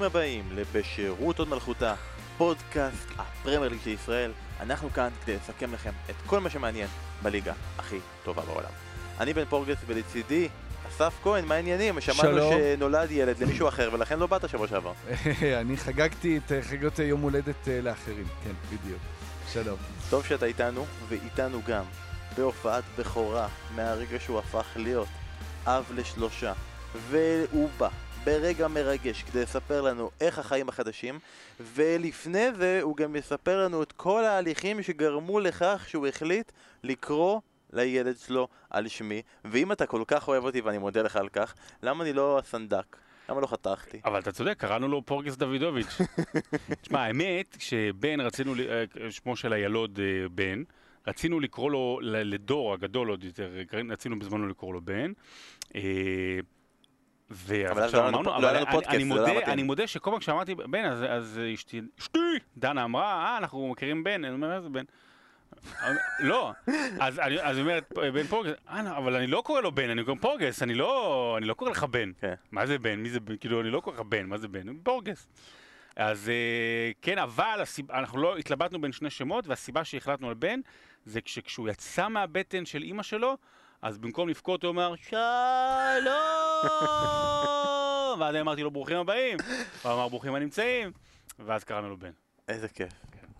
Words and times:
ברוכים 0.00 0.20
הבאים 0.20 0.44
לבשירות 0.52 1.38
עוד 1.38 1.48
מלכותה, 1.48 1.94
פודקאסט 2.38 3.08
הפרמייר 3.18 3.68
ליג 3.68 3.80
של 3.84 3.90
ישראל. 3.90 4.32
אנחנו 4.60 4.90
כאן 4.92 5.08
כדי 5.24 5.36
לסכם 5.36 5.74
לכם 5.74 5.90
את 6.10 6.14
כל 6.26 6.40
מה 6.40 6.50
שמעניין 6.50 6.88
בליגה 7.22 7.52
הכי 7.78 7.98
טובה 8.24 8.42
בעולם. 8.42 8.70
אני 9.20 9.34
בן 9.34 9.44
פורגס 9.44 9.76
ולצידי 9.86 10.48
אסף 10.88 11.14
כהן, 11.22 11.44
מה 11.44 11.54
העניינים? 11.54 12.00
שמענו. 12.00 12.50
שנולד 12.50 13.10
ילד 13.10 13.38
למישהו 13.38 13.68
אחר 13.68 13.90
ולכן 13.92 14.18
לא 14.18 14.26
באת 14.26 14.48
שבוע 14.48 14.68
שעבר. 14.68 14.92
אני 15.60 15.76
חגגתי 15.76 16.38
את 16.38 16.52
אה, 16.52 16.62
חגיגות 16.62 16.98
יום 16.98 17.20
הולדת 17.20 17.68
אה, 17.68 17.80
לאחרים, 17.80 18.26
כן, 18.44 18.76
בדיוק. 18.76 19.00
שלום. 19.52 19.78
טוב 20.10 20.24
שאתה 20.26 20.46
איתנו, 20.46 20.86
ואיתנו 21.08 21.60
גם 21.66 21.84
בהופעת 22.36 22.84
בכורה 22.98 23.48
מהרגע 23.74 24.20
שהוא 24.20 24.38
הפך 24.38 24.66
להיות 24.76 25.08
אב 25.66 25.84
לשלושה, 25.94 26.52
והוא 27.10 27.68
בא 27.78 27.88
ברגע 28.24 28.68
מרגש 28.68 29.22
כדי 29.22 29.42
לספר 29.42 29.80
לנו 29.80 30.10
איך 30.20 30.38
החיים 30.38 30.68
החדשים, 30.68 31.18
ולפני 31.60 32.52
זה 32.52 32.78
הוא 32.82 32.96
גם 32.96 33.16
יספר 33.16 33.64
לנו 33.64 33.82
את 33.82 33.92
כל 33.92 34.24
ההליכים 34.24 34.82
שגרמו 34.82 35.40
לכך 35.40 35.84
שהוא 35.88 36.06
החליט 36.06 36.52
לקרוא 36.84 37.40
לילד 37.72 38.16
שלו 38.18 38.48
על 38.70 38.88
שמי, 38.88 39.22
ואם 39.44 39.72
אתה 39.72 39.86
כל 39.86 40.02
כך 40.06 40.28
אוהב 40.28 40.44
אותי 40.44 40.60
ואני 40.60 40.78
מודה 40.78 41.02
לך 41.02 41.16
על 41.16 41.28
כך, 41.28 41.54
למה 41.82 42.04
אני 42.04 42.12
לא 42.12 42.38
הסנדק? 42.38 42.96
למה 43.28 43.40
לא 43.40 43.46
חתכתי? 43.46 44.00
אבל 44.04 44.18
אתה 44.18 44.32
צודק, 44.32 44.54
קראנו 44.58 44.88
לו 44.88 45.02
פורגס 45.06 45.36
דוידוביץ'. 45.36 45.98
תשמע, 46.82 47.00
האמת 47.00 47.56
שבן, 47.58 48.20
רצינו, 48.20 48.54
אה, 48.54 48.84
שמו 49.10 49.36
של 49.36 49.52
הילוד 49.52 50.00
אה, 50.02 50.28
בן, 50.28 50.62
רצינו 51.06 51.40
לקרוא 51.40 51.70
לו, 51.70 51.98
לדור 52.02 52.74
הגדול 52.74 53.08
עוד 53.08 53.24
יותר, 53.24 53.50
רצינו 53.90 54.18
בזמנו 54.18 54.48
לקרוא 54.48 54.74
לו 54.74 54.80
בן. 54.80 55.12
אה, 57.30 57.36
ואז 57.46 57.70
אבל 57.72 57.82
אז 57.82 57.84
עכשיו 57.84 58.02
לא 58.02 58.08
אמרנו, 58.08 58.30
לא 58.30 58.36
אבל 58.36 58.56
לנו 58.56 58.80
אני- 58.88 59.04
לא 59.08 59.16
מודה. 59.16 59.52
אני 59.52 59.62
מודה 59.62 59.86
שכל 59.86 60.10
פעם 60.10 60.18
כשאמרתי 60.20 60.54
בן, 60.54 60.84
אז- 60.84 61.38
אשתי, 61.54 61.80
אשתי, 62.00 62.18
דנה 62.56 62.84
אמרה, 62.84 63.04
אה, 63.24 63.38
אנחנו 63.38 63.68
מכירים 63.68 64.04
בן, 64.04 64.24
אני 64.24 64.34
אומר, 64.34 64.56
איזה 64.56 64.68
בן? 64.68 64.84
לא, 66.20 66.52
אז 67.00 67.18
היא 67.54 67.60
אומרת, 67.62 67.92
בן 68.14 68.26
פורגס, 68.26 68.52
אה, 68.68 68.96
אבל 68.96 69.16
אני 69.16 69.26
לא 69.26 69.42
קורא 69.46 69.60
לו 69.60 69.72
בן, 69.72 69.90
אני 69.90 70.04
קורא 70.04 70.16
פורגס, 70.20 70.62
אני 70.62 70.74
לא 70.74 71.34
אני 71.38 71.46
לא 71.46 71.54
קורא 71.54 71.70
לך 71.70 71.84
בן. 71.84 72.12
כן. 72.20 72.34
מה 72.52 72.66
זה 72.66 72.78
בן? 72.78 72.94
מי 72.98 73.10
זה 73.10 73.20
בן? 73.20 73.36
כאילו, 73.36 73.60
אני 73.60 73.70
לא 73.70 73.80
קורא 73.80 73.94
לך 73.94 74.00
בן, 74.00 74.26
מה 74.26 74.38
זה 74.38 74.48
בן? 74.48 74.78
פורגס. 74.82 75.28
אז 75.96 76.28
אה, 76.28 76.90
כן, 77.02 77.18
אבל. 77.18 77.62
אנחנו 77.90 78.18
לא 78.22 78.36
התלבטנו 78.36 78.80
בין 78.80 78.92
שני 78.92 79.10
שמות, 79.10 79.46
והסיבה 79.46 79.84
שהחלטנו 79.84 80.28
על 80.28 80.34
בן, 80.34 80.60
זה 81.04 81.20
כשכשהוא 81.20 81.68
יצא 81.68 82.08
מהבטן 82.08 82.64
של 82.66 82.82
אימא 82.82 83.02
שלו, 83.02 83.36
אז 83.82 83.98
במקום 83.98 84.28
לבכות 84.28 84.64
הוא 84.64 84.70
אמר, 84.70 84.94
שלום! 84.96 85.20
ואז 88.20 88.36
אמרתי 88.40 88.62
לו, 88.62 88.70
ברוכים 88.70 88.96
הבאים. 88.96 89.38
הוא 89.82 89.92
אמר, 89.92 90.08
ברוכים 90.08 90.34
הנמצאים. 90.34 90.92
ואז 91.38 91.64
קראנו 91.64 91.88
לו 91.88 91.96
בן. 91.96 92.10
איזה 92.48 92.68
כיף. 92.68 92.92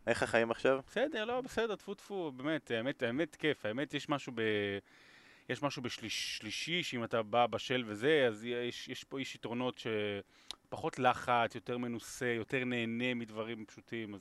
איך 0.06 0.22
החיים 0.22 0.50
עכשיו? 0.50 0.80
בסדר, 0.86 1.24
לא, 1.24 1.40
בסדר, 1.40 1.76
טפו 1.76 1.94
טפו, 1.94 2.32
באמת, 2.36 2.70
האמת, 2.70 3.02
האמת 3.02 3.36
כיף, 3.36 3.66
האמת 3.66 3.94
יש 3.94 4.08
משהו 4.08 4.32
ב... 4.36 4.42
יש 5.48 5.62
משהו 5.62 5.82
בשלישי, 5.82 6.82
שאם 6.82 7.04
אתה 7.04 7.22
בא 7.22 7.46
בשל 7.46 7.84
וזה, 7.86 8.24
אז 8.28 8.44
יש, 8.44 8.88
יש 8.88 9.04
פה 9.04 9.18
איש 9.18 9.34
יתרונות 9.34 9.82
שפחות 10.68 10.98
לחץ, 10.98 11.54
יותר 11.54 11.78
מנוסה, 11.78 12.26
יותר 12.26 12.64
נהנה 12.64 13.14
מדברים 13.14 13.64
פשוטים, 13.66 14.14
אז 14.14 14.20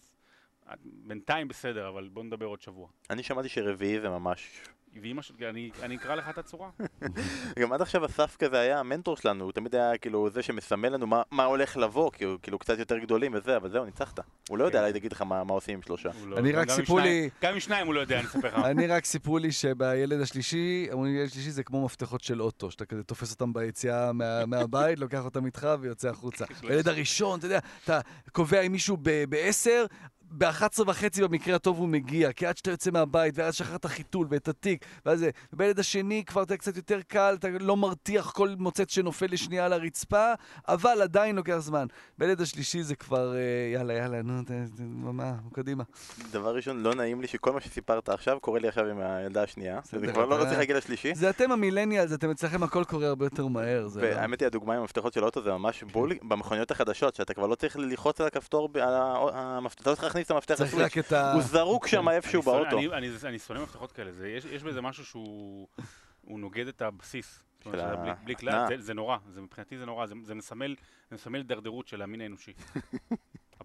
בינתיים 0.83 1.48
בסדר, 1.48 1.89
אבל 1.89 2.08
בוא 2.08 2.23
נדבר 2.23 2.45
עוד 2.45 2.61
שבוע. 2.61 2.88
אני 3.09 3.23
שמעתי 3.23 3.50
שרביעי 3.50 3.99
זה 3.99 4.10
ממש 4.10 4.61
ואמא 5.04 5.22
שלי, 5.22 5.50
אני, 5.50 5.70
אני 5.83 5.95
אקרא 5.95 6.16
לך 6.16 6.30
את 6.30 6.38
הצורה. 6.38 6.70
גם 7.60 7.73
עד 7.73 7.82
עכשיו 7.82 8.05
אסף 8.05 8.36
כזה 8.39 8.60
היה 8.60 8.80
המנטור 8.80 9.17
שלנו, 9.17 9.44
הוא 9.44 9.52
תמיד 9.52 9.76
היה 9.76 9.98
כאילו 9.98 10.30
זה 10.30 10.42
שמסמל 10.44 10.89
לנו 10.89 11.08
מה, 11.08 11.22
מה 11.32 11.44
הולך 11.44 11.77
לבוא, 11.77 12.11
כי 12.11 12.23
הוא 12.23 12.38
כאילו 12.44 12.60
קצת 12.60 12.80
יותר 12.80 12.98
גדולים 12.98 13.32
וזה, 13.33 13.58
אבל 13.58 13.70
זהו, 13.70 13.86
ניצחת. 13.86 14.20
הוא 14.49 14.58
לא 14.58 14.64
יודע 14.64 14.80
כן. 14.80 14.83
להגיד 14.94 15.11
לך 15.11 15.22
מה, 15.22 15.44
מה 15.44 15.54
עושים 15.54 15.76
עם 15.76 15.82
שלושה. 15.82 16.10
לא- 16.26 16.38
אני 16.38 16.52
רק 16.52 16.70
סיפרו 16.70 16.99
לי- 16.99 17.30
גם 17.42 17.54
עם 17.54 17.60
שניים 17.60 17.86
הוא 17.88 17.94
לא 17.95 17.99
יודע, 17.99 18.20
אני 18.20 18.28
אספר 18.28 18.48
לך. 18.48 18.66
אני 18.72 18.88
רק 18.88 19.05
סיפרו 19.05 19.38
לי 19.38 19.52
שבילד 19.52 20.22
השלישי, 20.22 20.88
אומרים 20.92 21.16
ילד 21.16 21.30
שלישי 21.30 21.52
זה 21.52 21.64
כמו 21.64 21.86
מפתחות 21.86 22.23
של 22.23 22.42
אוטו, 22.42 22.72
שאתה 22.72 22.86
כזה 22.86 23.04
תופס 23.04 23.32
אותם 23.32 23.54
ביציאה 23.54 24.14
מה- 24.14 24.45
מהבית, 24.52 24.99
לוקח 24.99 25.26
אותם 25.26 25.45
איתך 25.45 25.67
ויוצא 25.82 26.10
החוצה. 26.10 26.45
בילד 26.61 26.88
הראשון, 26.88 27.39
אתה 27.39 27.45
יודע, 27.48 27.60
אתה 27.86 27.99
קובע 28.32 28.61
עם 28.61 28.72
מישהו 28.72 28.98
ב-10, 29.02 29.70
ב-11 30.38 30.82
וחצי 30.88 31.22
במקרה 31.23 31.56
הטוב 31.56 31.78
הוא 31.78 31.88
מגיע, 31.90 32.32
כי 32.32 32.45
עד 32.45 32.58
שאתה 32.58 32.72
יוצא 32.72 32.92
מהבית, 32.92 33.34
ואז 33.38 33.56
שחרר 33.56 33.76
את 33.76 33.86
החיתול 33.86 34.28
ואת 34.30 34.48
התיק, 34.48 34.86
ואז 35.06 35.20
זה. 35.20 35.30
ובילד 35.54 35.80
השני 35.80 36.23
כבר 36.26 36.44
אתה 36.44 36.58
קצת 36.58 36.76
יותר 36.78 37.00
קל, 37.08 37.36
אתה 37.40 37.48
לא 37.60 37.78
מרתיח 37.78 38.32
כל 38.32 38.50
מוצץ 38.58 38.92
שנופל 38.94 39.26
לשנייה 39.32 39.66
על 39.66 39.73
הרצפה, 39.73 40.34
אבל 40.67 41.02
עדיין 41.02 41.36
לוקח 41.36 41.58
זמן. 41.58 41.88
בילד 42.17 42.42
השלישי 42.42 42.84
זה 42.84 42.95
כבר, 42.95 43.36
אה, 43.36 43.40
יאללה, 43.73 43.94
יאללה, 43.94 44.22
נו, 44.22 44.44
מה, 45.14 45.34
קדימה. 45.54 45.84
דבר 46.32 46.56
ראשון, 46.56 46.84
לא 46.84 46.96
נעים 46.96 47.22
לי 47.22 47.28
שכל 47.28 47.52
מה 47.54 47.61
שסיפרת 47.61 48.10
עכשיו 48.10 48.40
קורה 48.40 48.60
לי 48.60 48.67
עכשיו 48.67 48.86
עם 48.86 49.00
הילדה 49.02 49.44
השנייה. 49.44 49.80
זה 49.84 50.08
כבר 50.14 50.26
לא 50.26 50.36
רוצה 50.36 50.58
להגיד 50.58 50.76
לשלישי. 50.76 51.16
זה 51.16 51.30
אתם 51.30 51.52
המילניאלס, 51.52 52.14
אתם 52.14 52.32
אצלכם 52.32 52.64
הכל 52.64 52.84
קורה 52.84 53.08
הרבה 53.08 53.26
יותר 53.26 53.48
מהר. 53.48 53.84
לא- 53.84 53.90
והאמת 54.02 54.40
היא, 54.40 54.48
הדוגמה 54.48 54.73
עם 54.73 54.82
המפתחות 54.82 55.14
של 55.14 55.23
האוטו 55.23 55.42
זה 55.44 55.52
ממש 55.52 55.84
בול 55.84 56.14
במכוניות 56.23 56.72
החדשות, 56.72 57.16
שאתה 57.16 57.34
כבר 57.34 57.48
לא 57.48 57.56
צריך 57.56 57.78
ללחוץ 57.78 58.22
על 58.22 58.28
הכפתור, 58.28 58.70
על 58.76 58.94
ה- 58.94 59.16
המפתח- 59.34 59.82
אתה 59.82 59.90
לא 59.90 59.96
צריך 59.96 60.16
להכניס 60.19 60.25
את 60.25 60.31
המפתח 60.31 60.53
לסוויץ'. 60.61 60.83
הוא 61.33 61.41
זרוק 61.41 61.87
שם 61.87 62.09
איפשהו 62.09 62.41
אני 62.41 62.45
שונא- 62.45 62.59
באוטו. 62.71 62.77
אני- 62.77 62.87
שונא 63.39 63.59
מפתחות 63.63 63.91
כאלה, 63.91 64.11
זה- 64.11 64.30
יש 64.30 64.45
יש 64.45 64.63
בזה 64.63 64.81
משהו 64.81 65.05
שהוא 65.05 65.67
הוא 66.21 66.39
נוגד 66.39 66.67
את 66.67 66.81
הבסיס. 66.81 67.43
בלי- 68.25 68.35
כלל. 68.35 68.67
זה- 68.77 68.93
נורא, 68.93 69.17
זה 69.33 69.41
מבחינתי 69.41 69.77
זה 69.77 69.85
נורא, 69.85 70.05
זה- 70.05 70.15
זה 70.23 70.35
מסמל 70.35 70.75
הידרדרות 71.39 71.87
של 71.87 72.02
המין 72.02 72.21
האנושי. 72.21 72.53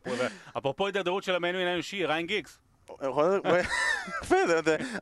אפרופו- 0.59 0.87
הידרדרות 0.87 1.25
של 1.25 1.34
המין 1.34 1.54
האנושי, 1.54 2.06
ריין 2.06 2.26
גיגס. 2.26 2.59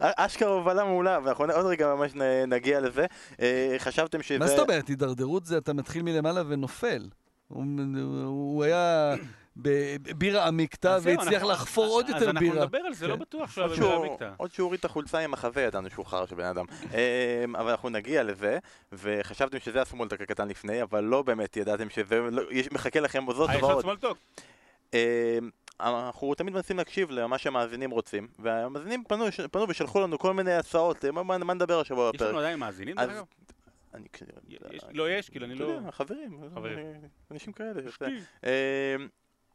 אשכרה 0.01 0.49
הובלה 0.49 0.85
מעולה, 0.85 1.19
ואנחנו 1.25 1.45
עוד 1.45 1.67
רגע 1.67 1.95
ממש 1.95 2.13
נגיע 2.49 2.81
לזה. 2.81 3.07
אה, 3.41 3.75
חשבתם 3.79 4.23
שזה... 4.23 4.39
מה 4.39 4.47
זאת 4.47 4.59
אומרת? 4.59 4.89
הידרדרות 4.89 5.45
זה 5.47 5.59
אתה 5.59 5.73
מתחיל 5.73 6.03
מלמעלה 6.03 6.43
ונופל. 6.49 7.09
הוא 7.49 8.65
היה 8.65 9.15
בבירה 9.57 10.47
עמיקתא 10.47 10.89
אז 10.89 11.07
והצליח 11.07 11.33
אנחנו- 11.35 11.51
לחפור 11.51 11.87
עוד 11.87 12.05
אז 12.05 12.11
יותר 12.11 12.25
אנחנו 12.31 12.41
בירה. 12.41 12.65
נדבר 12.65 12.79
על 12.79 12.95
זה, 12.95 13.09
לא 13.09 13.15
כן. 13.15 13.21
בטוח 13.21 13.51
שהוא 13.51 13.65
עוד 13.65 13.71
היה 13.73 13.81
בבירה 13.81 13.97
עמיקתא. 14.07 14.31
עוד 14.37 14.53
שהוא 14.53 14.65
הוריד 14.65 14.79
את 14.79 14.85
החולצה 14.85 15.19
עם 15.19 15.35
החזה, 15.35 15.63
ידענו 15.63 15.91
שהוא 15.91 16.07
חרא 16.07 16.27
של 16.27 16.35
בן 16.37 16.45
אדם. 16.45 16.65
אמ, 17.45 17.57
אבל 17.57 17.71
אנחנו 17.71 17.89
נגיע 17.89 18.23
לזה, 18.23 18.59
וחשבתם 18.93 19.59
שזה 19.59 19.83
הסמולטק 19.83 20.21
הקטן 20.21 20.49
לפני, 20.49 20.83
אבל 20.83 21.05
לא 21.05 21.23
באמת 21.23 21.57
ידעתם 21.57 21.91
שזה 21.91 22.21
לא- 22.21 22.43
יש- 22.51 22.73
מחכה 22.73 23.01
לכם 23.01 23.25
זאת 23.33 23.51
אה, 23.51 23.57
יש 23.57 23.63
ועוד. 23.63 23.83
סמולטוק. 23.83 24.19
אמ, 24.95 24.99
אנחנו 25.81 26.35
תמיד 26.35 26.55
מנסים 26.55 26.77
להקשיב 26.77 27.11
למה 27.11 27.39
שהמאזינים 27.39 27.91
רוצים, 27.91 28.29
והמאזינים 28.39 29.05
פנו, 29.09 29.25
פנו 29.51 29.67
ושלחו 29.69 30.01
לנו 30.01 30.19
כל 30.19 30.35
מיני 30.35 30.53
הצעות, 30.53 31.05
מה, 31.05 31.23
מה, 31.23 31.55
נדבר 31.55 31.81
השבוע 31.81 32.11
יש 32.15 32.21
לנו 32.21 32.31
בפרק. 32.31 32.41
עדיין 32.43 32.59
מאזינים, 32.59 32.99
אז- 32.99 33.09
דרך 33.09 33.17
אגב? 33.17 33.25
אני- 33.95 34.07
יש- 34.71 34.83
לא 34.93 35.11
יש, 35.11 35.31
כאילו 35.31 35.47
אני 35.47 35.55
אתה 35.55 35.63
לא... 35.65 35.69
יודע, 35.69 35.91
חברים, 35.91 36.39
חברים. 36.55 36.79
אנשים 37.31 37.53
כאלה. 37.53 37.81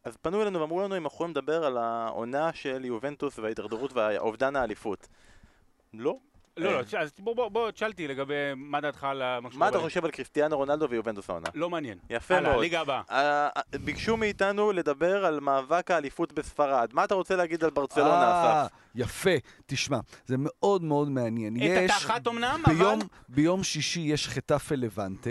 אתה 0.08 0.14
אז 0.14 0.18
פנו 0.22 0.42
אלינו 0.42 0.60
ואמרו 0.62 0.82
לנו 0.82 0.98
אם 0.98 1.04
אנחנו 1.04 1.16
יכולים 1.16 1.32
לדבר 1.32 1.66
על 1.66 1.78
העונה 1.78 2.54
של 2.54 2.86
יובנטוס 2.86 3.40
וההידרדרות 3.40 3.92
ואובדן 3.94 4.56
האליפות. 4.56 5.08
לא. 5.94 6.18
לא, 6.58 6.70
אה. 6.70 6.82
לא, 6.94 7.00
אז 7.00 7.12
בוא, 7.20 7.36
בוא, 7.36 7.50
בוא, 7.50 7.72
תשאלתי 7.72 8.08
לגבי 8.08 8.34
מה 8.56 8.82
דעתך 8.82 9.04
על 9.04 9.40
מה 9.40 9.52
שקורה 9.52 9.70
אתה 9.70 9.78
ב- 9.78 9.82
חושב 9.82 10.06
על 10.06 10.12
קריסטיאנו 10.12 10.58
רונלדו 10.58 10.90
ויובנטוס 10.90 11.30
העונה? 11.30 11.48
לא 11.56 11.70
מעניין. 11.70 11.98
יפה 12.10 12.36
הלאה, 12.36 12.52
מאוד. 12.52 12.62
ליגה 12.62 12.82
הבאה. 12.82 13.02
אה, 13.12 13.50
אה, 13.58 13.62
ביקשו 13.80 14.18
מאיתנו 14.18 14.72
לדבר 14.72 15.26
על 15.26 15.40
מאבק 15.40 15.92
האליפות 15.92 16.34
בספרד. 16.34 16.90
מה 16.94 17.04
אתה 17.04 17.16
רוצה 17.16 17.36
להגיד 17.36 17.64
על 17.64 17.70
ברצלונה, 17.70 18.32
אה, 18.32 18.64
אסף? 18.66 18.72
יפה. 18.98 19.30
תשמע, 19.66 20.00
זה 20.26 20.36
מאוד 20.40 20.84
מאוד 20.84 21.10
מעניין. 21.10 21.56
את 21.56 21.62
יש... 21.62 21.92
התחת 21.92 22.28
אמנם, 22.28 22.64
ביום, 22.68 22.82
אבל... 23.00 23.08
ביום 23.30 23.64
שישי 23.64 24.00
יש 24.00 24.28
חטאפה 24.28 24.76
לבנטה, 24.76 25.30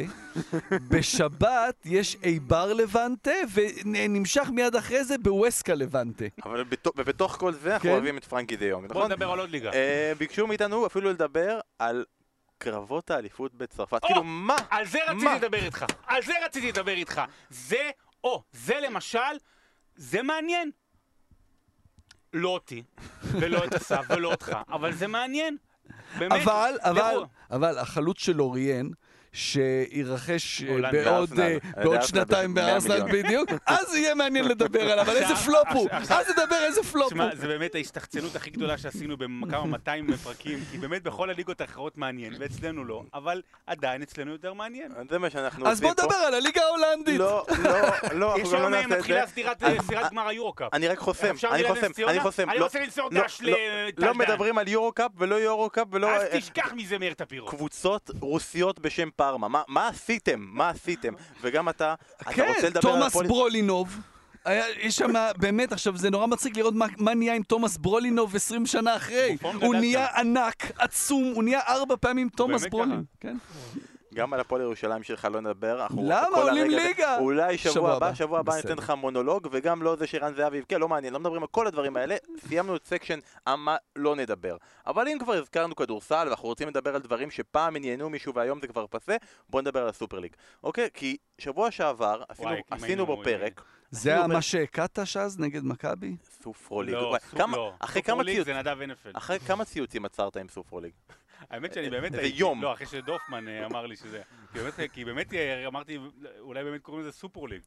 בשבת 0.91 1.83
יש 1.85 2.17
איבר 2.23 2.73
לבנטה, 2.73 3.31
ונמשך 3.55 4.49
מיד 4.53 4.77
אחרי 4.77 5.05
זה 5.05 5.19
בווסקה 5.19 5.75
לבנטה. 5.75 6.25
אבל 6.45 6.65
בתו- 6.65 6.93
ובתוך 6.97 7.37
כל 7.41 7.53
זה 7.53 7.73
אנחנו 7.75 7.89
כן. 7.89 7.95
אוהבים 7.95 8.17
את 8.19 8.25
פרנקי 8.25 8.57
דיום, 8.57 8.89
בוא 8.89 8.95
נכון? 8.97 9.13
נדבר 9.13 9.31
על 9.31 9.39
עוד 9.39 9.51
ליגה. 9.51 9.73
אה, 9.73 10.13
ביקשו 10.19 10.47
מאיתנו 10.47 10.87
אפילו 10.87 11.11
לדבר 11.11 11.61
על 11.79 12.05
קרבות 12.59 13.11
האליפות 13.11 13.55
בצרפת. 13.55 14.03
או! 14.03 14.09
כאילו, 14.09 14.25
מה? 14.25 14.57
על 14.71 14.87
זה 14.87 14.99
מה? 15.07 15.13
רציתי 15.13 15.35
לדבר 15.47 15.65
איתך. 15.65 15.85
על 16.07 16.23
זה 16.23 16.33
רציתי 16.45 16.69
לדבר 16.69 16.93
איתך. 16.93 17.23
זה, 17.51 17.91
או, 18.25 18.43
זה 18.53 18.75
למשל, 18.81 19.19
זה 19.97 20.23
מעניין. 20.23 20.71
לא 22.37 22.49
אותי, 22.49 22.83
ולא 23.25 23.65
את 23.65 23.75
אסף, 23.75 24.05
ולא 24.09 24.31
אותך, 24.31 24.57
אבל 24.69 24.93
זה 24.93 25.07
מעניין. 25.07 25.57
באמת. 26.19 26.43
אבל, 26.43 26.75
אבל. 26.81 27.25
אבל 27.51 27.79
החלוץ 27.79 28.19
של 28.19 28.41
אוריאן, 28.41 28.89
שירחש 29.37 30.63
אה, 30.63 30.93
בעוד. 30.93 31.41
אה, 31.41 31.57
בעוד 31.85 32.03
שנתיים 32.03 32.55
ב- 32.55 32.59
100 32.59 32.67
בארסנל. 32.67 33.03
בדיוק, 33.13 33.51
אז 33.67 33.95
יהיה 33.95 34.15
מעניין 34.15 34.49
לדבר 34.49 34.93
עליו, 34.93 35.01
אבל 35.05 35.17
איזה 35.17 35.37
פלופ 35.37 35.69
הוא, 35.73 35.89
אז 35.93 36.29
נדבר 36.31 36.57
איזה 36.65 36.83
פלופ 36.83 37.13
הוא. 37.13 37.23
זה 37.35 37.47
באמת 37.49 37.75
ההשתחצנות 37.75 38.37
הכי 38.37 38.51
גדולה 38.51 38.79
שעשינו 38.79 39.17
בכמה 39.17 39.65
200 39.67 40.07
פרקים, 40.17 40.59
כי 40.71 40.79
באמת 40.79 41.03
בכל 41.03 41.31
הליגות 41.31 41.61
האחרות 41.61 41.99
מעניין, 41.99 42.33
ואצלנו 42.39 42.85
לא, 42.85 43.03
אבל 43.15 43.43
עדיין 43.67 44.03
אצלנו 44.03 44.33
יותר 44.33 44.53
מעניין. 44.53 44.93
זה 45.11 45.19
מה 45.19 45.31
שאנחנו 45.31 45.67
אז 45.69 45.73
עושים 45.79 45.89
בוא 45.89 45.95
פה. 45.97 46.03
נדבר 46.03 46.27
על 46.27 46.35
הליגה 46.35 46.61
ההולנדית. 46.63 47.19
לא, 47.19 47.47
לא, 47.63 47.71
לא, 48.13 48.35
יש 48.39 48.53
היום 48.53 48.63
לא 48.63 48.69
נעשה 48.69 48.85
את 48.87 48.93
מתחילה 48.93 49.27
סדירת 49.27 49.63
גמר 50.11 50.29
היורו-קאפ. 50.29 50.75
אני 50.75 50.89
רק 50.89 50.99
חוסם, 50.99 51.35
אני 51.53 51.65
חוסם? 51.69 51.87
אני 52.09 52.21
חוסם. 52.21 52.51
אני 52.51 52.59
לא- 52.59 52.65
רוצה 52.65 52.81
למסור 52.81 53.09
לא- 53.13 53.23
דש 53.25 53.41
לא- 53.43 53.57
לא. 53.99 54.15
מדברים 54.15 54.59
על 54.59 54.69
יורו-קאפ 54.69 55.11
ולא 55.19 55.35
יורו-קאפ 55.35 55.87
ולא 55.93 56.11
אז 56.17 56.23
אה, 56.23 56.41
תשכח 56.41 56.73
מזה 56.77 56.99
מאיר 56.99 57.15
טפירו. 57.15 57.47
קבוצות 57.49 58.11
רוסיות 58.21 58.79
בשם 58.79 59.09
פארמה. 59.27 59.49
מה- 59.49 59.63
מה 59.69 59.89
עשיתם? 59.89 60.47
מה 60.49 60.69
עשיתם? 60.71 61.13
וגם 61.41 61.69
אתה, 61.69 61.95
אתה 62.23 62.33
כן, 62.33 62.45
רוצה 62.49 62.69
לדבר 62.69 62.89
על 62.91 62.95
תומאס 62.97 63.13
הפוליס... 63.13 63.31
ברולינוב. 63.31 63.99
היה, 64.45 64.65
יש 64.81 64.97
שם, 64.97 65.11
באמת, 65.39 65.73
עכשיו 65.73 65.97
זה 65.97 66.11
נורא 66.11 66.27
מצחיק 66.27 66.57
לראות 66.57 66.75
מה, 66.75 66.87
מה 66.99 67.15
נהיה 67.15 67.35
עם 67.35 67.43
תומאס 67.43 67.77
ברולינוב 67.77 68.37
20 68.37 68.67
שנה 68.67 68.97
אחרי. 68.97 69.37
הוא 69.61 69.75
נהיה. 69.75 70.07
ענק, 70.17 70.71
עצום, 70.79 71.33
הוא 71.35 71.45
נהיה 71.45 71.61
ארבע 71.69 71.95
פעמים 72.01 72.29
תומאס. 72.29 72.65
ככה. 72.65 72.85
כן. 73.21 73.37
גם 74.17 74.33
על 74.33 74.41
הפועל 74.41 74.63
ירושלים 74.63 75.03
שלך 75.03 75.29
לא 75.33 75.41
נדבר. 75.41 75.83
אנחנו- 75.83 76.03
למה? 76.05 76.37
עולים 76.37 76.71
ליגה. 76.71 77.19
אולי 77.19 77.59
שבוע 77.59 77.93
הבא. 77.93 78.15
שבוע 78.15 78.39
הבא 78.39 78.53
אני. 78.53 78.61
אתן 78.61 78.77
לך 78.77 78.91
מונולוג, 78.91 79.49
וגם 79.53 79.83
לא 79.83 79.97
זה 79.97 80.07
שרן 80.07 80.35
זהבי 80.35 80.57
יבכה, 80.57 80.79
לא 80.79 80.89
מעניין, 80.89 81.13
לא 81.13 81.21
מדברים 81.21 81.43
על 81.43 81.49
כל 81.49 81.67
הדברים 81.67 81.97
האלה. 81.97 82.17
סיימנו 82.49 82.77
את 82.77 82.87
סקשן 82.87 83.19
אמה 83.49 83.77
לא 83.97 84.17
נדבר. 84.17 84.57
אבל 84.87 85.09
אם 85.09 85.19
כבר 85.19 85.33
הזכרנו 85.33 85.77
כדורסל, 85.77 86.25
ואנחנו 86.27 86.49
רוצים 86.49 86.69
לדבר 86.69 86.95
על 86.95 87.01
דברים 87.01 87.31
שפעם 87.31 87.77
עניינו 87.77 88.11
מישהו 88.11 88.35
והיום 88.35 88.61
זה 88.61 88.67
כבר 88.67 88.87
פסה, 88.91 89.17
בוא 89.51 89.61
נדבר 89.63 89.83
על 89.83 89.89
הסופר 89.89 90.19
ליג. 90.19 90.33
אוקיי? 90.65 90.89
כי 90.95 91.17
שבוע 91.39 91.71
שעבר 91.71 92.23
עשינו- 92.71 93.07
בו 93.07 93.21
פרק. 93.25 93.63
זה 93.91 94.27
מה 94.27 94.43
שהכת 94.43 94.99
שאז 95.05 95.39
נגד 95.39 95.65
מכבי? 95.65 96.17
סופרוליג. 96.43 96.95
לא, 96.95 97.17
לא. 97.49 97.73
אחרי 97.81 98.03
סופר 98.03 98.13
כמה 98.13 98.23
ליג 98.23 98.35
ציוץ- 98.37 98.47
זה 98.47 98.55
נדב 98.55 98.77
הנפלד. 98.81 99.17
אחרי 99.17 99.39
כמה 99.41 99.65
ציוצים 99.65 100.05
עצרת 100.05 100.37
עם 100.37 100.49
סופרוליג? 100.49 100.93
האמת 101.51 101.75
שאני 101.75 101.91
באמת 101.91 102.15
הייתי... 102.15 102.39
יום. 102.39 102.63
לא, 102.63 102.73
אחרי 102.73 102.87
שדופמן 102.87 103.49
אה, 103.49 103.67
אמר 103.67 103.87
לי 103.87 103.97
שזה... 103.97 104.23
כי 104.53 104.59
באמת- 104.59 104.93
כי 104.93 105.05
באמת 105.05 105.35
אה, 105.35 105.67
אמרתי, 105.67 105.99
אולי 106.41 106.65
באמת 106.65 106.83
קוראים 106.83 107.03
לזה 107.03 107.13
סופר 107.13 107.41
ליג. 107.41 107.61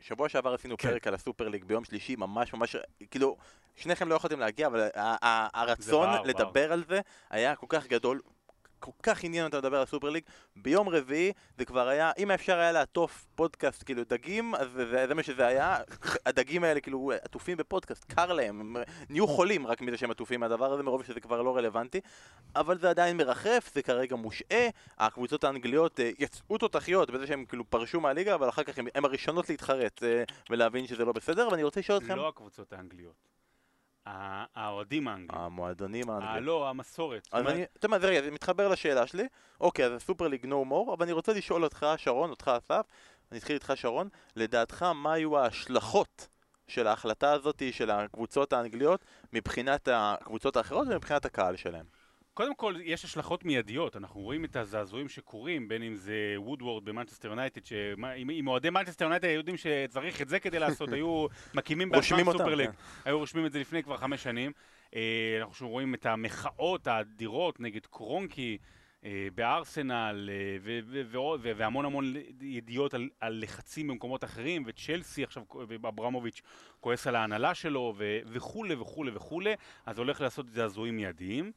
שבוע 0.00 0.28
שעבר 0.28 0.54
עשינו 0.54 0.76
כן. 0.76 0.88
פרק 0.90 1.06
על 1.06 1.14
הסופר 1.14 1.48
ליג 1.48 1.64
ביום 1.64 1.84
שלישי, 1.84 2.16
ממש 2.16 2.54
ממש, 2.54 2.76
כאילו, 3.10 3.36
שניכם 3.76 4.08
לא 4.08 4.14
יכולתם 4.14 4.40
להגיע, 4.40 4.66
אבל 4.66 4.80
ה- 4.94 5.26
ה- 5.26 5.60
הרצון 5.60 6.08
לדבר 6.24 6.72
על 6.72 6.84
זה 6.88 7.00
היה 7.30 7.56
כל 7.56 7.66
כך 7.68 7.86
גדול. 7.86 8.20
כל 8.78 8.90
כך 9.02 9.24
עניין 9.24 9.44
אותם 9.46 9.58
לדבר 9.58 9.76
על 9.76 9.82
הסופר 9.82 10.10
ליג, 10.10 10.24
ביום 10.56 10.88
רביעי 10.88 11.32
זה 11.58 11.64
כבר 11.64 11.88
היה, 11.88 12.12
אם 12.18 12.30
אפשר 12.30 12.58
היה 12.58 12.72
לעטוף 12.72 13.26
פודקאסט 13.34 13.82
כאילו 13.86 14.02
דגים, 14.04 14.54
אז 14.54 14.68
זה, 14.70 14.86
זה, 14.86 15.06
זה 15.08 15.14
מה 15.14 15.22
שזה 15.22 15.46
היה, 15.46 15.76
הדגים 16.26 16.64
האלה 16.64 16.80
כאילו 16.80 17.12
עטופים 17.22 17.56
בפודקאסט, 17.56 18.04
קר 18.04 18.32
להם, 18.32 18.60
הם 18.60 18.76
נהיו 19.10 19.26
חולים 19.26 19.66
רק 19.66 19.80
מזה 19.80 19.96
שהם 19.96 20.10
עטופים 20.10 20.40
מהדבר 20.40 20.72
הזה, 20.72 20.82
מרוב 20.82 21.04
שזה 21.04 21.20
כבר 21.20 21.42
לא 21.42 21.56
רלוונטי, 21.56 22.00
אבל 22.56 22.78
זה 22.78 22.90
עדיין 22.90 23.16
מרחף, 23.16 23.70
זה 23.74 23.82
כרגע 23.82 24.16
מושעה, 24.16 24.68
הקבוצות 24.98 25.44
האנגליות 25.44 26.00
אה, 26.00 26.10
יצאו 26.18 26.58
תותחיות 26.58 27.10
בזה 27.10 27.26
שהם 27.26 27.44
כאילו 27.44 27.70
פרשו 27.70 28.00
מהליגה, 28.00 28.34
אבל 28.34 28.48
אחר 28.48 28.62
כך 28.62 28.78
הם, 28.78 28.86
הם 28.94 29.04
הראשונות 29.04 29.48
להתחרט 29.48 30.02
אה, 30.02 30.22
ולהבין 30.50 30.86
שזה 30.86 31.04
לא 31.04 31.12
בסדר, 31.12 31.48
ואני 31.50 31.62
רוצה 31.62 31.80
לשאול 31.80 31.98
אתכם, 31.98 32.16
לא 32.16 32.28
הקבוצות 32.28 32.72
האנגליות. 32.72 33.35
האוהדים 34.06 35.08
האנגלים. 35.08 35.40
המועדונים 35.42 36.10
ה- 36.10 36.14
האנגליים. 36.14 36.44
לא, 36.44 36.68
המסורת. 36.68 37.28
אז 37.32 37.46
אני, 37.46 37.62
אתה 37.62 37.86
יודע 37.86 37.98
מה, 37.98 38.06
רגע, 38.06 38.22
זה 38.22 38.30
מתחבר 38.30 38.68
לשאלה 38.68 39.06
שלי. 39.06 39.26
אוקיי, 39.60 39.84
אז 39.86 39.92
הסופר 39.92 40.28
ליג 40.28 40.46
נו 40.46 40.64
מור, 40.64 40.94
אבל 40.94 41.02
אני 41.02 41.12
רוצה 41.12 41.32
לשאול 41.32 41.64
אותך, 41.64 41.86
שרון, 41.96 42.30
אותך 42.30 42.50
אסף, 42.58 42.86
אני 43.32 43.38
אתחיל 43.38 43.54
איתך, 43.54 43.72
שרון, 43.74 44.08
לדעתך, 44.36 44.82
מה 44.82 45.12
היו 45.12 45.38
ההשלכות 45.38 46.28
של 46.68 46.86
ההחלטה 46.86 47.32
הזאת 47.32 47.62
של 47.72 47.90
הקבוצות 47.90 48.52
האנגליות 48.52 49.04
מבחינת 49.32 49.88
הקבוצות 49.92 50.56
האחרות 50.56 50.88
ומבחינת 50.90 51.24
הקהל 51.24 51.56
שלהם? 51.56 51.84
קודם 52.36 52.54
כל, 52.54 52.74
יש 52.84 53.04
השלכות 53.04 53.44
מיידיות, 53.44 53.96
אנחנו 53.96 54.20
רואים 54.20 54.44
את 54.44 54.56
הזעזועים 54.56 55.08
שקורים, 55.08 55.68
בין 55.68 55.82
אם 55.82 55.94
זה 55.94 56.34
וודוורד 56.36 56.84
במנצ'סטר 56.84 57.28
יונייטד, 57.28 57.64
שאם 57.64 58.30
אם 58.30 58.48
אוהדי 58.48 58.70
מנצ'סטר 58.70 59.04
יונייטד 59.04 59.24
היו 59.24 59.36
יודעים 59.36 59.56
שצריך 59.56 60.22
את 60.22 60.28
זה 60.28 60.40
כדי 60.40 60.58
לעשות, 60.58 60.92
היו 60.92 61.26
מקימים 61.54 61.88
בעצמם 61.88 62.02
רושמים 62.02 62.26
אותם, 62.28 62.38
סופר 62.38 62.54
ליג. 62.54 62.70
כן. 62.70 62.76
היו 63.04 63.18
רושמים 63.18 63.46
את 63.46 63.52
זה 63.52 63.58
לפני 63.58 63.82
כבר 63.82 63.96
חמש 63.96 64.22
שנים. 64.22 64.52
אה, 64.94 65.38
אנחנו 65.40 65.68
רואים 65.68 65.94
את 65.94 66.06
המחאות 66.06 66.86
האדירות 66.86 67.60
נגד 67.60 67.86
קרונקי 67.86 68.58
אה, 69.04 69.28
בארסנל, 69.34 70.30
אה, 70.32 71.36
והמון 71.42 71.84
המון 71.84 72.14
ידיעות 72.40 72.94
על, 72.94 73.08
לחצים 73.30 73.88
במקומות 73.88 74.24
אחרים, 74.24 74.62
וצ'לסי 74.66 75.24
עכשיו, 75.24 75.42
ואברמוביץ' 75.68 76.42
כועס 76.80 77.06
על 77.06 77.16
ההנהלה 77.16 77.54
שלו, 77.54 77.94
וכולי 78.26 78.74
וכולי 78.74 79.10
וכולי, 79.14 79.54
אז 79.86 79.98
הולך 79.98 80.20
לעשות 80.20 80.48
זעזועים 80.48 80.96
מיידיים. 80.96 81.52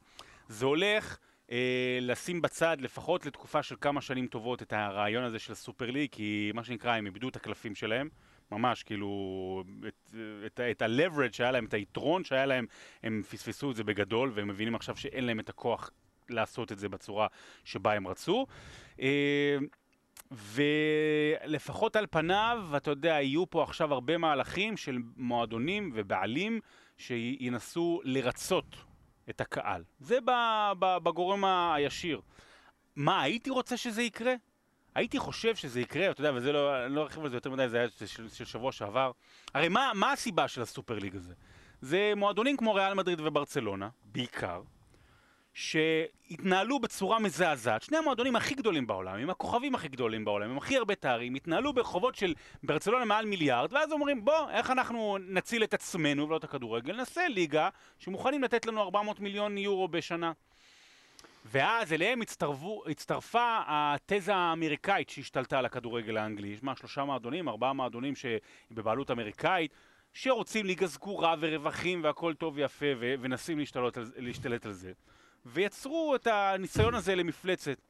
זה 0.50 0.66
הולך 0.66 1.18
אה, 1.50 1.98
לשים 2.00 2.42
בצד 2.42 2.76
לפחות 2.80 3.26
לתקופה 3.26 3.62
של 3.62 3.74
כמה 3.80 4.00
שנים 4.00 4.26
טובות 4.26 4.62
את 4.62 4.72
הרעיון 4.72 5.24
הזה 5.24 5.38
של 5.38 5.52
הסופר 5.52 5.90
ליג, 5.90 6.08
כי 6.12 6.50
מה 6.54 6.64
שנקרא, 6.64 6.94
הם 6.94 7.06
איבדו 7.06 7.28
את 7.28 7.36
הקלפים 7.36 7.74
שלהם. 7.74 8.08
ממש, 8.52 8.82
כאילו, 8.82 9.64
את, 9.88 10.14
את, 10.46 10.60
את 10.70 10.82
ה-leverage 10.82 11.32
שהיה 11.32 11.50
להם, 11.50 11.64
את 11.64 11.74
היתרון 11.74 12.24
שהיה 12.24 12.46
להם, 12.46 12.66
הם 13.02 13.22
פספסו 13.30 13.70
את 13.70 13.76
זה 13.76 13.84
בגדול, 13.84 14.32
והם 14.34 14.48
מבינים 14.48 14.74
עכשיו 14.74 14.96
שאין 14.96 15.24
להם 15.24 15.40
את 15.40 15.48
הכוח 15.48 15.90
לעשות 16.28 16.72
את 16.72 16.78
זה 16.78 16.88
בצורה 16.88 17.26
שבה 17.64 17.92
הם 17.92 18.08
רצו. 18.08 18.46
אה, 19.00 19.56
ולפחות 20.32 21.96
על 21.96 22.06
פניו, 22.10 22.72
אתה 22.76 22.90
יודע, 22.90 23.10
יהיו 23.10 23.50
פה 23.50 23.62
עכשיו 23.62 23.92
הרבה 23.92 24.18
מהלכים 24.18 24.76
של 24.76 24.98
מועדונים 25.16 25.90
ובעלים 25.94 26.60
שינסו 26.98 28.00
לרצות 28.04 28.89
את 29.30 29.40
הקהל. 29.40 29.84
זה 30.00 30.18
בגורם 30.78 31.44
הישיר. 31.44 32.20
מה, 32.96 33.22
הייתי 33.22 33.50
רוצה 33.50 33.76
שזה 33.76 34.02
יקרה? 34.02 34.34
הייתי 34.94 35.18
חושב 35.18 35.56
שזה 35.56 35.80
יקרה, 35.80 36.10
אתה 36.10 36.20
יודע, 36.20 36.32
וזה 36.34 36.52
לא, 36.52 36.86
אני 36.86 36.94
לא 36.94 37.02
ארחיב 37.02 37.24
על 37.24 37.30
זה 37.30 37.36
יותר 37.36 37.50
מדי, 37.50 37.68
זה 37.68 37.78
היה 37.78 37.88
של, 38.06 38.28
של 38.28 38.44
שבוע 38.44 38.72
שעבר. 38.72 39.10
הרי 39.54 39.68
מה, 39.68 39.92
מה 39.94 40.12
הסיבה 40.12 40.48
של 40.48 40.62
הסופר 40.62 40.98
ליג 40.98 41.16
הזה? 41.16 41.34
זה 41.80 42.12
מועדונים 42.16 42.56
כמו 42.56 42.74
ריאל 42.74 42.94
מדריד 42.94 43.20
וברצלונה, 43.20 43.88
בעיקר, 44.04 44.62
שהתנהלו 45.54 46.78
בצורה 46.78 47.18
מזעזעת. 47.18 47.82
שני 47.82 47.96
המועדונים 47.96 48.36
הכי 48.36 48.54
גדולים 48.54 48.86
בעולם, 48.86 49.18
עם 49.18 49.30
הכוכבים 49.30 49.74
הכי 49.74 49.88
גדולים 49.88 50.24
בעולם, 50.24 50.50
עם 50.50 50.58
הכי 50.58 50.76
הרבה 50.76 50.94
תארים, 50.94 51.34
התנהלו 51.34 51.72
ברחובות 51.72 52.14
של 52.14 52.34
ברצלונה 52.62 53.04
מעל 53.04 53.26
מיליארד, 53.26 53.72
ואז 53.72 53.92
אומרים, 53.92 54.24
בוא, 54.24 54.50
איך 54.50 54.70
אנחנו 54.70 55.18
נציל 55.18 55.64
את 55.64 55.74
עצמנו 55.74 56.28
ולא 56.28 56.36
את 56.36 56.44
הכדורגל? 56.44 56.96
נעשה 56.96 57.28
ליגה 57.28 57.68
שמוכנים 57.98 58.42
לתת 58.42 58.66
לנו 58.66 58.82
400 58.82 59.20
מיליון 59.20 59.58
יורו 59.58 59.88
בשנה. 59.88 60.32
ואז 61.44 61.92
אליהם 61.92 62.20
הצטרפו, 62.20 62.82
הצטרפה 62.86 63.58
התזה 63.66 64.34
האמריקאית 64.34 65.10
שהשתלטה 65.10 65.58
על 65.58 65.64
הכדורגל 65.66 66.16
האנגלי. 66.16 66.48
יש 66.48 66.62
מה, 66.62 66.76
שלושה 66.76 67.04
מועדונים, 67.04 67.48
ארבעה 67.48 67.72
מועדונים 67.72 68.14
שבבעלות 68.16 69.10
אמריקאית, 69.10 69.74
שרוצים 70.12 70.66
ליגה 70.66 70.86
סגורה 70.86 71.34
ורווחים 71.40 72.04
והכל 72.04 72.34
טוב 72.34 72.56
ויפה, 72.56 72.86
ו- 73.00 73.14
ונסים 73.20 73.58
להשתלט 74.16 74.66
על, 74.66 74.72
זה. 74.72 74.92
ויצרו 75.46 76.14
את 76.14 76.26
הניסיון 76.26 76.94
הזה 76.94 77.14
למפלצת. 77.14 77.80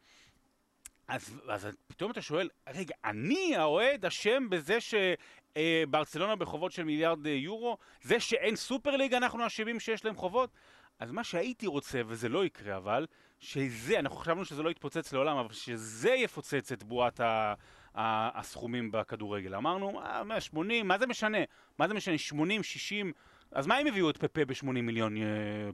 אז, 1.08 1.40
אז 1.48 1.68
פתאום 1.86 2.10
אתה 2.10 2.22
שואל, 2.22 2.48
רגע, 2.68 2.94
אני 3.04 3.56
האוהד 3.56 4.04
אשם 4.04 4.46
בזה 4.50 4.78
שברצלונה 4.80 6.36
בחובות 6.36 6.72
של 6.72 6.84
מיליארד 6.84 7.26
אה, 7.26 7.32
יורו? 7.32 7.78
זה 8.02 8.20
שאין 8.20 8.56
סופר 8.56 8.96
ליג 8.96 9.14
אנחנו 9.14 9.46
אשמים 9.46 9.80
שיש 9.80 10.04
להם 10.04 10.16
חובות? 10.16 10.50
אז 10.98 11.10
מה 11.10 11.24
שהייתי 11.24 11.66
רוצה, 11.66 12.00
וזה 12.06 12.28
לא 12.28 12.44
יקרה 12.44 12.76
אבל, 12.76 13.06
שזה, 13.38 13.98
אנחנו 13.98 14.16
חשבנו 14.16 14.44
שזה 14.44 14.62
לא 14.62 14.70
יתפוצץ 14.70 15.12
לעולם, 15.12 15.36
אבל 15.36 15.52
שזה 15.52 16.10
יפוצץ 16.10 16.72
את 16.72 16.82
בועת 16.82 17.20
ה, 17.20 17.54
ה, 17.94 18.38
הסכומים 18.38 18.90
בכדורגל. 18.92 19.54
אמרנו, 19.54 20.00
אה, 20.00 20.24
180, 20.24 20.88
מה 20.88 20.98
זה 20.98 21.06
משנה? 21.06 21.38
מה 21.78 21.88
זה 21.88 21.94
משנה? 21.94 22.18
80, 22.18 22.62
60, 22.62 23.12
אז 23.52 23.66
מה 23.66 23.80
אם 23.80 23.86
הביאו 23.86 24.10
את 24.10 24.16
פפה 24.16 24.44
ב-80 24.44 24.64
מיליון 24.66 25.16
אה, 25.16 25.22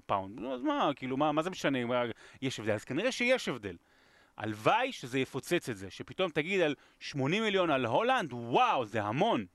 פאונד? 0.07 0.41
נו, 0.41 0.55
אז 0.55 0.63
מה, 0.63 0.91
כאילו, 0.97 1.17
מה, 1.17 1.33
מה 1.33 1.43
זה 1.43 1.51
משנה? 1.51 1.79
יש 2.43 2.61
הבדל. 2.61 2.73
אז 2.73 2.85
כנראה 2.85 3.13
שיש 3.13 3.49
הבדל. 3.49 3.77
הלוואי 4.37 4.93
שזה 4.93 5.19
יפוצץ 5.19 5.69
את 5.69 5.77
זה, 5.77 5.91
שפתאום 5.91 6.31
תגיד 6.31 6.61
על 6.61 6.75
80 7.01 7.43
מיליון 7.43 7.71
על 7.71 7.87
האלנד, 7.87 8.33
וואו, 8.33 8.87
זה 8.87 9.03
המון. 9.03 9.47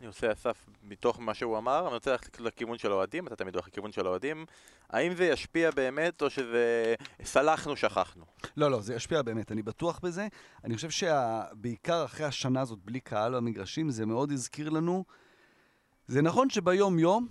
אני 0.00 0.06
עושה 0.06 0.32
אסף 0.32 0.66
מתוך 0.82 1.20
מה 1.20 1.34
שהוא 1.34 1.58
אמר, 1.58 1.80
אני 1.86 1.94
רוצה 1.94 2.10
ללכת 2.10 2.40
לכיוון 2.40 2.78
של 2.78 2.90
האוהדים, 2.90 3.26
אתה 3.26 3.36
תמיד 3.36 3.54
הולך 3.54 3.68
לכיוון 3.68 3.92
של 3.92 4.06
האוהדים. 4.06 4.46
האם 4.90 5.14
זה 5.14 5.24
ישפיע 5.24 5.70
באמת, 5.70 6.22
או 6.22 6.30
שזה 6.30 6.94
סלחנו, 7.22 7.76
שכחנו? 7.76 8.24
לא, 8.56 8.70
לא, 8.70 8.80
זה 8.80 8.94
ישפיע 8.94 9.22
באמת, 9.22 9.52
אני 9.52 9.62
בטוח 9.62 9.98
בזה. 10.02 10.28
אני 10.64 10.76
חושב 10.76 10.90
שבעיקר 10.90 12.04
אחרי 12.04 12.26
השנה 12.26 12.60
הזאת 12.60 12.78
בלי 12.78 13.00
קהל 13.00 13.36
במגרשים, 13.36 13.90
זה 13.90 14.06
מאוד 14.06 14.32
הזכיר 14.32 14.70
לנו. 14.70 15.04
זה 16.08 16.22
נכון 16.22 16.50
שביום-יום, 16.50 17.28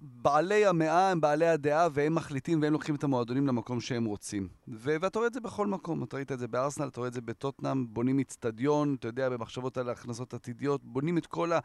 בעלי 0.00 0.66
המאה 0.66 1.10
הם 1.10 1.20
בעלי 1.20 1.48
הדעה 1.48 1.88
והם 1.92 2.14
מחליטים 2.14 2.62
והם 2.62 2.72
לוקחים 2.72 2.94
את 2.94 3.04
המועדונים 3.04 3.46
למקום 3.46 3.80
שהם 3.80 4.04
רוצים. 4.04 4.48
ו- 4.68 4.96
ואתה 5.00 5.18
רואה 5.18 5.28
את 5.28 5.34
זה 5.34 5.40
בכל 5.40 5.66
מקום, 5.66 6.04
אתה 6.04 6.16
ראית 6.16 6.32
את 6.32 6.38
זה 6.38 6.48
בארסנל, 6.48 6.88
אתה 6.88 7.00
רואה 7.00 7.08
את 7.08 7.12
זה 7.12 7.20
בטוטנאם, 7.20 7.94
בונים 7.94 8.18
איצטדיון, 8.18 8.96
אתה 8.98 9.08
יודע, 9.08 9.28
במחשבות 9.28 9.78
על 9.78 9.88
הכנסות 9.88 10.34
עתידיות, 10.34 10.84
בונים 10.84 11.18
את 11.18 11.26
כל, 11.26 11.52
ה- 11.52 11.58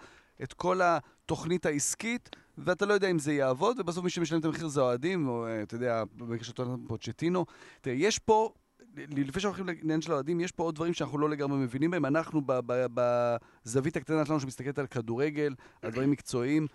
את 0.43 0.53
כל 0.53 0.79
התוכנית 0.83 1.65
העסקית, 1.65 2.29
ואתה 2.57 2.85
לא 2.85 2.93
יודע 2.93 3.11
אם 3.11 3.19
זה 3.19 3.33
יעבוד, 3.33 3.79
ובסוף 3.79 4.03
מי 4.03 4.09
שמשלם 4.09 4.39
את 4.39 4.45
המחיר 4.45 4.67
זה 4.67 4.81
אוהדים, 4.81 5.27
או 5.27 5.45
אה, 5.47 5.63
אתה 5.63 5.75
יודע, 5.75 6.03
במקרה 6.17 6.43
של 6.43 6.51
טוטנאם 6.51 6.87
פוצ'טינו. 6.87 7.45
תראה, 7.81 7.95
יש 7.95 8.19
פה... 8.19 8.53
לפני 8.95 9.41
שאנחנו 9.41 9.63
הולכים 9.63 9.67
לעניין 9.67 10.01
של 10.01 10.11
האוהדים, 10.11 10.39
יש 10.39 10.51
פה 10.51 10.63
עוד 10.63 10.75
דברים 10.75 10.93
שאנחנו 10.93 11.17
לא 11.17 11.29
לגמרי 11.29 11.57
מבינים 11.57 11.91
בהם. 11.91 12.05
אנחנו, 12.05 12.41
בזווית 13.65 13.97
הקטנה 13.97 14.25
שלנו 14.25 14.39
שמסתכלת 14.39 14.79
על 14.79 14.87
כדורגל, 14.87 15.55
על 15.81 15.91
דברים 15.91 16.11
מקצועיים, 16.11 16.67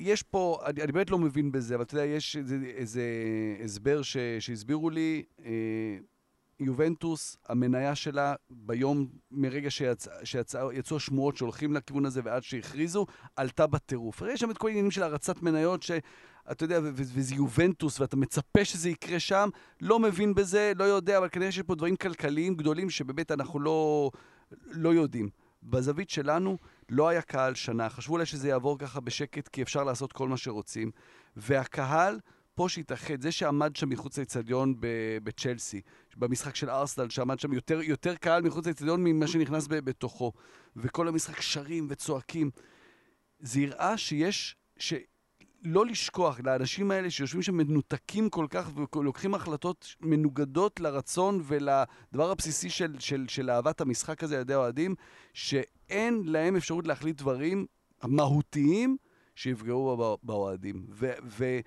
יש 0.00 0.22
פה, 0.22 0.58
אני, 0.66 0.82
אני 0.82 0.92
באמת 0.92 1.10
לא 1.10 1.18
מבין 1.18 1.52
בזה, 1.52 1.74
אבל 1.74 1.84
אתה 1.84 1.94
יודע, 1.94 2.04
יש 2.04 2.36
איזה, 2.36 2.56
איזה 2.64 3.02
הסבר 3.64 4.02
ש, 4.02 4.16
שהסבירו 4.38 4.90
לי, 4.90 5.22
אה, 5.44 5.98
יובנטוס, 6.60 7.36
המניה 7.48 7.94
שלה 7.94 8.34
ביום, 8.50 9.08
מרגע 9.30 9.70
שיצא, 9.70 10.10
שיצא, 10.24 10.68
יצאו 10.72 10.96
השמועות 10.96 11.36
שהולכים 11.36 11.72
לכיוון 11.74 12.06
הזה 12.06 12.20
ועד 12.24 12.42
שהכריזו, 12.42 13.06
עלתה 13.36 13.66
בטירוף. 13.66 14.22
הרי 14.22 14.32
יש 14.32 14.40
שם 14.40 14.50
את 14.50 14.58
כל 14.58 14.68
העניינים 14.68 14.90
של 14.90 15.02
הרצת 15.02 15.42
מניות, 15.42 15.82
שאתה 16.48 16.64
יודע, 16.64 16.80
וזה 16.82 17.34
יובנטוס, 17.34 18.00
ואתה 18.00 18.16
מצפה 18.16 18.64
שזה 18.64 18.90
יקרה 18.90 19.20
שם, 19.20 19.48
לא 19.80 19.98
מבין 19.98 20.34
בזה, 20.34 20.72
לא 20.76 20.84
יודע, 20.84 21.18
אבל 21.18 21.28
כנראה 21.28 21.52
שיש 21.52 21.62
פה 21.62 21.74
דברים 21.74 21.96
כלכליים 21.96 22.54
גדולים 22.54 22.90
שבאמת 22.90 23.30
אנחנו 23.30 23.60
לא, 23.60 24.10
לא 24.66 24.94
יודעים. 24.94 25.28
בזווית 25.62 26.10
שלנו, 26.10 26.58
לא 26.88 27.08
היה 27.08 27.22
קהל 27.22 27.54
שנה, 27.54 27.88
חשבו 27.88 28.14
אולי 28.14 28.26
שזה 28.26 28.48
יעבור 28.48 28.78
ככה 28.78 29.00
בשקט, 29.00 29.48
כי 29.48 29.62
אפשר 29.62 29.84
לעשות 29.84 30.12
כל 30.12 30.28
מה 30.28 30.36
שרוצים. 30.36 30.90
והקהל, 31.36 32.20
פה 32.54 32.68
שהתאחד, 32.68 33.22
זה 33.22 33.32
שעמד 33.32 33.76
שם 33.76 33.88
מחוץ 33.88 34.18
לאצטדיון 34.18 34.74
בצ'לסי, 35.22 35.80
במשחק 36.16 36.56
של 36.56 36.70
ארסנל, 36.70 37.08
שעמד 37.08 37.40
שם 37.40 37.52
יותר, 37.52 37.82
יותר 37.82 38.14
קהל 38.14 38.42
מחוץ 38.42 38.66
לאצטדיון 38.66 39.04
ממה 39.04 39.26
שנכנס 39.26 39.66
בתוכו, 39.68 40.32
וכל 40.76 41.08
המשחק 41.08 41.40
שרים 41.40 41.86
וצועקים, 41.90 42.50
זה 43.40 43.60
הראה 43.60 43.96
שיש, 43.96 44.56
שלא 45.64 45.86
לשכוח, 45.86 46.40
לאנשים 46.44 46.90
האלה 46.90 47.10
שיושבים 47.10 47.42
שם 47.42 47.56
מנותקים 47.56 48.30
כל 48.30 48.46
כך 48.50 48.70
ולוקחים 48.96 49.34
החלטות 49.34 49.94
מנוגדות 50.00 50.80
לרצון 50.80 51.40
ולדבר 51.44 52.30
הבסיסי 52.30 52.70
של, 52.70 52.98
של, 52.98 53.24
של 53.28 53.50
אהבת 53.50 53.80
המשחק 53.80 54.22
הזה 54.22 54.34
על 54.34 54.40
ידי 54.40 54.54
האוהדים, 54.54 54.94
שאין 55.32 56.22
להם 56.26 56.56
אפשרות 56.56 56.86
להחליט 56.86 57.16
דברים 57.16 57.66
מהותיים 58.04 58.96
שיפגעו 59.34 59.96
בא- 59.96 60.14
באוהדים. 60.22 60.86
ו, 60.90 61.12
ו, 61.24 61.60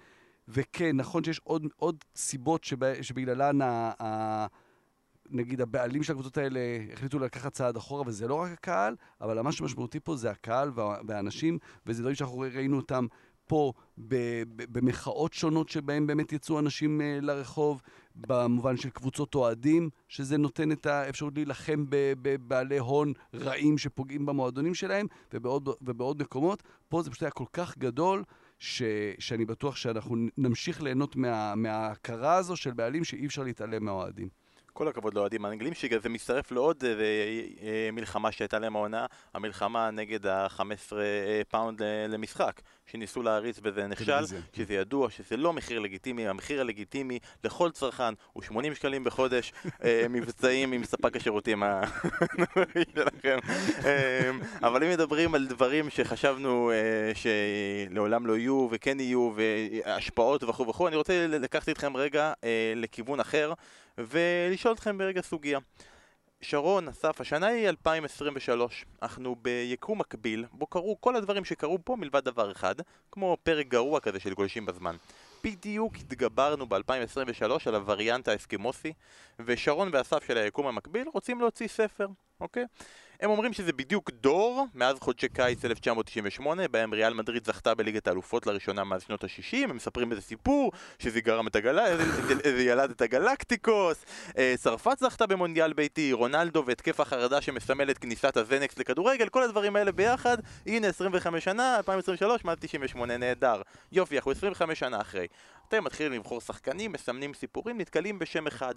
וכן, 0.48 0.96
נכון 0.98 1.24
שיש 1.24 1.40
עוד, 1.44 1.68
עוד 1.76 2.04
סיבות 2.16 2.64
שבגללן 3.02 3.62
ה, 3.62 3.92
ה, 4.04 4.46
נגיד 5.30 5.62
הבעלים 5.62 6.04
של 6.04 6.14
הקבוצות 6.14 6.38
האלה 6.38 6.60
החליטו 6.94 7.20
לקחת 7.20 7.54
צעד 7.54 7.78
אחורה, 7.78 8.04
וזה 8.08 8.28
לא 8.28 8.36
רק 8.36 8.52
הקהל, 8.52 8.96
אבל 9.22 9.42
מה 9.42 9.52
שמשמעותי 9.52 10.00
פה 10.00 10.16
זה 10.16 10.32
הקהל 10.32 10.72
וה, 10.76 10.98
והאנשים, 11.08 11.58
וזה 11.86 12.02
דברים 12.02 12.16
שאנחנו 12.16 12.40
ראינו 12.40 12.78
אותם 12.78 13.06
פה 13.52 13.74
במחאות 14.72 15.34
שונות 15.34 15.70
שבהם 15.70 16.08
באמת 16.08 16.34
יצאו 16.34 16.60
אנשים 16.60 17.02
uh, 17.02 17.26
לרחוב, 17.26 17.82
במובן 18.16 18.78
של 18.78 18.90
קבוצות 18.90 19.36
אוהדים, 19.36 19.90
שזה 20.08 20.38
נותן 20.38 20.72
את 20.72 20.86
האפשרות 20.86 21.34
להילחם 21.36 21.86
בבעלי 21.90 22.78
הון 22.78 23.14
רעים 23.34 23.78
שפוגעים 23.78 24.26
במועדונים 24.26 24.74
שלהם, 24.74 25.08
ובעוד, 25.34 25.70
ובעוד 25.82 26.22
מקומות. 26.22 26.64
פה 26.90 27.02
זה 27.02 27.12
פשוט 27.12 27.24
היה 27.24 27.32
כל 27.32 27.46
כך 27.54 27.78
גדול, 27.78 28.24
ש, 28.60 28.84
שאני 29.20 29.46
בטוח 29.46 29.76
שאנחנו 29.76 30.16
נמשיך 30.38 30.82
ליהנות 30.82 31.16
מה, 31.16 31.56
מההכרה 31.56 32.36
הזו 32.36 32.56
של 32.56 32.72
בעלים 32.72 33.04
שאי 33.04 33.26
אפשר 33.26 33.44
להתעלם 33.44 33.86
מהאוהדים. 33.86 34.41
כל 34.74 34.88
הכבוד 34.88 35.14
לאוהדים 35.14 35.46
האנגלים, 35.46 35.74
שזה 35.74 36.10
מצטרף 36.10 36.52
לעוד 36.52 36.84
אה, 36.84 36.92
אה, 36.92 37.90
מלחמה 37.94 38.32
שהייתה 38.32 38.60
להם 38.60 38.76
העונה, 38.76 39.06
המלחמה 39.34 39.92
נגד 39.92 40.28
ה-15 40.28 40.94
פאונד 41.50 41.82
למשחק, 42.10 42.62
שניסו 42.86 43.22
להריץ 43.22 43.60
וזה 43.64 43.88
נכשל. 43.88 44.26
שזה 44.54 44.74
ידוע 44.74 45.10
שזה 45.10 45.38
לא 45.38 45.54
מחיר 45.54 45.80
לגיטימי, 45.80 46.28
המחיר 46.28 46.62
הלגיטימי 46.62 47.20
לכל 47.44 47.72
צרכן 47.72 48.14
הוא 48.34 48.44
80 48.44 48.76
שקלים 48.76 49.04
בחודש, 49.04 49.54
אה, 49.84 50.06
מבצעים 50.10 50.72
עם 50.72 50.84
ספק 50.84 51.16
השירותים 51.16 51.64
שלכם. 52.96 53.38
אה, 53.86 54.32
אבל 54.64 54.84
אם 54.84 54.90
מדברים 54.90 55.36
על 55.36 55.48
דברים 55.48 55.90
שחשבנו 55.90 56.72
אה, 56.72 57.12
שלעולם 57.16 58.26
לא 58.26 58.38
יהיו 58.38 58.68
וכן 58.72 59.00
יהיו, 59.00 59.32
והשפעות 59.36 60.44
וכו' 60.44 60.68
וכו', 60.68 60.88
אני 60.88 60.96
רוצה 60.96 61.28
לקחת 61.28 61.70
אתכם 61.70 61.98
רגע 61.98 62.34
אה, 62.44 62.74
לכיוון 62.76 63.20
אחר. 63.20 63.54
ולשאול 63.98 64.74
אתכם 64.74 64.98
ברגע 64.98 65.22
סוגיה. 65.22 65.60
שרון, 66.42 66.88
אסף, 66.88 67.22
השנה 67.22 67.48
היא 67.48 67.70
2023, 67.70 68.86
אנחנו 69.02 69.36
ביקום 69.36 70.00
מקביל, 70.00 70.46
בו 70.52 70.66
קרו 70.66 70.98
כל 71.02 71.16
הדברים 71.16 71.46
שקרו 71.46 71.78
פה 71.84 71.96
מלבד 71.96 72.26
דבר 72.26 72.52
אחד, 72.52 72.76
כמו 73.12 73.38
פרק 73.44 73.68
גרוע 73.68 74.00
כזה 74.00 74.20
של 74.20 74.34
גולשים 74.34 74.66
בזמן. 74.66 74.96
בדיוק 75.44 75.96
התגברנו 75.96 76.70
ב-2023 76.70 77.52
על 77.66 77.76
הווריאנט 77.76 78.28
האסקימוסי, 78.28 78.94
ושרון 79.40 79.90
ואסף 79.94 80.24
של 80.28 80.38
היקום 80.38 80.68
המקביל 80.68 81.08
רוצים 81.14 81.42
להוציא 81.42 81.68
ספר, 81.68 82.08
אוקיי? 82.42 82.66
הם 83.22 83.30
אומרים 83.30 83.54
שזה 83.54 83.74
בדיוק 83.74 84.12
דור, 84.12 84.68
מאז 84.76 85.00
חודשי 85.00 85.30
קיץ 85.30 85.66
1998, 85.66 86.68
בהם 86.68 86.94
ריאל 86.94 87.14
מדריד 87.14 87.46
זכתה 87.46 87.76
בליגת 87.76 88.08
האלופות 88.08 88.48
לראשונה 88.48 88.84
מאז 88.84 89.02
שנות 89.02 89.24
ה-60, 89.24 89.58
הם 89.64 89.76
מספרים 89.76 90.12
איזה 90.12 90.22
סיפור, 90.22 90.72
שזה 91.00 91.22
גרם 91.22 91.48
את 91.48 91.56
איזה, 91.56 92.04
איזה 92.44 92.64
ילד 92.64 92.90
את 92.90 93.02
הגלקטיקוס, 93.02 94.06
אה, 94.38 94.54
צרפת 94.58 95.00
זכתה 95.00 95.28
במונדיאל 95.28 95.74
ביתי, 95.74 96.14
רונלדו 96.14 96.64
והתקף 96.66 97.00
החרדה 97.00 97.42
שמסמל 97.42 97.92
את 97.92 97.98
כניסת 97.98 98.38
הזנקס 98.38 98.80
לכדורגל, 98.80 99.30
כל 99.30 99.44
הדברים 99.44 99.76
האלה 99.76 99.92
ביחד, 99.92 100.38
הנה 100.66 100.88
25 100.88 101.44
שנה, 101.44 101.78
2023, 101.78 102.46
מאז 102.46 102.58
98, 102.60 103.18
נהדר. 103.18 103.62
יופי, 103.92 104.16
אנחנו 104.18 104.32
25 104.32 104.80
שנה 104.80 105.02
אחרי. 105.02 105.28
אתם 105.68 105.84
מתחילים 105.84 106.14
לבחור 106.14 106.42
שחקנים, 106.42 106.92
מסמנים 106.92 107.34
סיפורים, 107.34 107.78
נתקלים 107.78 108.20
בשם 108.20 108.48
אחד. 108.48 108.74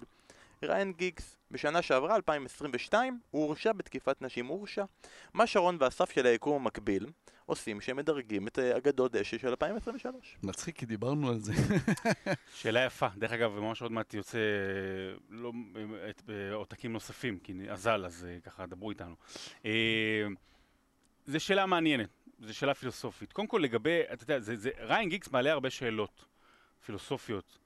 ריין 0.63 0.93
גיגס, 0.93 1.37
בשנה 1.51 1.81
שעברה, 1.81 2.15
2022, 2.15 3.19
הוא 3.31 3.43
הורשע 3.43 3.71
בתקיפת 3.73 4.21
נשים, 4.21 4.45
הוא 4.45 4.57
הורשע. 4.57 4.83
מה 5.33 5.47
שרון 5.47 5.77
ואסף 5.79 6.11
של 6.11 6.25
היקום 6.25 6.61
המקביל 6.61 7.05
עושים 7.45 7.81
שהם 7.81 7.97
מדרגים 7.97 8.47
את 8.47 8.59
אה, 8.59 8.77
אגדות 8.77 9.11
דשא 9.11 9.37
של 9.37 9.47
2023. 9.47 10.37
מצחיק, 10.43 10.77
כי 10.77 10.85
דיברנו 10.85 11.29
על 11.29 11.39
זה. 11.39 11.53
שאלה 12.61 12.85
יפה. 12.85 13.07
דרך 13.17 13.31
אגב, 13.31 13.51
ממש 13.59 13.81
עוד 13.81 13.91
מעט 13.91 14.13
יוצא 14.13 14.37
אה, 14.37 15.17
לא, 15.29 15.51
אה, 15.75 16.09
את- 16.09 16.21
עותקים 16.53 16.93
נוספים, 16.93 17.39
כי 17.39 17.53
אזל, 17.69 18.05
אז 18.05 18.27
ככה 18.43 18.65
דברו 18.65 18.89
איתנו. 18.89 19.15
אה, 19.65 19.71
זו 21.25 21.39
שאלה 21.39 21.65
מעניינת, 21.65 22.09
זו 22.39 22.53
שאלה 22.55 22.73
פילוסופית. 22.73 23.33
קודם 23.33 23.47
כל 23.47 23.59
לגבי, 23.63 24.01
אתה 24.13 24.23
יודע, 24.23 24.39
זה, 24.39 24.55
זה, 24.55 24.69
ריין 24.79 25.09
גיגס 25.09 25.31
מעלה 25.31 25.51
הרבה 25.51 25.69
שאלות 25.69 26.25
פילוסופיות. 26.85 27.57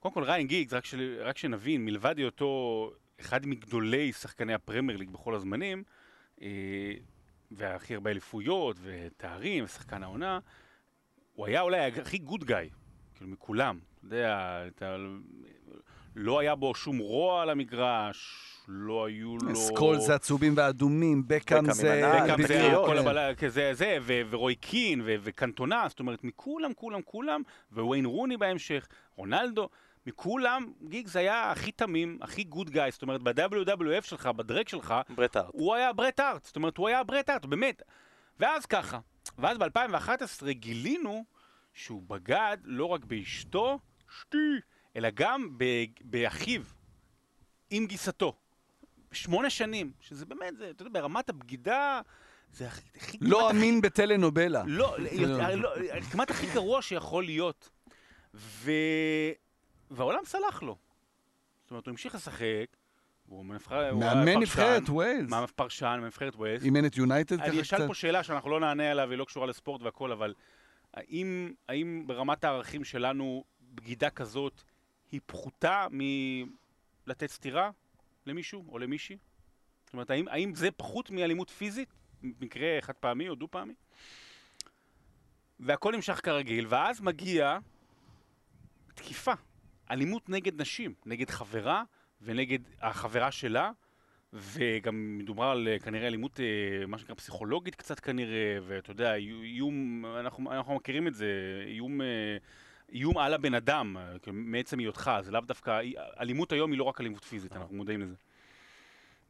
קודם 0.00 0.14
כל, 0.14 0.24
ריין 0.24 0.46
גיגס, 0.46 0.72
רק, 0.72 0.84
של, 0.84 1.22
רק 1.24 1.38
שנבין, 1.38 1.84
מלבד 1.84 2.18
היותו 2.18 2.92
אחד 3.20 3.46
מגדולי 3.46 4.12
שחקני 4.12 4.54
הפרמייר 4.54 4.98
ליג 4.98 5.10
בכל 5.10 5.34
הזמנים, 5.34 5.82
אה, 6.42 6.48
והכי 7.50 7.94
הרבה 7.94 8.10
אליפויות 8.10 8.76
ותארים, 8.82 9.64
ושחקן 9.64 10.02
העונה, 10.02 10.38
הוא 11.34 11.46
היה 11.46 11.60
אולי 11.60 11.80
הכי 11.80 12.18
good 12.18 12.44
guy, 12.44 12.70
כאילו 13.14 13.30
מכולם. 13.30 13.78
אתה 13.98 14.06
יודע, 14.06 14.62
אתה, 14.66 14.96
לא 16.16 16.38
היה 16.38 16.54
בו 16.54 16.74
שום 16.74 16.98
רוע 16.98 17.42
על 17.42 17.50
המגרש, 17.50 18.46
לא 18.68 19.06
היו 19.06 19.36
לו... 19.42 19.56
סקולז 19.56 20.14
הצהובים 20.14 20.56
והאדומים, 20.56 21.22
בקאם 21.26 21.72
זה... 21.72 22.02
בקאם 22.24 22.46
זה 22.46 22.72
כל 22.86 22.92
כן. 22.94 22.98
הבלה, 22.98 23.34
כזה, 23.34 23.70
זה, 23.74 23.98
ורוי 24.06 24.54
קין, 24.54 25.02
וקנטונה, 25.04 25.84
זאת 25.88 26.00
אומרת, 26.00 26.24
מכולם, 26.24 26.74
כולם, 26.74 27.02
כולם, 27.04 27.42
וויין 27.72 28.06
רוני 28.06 28.36
בהמשך, 28.36 28.86
רונלדו, 29.16 29.68
מכולם, 30.06 30.72
גיגס 30.88 31.16
היה 31.16 31.50
הכי 31.50 31.72
תמים, 31.72 32.18
הכי 32.20 32.44
good 32.44 32.70
guy, 32.70 32.90
זאת 32.90 33.02
אומרת, 33.02 33.22
ב-WWF 33.22 34.02
שלך, 34.02 34.26
בדרק 34.26 34.68
שלך, 34.68 34.94
ברט 35.14 35.36
הארט. 35.36 35.50
הוא 35.52 35.74
היה 35.74 35.92
ברט 35.92 36.20
הארט, 36.20 36.44
זאת 36.44 36.56
אומרת, 36.56 36.76
הוא 36.76 36.88
היה 36.88 37.02
ברט 37.04 37.28
הארט, 37.28 37.44
באמת. 37.44 37.82
ואז 38.40 38.66
ככה, 38.66 38.98
ואז 39.38 39.58
ב-2011 39.58 40.46
גילינו 40.50 41.24
שהוא 41.74 42.02
בגד 42.06 42.56
לא 42.64 42.84
רק 42.84 43.04
באשתו, 43.04 43.78
שתי, 44.20 44.36
אלא 44.96 45.08
גם 45.14 45.48
ב- 45.58 45.64
באחיו, 46.00 46.62
עם 47.70 47.86
גיסתו. 47.86 48.36
שמונה 49.12 49.50
שנים, 49.50 49.92
שזה 50.00 50.26
באמת, 50.26 50.56
זה, 50.56 50.70
אתה 50.70 50.82
יודע, 50.82 51.00
ברמת 51.00 51.28
הבגידה, 51.28 52.00
זה 52.52 52.66
הכי... 52.66 52.82
הכי 52.96 53.18
לא 53.20 53.48
הכי- 53.50 53.56
אמין 53.58 53.80
בטלנובלה. 53.80 54.62
לא, 54.66 54.96
לא, 55.56 55.68
כמעט 56.12 56.30
הכי 56.30 56.46
גרוע 56.54 56.82
שיכול 56.82 57.24
להיות. 57.24 57.70
ו... 58.34 58.70
והעולם 59.90 60.24
סלח 60.24 60.62
לו. 60.62 60.76
זאת 61.62 61.70
אומרת, 61.70 61.86
הוא 61.86 61.92
המשיך 61.92 62.14
לשחק, 62.14 62.76
מנבחר... 63.28 63.90
הוא 63.90 64.02
היה 64.02 64.14
מאמן 64.14 64.42
נבחרת 64.42 64.88
ווילס. 64.88 65.30
מאמן 65.30 65.46
פרשן, 65.56 65.98
מנבחרת 66.02 66.36
ווילס. 66.36 66.64
אימן 66.64 66.86
את 66.86 66.96
יונייטד 66.96 67.36
ככה 67.36 67.46
אני 67.46 67.60
אשאל 67.60 67.78
קצת. 67.78 67.86
פה 67.86 67.94
שאלה 67.94 68.22
שאנחנו 68.22 68.50
לא 68.50 68.60
נענה 68.60 68.90
עליה 68.90 69.06
והיא 69.06 69.18
לא 69.18 69.24
קשורה 69.24 69.46
לספורט 69.46 69.82
והכל, 69.82 70.12
אבל 70.12 70.34
האם, 70.94 71.52
האם 71.68 72.04
ברמת 72.06 72.44
הערכים 72.44 72.84
שלנו 72.84 73.44
בגידה 73.74 74.10
כזאת 74.10 74.62
היא 75.12 75.20
פחותה 75.26 75.86
מלתת 75.90 77.30
סטירה 77.30 77.70
למישהו 78.26 78.64
או 78.68 78.78
למישהי? 78.78 79.18
זאת 79.84 79.92
אומרת, 79.92 80.10
האם, 80.10 80.28
האם 80.28 80.54
זה 80.54 80.70
פחות 80.70 81.10
מאלימות 81.10 81.50
פיזית? 81.50 81.88
מקרה 82.22 82.78
חד 82.80 82.92
פעמי 82.92 83.28
או 83.28 83.34
דו 83.34 83.48
פעמי? 83.50 83.74
והכל 85.60 85.92
נמשך 85.92 86.20
כרגיל, 86.22 86.66
ואז 86.68 87.00
מגיע 87.00 87.58
תקיפה, 88.94 89.32
אלימות 89.90 90.28
נגד 90.28 90.60
נשים, 90.60 90.94
נגד 91.06 91.30
חברה 91.30 91.82
ונגד 92.22 92.58
החברה 92.80 93.30
שלה, 93.30 93.70
וגם 94.32 95.18
מדובר 95.18 95.44
על 95.44 95.68
אה, 95.68 95.78
כנראה 95.78 96.06
אלימות, 96.06 96.40
אה, 96.40 96.86
מה 96.86 96.98
שנקרא 96.98 97.14
פסיכולוגית 97.14 97.74
קצת 97.74 98.00
כנראה, 98.00 98.58
ואתה 98.66 98.90
יודע, 98.90 99.14
איום, 99.14 100.04
אנחנו, 100.20 100.52
אנחנו 100.52 100.74
מכירים 100.74 101.06
את 101.06 101.14
זה, 101.14 101.26
איום, 101.66 102.00
אה, 102.00 102.06
איום 102.92 103.18
על 103.18 103.34
הבן 103.34 103.54
אדם, 103.54 103.96
מעצם 104.32 104.78
היותך, 104.78 105.10
זה 105.20 105.30
לאו 105.30 105.40
דווקא, 105.40 105.80
אלימות 106.20 106.52
היום 106.52 106.70
היא 106.70 106.78
לא 106.78 106.84
רק 106.84 107.00
אלימות 107.00 107.24
פיזית, 107.24 107.56
אנחנו 107.56 107.76
מודעים 107.76 108.00
לזה. 108.00 108.14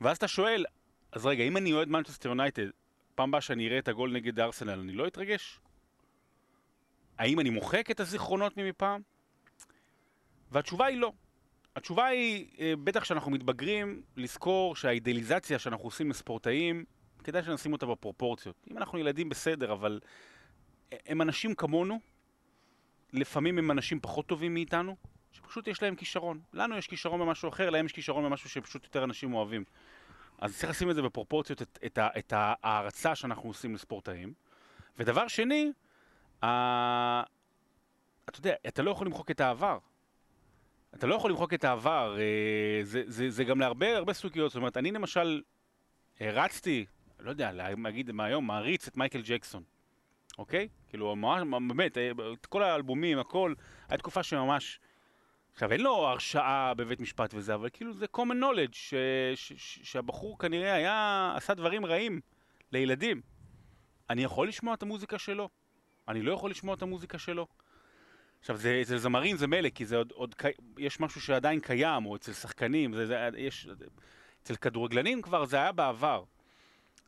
ואז 0.01 0.17
אתה 0.17 0.29
שואל, 0.29 0.65
אז 1.13 1.27
רגע, 1.27 1.45
אם 1.45 1.57
אני 1.57 1.73
אוהד 1.73 1.89
מנצ'סטר 1.89 2.29
יונייטד, 2.29 2.67
פעם 3.15 3.29
הבאה 3.29 3.41
שאני 3.41 3.69
אראה 3.69 3.79
את 3.79 3.89
הגול 3.89 4.13
נגד 4.13 4.41
ארסנל, 4.41 4.81
אני 4.81 4.93
לא 4.93 5.07
אתרגש? 5.07 5.61
האם 7.19 7.41
אני 7.41 7.51
מוחק 7.51 7.91
את 7.91 8.01
הזיכרונות 8.01 8.57
ממפעם? 8.57 9.01
והתשובה 10.53 10.87
היא 10.87 10.99
לא. 10.99 11.13
התשובה 11.77 12.07
היא, 12.07 12.47
אה, 12.61 12.73
בטח 12.85 13.01
כשאנחנו 13.01 13.31
מתבגרים, 13.31 14.03
לזכור 14.17 14.77
שהאידאליזציה 14.77 15.59
שאנחנו 15.59 15.85
עושים 15.85 16.11
לספורטאים, 16.11 16.85
כדאי 17.25 17.43
שנשים 17.43 17.73
אותה 17.73 17.87
בפרופורציות. 17.87 18.57
אם 18.71 18.79
אנחנו 18.79 18.99
ילדים 18.99 19.29
בסדר, 19.29 19.73
אבל 19.73 20.01
הם 21.07 21.23
אנשים 21.23 21.55
כמונו, 21.55 22.01
לפעמים 23.13 23.59
הם 23.59 23.71
אנשים 23.71 24.01
פחות 24.01 24.27
טובים 24.27 24.55
מאיתנו, 24.55 24.97
שפשוט 25.33 25.69
יש 25.69 25.83
להם 25.83 25.97
כישרון. 25.97 26.41
לנו 26.53 26.77
יש 26.77 26.87
כישרון 26.87 27.21
במשהו 27.21 27.49
אחר, 27.49 27.71
להם 27.71 27.87
יש 27.87 27.93
כישרון 27.93 28.25
במשהו 28.25 28.51
שפשוט 28.51 28.85
יותר 28.85 29.05
אנשים 29.05 29.35
אוהבים. 29.35 29.65
אז 30.39 30.59
צריך 30.59 30.71
לשים 30.71 30.91
את 30.91 30.95
זה 30.95 31.03
בפרופורציות, 31.03 31.63
את, 31.63 31.79
את, 31.87 31.99
את 32.19 32.33
ההערצה 32.37 33.15
שאנחנו 33.15 33.49
עושים 33.49 33.75
לספורטאים. 33.75 34.33
ודבר 34.99 35.29
שני, 35.29 35.73
ה... 36.43 37.23
אתה 38.29 38.39
יודע, 38.39 38.55
אתה 38.69 38.83
לא 38.83 38.91
יכול 38.91 39.07
למחוק 39.07 39.31
את 39.31 39.41
העבר. 39.41 39.79
אתה 40.95 41.07
לא 41.07 41.15
יכול 41.15 41.31
למחוק 41.31 41.55
את 41.55 41.65
העבר, 41.65 42.17
אה, 42.19 42.85
זה, 42.85 43.03
זה, 43.07 43.31
זה 43.31 43.45
גם 43.45 43.61
להרבה 43.61 43.97
הרבה 43.97 44.13
סוגיות, 44.13 44.51
זאת 44.51 44.57
אומרת, 44.57 44.77
אני 44.77 44.91
למשל 44.91 45.43
הרצתי, 46.21 46.87
לא 47.21 47.31
יודע, 47.31 47.53
להגיד 47.53 48.13
מהיום, 48.13 48.47
מעריץ 48.47 48.89
את 48.89 48.97
מייקל 48.97 49.23
ג'קסון, 49.25 49.63
אוקיי? 50.39 50.69
כאילו, 50.89 51.17
ממש, 51.17 51.43
באמת, 51.69 51.99
אה, 51.99 52.11
את 52.33 52.47
כל 52.47 52.63
האלבומים, 52.63 53.19
הכל, 53.19 53.55
הייתה 53.89 53.97
תקופה 53.97 54.23
שממש... 54.23 54.81
עכשיו, 55.53 55.73
אין 55.73 55.81
לו 55.81 56.09
הרשעה 56.09 56.75
בבית 56.75 57.01
משפט 57.01 57.35
וזה, 57.35 57.55
אבל 57.55 57.69
כאילו 57.73 57.93
זה 57.93 58.07
common 58.17 58.43
knowledge, 58.43 58.73
ש, 58.73 58.95
ש, 59.35 59.53
ש, 59.57 59.79
שהבחור 59.83 60.39
כנראה 60.39 60.75
היה, 60.75 61.33
עשה 61.37 61.55
דברים 61.55 61.87
רעים 61.87 62.21
לילדים. 62.73 63.21
אני 64.11 64.25
יכול 64.25 64.49
לשמוע 64.49 64.75
את 64.75 64.83
המוזיקה 64.83 65.19
שלו? 65.19 65.49
אני 66.09 66.23
לא 66.23 66.33
יכול 66.33 66.51
לשמוע 66.51 66.75
את 66.75 66.83
המוזיקה 66.83 67.19
שלו? 67.19 67.47
עכשיו, 68.41 68.57
זה, 68.57 68.79
אצל 68.83 68.97
זמרים 68.97 69.37
זה 69.37 69.47
מילא, 69.47 69.69
כי 69.69 69.87
זה 69.87 69.97
עוד, 69.97 70.13
עוד, 70.13 70.35
יש 70.79 71.01
משהו 71.01 71.21
שעדיין 71.21 71.61
קיים, 71.61 72.07
או 72.07 72.17
אצל 72.17 72.33
שחקנים, 72.33 72.95
זה, 72.95 73.07
זה, 73.07 73.29
יש, 73.37 73.69
אצל 74.43 74.57
כדורגלנים 74.57 75.23
כבר 75.23 75.45
זה 75.45 75.57
היה 75.57 75.73
בעבר. 75.73 76.25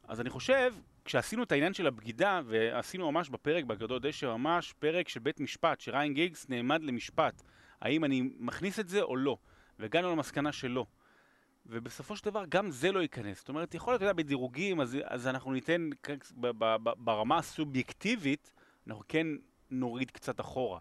אז 0.08 0.20
אני 0.20 0.30
חושב, 0.30 0.74
כשעשינו 1.04 1.42
את 1.42 1.52
העניין 1.52 1.74
של 1.74 1.86
הבגידה, 1.86 2.40
ועשינו 2.46 3.12
ממש 3.12 3.28
בפרק 3.28 3.64
בגדול 3.64 3.98
דשא, 3.98 4.26
ממש 4.26 4.72
פרק 4.78 5.08
של 5.08 5.20
בית 5.20 5.40
משפט, 5.40 5.80
שריין 5.80 6.14
גיגס 6.14 6.48
נעמד 6.48 6.82
למשפט, 6.82 7.42
האם 7.80 8.04
אני 8.04 8.30
מכניס 8.38 8.78
את 8.78 8.88
זה 8.88 9.02
או 9.02 9.16
לא, 9.16 9.36
והגענו 9.78 10.10
למסקנה 10.10 10.52
שלא. 10.52 10.86
ובסופו 11.66 12.16
של 12.16 12.24
דבר 12.24 12.44
גם 12.48 12.70
זה 12.70 12.92
לא 12.92 13.00
ייכנס. 13.00 13.38
זאת 13.38 13.48
אומרת, 13.48 13.74
יכול 13.74 13.92
להיות, 13.92 14.02
אתה 14.02 14.10
יודע, 14.10 14.22
בדירוגים, 14.22 14.80
אז, 14.80 14.96
אז 15.04 15.26
אנחנו 15.26 15.52
ניתן, 15.52 15.90
ברמה 16.76 17.38
הסובייקטיבית, 17.38 18.52
אנחנו 18.86 19.02
כן 19.08 19.26
נוריד 19.70 20.10
קצת 20.10 20.40
אחורה. 20.40 20.78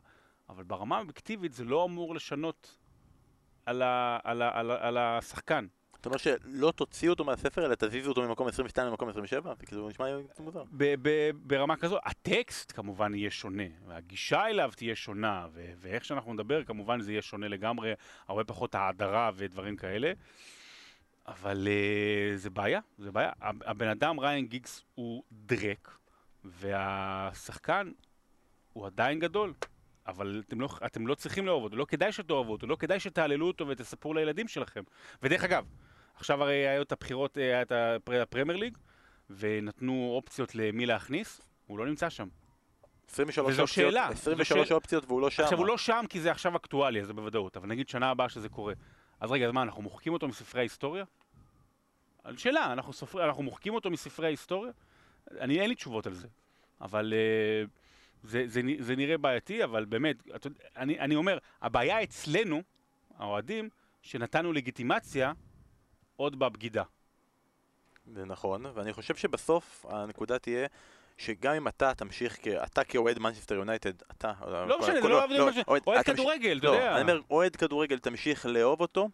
אבל 0.52 0.64
ברמה 0.64 0.98
האובייקטיבית 0.98 1.54
זה 1.54 1.64
לא 1.64 1.86
אמור 1.86 2.16
לשנות 2.16 2.78
על, 3.66 3.82
ה, 3.82 4.20
על, 4.24 4.42
ה, 4.42 4.60
על, 4.60 4.72
ה, 4.72 4.88
על 4.88 4.98
השחקן. 4.98 5.68
אתה 6.02 6.10
אומר 6.10 6.18
שלא 6.18 6.72
תוציאו 6.76 7.14
אותו 7.14 7.24
מהספר, 7.24 7.66
אלא 7.66 7.76
תזיזו 7.76 8.10
אותו 8.10 8.22
ממקום 8.22 8.48
22 8.48 8.88
למקום 8.88 9.10
27? 9.10 9.54
כאילו, 9.66 9.90
נשמע 9.90 10.06
מוזר. 10.40 10.64
ברמה 11.36 11.76
כזו, 11.76 11.98
הטקסט 12.04 12.72
כמובן 12.72 13.16
יהיה 13.16 13.32
שונה, 13.32 13.64
והגישה 13.88 14.48
אליו 14.48 14.72
תהיה 14.76 14.96
שונה, 14.96 15.48
ואיך 15.54 16.06
שאנחנו 16.06 16.34
נדבר, 16.34 16.64
כמובן 16.64 17.02
זה 17.02 17.12
יהיה 17.12 17.22
שונה 17.22 17.48
לגמרי, 17.48 17.94
הרבה 18.28 18.44
פחות 18.44 18.76
האדרה 18.76 19.32
ודברים 19.36 19.76
כאלה. 19.76 20.14
אבל 21.28 21.68
uh, 21.68 22.38
זה 22.38 22.50
בעיה, 22.50 22.80
זה 22.98 23.12
בעיה. 23.12 23.32
הבן 23.42 23.88
אדם, 23.88 24.20
ריין 24.20 24.46
גיגס, 24.46 24.84
הוא 24.96 25.24
דרק, 25.32 25.98
והשחקן 26.44 27.92
הוא 28.74 28.86
עדיין 28.86 29.20
גדול. 29.20 29.54
אבל 30.08 30.44
אתם 30.48 30.62
לא, 30.62 30.70
אתם 30.86 31.08
לא 31.08 31.16
צריכים 31.16 31.46
לאהוב 31.46 31.64
אותו, 31.64 31.76
לא 31.76 31.86
כדאי 31.86 32.12
שתאהבו 32.12 32.52
אותו, 32.52 32.68
לא 32.68 32.76
כדאי 32.76 33.00
שתעללו 33.00 33.48
אותו 33.48 33.68
ותספרו 33.68 34.14
לילדים 34.14 34.48
שלכם. 34.48 34.84
ודרך 35.24 35.44
אגב, 35.44 35.66
עכשיו 36.16 36.44
הרי 36.44 36.68
היו 36.68 36.82
את 36.82 36.92
הבחירות, 36.92 37.38
אה, 37.38 37.44
היה 37.44 37.62
את 37.62 37.72
הפרמייר 38.22 38.58
ליג, 38.58 38.78
ונתנו 39.30 40.12
אופציות 40.16 40.56
למי 40.56 40.86
להכניס, 40.86 41.42
הוא 41.68 41.80
לא 41.80 41.86
נמצא 41.86 42.10
שם. 42.10 42.28
23 43.10 43.60
אופציות, 43.60 43.70
שאלה. 43.70 44.08
23 44.08 44.70
ש... 44.70 44.72
אופציות 44.72 45.06
והוא 45.08 45.22
לא 45.22 45.30
שם. 45.30 45.44
עכשיו 45.44 45.58
הוא 45.58 45.68
לא 45.68 45.78
שם 45.78 46.06
כי 46.10 46.22
זה 46.22 46.32
עכשיו 46.32 46.56
אקטואלי, 46.56 47.06
זה 47.06 47.14
בוודאות, 47.14 47.58
אבל 47.58 47.68
נגיד 47.68 47.90
שנה 47.90 48.10
הבאה 48.10 48.30
שזה 48.30 48.50
קורה. 48.50 48.74
אז 49.20 49.32
רגע, 49.32 49.46
אז 49.46 49.52
מה, 49.52 49.62
אנחנו 49.62 49.82
מוחקים 49.82 50.14
אותו 50.14 50.28
מספרי 50.28 50.62
ההיסטוריה? 50.62 51.06
שאלה, 52.38 52.74
אנחנו, 52.74 52.94
סופר, 52.94 53.26
אנחנו 53.26 53.44
מוחקים 53.44 53.74
אותו 53.74 53.90
מספרי 53.90 54.26
ההיסטוריה? 54.26 54.72
אני, 55.40 55.60
אין 55.60 55.70
לי 55.70 55.76
תשובות 55.76 56.08
על 56.08 56.14
זה. 56.14 56.28
אבל... 56.82 57.14
Uh, 57.14 57.81
זה, 58.24 58.44
זה, 58.48 58.62
זה 58.80 58.96
נראה 58.96 59.18
בעייתי, 59.18 59.64
אבל 59.64 59.86
באמת, 59.86 60.16
את, 60.36 60.48
אני, 60.78 61.00
אני 61.00 61.16
אומר, 61.16 61.38
הבעיה 61.62 62.04
אצלנו, 62.04 62.62
האוהדים, 63.18 63.70
שנתנו 64.02 64.54
לגיטימציה 64.54 65.34
עוד 66.16 66.40
בבגידה. 66.40 66.84
זה 68.14 68.26
נכון, 68.26 68.66
ואני 68.74 68.94
חושב 68.94 69.16
שבסוף 69.16 69.86
הנקודה 69.90 70.40
תהיה 70.40 70.68
שגם 71.18 71.54
אם 71.54 71.68
אתה 71.68 71.94
תמשיך, 71.94 72.38
אתה 72.64 72.84
כאוהד 72.84 73.20
מנצ'סטר 73.20 73.56
יונייטד, 73.56 74.02
אתה... 74.12 74.34
לא 74.68 74.80
משנה, 74.80 75.02
זה 75.02 75.08
לא 75.08 75.24
אוהד 75.68 75.82
לא, 75.88 76.04
כדורגל, 76.04 76.58
אתה 76.58 76.68
לא, 76.68 76.72
יודע. 76.74 76.94
אני 76.94 77.02
אומר, 77.02 77.20
אוהד 77.30 77.56
כדורגל 77.56 78.00
תמשיך 78.00 78.46
לאהוב 78.46 78.82
אותו, 78.82 79.10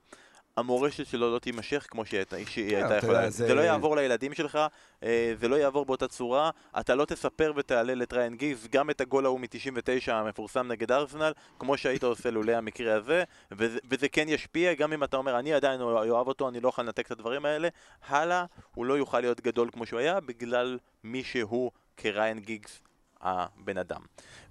המורשת 0.57 1.07
שלו 1.07 1.33
לא 1.33 1.39
תימשך 1.39 1.87
כמו 1.89 2.05
שהיא 2.05 2.17
הייתה, 2.17 2.35
שהיא 2.47 2.77
הייתה 2.77 2.97
יכולה. 2.97 3.29
זה... 3.29 3.47
זה 3.47 3.53
לא 3.53 3.61
יעבור 3.61 3.95
לילדים 3.95 4.33
שלך, 4.33 4.59
אה, 5.03 5.33
זה 5.39 5.47
לא 5.47 5.55
יעבור 5.55 5.85
באותה 5.85 6.07
צורה, 6.07 6.49
אתה 6.79 6.95
לא 6.95 7.05
תספר 7.05 7.53
ותעלל 7.55 8.03
את 8.03 8.13
ריין 8.13 8.35
גיז, 8.35 8.67
גם 8.71 8.89
את 8.89 9.01
הגול 9.01 9.25
ההוא 9.25 9.39
מ-99 9.39 10.11
המפורסם 10.11 10.67
נגד 10.67 10.91
ארסנל, 10.91 11.31
כמו 11.59 11.77
שהיית 11.77 12.03
עושה 12.03 12.31
לולא 12.31 12.51
המקרה 12.51 12.95
הזה, 12.95 13.23
וזה, 13.51 13.79
וזה 13.89 14.09
כן 14.09 14.25
ישפיע, 14.29 14.73
גם 14.73 14.93
אם 14.93 15.03
אתה 15.03 15.17
אומר, 15.17 15.39
אני 15.39 15.53
עדיין 15.53 15.81
אוהב 15.81 16.27
אותו, 16.27 16.49
אני 16.49 16.59
לא 16.59 16.69
יכול 16.69 16.83
לנתק 16.83 17.05
את 17.05 17.11
הדברים 17.11 17.45
האלה, 17.45 17.67
הלאה, 18.07 18.45
הוא 18.75 18.85
לא 18.85 18.93
יוכל 18.93 19.19
להיות 19.19 19.41
גדול 19.41 19.69
כמו 19.73 19.85
שהוא 19.85 19.99
היה, 19.99 20.19
בגלל 20.19 20.77
מי 21.03 21.23
שהוא 21.23 21.71
כראיין 21.97 22.39
גיגס 22.39 22.81
הבן 23.21 23.77
אדם. 23.77 24.01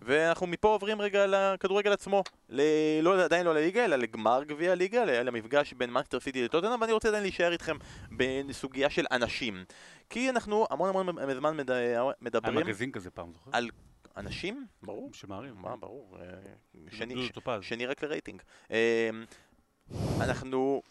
ואנחנו 0.03 0.47
מפה 0.47 0.69
עוברים 0.69 1.01
רגע 1.01 1.27
לכדורגל 1.27 1.93
עצמו, 1.93 2.23
ל... 2.49 2.63
לא, 3.03 3.25
עדיין 3.25 3.47
לא 3.47 3.55
לליגה, 3.55 3.85
אלא 3.85 3.97
לגמר 3.97 4.43
גביע 4.45 4.73
הליגה, 4.73 5.05
למפגש 5.05 5.73
בין 5.73 5.91
מנצ'סטר 5.91 6.21
סיטי 6.21 6.45
לטוטנאם, 6.45 6.81
ואני 6.81 6.93
רוצה 6.93 7.09
עדיין 7.09 7.23
להישאר 7.23 7.53
איתכם 7.53 7.77
בסוגיה 8.17 8.91
של 8.91 9.05
אנשים. 9.13 9.65
כי 10.11 10.31
אנחנו 10.31 10.67
המון 10.71 10.89
המון 10.89 11.35
זמן 11.35 11.57
מד... 11.57 11.71
מדברים... 12.21 12.59
היה 12.59 12.67
מגזין 12.67 12.93
כזה 12.93 13.11
פעם, 13.11 13.33
זוכר? 13.33 13.51
על 13.53 13.71
אנשים? 14.17 14.67
ברור. 14.83 15.11
שמערים. 15.15 15.55
מה, 15.57 15.77
ברור. 15.77 16.17
אה, 16.21 16.27
שני, 16.91 17.29
שני 17.61 17.87
רק 17.87 18.03
לרייטינג. 18.03 18.43
אה, 18.71 19.11
אנחנו... 20.21 20.83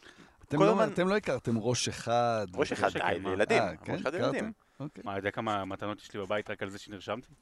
אתם, 0.47 0.59
לא, 0.59 0.69
הזמן... 0.69 0.89
אתם 0.93 1.07
לא 1.07 1.17
הכרתם 1.17 1.57
ראש 1.57 1.87
אחד. 1.87 2.47
ראש 2.53 2.71
אחד, 2.71 2.89
די, 2.93 3.19
לילדים. 3.23 3.63
אה, 3.63 3.77
כן? 3.77 3.93
ראש 3.93 4.01
אחד 4.01 4.15
לילדים. 4.15 4.51
אוקיי. 4.79 5.03
מה, 5.05 5.15
יודע 5.15 5.31
כמה 5.31 5.65
מתנות 5.65 6.01
יש 6.01 6.13
לי 6.13 6.19
בבית 6.19 6.49
רק 6.49 6.63
על 6.63 6.69
זה 6.69 6.77
שנרשמתי? 6.77 7.33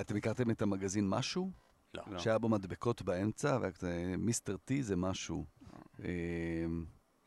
אתם 0.00 0.16
הכרתם 0.16 0.50
את 0.50 0.62
המגזין 0.62 1.08
משהו? 1.08 1.50
לא. 1.94 2.18
שהיה 2.18 2.38
בו 2.38 2.48
מדבקות 2.48 3.02
באמצע, 3.02 3.58
ומיסטר 3.82 4.56
טי 4.56 4.82
זה 4.82 4.96
משהו. 4.96 5.46
אה, 6.04 6.08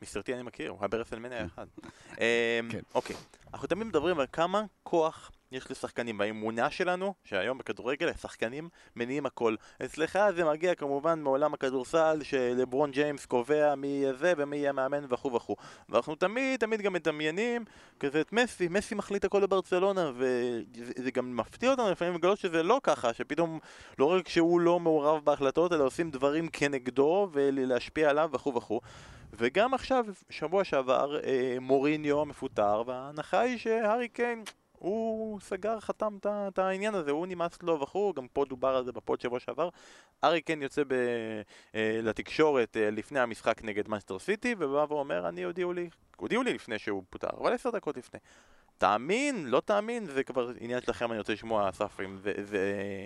מיסטר 0.02 0.22
טי 0.22 0.34
אני 0.34 0.44
מכיר, 0.44 0.72
הוא 0.72 0.80
היה 0.80 0.88
ברסלמניה 0.88 1.46
אחד. 1.46 1.68
אה, 2.20 2.60
כן. 2.70 2.80
אוקיי, 2.96 3.16
אנחנו 3.54 3.68
תמיד 3.68 3.88
מדברים 3.88 4.20
על 4.20 4.26
כמה 4.32 4.66
כוח 4.84 5.32
יש 5.52 5.72
לשחקנים. 5.72 6.18
באמונה 6.18 6.70
שלנו, 6.70 7.14
שהיום 7.24 7.58
בכדורגל, 7.58 8.10
השחקנים 8.10 8.70
מניעים 8.96 9.26
הכל. 9.26 9.56
אצלך 9.86 10.20
זה 10.36 10.46
מגיע 10.46 10.76
כמובן 10.76 11.20
מעולם 11.20 11.54
הכדורסל, 11.54 12.20
שלברון 12.24 12.92
ג'יימס 12.92 13.26
קובע 13.26 13.76
מי 13.76 13.88
יהיה 13.88 14.14
זה 14.14 14.34
ומי 14.38 14.58
יהיה 14.58 14.72
מאמן 14.72 15.06
וכו' 15.10 15.34
וכו'. 15.34 15.56
ואנחנו 15.90 16.16
תמיד, 16.16 16.60
תמיד 16.60 16.82
גם 16.82 16.94
מדמיינים 16.94 17.66
כזה 18.00 18.22
את 18.22 18.34
מסי, 18.34 18.68
מסי 18.68 18.96
מחליט 18.96 19.26
הכל 19.26 19.42
בברצלונה, 19.42 20.12
וזה 20.16 21.12
גם 21.12 21.38
מפתיע 21.38 21.72
אותנו 21.72 21.92
לפעמים 21.92 22.16
לגלות 22.16 22.40
שזה 22.40 22.64
לא 22.64 22.80
ככה, 22.84 23.14
שפתאום 23.14 23.60
לא 24.00 24.06
רק 24.06 24.28
שהוא 24.30 24.62
לא 24.62 24.80
מעורב 24.80 25.26
בהחלטות, 25.26 25.74
אלא 25.74 25.84
עושים 25.84 26.12
דברים 26.12 26.48
כנגדו 26.48 27.30
ולהשפיע 27.32 28.10
עליו 28.10 28.30
וכו' 28.34 28.56
וכו'. 28.56 28.82
וגם 29.34 29.74
עכשיו, 29.74 30.06
שבוע 30.30 30.64
שעבר, 30.64 31.20
אה, 31.24 31.58
מוריניו 31.62 32.22
המפוטר, 32.22 32.84
וההנחה 32.86 33.40
היא 33.40 33.58
שהארי 33.58 34.08
קיין... 34.08 34.44
הוא 34.86 35.40
סגר, 35.40 35.80
חתם 35.80 36.18
את 36.24 36.60
העניין 36.60 36.96
הזה, 36.96 37.12
הוא 37.12 37.28
נמאס 37.28 37.64
לו 37.64 37.82
וכו', 37.82 38.14
גם 38.14 38.28
פה 38.28 38.46
דובר 38.46 38.76
על 38.76 38.86
זה 38.86 38.92
ב 38.92 38.99
pod 38.99 39.22
שבוע 39.22 39.40
שעבר. 39.40 39.70
הארי 40.24 40.42
קיין 40.42 40.62
יוצא 40.62 40.84
ב, 40.88 40.94
אה, 41.76 42.00
לתקשורת 42.04 42.78
אה, 42.78 42.92
לפני 42.92 43.20
המשחק 43.20 43.64
נגד 43.64 43.88
מנצ'סטר 43.88 44.20
סיטי, 44.20 44.56
ובא 44.60 44.86
ואומר, 44.90 45.30
אני 45.30 45.44
הודיעו 45.44 45.74
לי, 45.74 45.90
הודיעו 46.18 46.44
לי 46.44 46.54
לפני 46.54 46.80
שהוא 46.80 47.04
פוטר, 47.10 47.30
אבל 47.38 47.54
עשר 47.54 47.70
דקות 47.70 47.98
לפני. 47.98 48.20
תאמין, 48.78 49.46
לא 49.48 49.62
תאמין, 49.66 50.06
זה 50.06 50.24
כבר 50.24 50.52
עניין 50.60 50.82
שלכם, 50.82 51.12
אני 51.12 51.20
רוצה 51.20 51.34
לשמוע 51.34 51.70
אסף 51.70 52.00
אם 52.00 52.18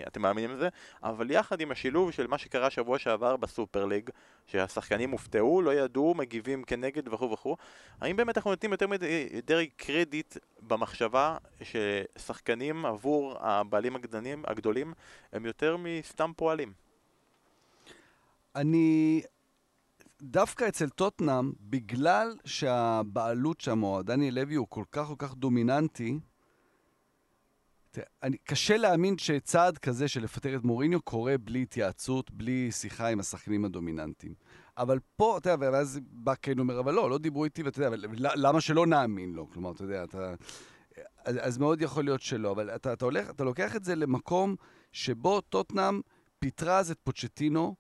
אתם 0.08 0.22
מאמינים 0.22 0.52
לזה, 0.52 0.70
אבל 1.04 1.32
יחד 1.32 1.62
עם 1.62 1.72
השילוב 1.72 2.12
של 2.12 2.28
מה 2.28 2.38
שקרה 2.38 2.70
שבוע 2.70 3.00
שעבר 3.00 3.38
בסופר 3.38 3.86
ליג, 3.86 4.10
שהשחקנים 4.48 5.12
הופתעו, 5.12 5.62
לא 5.62 5.74
ידעו, 5.74 6.14
מגיבים 6.14 6.64
כנגד 6.64 7.08
וכו' 7.08 7.32
וכו', 7.32 7.56
האם 8.02 8.16
באמת 8.16 8.38
אנחנו 8.38 8.52
נותנים 8.52 8.72
יותר 8.72 8.88
מדי 8.88 9.70
קרדיט 9.78 10.38
במחשבה 10.62 11.38
ששחקנים 11.62 12.86
עבור 12.86 13.38
הבעלים 13.40 13.96
הגדולים, 13.96 14.44
הגדולים 14.48 14.94
הם 15.34 15.46
יותר 15.46 15.78
מסתם 15.78 16.32
פועלים? 16.36 16.74
אני... 18.56 19.22
דווקא 20.22 20.68
אצל 20.68 20.90
טוטנאם, 20.90 21.52
בגלל 21.60 22.36
שהבעלות 22.46 23.62
שם, 23.62 23.84
או 23.84 24.02
דני 24.04 24.32
לוי, 24.32 24.56
הוא 24.56 24.68
כל 24.70 24.84
כך 24.92 25.08
כל 25.08 25.16
כך 25.18 25.36
דומיננטי, 25.36 26.20
אני, 28.24 28.38
קשה 28.38 28.78
להאמין 28.78 29.18
שצעד 29.18 29.78
כזה 29.78 30.08
של 30.08 30.24
לפטר 30.24 30.56
את 30.56 30.64
מוריניו 30.64 31.02
קורה 31.02 31.38
בלי 31.38 31.62
התייעצות, 31.62 32.32
בלי 32.32 32.72
שיחה 32.72 33.08
עם 33.08 33.20
השחקנים 33.20 33.66
הדומיננטיים. 33.66 34.34
אבל 34.78 35.00
פה, 35.16 35.38
אתה 35.38 35.50
יודע, 35.50 35.70
ואז 35.72 36.00
בא 36.04 36.36
קיין 36.36 36.60
אומר, 36.60 36.80
אבל 36.80 36.94
לא, 36.94 37.10
לא 37.10 37.18
דיברו 37.18 37.46
איתי, 37.46 37.64
ואתה 37.64 37.80
יודע, 37.80 37.88
אבל 37.88 38.06
למה 38.16 38.62
שלא 38.62 38.88
נאמין 38.88 39.34
לו? 39.34 39.50
כלומר, 39.50 39.72
אתה 39.72 39.84
יודע, 39.84 40.04
אתה... 40.04 40.34
אז, 41.26 41.38
אז 41.42 41.58
מאוד 41.58 41.82
יכול 41.82 42.04
להיות 42.04 42.22
שלא, 42.22 42.52
אבל 42.52 42.70
אתה, 42.70 42.94
אתה, 42.94 43.06
הולך, 43.06 43.30
אתה 43.30 43.44
לוקח 43.44 43.76
את 43.76 43.84
זה 43.84 43.96
למקום 43.96 44.56
שבו 44.92 45.42
טוטנאם 45.42 46.02
פיטרה 46.40 46.78
אז 46.78 46.92
את 46.92 46.98
פוצ'טינו, 47.04 47.76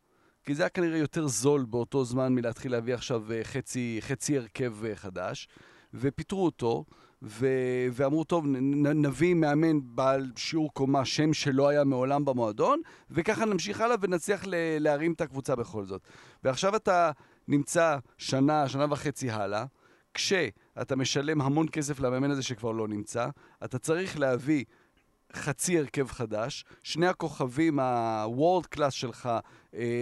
כי 0.45 0.56
זה 0.56 0.63
היה 0.63 0.69
כנראה 0.69 0.97
יותר 0.97 1.28
זול 1.28 1.65
באותו 1.65 2.06
זמן 2.06 2.36
מלהתחיל 2.36 2.71
להביא 2.71 2.93
עכשיו 2.93 3.32
אה, 3.32 3.43
חצי, 3.43 3.97
חצי 4.02 4.38
הרכב 4.38 4.86
אה, 4.86 4.95
חדש, 4.95 5.47
ופיטרו 5.93 6.45
אותו, 6.45 6.86
ו... 7.21 7.47
ואמרו, 7.91 8.23
טוב, 8.23 8.45
נ... 8.47 8.88
נביא 8.88 9.34
מאמן 9.34 9.80
בעל 9.84 10.32
שיעור 10.36 10.73
קומה, 10.73 11.06
שם 11.06 11.34
שלא 11.34 11.67
היה 11.67 11.84
מעולם 11.84 12.25
במועדון, 12.25 12.82
וככה 13.12 13.45
נמשיך 13.45 13.82
הלאה 13.82 13.95
ונצליח 14.02 14.45
ל... 14.45 14.54
להרים 14.80 15.13
את 15.13 15.21
הקבוצה 15.21 15.56
בכל 15.56 15.86
זאת. 15.86 16.02
ועכשיו 16.43 16.75
אתה 16.75 17.12
נמצא 17.47 17.97
שנה, 18.17 18.69
שנה 18.69 18.86
וחצי 18.89 19.30
הלאה, 19.30 19.65
כשאתה 20.13 20.95
משלם 20.95 21.41
המון 21.41 21.67
כסף 21.71 21.99
למאמן 21.99 22.32
הזה 22.32 22.43
שכבר 22.43 22.71
לא 22.71 22.88
נמצא, 22.88 23.28
אתה 23.63 23.80
צריך 23.80 24.19
להביא 24.19 24.65
חצי 25.34 25.80
הרכב 25.80 26.08
חדש, 26.08 26.65
שני 26.84 27.08
הכוכבים 27.08 27.80
ה-World 27.80 28.75
Class 28.75 28.91
שלך 28.91 29.30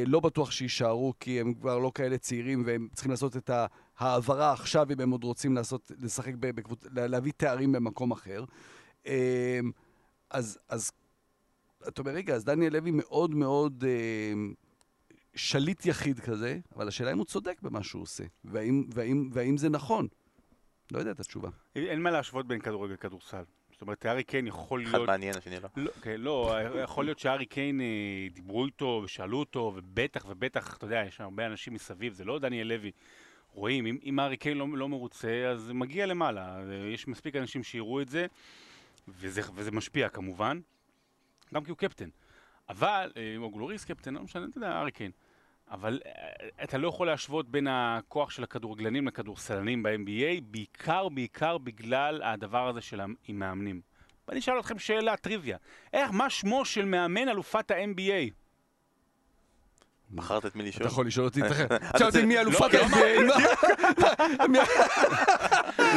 לא 0.06 0.20
בטוח 0.20 0.52
שיישארו 0.52 1.14
כי 1.20 1.40
הם 1.40 1.54
כבר 1.54 1.78
לא 1.78 1.92
כאלה 1.96 2.18
צעירים 2.18 2.64
והם 2.66 2.88
צריכים 2.94 3.12
לעשות 3.12 3.38
את 3.38 3.50
ההעברה 3.98 4.52
עכשיו 4.52 4.88
אם 4.94 5.00
הם 5.00 5.12
עוד 5.12 5.24
רוצים 5.24 5.56
לעשות, 5.56 5.92
לשחק, 6.00 6.34
בקבוצ... 6.36 6.84
להביא 6.92 7.32
תארים 7.38 7.72
במקום 7.72 8.12
אחר. 8.12 8.46
אה, 9.08 9.60
אז, 10.30 10.60
אז 10.70 10.92
אתה 11.88 12.02
אומר, 12.02 12.12
רגע, 12.12 12.36
אז 12.36 12.46
דניאל 12.46 12.74
לוי 12.74 12.92
מאוד 12.92 13.36
מאוד 13.36 13.84
אה, 13.88 14.34
שליט 15.36 15.86
יחיד 15.86 16.20
כזה, 16.20 16.60
אבל 16.76 16.88
השאלה 16.88 17.12
אם 17.12 17.18
הוא 17.18 17.26
צודק 17.26 17.58
במה 17.62 17.84
שהוא 17.84 18.02
עושה, 18.02 18.24
והאם, 18.46 18.84
והאם, 18.94 19.30
והאם 19.34 19.58
זה 19.58 19.70
נכון. 19.70 20.08
לא 20.92 21.00
יודע 21.00 21.12
את 21.12 21.20
התשובה. 21.20 21.50
אין 21.76 22.02
מה 22.02 22.12
להשוות 22.12 22.48
בין 22.48 22.60
כדורגל 22.60 22.94
לכדורסל. 22.94 23.44
זאת 23.78 23.82
אומרת, 23.82 24.06
הארי 24.06 24.24
קיין 24.24 24.48
יכול 24.48 24.80
להיות... 24.80 24.96
אחד 24.96 25.06
מעניין, 25.06 25.38
השני 25.38 25.60
לא. 25.60 25.70
לא, 25.76 25.92
כן, 26.02 26.22
לא, 26.22 26.56
יכול 26.84 27.06
להיות 27.06 27.20
שהארי 27.20 27.46
קיין 27.46 27.82
אה, 27.82 28.28
דיברו 28.34 28.66
איתו 28.66 29.02
ושאלו 29.06 29.40
אותו, 29.40 29.74
ובטח 29.76 30.26
ובטח, 30.30 30.78
אתה 30.78 30.86
יודע, 30.86 31.04
יש 31.08 31.22
הרבה 31.22 31.46
אנשים 31.46 31.74
מסביב, 31.74 32.14
זה 32.14 32.26
לא 32.26 32.40
דניאל 32.40 32.68
לוי. 32.68 32.92
רואים, 33.54 33.86
אם, 33.86 33.98
אם 34.04 34.20
הארי 34.20 34.38
קיין 34.38 34.58
לא, 34.58 34.68
לא 34.74 34.90
מרוצה, 34.90 35.48
אז 35.48 35.72
מגיע 35.72 36.06
למעלה. 36.06 36.60
יש 36.94 37.08
מספיק 37.08 37.36
אנשים 37.36 37.64
שיראו 37.64 38.02
את 38.02 38.10
זה, 38.10 38.26
וזה, 39.08 39.42
וזה 39.56 39.72
משפיע 39.72 40.10
כמובן, 40.10 40.60
גם 41.54 41.64
כי 41.64 41.70
הוא 41.70 41.78
קפטן. 41.78 42.10
אבל, 42.70 43.12
אה, 43.18 43.36
או 43.38 43.52
גלוריס 43.52 43.86
קפטן, 43.86 44.14
לא 44.14 44.24
משנה, 44.24 44.46
אתה 44.50 44.58
יודע, 44.58 44.70
הארי 44.70 44.92
קיין. 44.92 45.12
אבל 45.72 46.00
אה, 46.06 46.12
אתה 46.64 46.78
לא 46.78 46.88
יכול 46.88 47.08
להשוות 47.08 47.50
בין 47.52 47.68
הכוח 47.70 48.30
של 48.30 48.44
הכדורגלנים 48.44 49.08
לכדורסלנים 49.08 49.84
ב-NBA, 49.84 50.42
בעיקר, 50.42 51.10
בעיקר 51.10 51.58
בגלל 51.58 52.22
הדבר 52.24 52.68
הזה 52.68 52.82
של 52.82 53.02
המאמנים. 53.30 53.82
ואני 54.28 54.40
אשאל 54.40 54.60
אתכם 54.60 54.80
שאלה, 54.80 55.18
טריוויה. 55.18 55.58
איך, 55.94 56.12
מה 56.12 56.30
שמו 56.30 56.66
של 56.66 56.86
מאמן 56.86 57.30
אלופת 57.30 57.72
ה-NBA? 57.72 58.47
בחרת 60.12 60.46
את 60.46 60.56
מי 60.56 60.64
לשאול? 60.64 60.82
אתה 60.82 60.94
יכול 60.94 61.08
לשאול 61.08 61.26
אותי 61.26 61.42
את 61.46 61.52
אחר. 61.52 61.68
שאלתי 61.98 62.26
מי 62.26 62.40
אלופת 62.40 62.74
ה-NBA. 62.74 63.22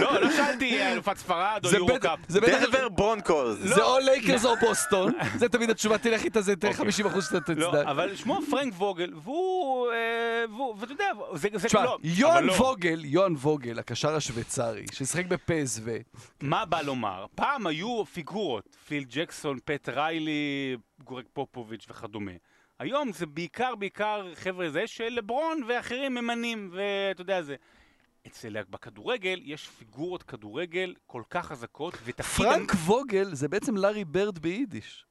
לא, 0.01 0.21
לא 0.21 0.31
שאלתי 0.37 0.93
אלופת 0.93 1.17
ספרד 1.17 1.61
או 1.65 1.71
יורו 1.71 2.01
קאפ. 2.01 2.19
דנבר 2.31 2.89
ברונקוז. 2.89 3.59
זה 3.63 3.83
או 3.83 3.99
לייקרס 3.99 4.45
או 4.45 4.57
בוסטון. 4.61 5.13
זה 5.41 5.49
תמיד 5.49 5.71
התשובה, 5.71 5.99
תלך 5.99 6.25
איתה, 6.25 6.41
זה 6.41 6.55
50 6.73 7.07
אחוז 7.07 7.27
שאתה 7.27 7.41
תצדק. 7.41 7.59
לא, 7.59 7.83
אבל 7.83 8.17
שמו 8.17 8.39
פרנק 8.51 8.75
ווגל, 8.77 9.13
והוא, 9.23 9.89
ואתה 10.79 10.93
יודע, 10.93 11.11
זה 11.35 11.49
תשמע, 11.65 11.85
יוהן 12.03 12.51
ווגל, 12.51 13.05
יוהן 13.05 13.33
ווגל, 13.33 13.79
הקשר 13.79 14.15
השוויצרי, 14.15 14.85
ששיחק 14.93 15.27
בפ.ס.וו... 15.27 15.97
מה 16.41 16.65
בא 16.65 16.81
לומר? 16.81 17.27
פעם 17.35 17.67
היו 17.67 18.05
פיגורות, 18.05 18.77
פיל 18.89 19.05
ג'קסון, 19.11 19.59
פט 19.65 19.89
ריילי, 19.89 20.77
גרג 21.05 21.25
פופוביץ' 21.33 21.87
וכדומה. 21.91 22.33
היום 22.81 23.13
זה 23.13 23.27
בעיקר, 23.27 23.75
בעיקר 23.75 24.35
חבר'ה 24.35 24.71
זה 24.71 24.87
של 24.87 25.09
לברון 25.09 25.63
ואחרים 25.69 26.15
ממנים, 26.15 26.71
ואתה 26.73 27.23
יודע 27.23 27.43
זה. 27.43 27.57
אצל 28.27 28.63
בכדורגל 28.71 29.41
יש 29.45 29.69
פיגורות 29.69 30.23
כדורגל 30.23 30.95
כל 31.07 31.23
כך 31.31 31.47
חזקות, 31.47 31.95
ותפקיד... 32.05 32.47
פרנק 32.47 32.73
ווגל 32.73 33.35
זה 33.35 33.49
בעצם 33.49 33.77
לארי 33.77 34.05
ברד 34.05 34.39
ביידיש. 34.39 35.05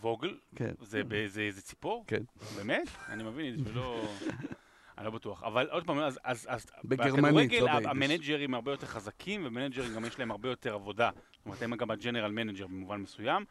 ווגל? 0.00 0.38
כן. 0.56 0.72
זה 0.80 1.04
באיזה 1.04 1.62
ציפור? 1.62 2.04
כן. 2.06 2.22
באמת? 2.56 2.88
אני 3.08 3.22
מבין 3.22 3.56
זה, 3.56 3.70
ולא... 3.70 4.08
אני 4.98 5.04
לא 5.06 5.10
בטוח. 5.10 5.42
אבל 5.42 5.68
עוד 5.70 5.86
פעם, 5.86 5.98
אז, 5.98 6.18
אז, 6.24 6.46
אז 6.50 6.66
בגרמנית, 6.84 7.52
לא 7.52 7.66
ביידיש. 7.66 7.86
המנג'רים 7.86 8.54
הרבה 8.54 8.70
יותר 8.70 8.86
חזקים, 8.86 9.46
ומנג'רים 9.46 9.94
גם 9.94 10.04
יש 10.04 10.18
להם 10.18 10.30
הרבה 10.30 10.48
יותר 10.48 10.74
עבודה. 10.74 11.10
זאת 11.14 11.46
אומרת, 11.46 11.62
הם 11.62 11.76
גם 11.76 11.90
ה 11.90 11.95
general 11.95 12.30
manager 12.30 12.66
במובן 12.66 13.00
מסוים. 13.00 13.44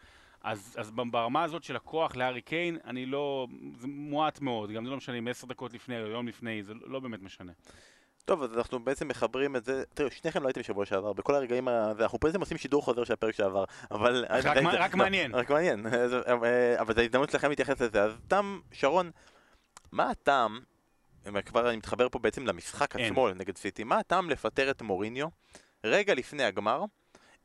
אז, 0.43 0.75
אז 0.79 0.91
ברמה 0.91 1.43
הזאת 1.43 1.63
של 1.63 1.75
הכוח 1.75 2.15
לארי 2.15 2.41
קיין, 2.41 2.77
אני 2.85 3.05
לא... 3.05 3.47
זה 3.77 3.87
מועט 3.87 4.41
מאוד, 4.41 4.71
גם 4.71 4.85
זה 4.85 4.91
לא 4.91 4.97
משנה 4.97 5.17
אם 5.17 5.27
עשר 5.27 5.47
דקות 5.47 5.73
לפני 5.73 6.01
או 6.01 6.07
יום 6.07 6.27
לפני, 6.27 6.63
זה 6.63 6.73
לא 6.85 6.99
באמת 6.99 7.21
משנה. 7.21 7.51
טוב, 8.25 8.43
אז 8.43 8.57
אנחנו 8.57 8.83
בעצם 8.83 9.07
מחברים 9.07 9.55
את 9.55 9.65
זה, 9.65 9.83
תראו, 9.93 10.11
שניכם 10.11 10.43
לא 10.43 10.47
הייתם 10.47 10.61
בשבוע 10.61 10.85
שעבר, 10.85 11.13
בכל 11.13 11.35
הרגעים, 11.35 11.67
ואנחנו 11.97 12.17
בעצם 12.21 12.39
עושים 12.39 12.57
שידור 12.57 12.83
חוזר 12.83 13.03
של 13.03 13.13
הפרק 13.13 13.35
שעבר, 13.35 13.63
אבל... 13.91 14.25
רק, 14.29 14.41
זה, 14.41 14.49
רק 14.61 14.93
לא, 14.93 14.97
מעניין. 14.97 15.35
רק 15.35 15.49
מעניין, 15.49 15.85
אבל 16.79 16.93
זו 16.93 17.01
ההזדמנות 17.01 17.29
שלכם 17.29 17.49
להתייחס 17.49 17.81
לזה, 17.81 18.03
אז 18.03 18.11
תם, 18.27 18.59
שרון, 18.71 19.11
מה 19.91 20.09
הטעם, 20.09 20.59
כבר 21.45 21.69
אני 21.69 21.77
מתחבר 21.77 22.09
פה 22.09 22.19
בעצם 22.19 22.47
למשחק 22.47 22.95
עצמו 22.95 23.29
נגד 23.29 23.57
סיטי, 23.57 23.83
מה 23.83 23.97
הטעם 23.97 24.29
לפטר 24.29 24.71
את 24.71 24.81
מוריניו 24.81 25.27
רגע 25.83 26.13
לפני 26.13 26.43
הגמר, 26.43 26.83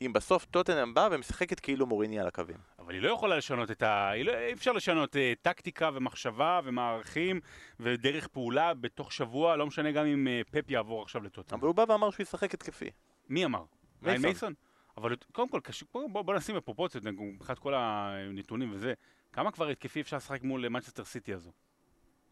אם 0.02 0.12
בסוף 0.12 0.44
טוטנאם 0.44 0.94
באה 0.94 1.08
ומשחקת 1.10 1.60
כאילו 1.60 1.86
מוריני 1.86 2.20
על 2.20 2.26
הקווים. 2.26 2.56
אבל 2.86 2.94
היא 2.94 3.02
לא 3.02 3.10
יכולה 3.10 3.36
לשנות 3.36 3.70
את 3.70 3.82
ה... 3.82 4.12
לא... 4.24 4.32
אי 4.38 4.52
אפשר 4.52 4.72
לשנות 4.72 5.16
uh, 5.16 5.18
טקטיקה 5.42 5.90
ומחשבה 5.94 6.60
ומערכים 6.64 7.40
ודרך 7.80 8.28
פעולה 8.28 8.74
בתוך 8.74 9.12
שבוע, 9.12 9.56
לא 9.56 9.66
משנה 9.66 9.92
גם 9.92 10.06
אם 10.06 10.26
uh, 10.26 10.50
פפ 10.50 10.70
יעבור 10.70 11.02
עכשיו 11.02 11.22
לטוטנאם. 11.22 11.58
אבל 11.58 11.66
הוא 11.66 11.74
בא 11.74 11.84
ואמר 11.88 12.10
שהוא 12.10 12.22
ישחק 12.22 12.54
התקפי. 12.54 12.90
מי 13.28 13.44
אמר? 13.44 13.64
מייסון. 14.02 14.22
מייסון? 14.22 14.54
אבל 14.96 15.16
קודם 15.32 15.48
כל, 15.48 15.60
קש... 15.62 15.84
בוא, 15.94 16.10
בוא, 16.10 16.22
בוא 16.22 16.34
נשים 16.34 16.56
בפרופורציות, 16.56 17.04
מבחינת 17.04 17.58
כל 17.58 17.74
הנתונים 17.76 18.72
וזה, 18.72 18.94
כמה 19.32 19.52
כבר 19.52 19.68
התקפי 19.68 20.00
אפשר 20.00 20.16
לשחק 20.16 20.42
מול 20.42 20.68
מנצ'סטר 20.68 21.04
סיטי 21.04 21.34
הזו? 21.34 21.50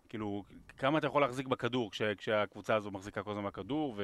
כאילו, 0.08 0.44
כמה 0.78 0.98
אתה 0.98 1.06
יכול 1.06 1.22
להחזיק 1.22 1.46
בכדור 1.46 1.90
כש, 1.90 2.02
כשהקבוצה 2.02 2.74
הזו 2.74 2.90
מחזיקה 2.90 3.22
כל 3.22 3.30
הזמן 3.30 3.44
בכדור, 3.44 4.00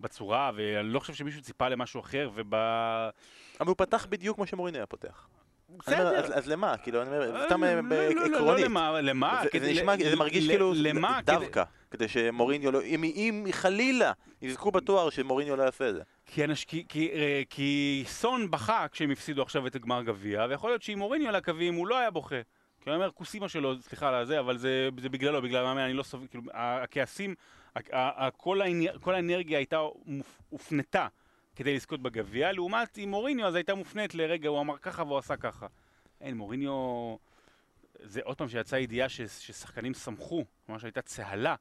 ובצורה, 0.00 0.50
ואני 0.56 0.88
לא 0.88 1.00
חושב 1.00 1.14
שמישהו 1.14 1.42
ציפה 1.42 1.68
למשהו 1.68 2.00
אחר, 2.00 2.30
וב... 2.34 2.54
אבל 2.54 3.66
הוא 3.66 3.76
פתח 3.76 4.06
בדיוק 4.10 4.36
כמו 4.36 4.46
שמוריני 4.46 4.78
היה 4.78 4.86
פותח. 4.86 5.28
בסדר. 5.68 6.08
אז, 6.18 6.38
אז 6.38 6.48
למה? 6.48 6.76
כאילו, 6.76 7.02
אני 7.02 7.10
אומר, 7.10 7.36
אה, 7.36 7.46
סתם 7.46 7.64
לא, 7.64 7.68
אה, 7.68 7.74
לא, 7.82 7.88
לא, 8.14 8.26
לא, 8.28 8.36
עקרונית. 8.36 8.64
למה? 8.64 9.00
למה? 9.00 9.40
זה, 9.42 9.48
כדי 9.48 9.66
זה 9.66 9.72
נשמע, 9.80 9.96
ל- 9.96 10.10
זה 10.10 10.16
מרגיש 10.16 10.44
ל- 10.44 10.48
כאילו 10.48 10.72
למה? 10.76 11.22
כדי- 11.22 11.32
דווקא, 11.32 11.62
כדי 11.90 12.08
שמוריניו 12.08 12.72
לא, 12.72 12.82
אם, 12.82 13.04
אם 13.04 13.44
חלילה 13.50 14.12
יזכו 14.42 14.70
בתואר 14.70 15.10
שמוריניו 15.10 15.56
לא 15.56 15.62
יעשה 15.62 15.88
את 15.88 15.94
זה. 15.94 16.02
כי, 16.26 16.44
אנש, 16.44 16.64
כי, 16.64 16.84
כי, 16.88 17.10
אה, 17.12 17.42
כי 17.50 18.04
סון 18.06 18.50
בכה 18.50 18.86
כשהם 18.92 19.10
הפסידו 19.10 19.42
עכשיו 19.42 19.66
את 19.66 19.74
הגמר 19.74 20.02
גביע, 20.02 20.46
ויכול 20.48 20.70
להיות 20.70 20.82
שאם 20.82 20.98
מוריניו 20.98 21.28
על 21.28 21.34
הקווים 21.34 21.74
הוא 21.74 21.86
לא 21.86 21.98
היה 21.98 22.10
בוכה. 22.10 22.40
כי 22.80 22.90
אני 22.90 22.96
אומר, 22.96 23.10
כוסימה 23.10 23.48
שלו, 23.48 23.74
סליחה 23.82 24.18
על 24.18 24.24
זה, 24.26 24.40
אבל 24.40 24.58
זה, 24.58 24.88
זה 25.00 25.08
בגללו, 25.08 25.42
בגלל 25.42 25.62
המאמן, 25.64 25.80
אני 25.80 25.92
לא 25.94 26.02
סובל, 26.02 26.26
כאילו, 26.26 26.44
הכעסים, 26.54 27.34
כל, 28.36 28.60
האנר, 28.60 28.98
כל 29.00 29.14
האנרגיה 29.14 29.58
הייתה 29.58 29.78
הופנתה 30.48 31.06
כדי 31.56 31.74
לזכות 31.76 32.02
בגביע, 32.02 32.52
לעומת 32.52 32.96
עם 32.96 33.10
מוריניו 33.10 33.46
אז 33.46 33.54
הייתה 33.54 33.74
מופנית 33.74 34.14
לרגע, 34.14 34.48
הוא 34.48 34.60
אמר 34.60 34.78
ככה 34.78 35.02
והוא 35.02 35.18
עשה 35.18 35.36
ככה. 35.36 35.66
אין, 36.20 36.36
מוריניו... 36.36 37.16
זה 38.02 38.20
עוד 38.24 38.38
פעם 38.38 38.48
שיצאה 38.48 38.78
ידיעה 38.78 39.08
ש, 39.08 39.20
ששחקנים 39.20 39.94
שמחו, 39.94 40.44
ממש 40.68 40.84
הייתה 40.84 41.02
צהלה 41.02 41.54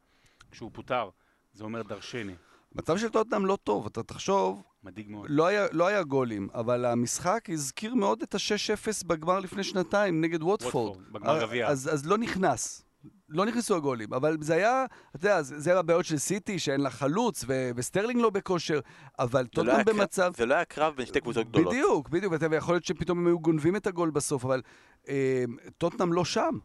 כשהוא 0.51 0.71
פוטר. 0.73 1.09
זה 1.53 1.63
אומר 1.63 1.81
דרשני. 1.81 2.35
מצב 2.75 2.97
של 2.97 3.09
טוטנאם 3.09 3.45
לא 3.45 3.57
טוב, 3.63 3.85
אתה 3.85 4.03
תחשוב, 4.03 4.63
מדאיג 4.83 5.09
מאוד. 5.09 5.25
לא 5.29 5.47
היה, 5.47 5.65
לא 5.71 5.87
היה 5.87 6.03
גולים, 6.03 6.49
אבל 6.53 6.85
המשחק 6.85 7.49
הזכיר 7.49 7.95
מאוד 7.95 8.21
את 8.21 8.35
ה-6-0 8.35 9.07
בגמר 9.07 9.39
לפני 9.39 9.63
שנתיים 9.63 10.21
נגד 10.21 10.43
ווטפורד. 10.43 10.97
ווטפורד, 10.97 11.13
בגמר 11.13 11.41
גביע. 11.41 11.67
אז, 11.67 11.89
אז 11.93 12.05
לא 12.05 12.17
נכנס. 12.17 12.84
לא 13.29 13.45
נכנסו 13.45 13.75
הגולים, 13.75 14.13
אבל 14.13 14.37
זה 14.41 14.53
היה, 14.55 14.85
אתה 15.15 15.25
יודע, 15.25 15.41
זה, 15.41 15.69
היה 15.71 15.79
הבעיות 15.79 16.05
של 16.05 16.17
סיטי, 16.17 16.59
שאין 16.59 16.81
לה 16.81 16.89
חלוץ, 16.89 17.43
ו- 17.47 17.69
וסטרלינג 17.75 18.21
לא 18.21 18.29
בכושר, 18.29 18.79
אבל 19.19 19.41
לא 19.41 19.47
טוטנאם 19.47 19.83
קרב- 19.83 19.89
במצב... 19.95 20.31
זה 20.37 20.45
לא 20.45 20.53
היה 20.55 20.65
קרב 20.65 20.95
בין 20.95 21.05
שתי 21.05 21.21
קבוצות 21.21 21.47
גדולות. 21.49 21.73
בדיוק, 21.73 22.09
בדיוק, 22.09 22.33
ויכול 22.51 22.75
להיות 22.75 22.85
שפתאום 22.85 23.19
הם 23.19 23.27
היו 23.27 23.39
גונבים 23.39 23.75
את 23.75 23.87
הגול 23.87 24.09
בסוף, 24.09 24.45
אבל 24.45 24.61
אה, 25.09 25.43
טוטנאם 25.77 26.13
לא 26.13 26.25
שם. 26.25 26.57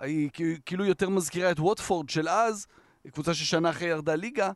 היא 0.00 0.30
כאילו- 0.66 0.84
יותר 0.84 1.08
מזכירה 1.08 1.50
את 1.50 1.60
ווטפורד 1.60 2.08
של 2.08 2.28
אז, 2.28 2.66
קבוצה 3.12 3.34
ששנה 3.34 3.70
אחרי 3.70 3.88
ירדה 3.88 4.14
ליגה, 4.14 4.50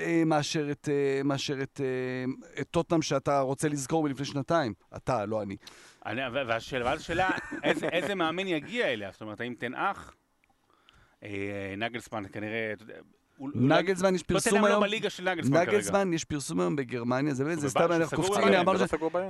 אה, 0.00 0.22
מאשר 0.26 0.70
את, 0.70 0.88
אה, 0.92 1.22
מאשר 1.24 1.62
את, 1.62 1.80
אה, 1.84 2.24
את 2.60 2.66
טוטנאם 2.70 3.02
שאתה 3.02 3.40
רוצה 3.40 3.68
לזכור 3.68 4.02
מלפני 4.04 4.24
שנתיים. 4.26 4.74
אתה, 4.96 5.26
לא 5.26 5.42
אני. 5.42 5.56
אני, 6.06 6.20
והשאלה, 6.48 6.94
איזה, 7.64 7.88
איזה 7.88 8.14
מאמן 8.14 8.46
יגיע 8.46 8.86
אליה? 8.86 9.10
זאת 9.12 9.20
אומרת, 9.22 9.40
האם 9.40 9.54
תנאך? 9.58 10.14
אה, 11.22 11.28
נגלסמן 11.76 12.22
כנראה, 12.32 12.72
הוא- 13.36 13.50
נגלזמן, 13.54 14.14
יש 14.14 14.22
לא 14.22 14.26
פרסום 14.26 14.52
תנאם 14.52 14.62
לא 14.62 14.68
היום, 14.68 14.82
בליגה 14.82 15.10
של 15.10 15.30
נגלסמן 15.30 15.56
כרגע. 15.56 15.72
נגלזמן, 15.72 16.12
יש 16.12 16.24
פרסום 16.24 16.60
היום 16.60 16.76
בגרמניה, 16.76 17.34
זה 17.34 17.44
באמת, 17.44 17.60
זה 17.60 17.68
סתם, 17.70 17.92
אנחנו 17.92 18.16
קופצים, 18.16 18.44
הנה 18.44 18.60
אמרנו 18.60 18.78
לא? 19.12 19.20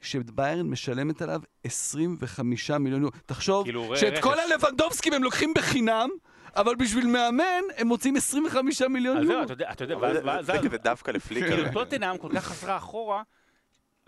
שביירן 0.00 0.66
משלמת 0.70 1.22
עליו 1.22 1.40
25 1.64 2.70
מיליון 2.70 3.02
יורו. 3.02 3.12
תחשוב 3.26 3.64
כאילו, 3.64 3.96
שאת. 3.96 4.22
כל 4.22 4.34
הלבנדובסקים 4.38 5.12
הם 5.12 5.22
לוקחים 5.24 5.54
בחינם, 5.54 6.08
אבל 6.56 6.74
בשביל 6.74 7.06
מאמן 7.06 7.44
הם 7.76 7.86
מוצאים 7.86 8.16
25 8.16 8.82
מיליון 8.82 9.16
אז 9.16 9.22
זהו, 9.24 9.32
יורו. 9.32 9.44
אתה 9.44 9.52
יודע, 9.52 9.70
אתה 9.72 9.84
יודע, 9.84 9.94
אבל 9.94 10.16
ואז- 10.24 10.46
זה- 10.46 10.78
דווקא 10.82 11.10
לפליקר. 11.10 11.48
כאילו 11.48 11.72
טוטנאם 11.72 12.18
כל 12.18 12.28
כך 12.34 12.44
חזרה 12.44 12.76
אחורה, 12.76 13.22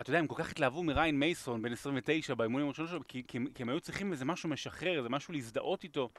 אתה 0.01 0.09
יודע, 0.09 0.19
הם 0.19 0.27
כל 0.27 0.35
כך 0.43 0.51
התלהבו 0.51 0.83
מריין 0.83 1.19
מייסון, 1.19 1.61
בן 1.61 1.71
29, 1.71 2.33
באימונים 2.35 2.67
הראשונים 2.67 2.91
שלו, 2.91 2.99
כי, 3.07 3.23
כי, 3.27 3.37
כי 3.55 3.63
הם 3.63 3.69
היו 3.69 3.79
צריכים 3.79 4.11
איזה 4.11 4.25
משהו 4.25 4.49
משחרר, 4.49 4.97
איזה 4.97 5.09
משהו 5.09 5.33
להזדהות 5.33 5.83
איתו. 5.83 6.09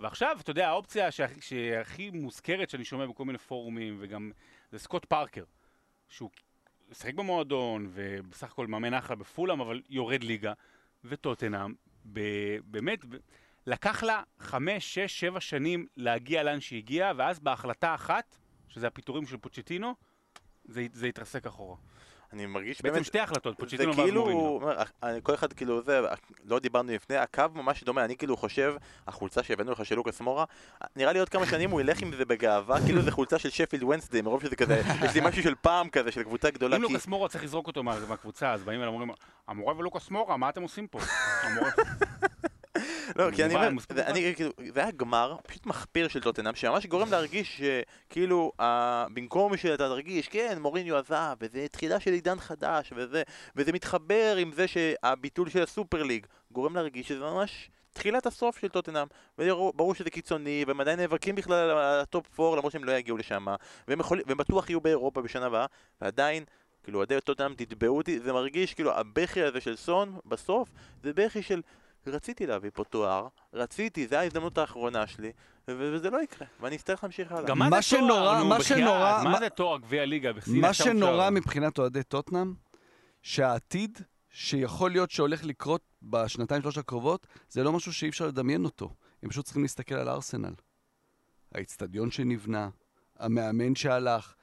ועכשיו, 0.00 0.36
אתה 0.40 0.50
יודע, 0.50 0.68
האופציה 0.68 1.10
שהכי, 1.10 1.40
שהכי 1.40 2.10
מוזכרת 2.10 2.70
שאני 2.70 2.84
שומע 2.84 3.06
בכל 3.06 3.24
מיני 3.24 3.38
פורומים, 3.38 3.96
וגם, 4.00 4.30
זה 4.72 4.78
סקוט 4.78 5.04
פארקר, 5.04 5.44
שהוא 6.08 6.30
שיחק 6.92 7.14
במועדון, 7.14 7.90
ובסך 7.90 8.50
הכל 8.52 8.66
מאמן 8.66 8.94
אחלה 8.94 9.16
בפולאם, 9.16 9.60
אבל 9.60 9.82
יורד 9.88 10.22
ליגה, 10.24 10.52
וטוטנאם, 11.04 11.74
ב- 12.12 12.58
באמת, 12.64 13.04
ב- 13.04 13.16
לקח 13.66 14.02
לה 14.02 14.22
חמש, 14.38 14.94
שש, 14.94 15.20
שבע 15.20 15.40
שנים 15.40 15.86
להגיע 15.96 16.42
לאן 16.42 16.60
שהגיע, 16.60 17.12
ואז 17.16 17.40
בהחלטה 17.40 17.94
אחת, 17.94 18.36
שזה 18.68 18.86
הפיטורים 18.86 19.26
של 19.26 19.36
פוצ'טינו, 19.36 19.94
זה, 20.64 20.86
זה 20.92 21.06
התרסק 21.06 21.46
אחורה. 21.46 21.76
אני 22.32 22.46
מרגיש 22.46 22.82
בעצם 22.82 22.94
באמת... 22.94 23.06
שתי 23.06 23.20
החלטות, 23.20 23.56
ואז 23.86 23.96
כאילו, 24.04 24.60
אני- 25.02 25.20
כל 25.22 25.34
אחד 25.34 25.52
כאילו 25.52 25.82
זה, 25.82 26.00
לא 26.44 26.58
דיברנו 26.58 26.92
לפני, 26.92 27.16
הקו 27.16 27.44
ממש 27.54 27.84
דומה, 27.84 28.04
אני 28.04 28.16
כאילו 28.16 28.36
חושב, 28.36 28.74
החולצה 29.06 29.42
שהבאנו 29.42 29.72
לך 29.72 29.86
של 29.86 29.94
לוקאס 29.94 30.20
מורה, 30.20 30.44
נראה 30.96 31.12
לי 31.12 31.18
עוד 31.18 31.28
כמה 31.28 31.46
שנים 31.46 31.70
הוא 31.70 31.80
ילך 31.80 32.02
עם 32.02 32.12
זה 32.16 32.24
בגאווה, 32.24 32.80
כאילו 32.86 33.02
זה 33.02 33.10
חולצה 33.10 33.38
של 33.38 33.50
שפילד 33.50 33.82
ונסדי, 33.82 34.22
מרוב 34.22 34.42
שזה 34.42 34.56
כזה, 34.56 34.82
יש 35.04 35.14
לי 35.14 35.20
משהו 35.24 35.42
של 35.42 35.54
פעם 35.54 35.88
כזה, 35.88 36.12
של 36.12 36.22
קבוצה 36.22 36.50
גדולה, 36.50 36.76
אם 36.76 36.82
לוקאס 36.82 37.06
מורה 37.06 37.28
צריך 37.28 37.44
לזרוק 37.44 37.66
אותו 37.66 37.82
מה- 37.82 37.96
מהקבוצה, 38.08 38.52
אז 38.52 38.62
באים 38.62 38.80
אליו 38.80 38.90
ואומרים, 38.92 39.10
המורה 39.48 39.76
ולוקאס 39.76 40.10
מורה, 40.10 40.36
מה 40.36 40.48
אתם 40.48 40.62
עושים 40.62 40.86
פה? 40.86 40.98
לא, 43.16 43.30
כי 43.30 43.44
אני 43.44 43.54
אומר. 43.54 43.68
אני 43.96 44.34
כאילו, 44.36 44.50
זה 44.74 44.80
היה 44.80 44.90
גמר 44.90 45.36
פשוט 45.46 45.66
מחפיר 45.66 46.08
של 46.08 46.20
טוטנאם, 46.20 46.54
שממש 46.54 46.86
גורם 46.86 47.10
להרגיש 47.10 47.60
שכאילו, 47.60 48.52
במקום 49.14 49.56
שאתה 49.56 49.88
תרגיש, 49.88 50.28
כן, 50.28 50.58
מוריניו 50.60 50.96
עזב, 50.96 51.36
וזה 51.40 51.66
תחילה 51.70 52.00
של 52.00 52.12
עידן 52.12 52.38
חדש, 52.38 52.92
וזה, 52.96 53.22
וזה 53.56 53.72
מתחבר 53.72 54.36
עם 54.38 54.52
זה 54.52 54.68
שהביטול 54.68 55.48
של 55.48 55.62
ה 55.62 55.69
Super 55.69 56.02
League, 56.02 56.26
גורם 56.50 56.76
להרגיש 56.76 57.08
שזה 57.08 57.20
ממש 57.20 57.70
תחילת 57.92 58.26
הסוף 58.26 58.58
של 58.58 58.68
טוטנאם, 58.68 59.06
וברור 59.38 59.94
שזה 59.94 60.10
קיצוני, 60.10 60.64
והם 60.66 60.80
עדיין 60.80 61.00
נאבקים 61.00 61.34
בכלל 61.34 61.70
על 61.70 62.00
ה 62.00 62.10
top 62.10 62.40
4, 62.40 62.56
למרות 62.56 62.72
שהם 62.72 62.84
לא 62.84 62.92
יגיעו 62.92 63.16
לשם, 63.16 63.46
והם, 63.88 64.00
יכול, 64.00 64.20
והם 64.26 64.36
בטוח 64.36 64.70
יהיו 64.70 64.80
באירופה 64.80 65.22
בשנה 65.22 65.46
הבאה, 65.46 65.66
ועדיין, 66.00 66.44
כאילו, 66.82 66.98
אוהדי 66.98 67.20
טוטנאם 67.24 67.54
תתבעו 67.54 67.96
אותי, 67.96 68.20
זה 68.20 68.32
מרגיש 68.32 68.74
כאילו 68.74 68.92
הבכי 68.92 69.42
הזה 69.42 69.60
של 69.60 69.76
סון, 69.76 70.18
בסוף, 70.26 70.68
זה 71.02 71.12
בכי 71.12 71.42
של 71.42 71.60
רציתי 72.06 72.46
להביא 72.46 72.70
פה 72.74 72.84
תואר, 72.84 73.28
רציתי, 73.52 74.06
זו 74.06 74.16
ההזדמנות 74.16 74.58
האחרונה 74.58 75.06
שלי, 75.06 75.32
ו- 75.68 75.92
וזה 75.94 76.10
לא 76.10 76.22
יקרה, 76.22 76.48
ואני 76.60 76.76
אצטרך 76.76 77.02
להמשיך 77.04 77.32
הלאה. 77.32 77.42
גם 77.48 77.58
מה 77.58 77.68
זה 77.70 77.96
תואר? 77.98 78.38
נו, 78.38 78.44
מה 78.48 78.58
בחייאת, 78.58 78.78
שנורא- 78.80 79.24
מה 79.24 79.38
זה 79.38 79.48
תואר 79.48 79.78
גביע 79.78 80.04
ליגה? 80.06 80.30
מה 80.60 80.74
שנורא 80.74 81.30
מבחינת 81.30 81.78
אוהדי 81.78 82.02
טוטנאם, 82.02 82.54
שהעתיד 83.22 83.98
שיכול 84.30 84.90
להיות 84.90 85.10
שהולך 85.10 85.44
לקרות 85.44 85.82
בשנתיים 86.02 86.62
שלוש 86.62 86.78
הקרובות, 86.78 87.26
זה 87.48 87.62
לא 87.62 87.72
משהו 87.72 87.92
שאי 87.92 88.08
אפשר 88.08 88.26
לדמיין 88.26 88.64
אותו. 88.64 88.94
הם 89.22 89.30
פשוט 89.30 89.44
צריכים 89.44 89.62
להסתכל 89.62 89.94
על 89.94 90.08
ארסנל. 90.08 90.52
האיצטדיון 91.54 92.10
שנבנה, 92.10 92.68
המאמן 93.18 93.74
שהלך, 93.74 94.34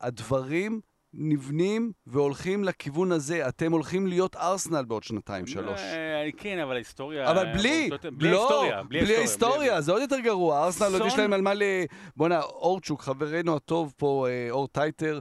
הדברים 0.00 0.80
נבנים 1.16 1.92
והולכים 2.06 2.64
לכיוון 2.64 3.12
הזה. 3.12 3.48
אתם 3.48 3.72
הולכים 3.72 4.06
להיות 4.06 4.36
ארסנל 4.36 4.84
בעוד 4.84 5.02
שנתיים, 5.02 5.46
שלוש. 5.46 5.80
אה, 5.80 6.28
כן, 6.36 6.58
אבל 6.58 6.74
ההיסטוריה... 6.74 7.30
אבל 7.30 7.52
בלי, 7.52 7.90
בלי 8.12 8.30
לא, 8.30 8.38
ההיסטוריה, 8.38 8.82
בלי 8.82 9.16
ההיסטוריה, 9.16 9.80
זה 9.80 9.92
עוד 9.92 10.02
יותר 10.02 10.20
גרוע. 10.20 10.64
ארסנל 10.64 10.92
עוד 10.92 11.02
יש 11.06 11.18
להם 11.18 11.32
על 11.32 11.42
מה 11.42 11.54
ל... 11.54 11.62
בואנה, 12.16 12.40
אורצ'וק, 12.40 13.02
חברנו 13.02 13.56
הטוב 13.56 13.94
פה, 13.96 14.26
אה, 14.28 14.50
אור 14.50 14.68
טייטר, 14.68 15.18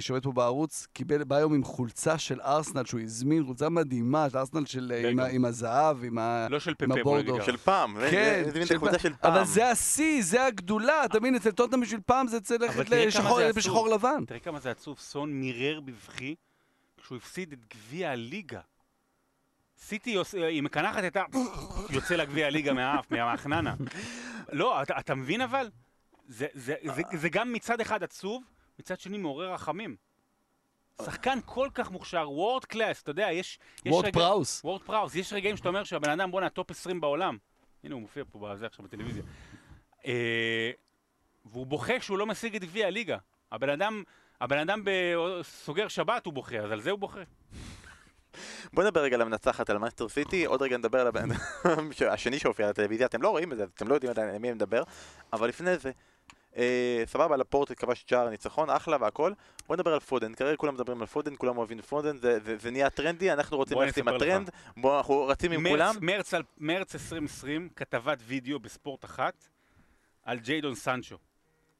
שעובד 0.00 0.22
פה 0.22 0.32
בערוץ, 0.32 0.86
קיבל, 0.92 1.24
בא 1.24 1.36
היום 1.36 1.54
עם 1.54 1.64
חולצה 1.64 2.18
של 2.18 2.40
ארסנל, 2.40 2.84
שהוא 2.84 3.00
הזמין, 3.00 3.44
חולצה 3.44 3.68
מדהימה, 3.68 4.30
של 4.30 4.38
ארסנל 4.38 4.66
של, 4.66 4.92
אה, 4.94 5.10
עם. 5.10 5.20
עם 5.20 5.44
הזהב, 5.44 6.04
עם 6.04 6.18
ה... 6.18 6.46
לא 6.50 6.60
של 6.60 6.74
פפה, 6.74 6.86
בוא 6.86 6.94
נגיד 7.18 7.28
הבורדו. 7.28 7.44
של 7.44 7.56
פעם, 7.56 7.96
כן, 8.10 8.42
זה 8.52 8.66
של 8.66 8.78
פעם. 8.78 8.98
של 8.98 9.14
פעם. 9.14 9.32
אבל 9.32 9.44
זה 9.44 9.70
השיא, 9.70 10.22
זה 10.22 10.44
הגדולה, 10.44 11.04
אתה 11.04 11.20
מבין? 11.20 11.34
אצל 11.34 11.50
טוטנאם 11.50 11.80
בשביל 11.80 12.00
פעם 12.06 12.26
זה 12.26 12.40
צריך 12.40 12.78
ללכת. 12.78 13.56
בשחור 13.56 13.88
לבן. 13.88 14.24
תראה 14.24 14.40
כמה 14.40 14.60
זה 14.60 14.70
עצוב, 14.70 14.98
סון 14.98 15.32
מירר 15.32 15.80
בבכי 15.80 16.34
כשהוא 17.02 17.16
הפסיד 17.16 17.52
את 17.52 17.74
גביע 17.74 18.10
הליגה. 18.10 18.60
סיטי, 19.78 20.16
היא 20.32 20.62
מקנחת 20.62 21.04
את 21.04 21.16
ה... 21.16 21.22
יוצא 21.94 22.16
לה 22.16 22.24
גביע 22.24 22.46
הליגה 22.46 22.72
מהאף, 22.72 23.10
מהחננה. 23.10 23.74
לא, 24.52 24.82
אתה, 24.82 25.14
מבין 25.14 25.40
אבל? 25.40 25.70
זה, 26.28 26.46
זה, 26.54 26.74
זה, 26.94 27.02
זה 27.12 27.28
גם 27.28 27.52
מצד 27.52 27.80
אחד 27.80 28.02
עצוב, 28.02 28.42
מצד 28.78 29.00
שני 29.00 29.18
מעורר 29.18 29.52
רחמים. 29.52 29.96
שחקן 31.02 31.38
כל 31.44 31.68
כך 31.74 31.90
מוכשר, 31.90 32.30
world 32.30 32.64
class, 32.64 33.02
אתה 33.02 33.10
יודע, 33.10 33.28
יש... 33.32 33.58
יש 33.84 33.92
וורד 33.92 34.12
פראוס. 34.12 34.64
וורד 34.64 34.82
פראוס, 34.82 35.14
יש 35.14 35.32
רגעים 35.32 35.56
שאתה 35.56 35.68
אומר 35.68 35.84
שהבן 35.84 36.10
אדם, 36.10 36.30
בואנה, 36.30 36.48
top 36.48 36.70
20 36.70 37.00
בעולם. 37.00 37.38
הנה, 37.84 37.94
הוא 37.94 38.02
מופיע 38.02 38.24
פה 38.32 38.38
בזה 38.38 38.66
עכשיו 38.66 38.84
בטלוויזיה. 38.84 39.22
אה, 40.06 40.70
והוא 41.44 41.66
בוכה 41.66 42.00
שהוא 42.00 42.18
לא 42.18 42.26
משיג 42.26 42.56
את 42.56 42.64
גביע 42.64 42.86
הליגה. 42.86 43.18
הבן 43.52 43.68
אדם, 43.68 44.02
הבן 44.40 44.58
אדם 44.58 44.84
ב... 44.84 44.90
סוגר 45.42 45.88
שבת, 45.88 46.26
הוא 46.26 46.34
בוכה, 46.34 46.58
אז 46.58 46.70
על 46.70 46.80
זה 46.80 46.90
הוא 46.90 46.98
בוכה. 46.98 47.20
בוא 48.72 48.84
נדבר 48.84 49.00
רגע 49.02 49.16
על 49.16 49.22
המנצחת, 49.22 49.70
על 49.70 49.78
מנצ'סטר 49.78 50.08
סיטי, 50.08 50.44
עוד 50.44 50.62
רגע 50.62 50.76
נדבר 50.76 51.00
על 51.00 51.06
הבן 51.06 51.22
אדם 51.22 51.90
השני 52.12 52.38
שהופיע 52.38 52.66
על 52.66 52.70
הטלוויזיה, 52.70 53.06
אתם 53.06 53.22
לא 53.22 53.28
רואים 53.28 53.52
את 53.52 53.56
זה, 53.56 53.64
אתם 53.74 53.88
לא 53.88 53.94
יודעים 53.94 54.10
עדיין 54.10 54.28
על 54.28 54.38
מי 54.38 54.48
אני 54.48 54.54
מדבר, 54.54 54.82
אבל 55.32 55.48
לפני 55.48 55.78
זה, 55.78 55.90
אה, 56.56 57.02
סבבה, 57.06 57.36
לפורט 57.36 57.72
כבש 57.76 58.02
את 58.02 58.08
שער 58.08 58.26
הניצחון, 58.26 58.70
אחלה 58.70 58.96
והכל, 59.00 59.32
בוא 59.66 59.76
נדבר 59.76 59.92
על 59.94 60.00
פודן, 60.00 60.34
כרגע 60.34 60.56
כולם 60.56 60.74
מדברים 60.74 61.00
על 61.00 61.06
פודן, 61.06 61.34
כולם 61.38 61.58
אוהבים 61.58 61.82
פודן, 61.82 62.16
זה, 62.16 62.40
זה, 62.40 62.56
זה 62.58 62.70
נהיה 62.70 62.90
טרנדי, 62.90 63.32
אנחנו 63.32 63.56
רוצים 63.56 63.78
ללכת 63.80 63.98
עם 63.98 64.08
הטרנד, 64.08 64.50
בוא, 64.76 64.96
אנחנו 64.98 65.26
רצים 65.26 65.52
עם 65.52 65.62
מרץ, 65.62 65.72
כולם, 65.72 65.94
מרץ, 66.00 66.34
על- 66.34 66.42
מרץ 66.58 66.94
2020, 66.94 67.68
כתבת 67.76 68.18
וידאו 68.26 68.58
בספורט 68.58 69.04
אחת, 69.04 69.48
על 70.24 70.38
ג'יידון 70.38 70.74
סנצ'ו. 70.74 71.16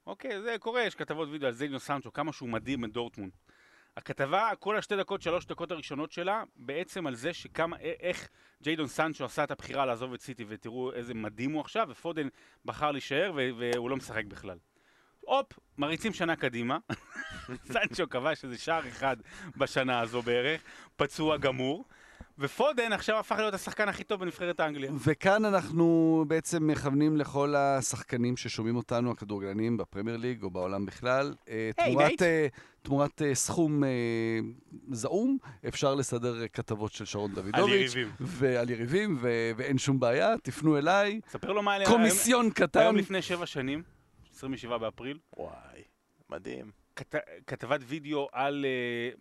אוקיי, 0.07 0.43
זה 0.43 0.57
קורה, 0.61 0.83
יש 0.83 0.95
כתבות 0.95 1.29
וידאו 1.29 1.49
על 1.49 1.55
ג'יידון 1.59 1.79
סנצ'ו, 1.79 2.13
כמה 2.13 2.33
שהוא 2.33 2.49
מדהים 2.49 2.85
את 2.85 2.93
דורטמונד. 2.93 3.33
הכתבה, 3.99 4.51
כל 4.59 4.77
השתי 4.77 4.97
דקות, 4.97 5.23
שלוש 5.23 5.47
דקות 5.47 5.71
הראשונות 5.71 6.13
שלה, 6.13 6.43
בעצם 6.57 7.07
על 7.07 7.15
זה 7.15 7.33
שכמה, 7.33 7.77
איך 7.81 8.29
ג'יידון 8.63 8.87
סנצ'ו 8.87 9.25
עשה 9.25 9.45
את 9.45 9.51
הבחירה 9.51 9.87
לעזוב 9.87 10.13
את 10.13 10.21
סיטי, 10.21 10.45
ותראו 10.49 10.93
איזה 10.93 11.15
מדהים 11.15 11.53
הוא 11.53 11.61
עכשיו, 11.61 11.87
ופודן 11.91 12.29
בחר 12.65 12.91
להישאר, 12.91 13.33
והוא 13.35 13.91
לא 13.91 13.97
משחק 13.97 14.25
בכלל. 14.25 14.59
הופ, 15.21 15.59
מריצים 15.79 16.13
שנה 16.13 16.37
קדימה. 16.37 16.79
סנצ'ו 17.73 18.09
כבש 18.11 18.45
איזה 18.45 18.59
שער 18.59 18.89
אחד 18.89 19.17
בשנה 19.57 20.01
הזו 20.01 20.23
בערך, 20.23 20.63
פצוע 20.97 21.37
גמור. 21.37 21.85
ופודן 22.39 22.93
עכשיו 22.93 23.19
הפך 23.19 23.37
להיות 23.37 23.55
השחקן 23.55 23.89
הכי 23.89 24.05
טוב 24.05 24.21
בנבחרת 24.21 24.61
האנגליה. 24.61 24.91
וכאן 25.05 25.45
אנחנו 25.45 26.25
בעצם 26.29 26.67
מכוונים 26.67 27.17
לכל 27.17 27.55
השחקנים 27.57 28.37
ששומעים 28.37 28.77
אותנו, 28.77 29.11
הכדורגלנים 29.11 29.77
בפרמייר 29.77 30.17
ליג 30.17 30.43
או 30.43 30.51
בעולם 30.51 30.87
בכלל. 30.87 31.35
אה, 31.49 31.71
היי, 31.79 31.93
תמורת. 31.93 32.23
אה, 32.23 32.47
תמורת 32.83 33.23
אה, 33.23 33.35
סכום 33.35 33.85
אה, 33.85 33.89
זעום, 34.93 35.39
אפשר 35.69 35.95
לסדר 35.95 36.43
אה, 36.43 36.49
כתבות 36.49 36.93
של 36.93 37.05
שרון 37.05 37.31
על 37.31 37.43
דוידוביץ'. 37.43 37.95
יריבים. 37.95 38.09
ועל 38.21 38.71
יריבים, 38.71 39.19
ו- 39.21 39.51
ואין 39.57 39.79
שום 39.79 40.01
בעיה, 40.01 40.35
תפנו 40.43 40.79
אליי. 40.79 41.21
ספר 41.29 41.53
לו 41.53 41.63
מה 41.63 41.73
היה... 41.73 41.87
קומיסיון 41.87 42.45
היום, 42.45 42.53
קטן. 42.53 42.81
היום 42.81 42.97
לפני 42.97 43.23
שבע 43.23 43.47
שנים, 43.47 43.83
27 44.35 44.79
באפריל, 44.79 45.19
וואי, 45.37 45.83
מדהים. 46.31 46.71
כת... 46.99 47.15
כתבת 47.47 47.81
וידאו 47.85 48.29
על... 48.33 48.67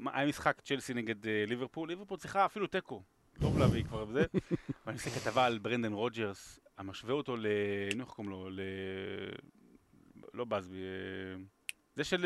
היה 0.05 0.27
משחק 0.27 0.61
צ'לסי 0.61 0.93
נגד 0.93 1.27
אה, 1.27 1.43
ליברפול, 1.47 1.89
ליברפול 1.89 2.17
צריכה 2.17 2.45
אפילו 2.45 2.67
תיקו. 2.67 3.03
טוב 3.39 3.59
להביא 3.59 3.83
כבר 3.83 4.05
וזה. 4.07 4.25
ואני 4.85 4.97
עושה 4.97 5.09
כתבה 5.09 5.45
על 5.45 5.57
ברנדן 5.57 5.93
רוג'רס, 5.93 6.59
המשווה 6.77 7.13
אותו 7.13 7.37
ל... 7.37 7.45
נו, 7.95 8.03
איך 8.03 8.09
קוראים 8.09 8.31
לו? 8.31 8.49
ל... 8.49 8.59
לא 10.33 10.45
באזבי, 10.45 10.75
אה, 10.77 11.43
זה 11.95 12.03
של... 12.03 12.25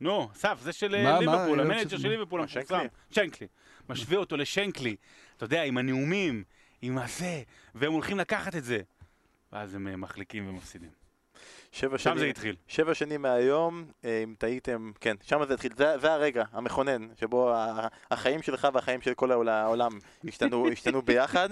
נו, 0.00 0.28
אסף, 0.32 0.58
זה 0.62 0.72
של? 0.72 0.96
ליברפול, 0.96 1.58
לא 1.58 1.62
המנג'ר 1.62 1.98
של 1.98 2.08
ליברפול 2.08 2.40
המפורסם. 2.40 2.86
שנקלי? 3.10 3.46
משווה 3.88 4.16
אותו 4.16 4.36
לשנקלי. 4.36 4.96
אתה 5.36 5.44
יודע, 5.44 5.62
עם 5.62 5.78
הנאומים, 5.78 6.44
עם 6.82 6.98
הזה, 6.98 7.42
והם 7.74 7.92
הולכים 7.92 8.18
לקחת 8.18 8.56
את 8.56 8.64
זה. 8.64 8.80
ואז 9.52 9.74
הם 9.74 10.00
מחליקים 10.00 10.48
ומפסידים. 10.48 11.03
שבע 11.74 11.98
שם 11.98 12.04
שנים, 12.10 12.18
זה 12.18 12.24
התחיל. 12.26 12.56
שבע 12.68 12.94
שנים 12.94 13.22
מהיום, 13.22 13.84
אה, 14.04 14.20
אם 14.24 14.34
טעיתם, 14.38 14.92
כן, 15.00 15.16
שם 15.22 15.44
זה 15.48 15.54
התחיל. 15.54 15.72
זה, 15.76 15.98
זה 15.98 16.12
הרגע 16.12 16.44
המכונן, 16.52 17.08
שבו 17.20 17.52
החיים 18.10 18.42
שלך 18.42 18.68
והחיים 18.74 19.00
של 19.00 19.14
כל 19.14 19.32
העול- 19.32 19.48
העולם 19.48 19.90
השתנו, 20.28 20.66
השתנו 20.72 21.02
ביחד. 21.02 21.48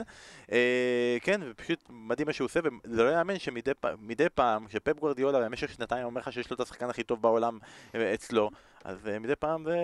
אה, 0.53 1.17
כן, 1.23 1.41
ופשוט 1.51 1.85
מדהים 1.91 2.27
מה 2.27 2.33
שהוא 2.33 2.45
עושה, 2.45 2.61
וזה 2.85 3.03
לא 3.05 3.11
יאמן 3.11 3.39
שמדי 3.39 3.73
פעם, 4.35 4.67
כשפפ 4.67 4.99
גוורדיולה 4.99 5.41
במשך 5.41 5.73
שנתיים 5.73 6.05
אומר 6.05 6.21
לך 6.21 6.33
שיש 6.33 6.51
לו 6.51 6.55
את 6.55 6.61
השחקן 6.61 6.91
הכי 6.91 7.03
טוב 7.03 7.23
בעולם 7.23 7.59
אה, 7.95 8.15
אצלו, 8.15 8.51
אז 8.85 9.09
אה, 9.09 9.19
מדי 9.19 9.37
פעם 9.37 9.65
זה, 9.65 9.77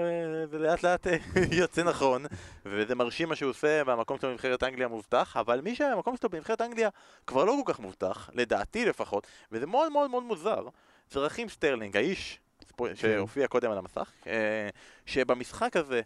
זה 0.51 0.59
לאט 0.59 0.83
לאט 0.83 1.07
אה, 1.07 1.17
יוצא 1.61 1.83
נכון, 1.83 2.25
וזה 2.65 2.95
מרשים 2.95 3.29
מה 3.29 3.37
שהוא 3.37 3.51
עושה, 3.51 3.83
והמקום 3.87 4.19
שלו 4.19 4.29
בנבחרת 4.31 4.63
אנגליה 4.63 4.89
מובטח, 4.89 5.37
אבל 5.37 5.61
מי 5.61 5.75
שהמקום 5.75 6.17
שלו 6.17 6.31
בנבחרת 6.31 6.61
אנגליה 6.61 6.89
כבר 7.27 7.45
לא 7.45 7.55
כל 7.65 7.73
כך 7.73 7.81
מובטח, 7.81 8.31
לדעתי 8.35 8.85
לפחות, 8.85 9.27
וזה 9.53 9.67
מאוד 9.67 9.93
מאוד 9.93 10.11
מאוד 10.11 10.23
מוזר. 10.23 10.69
זה 11.11 11.21
ראהים 11.21 11.49
סטרלינג, 11.49 11.97
האיש 11.97 12.41
ספו- 12.69 12.87
שהופיע 12.95 13.47
קודם 13.47 13.71
על 13.71 13.79
המסך, 13.79 14.13
אה, 14.27 14.69
שבמשחק 15.07 15.77
הזה, 15.77 16.01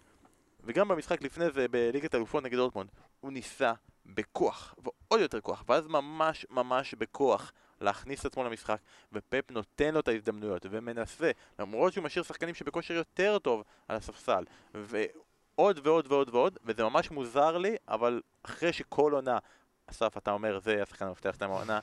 וגם 0.64 0.88
במשחק 0.88 1.22
לפני 1.22 1.50
זה 1.50 1.68
בליגת 1.68 2.14
אלופות 2.14 2.44
נגד 2.44 2.56
דורטמונד, 2.56 2.90
הוא 3.20 3.32
ניסה 3.32 3.72
בכוח, 4.06 4.74
ועוד 4.78 5.20
יותר 5.20 5.40
כוח, 5.40 5.64
ואז 5.68 5.86
ממש 5.86 6.46
ממש 6.50 6.94
בכוח 6.94 7.52
להכניס 7.82 8.20
את 8.20 8.26
עצמו 8.26 8.44
למשחק, 8.44 8.78
ופפ 9.12 9.50
נותן 9.50 9.94
לו 9.94 10.00
את 10.00 10.08
ההזדמנויות, 10.08 10.66
ומנסה, 10.70 11.30
למרות 11.58 11.92
שהוא 11.92 12.04
משאיר 12.04 12.22
שחקנים 12.22 12.54
שבכושר 12.54 12.94
יותר 12.94 13.38
טוב 13.38 13.64
על 13.88 13.96
הספסל, 13.96 14.44
ועוד 14.74 15.80
ועוד 15.86 16.12
ועוד 16.12 16.28
ועוד, 16.34 16.58
וזה 16.64 16.84
ממש 16.84 17.10
מוזר 17.10 17.58
לי, 17.58 17.76
אבל 17.88 18.20
אחרי 18.42 18.72
שכל 18.72 19.12
עונה 19.12 19.38
אסף, 19.86 20.16
אתה 20.16 20.30
אומר, 20.30 20.58
זה 20.58 20.82
השחקן 20.82 21.06
המפתח 21.06 21.34
שלהם 21.38 21.50
העונה, 21.50 21.80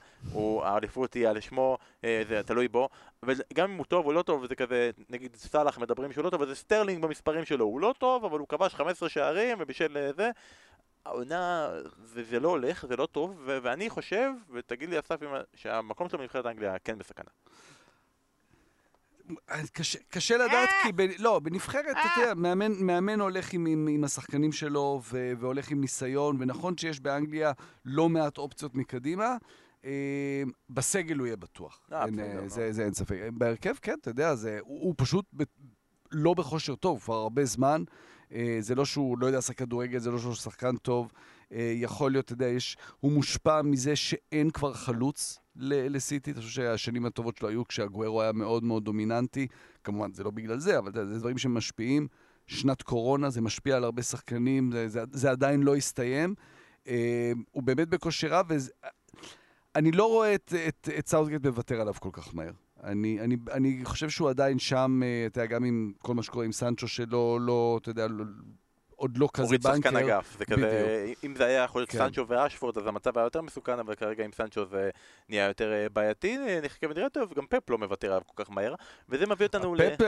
האליפות 0.63 1.13
היא 1.13 1.27
על 1.27 1.39
שמו, 1.39 1.77
אה, 2.03 2.21
זה 2.27 2.43
תלוי 2.43 2.67
בו, 2.67 2.89
וגם 3.23 3.71
אם 3.71 3.77
הוא 3.77 3.85
טוב 3.85 4.05
או 4.05 4.13
לא 4.13 4.21
טוב, 4.21 4.45
זה 4.45 4.55
כזה, 4.55 4.91
נגיד 5.09 5.35
סאלח 5.35 5.77
מדברים 5.77 6.11
שהוא 6.11 6.23
לא 6.23 6.29
טוב, 6.29 6.41
אבל 6.41 6.49
זה 6.49 6.55
סטרלינג 6.55 7.01
במספרים 7.01 7.45
שלו, 7.45 7.65
הוא 7.65 7.81
לא 7.81 7.93
טוב, 7.97 8.25
אבל 8.25 8.39
הוא 8.39 8.47
כבש 8.47 8.75
15 8.75 9.09
שערים, 9.09 9.57
ובשל 9.61 9.97
אה, 9.97 10.13
זה, 10.13 10.29
העונה, 11.05 11.69
זה, 12.03 12.23
זה 12.23 12.39
לא 12.39 12.49
הולך, 12.49 12.85
זה 12.85 12.95
לא 12.95 13.05
טוב, 13.05 13.41
ו- 13.45 13.57
ואני 13.63 13.89
חושב, 13.89 14.31
ותגיד 14.53 14.89
לי 14.89 14.99
אסף, 14.99 15.15
שהמקום 15.55 16.09
שלו 16.09 16.19
בנבחרת 16.19 16.45
אנגליה 16.45 16.79
כן 16.79 16.97
בסכנה. 16.97 17.29
קשה, 19.73 19.99
קשה 20.09 20.37
לדעת, 20.37 20.69
כי 20.83 20.91
ב, 20.91 21.01
לא, 21.19 21.39
בנבחרת, 21.39 21.85
אתה 21.91 22.21
יודע, 22.21 22.33
מאמן, 22.33 22.71
מאמן 22.79 23.21
הולך 23.21 23.53
עם, 23.53 23.65
עם, 23.65 23.87
עם 23.91 24.03
השחקנים 24.03 24.51
שלו 24.51 25.01
ו, 25.11 25.31
והולך 25.39 25.71
עם 25.71 25.81
ניסיון, 25.81 26.37
ונכון 26.39 26.77
שיש 26.77 26.99
באנגליה 26.99 27.51
לא 27.85 28.09
מעט 28.09 28.37
אופציות 28.37 28.75
מקדימה. 28.75 29.37
אה, 29.85 30.43
בסגל 30.69 31.17
הוא 31.17 31.27
יהיה 31.27 31.37
בטוח. 31.37 31.87
אה, 31.91 32.05
אין, 32.05 32.19
אה, 32.19 32.33
נו. 32.41 32.49
זה, 32.49 32.71
זה 32.71 32.85
אין 32.85 32.93
ספק. 32.93 33.15
בהרכב, 33.33 33.73
כן, 33.81 33.95
אתה 34.01 34.09
יודע, 34.09 34.35
זה, 34.35 34.59
הוא, 34.61 34.81
הוא 34.81 34.93
פשוט 34.97 35.25
ב, 35.33 35.43
לא 36.11 36.33
בכושר 36.33 36.75
טוב, 36.75 37.01
כבר 37.01 37.15
הרבה 37.15 37.45
זמן. 37.45 37.83
אה, 38.33 38.57
זה 38.59 38.75
לא 38.75 38.85
שהוא 38.85 39.17
לא 39.17 39.25
יודע 39.25 39.37
לשחק 39.37 39.57
כדורגל, 39.57 39.99
זה 39.99 40.11
לא 40.11 40.19
שהוא 40.19 40.35
שחקן 40.35 40.77
טוב. 40.77 41.11
אה, 41.51 41.73
יכול 41.75 42.11
להיות, 42.11 42.25
אתה 42.25 42.33
יודע, 42.33 42.47
יש, 42.47 42.77
הוא 42.99 43.11
מושפע 43.11 43.61
מזה 43.61 43.95
שאין 43.95 44.49
כבר 44.49 44.73
חלוץ 44.73 45.39
לסיטי. 45.55 46.31
אני 46.31 46.41
חושב 46.41 46.49
שהשנים 46.49 47.05
הטובות 47.05 47.37
שלו 47.37 47.49
היו 47.49 47.67
כשהגוארו 47.67 48.21
היה 48.21 48.31
מאוד 48.31 48.63
מאוד 48.63 48.85
דומיננטי. 48.85 49.47
כמובן, 49.83 50.13
זה 50.13 50.23
לא 50.23 50.31
בגלל 50.31 50.59
זה, 50.59 50.77
אבל 50.77 50.91
זה 50.93 51.19
דברים 51.19 51.37
שמשפיעים. 51.37 52.07
שנת 52.47 52.81
קורונה, 52.81 53.29
זה 53.29 53.41
משפיע 53.41 53.77
על 53.77 53.83
הרבה 53.83 54.01
שחקנים, 54.01 54.71
זה, 54.71 54.87
זה, 54.87 55.03
זה 55.11 55.31
עדיין 55.31 55.63
לא 55.63 55.75
הסתיים. 55.75 56.35
אה, 56.87 57.31
הוא 57.51 57.63
באמת 57.63 57.89
בכושר 57.89 58.27
רב, 58.27 58.45
ואני 59.75 59.91
לא 59.91 60.05
רואה 60.05 60.35
את, 60.35 60.53
את, 60.67 60.89
את 60.99 61.07
סאוטגייט 61.07 61.45
מוותר 61.45 61.81
עליו 61.81 61.93
כל 61.99 62.09
כך 62.13 62.35
מהר. 62.35 62.51
אני, 62.83 63.19
אני, 63.21 63.35
אני 63.51 63.79
חושב 63.83 64.09
שהוא 64.09 64.29
עדיין 64.29 64.59
שם, 64.59 65.01
אה, 65.03 65.25
אתה 65.27 65.41
יודע, 65.41 65.53
גם 65.55 65.63
עם 65.63 65.91
כל 66.01 66.13
מה 66.13 66.23
שקורה 66.23 66.45
עם 66.45 66.51
סנצ'ו 66.51 66.87
שלו, 66.87 67.37
לא, 67.41 67.79
אתה 67.81 67.89
יודע, 67.89 68.07
לא, 68.07 68.23
עוד 68.95 69.17
לא 69.17 69.29
כזה 69.33 69.43
הוריד 69.45 69.63
בנקר. 69.63 69.89
שחקן 69.89 69.95
אגף, 69.95 70.35
זה 70.39 70.45
כזה, 70.45 71.13
אם 71.23 71.35
זה 71.35 71.45
היה 71.45 71.63
יכול 71.63 71.81
להיות 71.81 71.89
כן. 71.89 71.97
סנצ'ו 71.97 72.27
ורשפורד, 72.27 72.77
אז 72.77 72.87
המצב 72.87 73.17
היה 73.17 73.25
יותר 73.25 73.41
מסוכן, 73.41 73.79
אבל 73.79 73.95
כרגע 73.95 74.25
עם 74.25 74.31
סנצ'ו 74.31 74.65
זה 74.65 74.89
נהיה 75.29 75.47
יותר 75.47 75.73
אה, 75.73 75.89
בעייתי, 75.89 76.37
אה, 76.37 76.59
נחכה 76.63 76.87
ונראה 76.89 77.09
טוב, 77.09 77.33
גם 77.35 77.45
פפ 77.49 77.69
לא 77.69 77.77
מוותר 77.77 78.07
עליו 78.07 78.21
כל 78.27 78.43
כך 78.43 78.51
מהר, 78.51 78.75
וזה 79.09 79.25
מביא 79.25 79.45
אותנו 79.45 79.75
ל... 79.75 79.95
פפ 79.95 80.03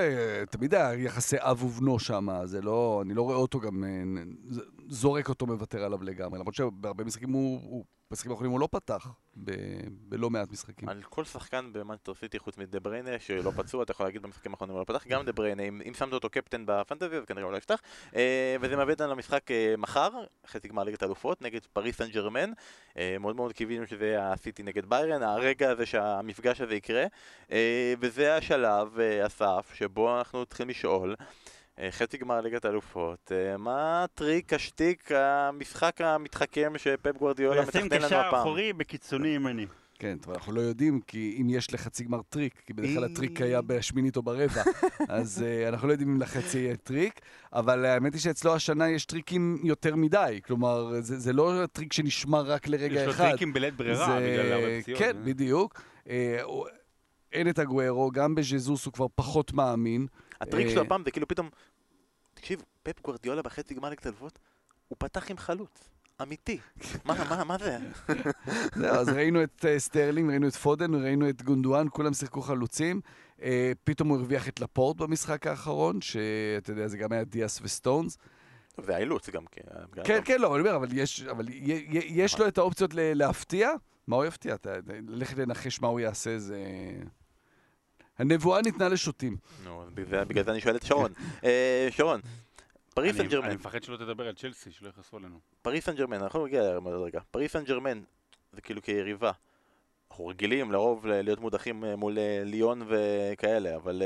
תמיד 0.49 0.75
היה 0.75 0.93
יחסי 0.93 1.35
אב 1.39 1.63
ובנו 1.63 1.99
שם, 1.99 2.27
זה 2.45 2.61
לא, 2.61 3.01
אני 3.05 3.13
לא 3.13 3.21
רואה 3.21 3.35
אותו 3.35 3.59
גם, 3.59 3.83
אה, 3.83 3.89
נ- 4.05 4.35
ז- 4.49 4.61
זורק 4.91 5.29
אותו 5.29 5.47
מוותר 5.47 5.83
עליו 5.83 6.03
לגמרי, 6.03 6.39
למרות 6.39 6.55
שבהרבה 6.55 7.03
משחקים 7.03 7.29
הוא, 7.29 7.59
הוא 7.63 7.85
במשחקים 8.11 8.31
האחרונים 8.31 8.51
הוא 8.51 8.59
לא 8.59 8.67
פתח, 8.71 9.07
ב, 9.43 9.51
בלא 9.89 10.29
מעט 10.29 10.51
משחקים. 10.51 10.89
על 10.89 11.03
כל 11.03 11.23
שחקן 11.23 11.69
במנצ'סטר 11.73 12.13
סיטי 12.13 12.39
חוץ 12.39 12.57
מדה 12.57 12.79
בריינה 12.79 13.19
שלא 13.19 13.51
פצוע, 13.55 13.83
אתה 13.83 13.91
יכול 13.91 14.05
להגיד 14.05 14.21
במשחקים 14.21 14.51
האחרונים 14.51 14.75
הוא 14.75 14.79
לא 14.79 14.85
פתח, 14.85 15.07
גם 15.07 15.25
דה 15.25 15.31
בריינה, 15.31 15.63
אם, 15.63 15.81
אם 15.87 15.93
שמת 15.93 16.13
אותו 16.13 16.29
קפטן 16.29 16.63
ב 16.65 16.72
fantasy 16.72 17.15
אז 17.15 17.25
כנראה 17.25 17.43
הוא 17.43 17.51
לא 17.51 17.57
יפתח. 17.57 17.81
אה, 18.15 18.55
וזה 18.61 18.77
מביא 18.77 18.93
אותנו 18.93 19.07
למשחק 19.07 19.51
אה, 19.51 19.75
מחר, 19.77 20.09
חצי 20.47 20.67
גמר 20.67 20.83
ליגת 20.83 21.03
האלופות, 21.03 21.41
נגד 21.41 21.59
פריס 21.73 21.97
סן 21.97 22.07
ג'רמן. 22.09 22.51
אה, 22.97 23.17
מאוד 23.19 23.35
מאוד 23.35 23.53
קיווינו 23.53 23.87
שזה 23.87 24.05
יהיה 24.05 24.33
הסיטי 24.33 24.63
נגד 24.63 24.85
ביירן, 24.85 25.23
הרגע 25.23 25.69
הזה 25.69 25.85
שהמפגש 25.85 26.61
הזה 26.61 26.75
יקרה. 26.75 27.05
וזה 27.99 28.35
השלב, 28.35 28.99
אסף, 29.25 29.71
שבו 29.73 30.17
אנחנו 30.17 30.45
צריכים 30.45 30.69
לשאול. 30.69 31.15
אה, 31.79 31.91
חצי 31.91 32.17
גמר 32.17 32.41
ליגת 32.41 32.65
האלופות, 32.65 33.31
אה, 33.31 33.57
מה 33.57 34.03
הטריק, 34.03 34.53
השטיק, 34.53 35.11
המשחק 35.11 36.01
המתחכם 36.01 36.73
שפפ 36.77 37.17
גוורדיולה 37.17 37.61
וישים 37.65 37.85
מתכנן 37.85 37.97
לנו 37.99 38.07
קשר 38.07 38.19
הפעם? 38.19 38.39
אחורי 38.41 38.73
בקיצוני 38.73 39.27
ימני. 39.27 39.65
כן, 39.99 40.17
אבל 40.25 40.33
אנחנו 40.33 40.51
לא 40.53 40.61
יודעים, 40.61 41.01
כי 41.07 41.37
אם 41.41 41.49
יש 41.49 41.73
לחצי 41.73 42.03
גמר 42.03 42.21
טריק, 42.29 42.53
כי 42.65 42.73
בדרך 42.73 42.89
כלל 42.95 43.03
הטריק 43.03 43.41
היה 43.41 43.61
בשמינית 43.61 44.17
או 44.17 44.21
ברבע, 44.21 44.63
אז 45.09 45.43
אה, 45.43 45.69
אנחנו 45.69 45.87
לא 45.87 45.91
יודעים 45.93 46.09
אם 46.09 46.21
לחצי 46.21 46.57
יהיה 46.57 46.75
טריק, 46.75 47.19
אבל 47.53 47.85
האמת 47.85 48.13
היא 48.13 48.21
שאצלו 48.21 48.55
השנה 48.55 48.89
יש 48.89 49.05
טריקים 49.05 49.57
יותר 49.63 49.95
מדי, 49.95 50.39
כלומר, 50.45 51.01
זה, 51.01 51.19
זה 51.19 51.33
לא 51.33 51.63
טריק 51.71 51.93
שנשמר 51.93 52.41
רק 52.41 52.67
לרגע 52.67 52.99
יש 52.99 53.05
לו 53.05 53.11
אחד. 53.11 53.29
טריקים 53.29 53.53
בלית 53.53 53.73
ברירה, 53.75 54.19
בגלל 54.19 54.51
הרבה 54.53 54.81
פציעות. 54.81 54.99
כן, 54.99 55.17
אה. 55.17 55.23
בדיוק. 55.23 55.81
אה, 56.09 56.39
הוא- 56.43 56.67
אין 57.33 57.49
את 57.49 57.59
אגוארו, 57.59 58.11
גם 58.11 58.35
בז'זוס 58.35 58.85
הוא 58.85 58.93
כבר 58.93 59.07
פחות 59.15 59.53
מאמין. 59.53 60.07
הטריק 60.41 60.67
אה, 60.67 60.71
שלו 60.71 60.81
הפעם 60.81 61.03
זה 61.03 61.11
כאילו 61.11 61.27
פתאום, 61.27 61.49
תקשיב, 62.33 62.63
פפ 62.83 63.01
גוורדיולה 63.01 63.41
בחצי 63.41 63.73
גמר 63.73 63.89
ליגת 63.89 64.05
הוא 64.87 64.95
פתח 64.99 65.31
עם 65.31 65.37
חלוץ, 65.37 65.89
אמיתי. 66.21 66.59
מה, 67.05 67.13
מה, 67.29 67.43
מה 67.43 67.57
זה? 67.57 67.77
זהו, 68.75 68.95
אז 68.99 69.09
ראינו 69.09 69.43
את 69.43 69.65
אה, 69.65 69.79
סטרלינג, 69.79 70.29
ראינו 70.29 70.47
את 70.47 70.55
פודן, 70.55 70.95
ראינו 70.95 71.29
את 71.29 71.41
גונדואן, 71.41 71.87
כולם 71.91 72.13
שיחקו 72.13 72.41
חלוצים. 72.41 73.01
אה, 73.41 73.71
פתאום 73.83 74.09
הוא 74.09 74.17
הרוויח 74.17 74.47
את 74.47 74.59
לפורט 74.59 74.97
במשחק 74.97 75.47
האחרון, 75.47 76.01
שאתה 76.01 76.71
יודע, 76.71 76.87
זה 76.87 76.97
גם 76.97 77.11
היה 77.11 77.23
דיאס 77.23 77.59
וסטונס. 77.61 78.17
זה 78.77 78.95
האילוץ 78.95 79.29
גם 79.29 79.45
כן. 79.51 79.61
כן. 80.03 80.19
כן, 80.25 80.41
לא, 80.41 80.55
אני 80.55 80.61
אומר, 80.61 80.75
אבל 80.75 80.87
יש, 81.91 82.39
לו 82.39 82.47
את 82.47 82.57
האופציות 82.57 82.91
להפתיע, 82.93 83.71
מה 84.07 84.15
הוא 84.15 84.25
יפתיע? 84.25 84.55
ללכת 85.07 85.37
לנחש 85.37 85.81
מה 85.81 85.87
הוא 85.87 85.99
יעשה 85.99 86.39
זה... 86.39 86.57
הנבואה 88.21 88.61
ניתנה 88.61 88.89
לשוטים. 88.89 89.37
נו, 89.63 89.83
בגלל 89.93 90.43
זה 90.43 90.51
אני 90.51 90.61
שואל 90.61 90.75
את 90.75 90.83
שרון. 90.85 91.11
אה, 91.43 91.87
שרון, 91.91 92.21
פריס 92.93 93.15
סן 93.15 93.21
אני- 93.21 93.29
ג'רמן, 93.29 93.45
אני 93.47 93.55
מפחד 93.55 93.83
שלא 93.83 93.97
תדבר 93.97 94.27
על 94.27 94.33
צ'לסי, 94.35 94.71
שלא 94.71 94.89
יכעסו 94.89 95.17
עלינו. 95.17 95.39
פריס 95.61 95.85
סן 95.85 95.95
ג'רמן, 95.95 96.21
אנחנו 96.21 96.45
נגיע 96.45 96.61
אליה 96.61 96.75
עוד 96.75 97.03
רגע. 97.05 97.19
פריס 97.31 97.51
סן 97.53 97.63
ג'רמן, 97.63 98.01
זה 98.53 98.61
כאילו 98.61 98.81
כיריבה. 98.81 99.31
אנחנו 100.11 100.27
רגילים 100.27 100.71
לרוב 100.71 101.05
להיות 101.07 101.39
מודחים 101.39 101.85
אה, 101.85 101.95
מול 101.95 102.17
אה, 102.17 102.41
ליון 102.45 102.81
וכאלה, 102.87 103.75
אבל 103.75 104.01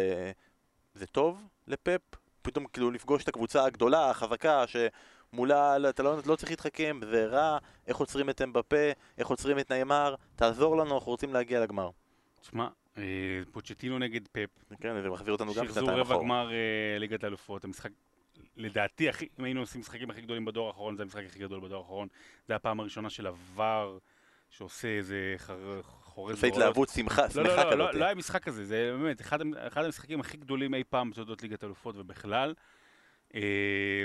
זה 0.96 1.06
טוב 1.08 1.38
לפפ? 1.68 2.02
פתאום 2.42 2.66
כאילו 2.74 2.92
לפגוש 2.92 3.24
את 3.24 3.28
הקבוצה 3.28 3.66
הגדולה, 3.66 4.10
החזקה, 4.10 4.64
שמולה 4.68 5.78
לא- 5.78 5.90
אתה 5.90 6.04
לא, 6.04 6.16
לא 6.26 6.36
צריך 6.36 6.52
להתחכם, 6.52 7.00
זה 7.12 7.26
רע, 7.26 7.58
איך 7.88 7.98
עוצרים 7.98 8.30
את 8.30 8.42
אמבפה, 8.42 8.76
איך 9.18 9.28
עוצרים 9.28 9.60
את 9.60 9.72
נעימר, 9.72 10.16
תעזור 10.36 10.78
לנו, 10.78 10.96
אנחנו 10.96 11.12
רוצים 11.12 11.34
להגיע 11.34 11.60
לגמר. 11.60 11.90
תשמע, 12.42 12.68
פוצ'טינו 13.52 14.00
נגד 14.00 14.28
פפ, 14.28 14.50
כן, 14.82 15.02
זה 15.02 15.10
מחזיר 15.10 15.34
אותנו 15.34 15.54
גם 15.54 15.66
שחזור 15.66 15.84
שנתיים 15.84 16.00
רבע 16.00 16.14
אחורה. 16.16 16.24
גמר 16.26 16.52
אה, 16.52 16.56
ליגת 17.00 17.24
האלופות, 17.24 17.64
המשחק, 17.64 17.90
לדעתי, 18.58 19.10
הכי- 19.10 19.28
אם 19.40 19.44
היינו 19.44 19.60
עושים 19.60 19.82
משחקים 19.82 20.10
הכי 20.10 20.22
גדולים 20.22 20.46
בדור 20.46 20.68
האחרון, 20.68 20.96
זה 20.98 21.04
המשחק 21.04 21.24
הכי 21.26 21.40
גדול 21.40 21.60
בדור 21.60 21.78
האחרון. 21.82 22.08
זה 22.48 22.56
הפעם 22.56 22.80
הראשונה 22.80 23.10
של 23.10 23.28
עבר, 23.28 23.98
שעושה 24.50 24.88
איזה 24.88 25.36
חורז 25.82 26.36
עושה. 26.36 26.48
התלהבות 26.48 26.90
שמחה, 26.90 27.22
לא, 27.22 27.30
שמחה 27.30 27.64
לא, 27.64 27.70
לא, 27.72 27.78
לא, 27.78 27.86
כזאת. 27.90 27.96
לא 28.00 28.06
היה 28.06 28.16
משחק 28.16 28.44
כזה, 28.44 28.66
זה 28.66 28.96
באמת 29.00 29.22
אחד, 29.22 29.42
המ- 29.42 29.54
אחד 29.58 29.86
המשחקים 29.86 30.20
הכי 30.20 30.38
גדולים 30.38 30.74
אי 30.74 30.84
פעם 30.90 31.12
בתולדות 31.12 31.44
ליגת 31.44 31.64
האלופות 31.64 31.96
ובכלל. 31.98 32.54
אה, 33.36 34.04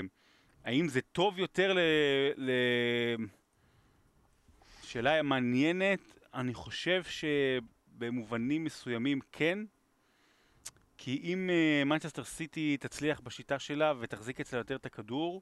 האם 0.65 0.87
זה 0.87 1.01
טוב 1.01 1.39
יותר 1.39 1.73
ל... 1.73 1.79
ל... 2.37 2.51
שאלה 4.83 5.21
מעניינת, 5.21 5.99
אני 6.33 6.53
חושב 6.53 7.03
שבמובנים 8.01 8.63
מסוימים 8.63 9.19
כן, 9.31 9.59
כי 10.97 11.21
אם 11.23 11.49
מנצ'סטר 11.85 12.23
סיטי 12.23 12.77
תצליח 12.77 13.19
בשיטה 13.19 13.59
שלה 13.59 13.93
ותחזיק 13.99 14.39
אצלה 14.39 14.59
יותר 14.59 14.75
את 14.75 14.85
הכדור, 14.85 15.41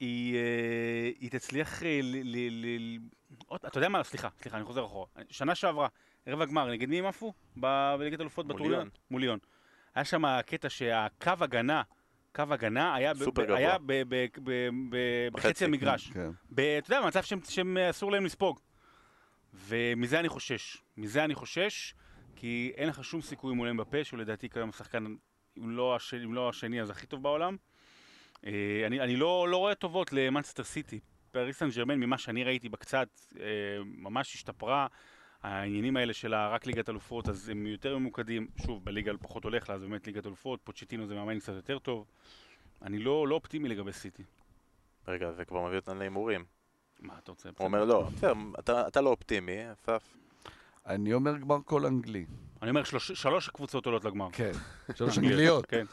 היא, 0.00 0.36
אה, 0.36 1.10
היא 1.20 1.30
תצליח 1.30 1.82
אה, 1.82 2.00
ל... 2.02 2.16
ל, 2.24 2.66
ל 2.66 2.98
עוד, 3.46 3.60
אתה 3.66 3.78
יודע 3.78 3.88
מה? 3.88 4.04
סליחה, 4.04 4.28
סליחה, 4.38 4.56
אני 4.56 4.64
חוזר 4.64 4.84
אחורה. 4.84 5.06
שנה 5.30 5.54
שעברה, 5.54 5.88
רבע 6.26 6.44
גמר, 6.44 6.70
נגד 6.70 6.88
מי 6.88 6.98
הם 6.98 7.06
עפו? 7.06 7.32
בליגת 7.56 8.20
אלופות 8.20 8.46
מול 8.46 8.54
בטורניר? 8.54 8.76
ליון. 8.76 8.88
מול 9.10 9.20
ליון. 9.20 9.38
היה 9.94 10.04
שם 10.04 10.40
קטע 10.46 10.68
שהקו 10.70 11.32
הגנה, 11.40 11.82
קו 12.34 12.42
הגנה 12.50 12.94
היה, 12.94 13.14
ב-. 13.14 13.40
היה 13.48 13.78
ב- 13.78 14.02
ב- 14.08 14.26
ב- 14.44 14.68
ב- 14.90 15.28
בחצי, 15.32 15.64
המגרש. 15.64 16.10
כן. 16.10 16.30
אתה 16.54 16.92
יודע, 16.92 17.00
במצב 17.00 17.22
שהם 17.48 17.76
אה, 17.78 17.90
להם 18.10 18.24
לספוג. 18.24 18.60
ומזה 19.54 20.20
אני 20.20 20.28
חושש. 20.28 20.81
מזה 20.96 21.24
אני 21.24 21.34
חושש, 21.34 21.94
כי 22.36 22.72
אין 22.76 22.88
לך 22.88 23.04
שום 23.04 23.20
סיכוי 23.22 23.54
מולם 23.54 23.76
בפה, 23.76 24.04
שהוא 24.04 24.18
לדעתי 24.20 24.48
כיום 24.48 24.68
השחקן, 24.68 25.04
אם 25.58 25.70
לא, 25.70 25.96
הש... 25.96 26.14
אם 26.14 26.34
לא 26.34 26.48
השני, 26.48 26.82
אז 26.82 26.90
הכי 26.90 27.06
טוב 27.06 27.22
בעולם. 27.22 27.56
אה, 28.46 28.50
אני, 28.86 29.00
אני 29.00 29.16
לא, 29.16 29.46
לא 29.48 29.56
רואה 29.56 29.74
טובות 29.74 30.12
למאנסטר 30.12 30.64
סיטי. 30.64 31.00
פריס 31.30 31.58
סן 31.58 31.68
ג'רמן, 31.76 31.94
ממה 32.00 32.18
שאני 32.18 32.44
ראיתי 32.44 32.68
בקצת, 32.68 33.08
אה, 33.40 33.44
ממש 33.84 34.34
השתפרה. 34.34 34.86
העניינים 35.42 35.96
האלה 35.96 36.12
של 36.12 36.34
רק 36.34 36.66
ליגת 36.66 36.88
אלופות, 36.88 37.28
אז 37.28 37.48
הם 37.48 37.66
יותר 37.66 37.98
ממוקדים. 37.98 38.48
שוב, 38.66 38.84
בליגה 38.84 39.12
פחות 39.20 39.44
הולך 39.44 39.68
לה, 39.68 39.74
אז 39.74 39.82
באמת 39.82 40.06
ליגת 40.06 40.26
אלופות, 40.26 40.60
פוצ'טינו 40.64 41.06
זה 41.06 41.14
מאמן 41.14 41.38
קצת 41.38 41.52
יותר 41.52 41.78
טוב. 41.78 42.06
אני 42.82 42.98
לא, 42.98 43.28
לא 43.28 43.34
אופטימי 43.34 43.68
לגבי 43.68 43.92
סיטי. 43.92 44.22
רגע, 45.08 45.32
זה 45.32 45.44
כבר 45.44 45.66
מביא 45.66 45.76
אותנו 45.76 45.98
להימורים. 45.98 46.44
מה 47.00 47.18
אתה 47.18 47.32
רוצה? 47.32 47.48
הוא 47.58 47.66
אומר 47.66 47.84
לא, 47.84 48.02
בסדר, 48.16 48.32
אתה- 48.58 48.88
אתה 48.88 49.00
לא 49.00 49.10
אופטימי, 49.10 49.72
אסף. 49.72 50.16
אני 50.86 51.14
אומר 51.14 51.36
גמר 51.36 51.58
קול 51.64 51.86
אנגלי. 51.86 52.24
אני 52.62 52.70
אומר, 52.70 52.84
שלוש, 52.84 53.12
שלוש 53.12 53.48
קבוצות 53.48 53.86
עולות 53.86 54.04
לגמר. 54.04 54.28
כן. 54.32 54.52
שלוש 54.96 55.18
אנגליות. 55.18 55.66
כן. 55.66 55.84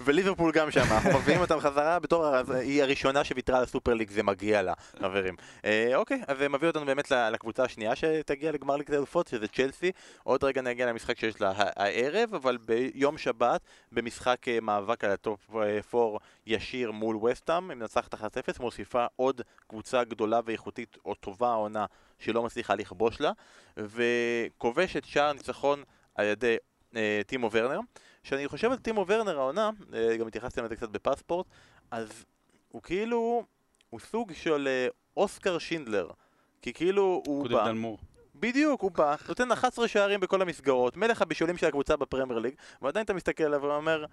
וליברפול 0.00 0.52
גם 0.52 0.70
שם, 0.70 0.80
אנחנו 0.80 1.18
מביאים 1.18 1.40
אותם 1.40 1.60
חזרה 1.60 1.98
בתור, 1.98 2.26
היא 2.54 2.82
הראשונה 2.82 3.24
שוויתרה 3.24 3.56
על 3.56 3.62
הסופר 3.62 3.94
ליג, 3.94 4.10
זה 4.10 4.22
מגיע 4.22 4.62
לה, 4.62 4.72
חברים. 5.00 5.34
אה, 5.64 5.96
אוקיי, 5.96 6.22
אז 6.28 6.38
זה 6.38 6.48
מביא 6.48 6.68
אותנו 6.68 6.86
באמת 6.86 7.10
לקבוצה 7.10 7.64
השנייה 7.64 7.96
שתגיע 7.96 8.52
לגמר 8.52 8.76
ליגת 8.76 8.90
האלופות, 8.90 9.26
שזה 9.26 9.48
צ'לסי. 9.48 9.92
עוד 10.22 10.44
רגע 10.44 10.62
נגיע 10.62 10.86
למשחק 10.86 11.18
שיש 11.18 11.40
לה 11.40 11.52
הערב, 11.56 12.34
אבל 12.34 12.56
ביום 12.56 13.18
שבת, 13.18 13.60
במשחק 13.92 14.48
אה, 14.48 14.60
מאבק 14.60 15.04
על 15.04 15.10
ה 15.10 15.20
top 15.20 15.50
4 15.94 16.18
ישיר 16.46 16.92
מול 16.92 17.16
ווסטהאם, 17.16 17.70
היא 17.70 17.78
מנצחת 17.78 18.14
1-0, 18.14 18.18
מוסיפה 18.60 19.06
עוד 19.16 19.40
קבוצה 19.66 20.04
גדולה 20.04 20.40
ואיכותית 20.44 20.96
או 21.04 21.14
טובה 21.14 21.48
העונה 21.48 21.86
שלא 22.18 22.42
מצליחה 22.42 22.74
לכבוש 22.74 23.20
לה, 23.20 23.32
וכובשת 23.76 25.04
שער 25.04 25.32
ניצחון 25.32 25.82
על 26.14 26.26
ידי 26.26 26.56
אה, 26.96 27.20
טימו 27.26 27.50
ורנר. 27.52 27.80
כשאני 28.22 28.48
חושב 28.48 28.70
על 28.70 28.76
טימו 28.78 29.04
ורנר 29.08 29.38
העונה, 29.38 29.70
אה, 29.94 30.16
גם 30.16 30.26
התייחסתי 30.26 30.60
לזה 30.60 30.76
קצת 30.76 30.88
בפספורט, 30.88 31.46
אז 31.90 32.24
הוא 32.68 32.82
כאילו, 32.82 33.44
הוא 33.90 34.00
סוג 34.00 34.32
של 34.32 34.68
אה, 34.68 34.88
אוסקר 35.16 35.58
שינדלר. 35.58 36.10
כי 36.62 36.72
כאילו 36.72 37.22
הוא 37.26 37.48
בא, 37.48 37.64
דנמור. 37.64 37.98
בדיוק, 38.34 38.80
הוא 38.80 38.90
בא, 38.90 39.14
נותן 39.28 39.52
11 39.52 39.88
שערים 39.88 40.20
בכל 40.20 40.42
המסגרות, 40.42 40.96
מלך 40.96 41.22
הבישולים 41.22 41.56
של 41.56 41.66
הקבוצה 41.66 41.96
בפרמייר 41.96 42.38
ליג, 42.38 42.54
ועדיין 42.82 43.04
אתה 43.04 43.14
מסתכל 43.14 43.44
עליו 43.44 43.62
ואומר, 43.62 44.04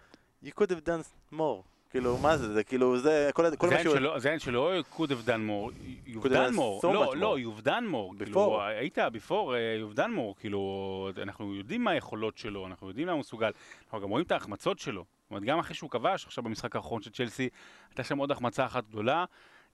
you 0.43 0.49
could 0.59 0.69
have 0.69 0.87
done 0.87 1.33
more. 1.33 1.61
כאילו, 1.91 2.17
מה 2.17 2.37
זה, 2.37 2.53
זה 2.53 2.63
כאילו, 2.63 2.99
זה 2.99 3.29
כל, 3.33 3.69
מה 3.69 3.79
שהוא... 3.83 4.19
זה 4.19 4.31
אין 4.31 4.39
שלא 4.39 4.71
could 4.93 5.07
have 5.07 5.27
done 5.27 5.49
more, 5.49 5.71
you've 6.07 6.25
done 6.25 6.55
more, 6.55 6.83
לא, 6.83 7.15
לא, 7.15 7.37
you've 7.37 7.65
done 7.65 7.83
more. 7.91 8.23
כאילו, 8.23 8.61
היית 8.63 8.97
before, 8.97 9.31
אה, 9.31 9.81
you've 9.81 9.97
done 9.97 10.11
more, 10.17 10.39
כאילו, 10.39 11.09
אנחנו 11.21 11.55
יודעים 11.55 11.83
מה 11.83 11.91
היכולות 11.91 12.37
שלו, 12.37 12.67
אנחנו 12.67 12.87
יודעים 12.87 13.07
למה 13.07 13.13
הוא 13.13 13.19
מסוגל, 13.19 13.51
אנחנו 13.83 14.01
גם 14.01 14.09
רואים 14.09 14.25
את 14.25 14.31
ההחמצות 14.31 14.79
שלו, 14.79 15.05
זאת 15.21 15.31
אומרת, 15.31 15.43
גם 15.43 15.59
אחרי 15.59 15.75
שהוא 15.75 15.89
כבש, 15.89 16.25
עכשיו 16.25 16.43
במשחק 16.43 16.75
האחרון 16.75 17.01
של 17.01 17.11
צ'לסי, 17.11 17.49
הייתה 17.89 18.03
שם 18.03 18.17
עוד 18.17 18.31
החמצה 18.31 18.65
אחת 18.65 18.87
גדולה, 18.87 19.25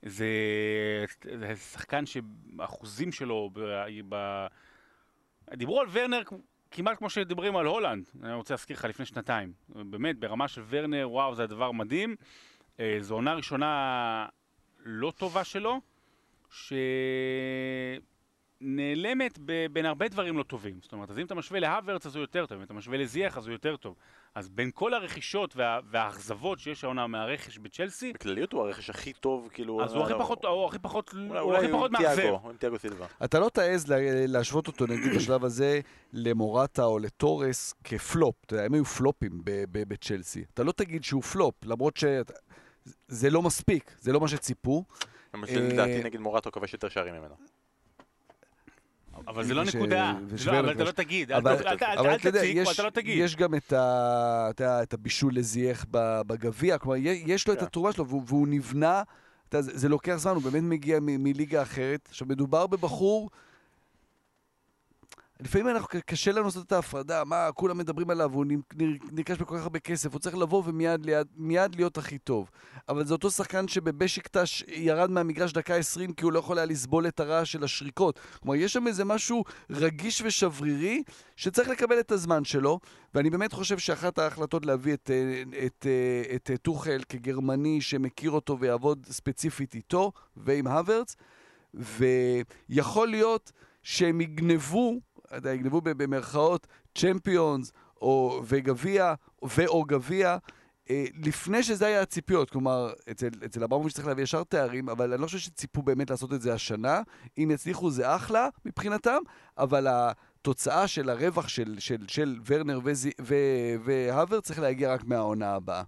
זה, 0.02 0.26
זה 1.38 1.56
שחקן 1.56 2.04
שהאחוזים 2.06 3.12
שלו, 3.12 3.50
ב, 3.52 3.60
ב, 4.08 4.46
דיברו 5.54 5.80
על 5.80 5.86
ורנר 5.92 6.22
כמעט 6.70 6.98
כמו 6.98 7.10
שדיברים 7.10 7.56
על 7.56 7.66
הולנד, 7.66 8.08
אני 8.22 8.34
רוצה 8.34 8.54
להזכיר 8.54 8.76
לך 8.76 8.84
לפני 8.84 9.06
שנתיים, 9.06 9.52
באמת, 9.68 10.18
ברמה 10.18 10.48
של 10.48 10.62
ורנר, 10.68 11.08
וואו, 11.10 11.34
זה 11.34 11.42
הדבר 11.42 11.72
מדהים. 11.72 12.16
אה, 12.80 12.98
זו 13.00 13.14
עונה 13.14 13.34
ראשונה 13.34 14.26
לא 14.78 15.12
טובה 15.16 15.44
שלו, 15.44 15.80
שנעלמת 18.62 19.38
ב- 19.44 19.66
בין 19.72 19.86
הרבה 19.86 20.08
דברים 20.08 20.38
לא 20.38 20.42
טובים. 20.42 20.78
זאת 20.82 20.92
אומרת, 20.92 21.10
אז 21.10 21.18
אם 21.18 21.26
אתה 21.26 21.34
משווה 21.34 21.60
להוורץ 21.60 22.06
אז 22.06 22.16
הוא 22.16 22.20
יותר 22.20 22.46
טוב, 22.46 22.58
אם 22.58 22.64
אתה 22.64 22.74
משווה 22.74 22.98
לזייח 22.98 23.38
אז 23.38 23.46
הוא 23.46 23.52
יותר 23.52 23.76
טוב. 23.76 23.94
אז 24.34 24.48
בין 24.48 24.70
כל 24.74 24.94
הרכישות 24.94 25.56
וה- 25.56 25.78
והאכזבות 25.90 26.58
שיש 26.58 26.84
העונה 26.84 27.06
מהרכש 27.06 27.58
בצ'לסי, 27.58 28.12
בכלליות 28.12 28.52
הוא 28.52 28.62
הרכש 28.62 28.90
הכי 28.90 29.12
טוב, 29.12 29.48
כאילו... 29.52 29.84
אז 29.84 29.94
הוא 29.94 30.02
הכי 30.02 30.12
לא- 30.12 30.18
פחות, 30.18 30.44
הוא 30.44 30.66
הכי 30.66 30.78
פחות, 30.78 31.14
הוא 31.40 31.54
הכי 31.54 31.68
פחות 31.72 31.90
מאכזב. 31.90 32.22
עם 32.44 32.56
תיאגו 32.58 32.78
סילבה. 32.78 33.06
אתה 33.24 33.38
לא 33.38 33.48
תעז 33.48 33.88
לה- 33.88 33.96
להשוות 34.26 34.66
אותו, 34.66 34.86
נגיד, 34.86 35.12
בשלב 35.16 35.44
הזה, 35.44 35.80
למורטה 36.12 36.84
או 36.84 36.98
לתורס 36.98 37.74
כפלופ. 37.84 38.34
אתה 38.46 38.54
יודע, 38.54 38.64
הם 38.64 38.74
היו 38.74 38.84
פלופים 38.84 39.40
ב- 39.44 39.64
ב- 39.72 39.88
בצ'לסי. 39.88 40.44
אתה 40.54 40.64
לא 40.64 40.72
תגיד 40.72 41.04
שהוא 41.04 41.22
פלופ, 41.22 41.54
למרות 41.64 41.96
ש... 41.96 42.04
זה 43.08 43.30
לא 43.30 43.42
מספיק, 43.42 43.90
זה 43.98 44.12
לא 44.12 44.20
מה 44.20 44.28
שציפו. 44.28 44.84
למשל, 45.34 45.58
אה, 45.62 45.68
לדעתי 45.68 46.04
נגד 46.04 46.20
מורטו 46.20 46.52
כבש 46.52 46.72
יותר 46.72 46.88
שערים 46.88 47.14
ממנו. 47.14 47.34
אבל 49.28 49.44
זה 49.44 49.54
לא 49.54 49.64
נקודה. 49.64 50.14
לא, 50.46 50.58
אבל 50.58 50.72
אתה. 50.72 50.84
לא 50.84 50.90
תגיד. 50.90 51.32
אל 51.32 51.40
אתה 51.40 52.30
תציג, 52.30 52.56
יש, 52.56 52.68
ואתה 52.68 52.82
לא 52.82 52.90
תגיד. 52.90 53.18
יש 53.18 53.36
גם 53.36 53.54
את, 53.54 53.72
אתה 54.50 54.82
הבישול 54.92 55.34
לזייח 55.34 55.86
בגביע, 56.26 56.78
כלומר, 56.78 56.96
יש 57.04 57.48
לו 57.48 57.54
את 57.54 57.58
כן. 57.58 57.64
התרומה 57.64 57.92
שלו, 57.92 58.24
והוא, 58.26 58.48
נבנה, 58.48 59.02
אתה 59.48 59.62
זה, 59.62 59.78
זה 59.78 59.88
לוקח 59.88 60.16
זמן, 60.16 60.32
הוא 60.32 60.42
באמת 60.42 60.62
מגיע 60.62 60.98
מליגה 61.00 61.62
אחרת. 61.62 62.08
עכשיו, 62.08 62.26
מדובר 62.28 62.66
בבחור, 62.66 63.30
לפעמים 65.40 65.68
אנחנו, 65.68 65.88
קשה 66.06 66.32
לנו 66.32 66.44
לעשות 66.44 66.66
את 66.66 66.72
ההפרדה, 66.72 67.24
מה, 67.24 67.48
כולם 67.54 67.78
מדברים 67.78 68.10
עליו, 68.10 68.32
הוא 68.32 68.44
נרכש 69.12 69.38
בכל 69.38 69.56
כך 69.56 69.62
הרבה 69.62 69.78
כסף, 69.78 70.12
הוא 70.12 70.20
צריך 70.20 70.36
לבוא 70.36 70.62
ומיד 70.66 71.06
ליד, 71.06 71.26
מיד 71.36 71.74
להיות 71.74 71.98
הכי 71.98 72.18
טוב. 72.18 72.50
אבל 72.88 73.06
זה 73.06 73.12
אותו 73.14 73.30
שחקן 73.30 73.68
שבבשיקטש 73.68 74.62
ירד 74.68 75.10
מהמגרש 75.10 75.52
דקה 75.52 75.74
20 75.74 76.12
כי 76.12 76.24
הוא 76.24 76.32
לא 76.32 76.38
יכול 76.38 76.58
היה 76.58 76.66
לסבול 76.66 77.08
את 77.08 77.20
הרעש 77.20 77.52
של 77.52 77.64
השריקות. 77.64 78.20
כלומר, 78.40 78.54
יש 78.54 78.72
שם 78.72 78.86
איזה 78.86 79.04
משהו 79.04 79.44
רגיש 79.70 80.22
ושברירי 80.22 81.02
שצריך 81.36 81.68
לקבל 81.68 82.00
את 82.00 82.12
הזמן 82.12 82.44
שלו, 82.44 82.80
ואני 83.14 83.30
באמת 83.30 83.52
חושב 83.52 83.78
שאחת 83.78 84.18
ההחלטות 84.18 84.66
להביא 84.66 84.94
את, 84.94 85.10
אה, 85.10 85.42
את, 85.66 85.86
אה, 85.86 86.34
את, 86.34 86.50
אה, 86.50 86.56
טוחל 86.56 87.00
כגרמני 87.08 87.80
שמכיר 87.80 88.30
אותו 88.30 88.58
ויעבוד 88.60 89.06
ספציפית 89.10 89.74
איתו 89.74 90.12
ועם 90.36 90.66
הוורץ, 90.66 91.16
ויכול 91.74 93.08
להיות 93.08 93.52
שהם 93.82 94.20
יגנבו, 94.20 95.00
יגנבו 95.54 95.80
ב- 95.80 95.90
במרכאות 95.90 96.66
צ'מפיונס 96.98 97.72
או 98.00 98.42
וגביע, 98.46 99.14
ואו 99.42 99.84
גביע, 99.84 100.36
אה, 100.90 101.04
לפני 101.24 101.62
שזה 101.62 101.86
היה 101.86 102.02
הציפיות, 102.02 102.50
כלומר, 102.50 102.92
אצל, 103.10 103.28
אצל 103.44 103.64
אברמוביץ' 103.64 103.94
צריך 103.94 104.06
להביא 104.06 104.22
ישר 104.22 104.44
תארים, 104.44 104.88
אבל 104.88 105.12
אני 105.12 105.22
לא 105.22 105.26
חושב 105.26 105.38
שציפו 105.38 105.82
באמת 105.82 106.10
לעשות 106.10 106.32
את 106.32 106.40
זה 106.40 106.54
השנה. 106.54 107.02
אם 107.38 107.50
יצליחו 107.54 107.90
זה 107.90 108.16
אחלה 108.16 108.48
מבחינתם, 108.64 109.18
אבל 109.58 109.86
התוצאה 109.90 110.88
של 110.88 111.10
הרווח 111.10 111.48
של, 111.48 111.76
של, 111.78 112.04
של 112.08 112.38
ורנר 112.46 112.80
וזי, 112.84 113.10
צריך 114.42 114.58
להגיע 114.58 114.92
רק 114.92 115.04
מהעונה 115.04 115.54
הבאה. 115.54 115.82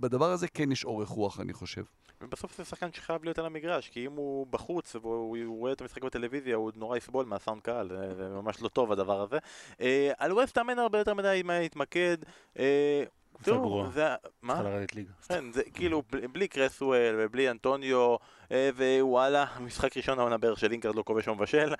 בדבר 0.00 0.30
הזה 0.30 0.48
כן 0.48 0.72
יש 0.72 0.84
אורך 0.84 1.08
רוח, 1.08 1.40
אני 1.40 1.52
חושב. 1.52 1.82
ובסוף 2.22 2.56
זה 2.56 2.64
שחקן 2.64 2.92
שחייב 2.92 3.24
להיות 3.24 3.38
על 3.38 3.46
המגרש, 3.46 3.88
כי 3.88 4.06
אם 4.06 4.12
הוא 4.12 4.46
בחוץ 4.50 4.96
והוא 4.96 5.58
רואה 5.58 5.72
את 5.72 5.80
המשחק 5.80 6.02
בטלוויזיה, 6.02 6.56
הוא 6.56 6.72
נורא 6.76 6.96
יסבול 6.96 7.26
מהסאונד 7.26 7.62
קהל, 7.62 7.88
זה, 7.88 8.14
זה 8.14 8.28
ממש 8.28 8.62
לא 8.62 8.68
טוב 8.68 8.92
הדבר 8.92 9.20
הזה. 9.20 9.38
אה, 9.80 10.12
על 10.18 10.32
ווסטהאם 10.32 10.70
אין 10.70 10.78
הרבה 10.78 10.98
יותר 10.98 11.14
מדי 11.14 11.42
מה 11.44 11.58
להתמקד. 11.58 12.16
אה, 12.58 13.04
תראו, 13.42 13.86
זה... 13.92 14.06
מה? 14.42 14.54
צריכה 14.54 14.68
לרדת 14.68 14.94
ליגה. 14.94 15.12
כן, 15.28 15.52
זה 15.52 15.62
כאילו 15.74 16.02
בלי, 16.10 16.28
בלי 16.28 16.48
קרסואל 16.48 17.14
ובלי 17.18 17.50
אנטוניו, 17.50 18.16
אה, 18.52 18.70
ווואלה, 18.76 19.46
משחק 19.60 19.96
ראשון 19.96 20.18
העונה 20.18 20.38
בערך 20.38 20.58
של 20.58 20.72
אינקרד 20.72 20.94
לא 20.94 21.02
כובש 21.02 21.28
או 21.28 21.34
מבשל. 21.34 21.74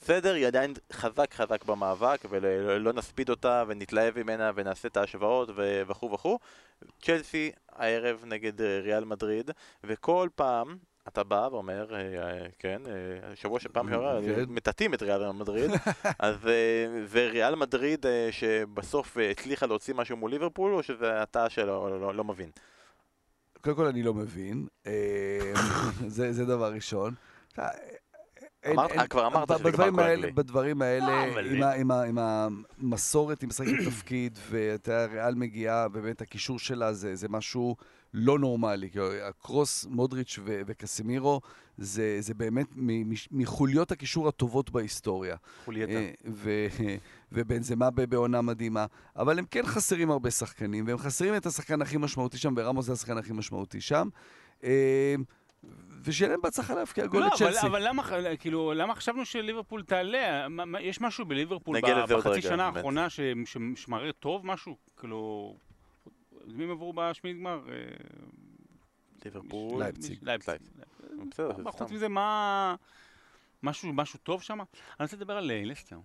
בסדר, 0.00 0.34
היא 0.34 0.46
עדיין 0.46 0.74
חזק 0.92 1.34
חזק 1.34 1.64
במאבק, 1.64 2.20
ולא 2.30 2.92
נספיד 2.92 3.30
אותה 3.30 3.64
ונתלהב 3.66 4.22
ממנה 4.22 4.50
ונעשה 4.54 4.88
את 4.88 4.96
ההשוואות 4.96 5.50
וכו' 5.86 6.12
וכו'. 6.12 6.38
צ'לסי 7.02 7.50
הערב 7.72 8.24
נגד 8.26 8.60
אה, 8.60 8.80
ריאל 8.82 9.04
מדריד, 9.04 9.50
וכל 9.84 10.28
פעם 10.34 10.76
אתה 11.08 11.24
בא 11.24 11.48
ואומר, 11.52 11.94
אה, 11.94 11.98
אה, 11.98 12.46
כן, 12.58 12.82
שבוע 13.34 13.60
שפעם 13.60 13.88
שעברה 13.88 14.20
כן. 14.22 14.44
מטאטאים 14.48 14.94
את 14.94 15.02
ריאל 15.02 15.32
מדריד, 15.32 15.70
אז 16.18 16.36
זה 17.04 17.28
ריאל 17.28 17.54
מדריד 17.54 18.06
שבסוף 18.30 19.16
הצליחה 19.30 19.66
להוציא 19.66 19.94
משהו 19.94 20.16
מול 20.16 20.30
ליברפול, 20.30 20.74
או 20.74 20.82
שזה 20.82 21.22
אתה 21.22 21.50
שלא 21.50 21.90
לא, 21.90 22.00
לא, 22.00 22.14
לא 22.14 22.24
מבין? 22.24 22.50
קודם 23.60 23.76
כל 23.76 23.86
אני 23.86 24.02
לא 24.02 24.14
מבין, 24.14 24.66
זה, 26.06 26.32
זה 26.32 26.44
דבר 26.44 26.72
ראשון. 26.72 27.14
אמרת, 28.70 29.10
כבר 29.10 29.26
אמרת 29.26 29.48
שזה 29.58 29.72
כבר 29.72 29.90
כואב 29.90 30.08
לי. 30.08 30.32
בדברים 30.32 30.82
האלה, 30.82 31.42
לא, 31.42 31.66
עם 32.02 32.18
המסורת, 32.18 33.42
עם 33.42 33.48
משחקת 33.48 33.70
תפקיד, 33.84 34.38
ואתה 34.50 35.06
ריאל 35.06 35.34
מגיעה, 35.34 35.88
באמת 35.88 36.20
הקישור 36.20 36.58
שלה 36.58 36.92
זה 36.92 37.28
משהו 37.28 37.76
לא 38.14 38.38
נורמלי. 38.38 38.88
הקרוס, 39.22 39.86
מודריץ' 39.90 40.38
וקסימירו, 40.44 41.40
זה 41.78 42.34
באמת 42.36 42.66
מחוליות 43.30 43.92
הקישור 43.92 44.28
הטובות 44.28 44.70
בהיסטוריה. 44.70 45.36
חולייתה. 45.64 45.92
אה, 45.92 46.10
ובנזמה 47.32 47.90
בעונה 47.90 48.42
מדהימה. 48.42 48.86
אבל 49.16 49.38
הם 49.38 49.44
כן 49.50 49.66
חסרים 49.66 50.10
הרבה 50.10 50.30
שחקנים, 50.30 50.86
והם 50.86 50.98
חסרים 50.98 51.36
את 51.36 51.46
השחקן 51.46 51.82
הכי 51.82 51.96
משמעותי 51.96 52.38
שם, 52.38 52.54
ורמוס 52.56 52.86
זה 52.86 52.92
השחקן 52.92 53.18
הכי 53.18 53.32
משמעותי 53.32 53.80
שם. 53.80 54.08
אה, 55.64 55.70
ושיהיה 56.02 56.30
להם 56.30 56.40
בהצלחה 56.40 56.74
להבקיע 56.74 57.06
גול 57.06 57.22
לצ'לסי. 57.26 57.66
לא, 57.66 57.70
אבל 57.70 57.88
למה, 57.88 58.02
כאילו, 58.38 58.72
למה 58.74 58.94
חשבנו 58.94 59.24
שליברפול 59.24 59.82
תעלה? 59.82 60.46
יש 60.80 61.00
משהו 61.00 61.24
בליברפול 61.24 61.80
בחצי 62.08 62.42
שנה 62.42 62.66
האחרונה 62.66 63.06
שמראה 63.74 64.12
טוב 64.12 64.46
משהו? 64.46 64.76
כאילו... 64.96 65.54
מי 66.46 66.64
הם 66.64 66.70
עברו 66.70 66.92
בשמינית 66.96 67.40
גמר? 67.40 67.60
אה, 67.68 67.74
ליברפול. 69.24 69.82
לייפציג. 70.22 70.58
חוץ 71.64 71.90
מזה, 71.90 72.08
מה... 72.08 72.74
משהו 73.62 74.18
טוב 74.22 74.42
שם? 74.42 74.58
אני 74.60 74.64
רוצה 75.00 75.16
לדבר 75.16 75.36
על 75.36 75.50
אה, 75.50 75.62
לסטר. 75.64 75.98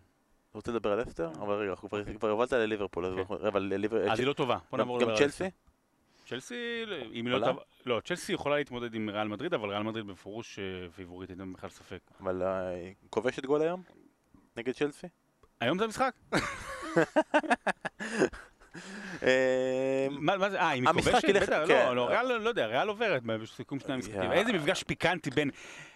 רוצה 0.54 0.72
לדבר 0.72 0.92
על 0.92 1.02
לסטר? 1.02 1.32
אבל 1.32 1.54
רגע, 1.54 1.76
כבר 2.20 2.30
הובלת 2.30 2.54
לליברפול, 2.54 3.06
אז 4.12 4.20
היא 4.20 4.28
לא 4.28 4.34
טובה. 4.34 4.58
גם 4.78 4.88
צ'לסי? 5.18 5.44
צ'לסי, 6.28 6.84
אם 7.14 7.26
היא 7.26 7.34
לא 7.34 7.64
לא, 7.86 8.02
צ'לסי 8.06 8.34
יכולה 8.34 8.58
להתמודד 8.58 8.94
עם 8.94 9.10
ריאל 9.10 9.28
מדריד, 9.28 9.54
אבל 9.54 9.70
ריאל 9.70 9.84
מדריד 9.84 10.08
בפירוש 10.08 10.60
אה, 10.60 10.92
פיבורית, 10.96 11.30
אין 11.30 11.54
בכלל 11.54 11.70
ספק. 11.70 12.00
אבל 12.20 12.44
אה, 12.44 12.92
כובשת 13.10 13.46
גול 13.46 13.62
היום? 13.62 13.84
נגד 14.58 14.74
צ'לסי? 14.74 15.08
היום 15.60 15.78
זה 15.80 15.86
המשחק. 15.86 16.14
אה, 19.24 20.08
מה 20.10 20.50
זה, 20.50 20.62
אה, 20.62 20.70
היא 20.70 20.84
כובשת? 20.86 21.24
לא, 21.50 21.68
כן. 21.68 21.96
לא, 21.96 22.08
ריאל, 22.10 22.38
לא 22.38 22.50
יודע, 22.50 22.66
ריאל 22.66 22.88
עוברת 22.88 23.24
בסיכום 23.24 23.80
שני 23.80 23.94
המשחקים. 23.94 24.32
איזה 24.32 24.54
מפגש 24.54 24.84
פיקנטי 24.84 25.30
בין 25.30 25.50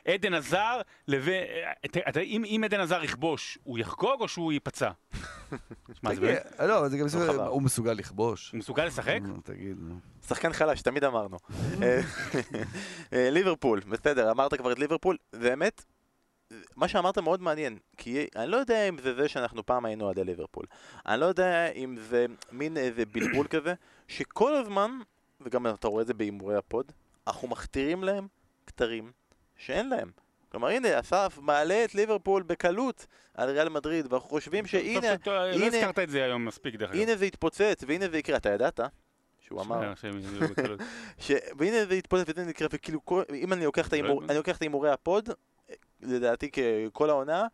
עדן 0.06 0.34
עזר 0.34 0.82
לבין... 1.08 1.44
אם 2.26 2.62
עדן 2.66 2.80
עזר 2.80 3.04
יכבוש, 3.04 3.58
הוא 3.64 3.80
יחגוג 3.80 4.22
או 4.22 4.28
שהוא 4.28 4.54
ייפצע? 4.54 4.90
לא, 6.60 6.88
זה 6.88 6.98
גם 6.98 7.08
הוא 7.48 7.62
מסוגל 7.62 7.94
לכבוש. 7.94 8.52
הוא 8.52 8.60
מסוגל 8.60 8.86
לשחק? 8.86 9.20
תגיד, 9.44 9.78
נו. 9.80 9.96
שחקן 10.28 10.54
חלש, 10.54 10.82
תמיד 10.82 11.04
אמרנו. 11.04 11.38
אה, 13.14 13.30
ליברפול, 13.32 13.80
בסדר, 13.88 14.32
אמרת 14.32 14.54
כבר 14.54 14.72
את 14.72 14.80
ליברפול, 14.80 15.18
באמת, 15.34 15.86
מה 16.76 16.88
שאמרת 16.88 17.18
מאוד 17.18 17.42
מעניין, 17.42 17.78
כי 17.98 18.28
אני 18.36 18.52
לא 18.52 18.58
יודע 18.58 18.90
אם 18.90 18.98
זה 18.98 19.14
זה 19.14 19.28
שאנחנו 19.28 19.66
פעם 19.66 19.86
היינו 19.86 20.10
עדי 20.10 20.24
ליברפול. 20.24 20.66
אני 21.06 21.20
לא 21.20 21.26
יודע 21.26 21.72
אם 21.72 21.96
זה 21.98 22.26
מין 22.52 22.78
איזה 22.78 23.06
בלבול 23.06 23.48
כזה, 23.56 23.74
שכל 24.08 24.56
הזמן, 24.56 24.92
וגם 25.42 25.68
אתה 25.68 25.88
רואה 25.88 26.02
את 26.02 26.08
זה 26.08 26.14
בהימורי 26.14 26.56
ה 26.56 26.63
pod, 26.63 26.92
אנחנו 27.28 27.48
מכתירים 27.48 28.04
להם 28.04 28.28
כתרים 28.68 29.12
שאין 29.58 29.90
להם. 29.90 30.12
כלומר 30.50 30.68
הנה, 30.68 31.00
אסף 31.00 31.40
מעלה 31.42 31.84
את 31.84 31.96
ליברפול 31.96 32.44
בקלות 32.44 33.06
על 33.34 33.50
ריאל 33.50 33.70
מדריד, 33.70 34.14
ואנחנו 34.14 34.30
חושבים 34.30 34.68
שהנה, 34.68 35.12
הנה, 35.26 35.58
לא 35.58 35.66
הזכרת 35.66 36.00
את 36.00 36.10
זה 36.10 36.24
היום 36.24 36.46
מספיק 36.46 36.76
דרך 36.76 36.90
אגב. 36.92 37.00
הנה 37.00 37.16
זה 37.16 37.26
יתפוצץ, 37.26 37.84
והנה 37.88 38.10
זה 38.10 38.18
יקרה, 38.18 38.38
אתה 38.38 38.50
ידעת? 38.50 38.80
שהוא 39.40 39.62
אמר, 39.62 39.94
והנה 41.58 41.86
זה 41.86 41.96
יתפוצץ 41.96 42.24
וזה 42.28 42.50
יקרה, 42.50 42.68
וכאילו, 42.72 43.00
אם 43.34 43.54
אני 43.54 43.66
לוקח 43.66 44.58
את 44.58 44.62
ההימורי 44.62 44.92
ה 44.92 44.99
pod, 44.99 45.30
לדעתי 46.04 46.50
כל 46.94 47.10
העונה, 47.10 47.48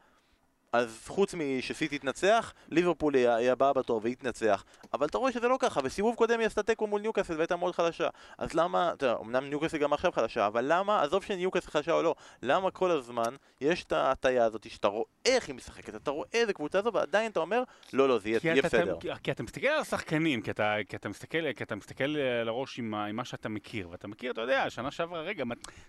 אז 0.73 1.03
חוץ 1.07 1.33
משסיטי 1.33 1.99
תנצח, 1.99 2.53
ליברפול 2.69 3.15
היא 3.15 3.51
הבאה 3.51 3.73
בתור 3.73 3.99
והיא 4.03 4.15
תנצח. 4.15 4.63
אבל 4.93 5.07
אתה 5.07 5.17
רואה 5.17 5.31
שזה 5.31 5.47
לא 5.47 5.57
ככה, 5.59 5.79
וסיבוב 5.83 6.15
קודם 6.15 6.39
היא 6.39 6.47
עשתה 6.47 6.63
תיקו 6.63 6.87
מול 6.87 7.01
ניוקאסל 7.01 7.37
והייתה 7.37 7.55
מאוד 7.55 7.75
חלשה. 7.75 8.07
אז 8.37 8.53
למה, 8.53 8.91
אתה 8.93 9.05
יודע, 9.05 9.17
אמנם 9.21 9.49
ניוקאסל 9.49 9.77
גם 9.77 9.93
עכשיו 9.93 10.11
חלשה, 10.11 10.47
אבל 10.47 10.65
למה, 10.67 11.01
עזוב 11.01 11.23
שניוקאסל 11.23 11.71
חלשה 11.71 11.91
או 11.91 12.01
לא, 12.01 12.15
למה 12.43 12.71
כל 12.71 12.91
הזמן 12.91 13.35
יש 13.61 13.83
את 13.83 13.91
ההטייה 13.91 14.45
הזאת 14.45 14.69
שאתה 14.69 14.87
רואה 14.87 15.05
איך 15.25 15.47
היא 15.47 15.55
משחקת, 15.55 15.95
אתה 15.95 16.11
רואה 16.11 16.27
איזה 16.33 16.53
קבוצה 16.53 16.81
זו, 16.81 16.93
ועדיין 16.93 17.31
אתה 17.31 17.39
אומר, 17.39 17.63
לא, 17.93 18.07
לא, 18.07 18.19
זה 18.19 18.29
יהיה 18.29 18.61
בסדר. 18.63 18.97
כי, 18.99 19.09
כי 19.23 19.31
אתה 19.31 19.43
מסתכל 19.43 19.67
על 19.67 19.79
השחקנים, 19.79 20.41
כי 20.41 20.51
אתה, 20.51 20.75
כי 20.89 20.95
אתה, 20.95 21.09
מסתכל, 21.09 21.53
כי 21.53 21.63
אתה 21.63 21.75
מסתכל 21.75 22.17
על 22.17 22.47
הראש 22.47 22.79
עם, 22.79 22.93
עם 22.93 23.15
מה 23.15 23.25
שאתה 23.25 23.49
מכיר, 23.49 23.89
ואתה 23.89 24.07
מכיר, 24.07 24.31
אתה 24.31 24.41
יודע, 24.41 24.69
שנה 24.69 24.91
שעברה, 24.91 25.21
רגע, 25.21 25.43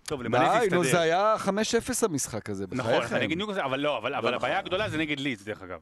טוב, 0.04 0.22
למלא 0.22 0.40
זה 0.40 0.44
יסתדר. 0.46 0.68
די, 0.68 0.76
נו, 0.76 0.84
זה 0.84 1.00
היה 1.00 1.34
5-0 1.38 1.48
המשחק 2.02 2.50
הזה, 2.50 2.64
נכון, 2.72 3.02
נגד 3.20 3.36
ניוקאסל, 3.36 3.60
אבל 3.60 3.80
לא, 3.80 3.98
אבל, 3.98 4.14
אבל 4.14 4.34
הבעיה 4.34 4.58
הגדולה 4.58 4.77
גדולה 4.78 4.90
זה 4.90 4.98
נגד 4.98 5.20
ליץ, 5.20 5.42
דרך 5.42 5.62
אגב. 5.62 5.80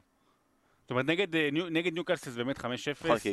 זאת 0.81 0.91
אומרת, 0.91 1.05
נגד, 1.05 1.35
אה, 1.35 1.49
נגד 1.71 1.93
ניוקאסל 1.93 2.29
זה 2.29 2.43
באמת 2.43 2.57
5-0, 2.57 2.63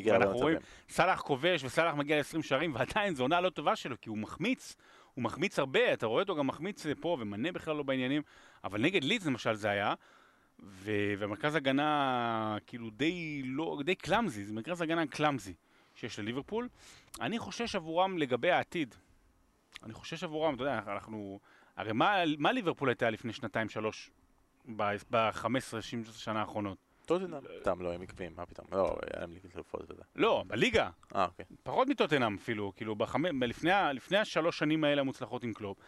ואנחנו 0.04 0.36
רואים, 0.36 0.58
סאלח 0.88 1.20
כובש 1.20 1.64
וסאלח 1.64 1.94
מגיע 1.94 2.18
ל-20 2.18 2.42
שערים, 2.42 2.74
ועדיין 2.74 3.14
זו 3.14 3.24
עונה 3.24 3.40
לא 3.40 3.50
טובה 3.50 3.76
שלו, 3.76 4.00
כי 4.00 4.08
הוא 4.08 4.18
מחמיץ, 4.18 4.76
הוא 5.14 5.24
מחמיץ 5.24 5.58
הרבה, 5.58 5.92
אתה 5.92 6.06
רואה 6.06 6.22
אותו 6.22 6.36
גם 6.36 6.46
מחמיץ 6.46 6.86
אה, 6.86 6.92
פה, 7.00 7.16
ומנה 7.20 7.52
בכלל 7.52 7.76
לא 7.76 7.82
בעניינים, 7.82 8.22
אבל 8.64 8.80
נגד 8.80 9.04
ליץ 9.04 9.26
למשל 9.26 9.54
זה 9.54 9.70
היה, 9.70 9.94
ו- 10.60 11.14
ומרכז 11.18 11.54
הגנה 11.54 12.56
כאילו 12.66 12.90
די 12.90 13.42
לא, 13.44 13.78
די 13.84 13.94
קלאמזי, 13.94 14.44
זה 14.44 14.52
מרכז 14.52 14.80
הגנה 14.80 15.06
קלאמזי 15.06 15.54
שיש 15.94 16.18
לליברפול. 16.18 16.68
אני 17.20 17.38
חושש 17.38 17.74
עבורם 17.74 18.18
לגבי 18.18 18.50
העתיד. 18.50 18.94
אני 19.82 19.92
חושש 19.92 20.24
עבורם, 20.24 20.54
אתה 20.54 20.62
יודע, 20.62 20.80
אנחנו... 20.86 21.40
הרי 21.76 21.92
מה, 21.92 22.16
מה 22.38 22.52
ליברפול 22.52 22.88
הייתה 22.88 23.10
לפני 23.10 23.32
שנתיים-שלוש? 23.32 24.10
ב-15-16 24.76 26.12
שנה 26.12 26.40
האחרונות. 26.40 26.78
טוטנאם? 27.06 27.40
סתם 27.60 27.82
לא, 27.82 27.92
הם 27.92 28.02
עקביים, 28.02 28.32
מה 28.36 28.46
פתאום? 28.46 28.66
לא, 28.72 28.96
היה 29.02 29.20
להם 29.20 29.32
ליגת 29.32 29.56
אלופות 29.56 29.90
וזה. 29.90 30.02
לא, 30.16 30.44
בליגה. 30.46 30.90
אה, 31.14 31.24
אוקיי. 31.24 31.46
פחות 31.62 31.88
מטוטנאם 31.88 32.34
אפילו, 32.34 32.72
כאילו, 32.76 32.96
לפני 33.92 34.18
השלוש 34.18 34.58
שנים 34.58 34.84
האלה 34.84 35.00
המוצלחות 35.00 35.44
עם 35.44 35.52
קלופ. 35.52 35.78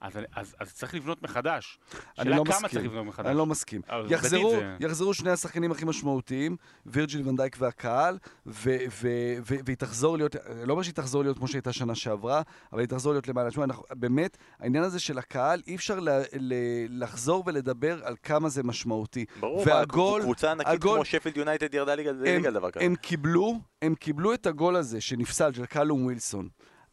אז, 0.00 0.12
אז, 0.34 0.54
אז 0.60 0.74
צריך 0.74 0.94
לבנות 0.94 1.22
מחדש. 1.22 1.78
אני 2.18 2.30
לא 2.30 2.44
מסכים. 2.44 2.68
צריך 2.68 2.84
לבנות 2.84 3.06
מחדש. 3.06 3.26
אני 3.26 3.36
לא 3.36 3.46
מסכים. 3.46 3.80
יחזרו, 4.08 4.50
זה... 4.50 4.76
יחזרו 4.80 5.14
שני 5.14 5.30
השחקנים 5.30 5.72
הכי 5.72 5.84
משמעותיים, 5.84 6.56
וירג'יל 6.86 7.28
ונדייק 7.28 7.56
והקהל, 7.58 8.18
והיא 8.46 9.76
תחזור 9.78 10.16
להיות, 10.16 10.36
לא 10.64 10.72
אומר 10.72 10.82
שהיא 10.82 10.94
תחזור 10.94 11.22
להיות 11.22 11.38
כמו 11.38 11.48
שהייתה 11.48 11.72
שנה 11.72 11.94
שעברה, 11.94 12.42
אבל 12.72 12.80
היא 12.80 12.88
תחזור 12.88 13.12
להיות 13.12 13.28
למעלה. 13.28 13.50
תשמע, 13.50 13.64
באמת, 13.90 14.36
העניין 14.60 14.84
הזה 14.84 14.98
של 14.98 15.18
הקהל, 15.18 15.62
אי 15.66 15.76
אפשר 15.76 16.00
ל, 16.00 16.08
ל, 16.40 16.54
לחזור 17.02 17.42
ולדבר 17.46 18.04
על 18.04 18.14
כמה 18.22 18.48
זה 18.48 18.62
משמעותי. 18.62 19.24
ברור, 19.40 19.62
והגול, 19.66 20.22
קבוצה 20.22 20.50
ענקית 20.50 20.72
הגול, 20.72 20.94
כמו 20.94 21.04
שפילד 21.04 21.36
יונייטד 21.36 21.74
ירדה 21.74 21.94
ליגה 21.94 22.10
על 22.48 22.54
דבר 22.54 22.70
כזה. 22.70 22.84
הם 22.84 22.94
קיבלו, 22.96 23.60
הם 23.82 23.94
קיבלו 23.94 24.34
את 24.34 24.46
הגול 24.46 24.76
הזה 24.76 25.00
שנפסל, 25.00 25.52
של 25.52 25.66
קלום 25.66 26.04
ווילסון. 26.04 26.48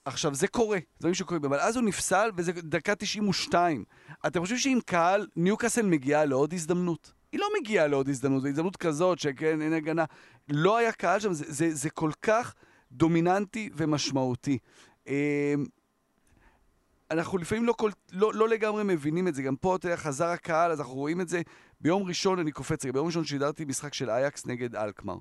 עכשיו, 0.05 0.35
זה 0.35 0.47
קורה, 0.47 0.77
זה 0.77 0.99
דברים 0.99 1.13
שקורים, 1.13 1.45
אבל 1.45 1.59
אז 1.59 1.75
הוא 1.75 1.83
נפסל 1.83 2.29
וזה 2.35 2.51
דקה 2.51 2.95
92. 2.95 3.83
אתם 4.27 4.39
חושבים 4.39 4.59
שאם 4.59 4.79
קהל, 4.85 5.27
ניוקאסל 5.35 5.85
מגיעה 5.85 6.25
לעוד 6.25 6.53
הזדמנות? 6.53 7.13
היא 7.31 7.39
לא 7.39 7.47
מגיעה 7.59 7.87
לעוד 7.87 8.09
הזדמנות, 8.09 8.45
הזדמנות 8.45 8.77
כזאת 8.77 9.19
שכן, 9.19 9.61
אין 9.61 9.73
הגנה. 9.73 10.05
לא 10.49 10.77
היה 10.77 10.91
קהל 10.91 11.19
שם, 11.19 11.33
זה, 11.33 11.45
זה, 11.47 11.75
זה 11.75 11.89
כל 11.89 12.11
כך 12.21 12.53
דומיננטי 12.91 13.69
ומשמעותי. 13.75 14.57
אה, 15.07 15.53
אנחנו 17.11 17.37
לפעמים 17.37 17.65
לא, 17.65 17.73
כל, 17.73 17.91
לא, 18.11 18.33
לא 18.33 18.49
לגמרי 18.49 18.83
מבינים 18.83 19.27
את 19.27 19.35
זה, 19.35 19.41
גם 19.41 19.55
פה, 19.55 19.75
אתה 19.75 19.87
יודע, 19.87 19.97
חזר 19.97 20.27
הקהל, 20.27 20.71
אז 20.71 20.79
אנחנו 20.79 20.93
רואים 20.93 21.21
את 21.21 21.27
זה. 21.27 21.41
ביום 21.81 22.03
ראשון, 22.03 22.39
אני 22.39 22.51
קופץ 22.51 22.85
ביום 22.85 23.07
ראשון 23.07 23.25
שידרתי 23.25 23.65
משחק 23.65 23.93
של 23.93 24.09
אייקס 24.09 24.45
נגד 24.45 24.75
אלקמר. 24.75 25.17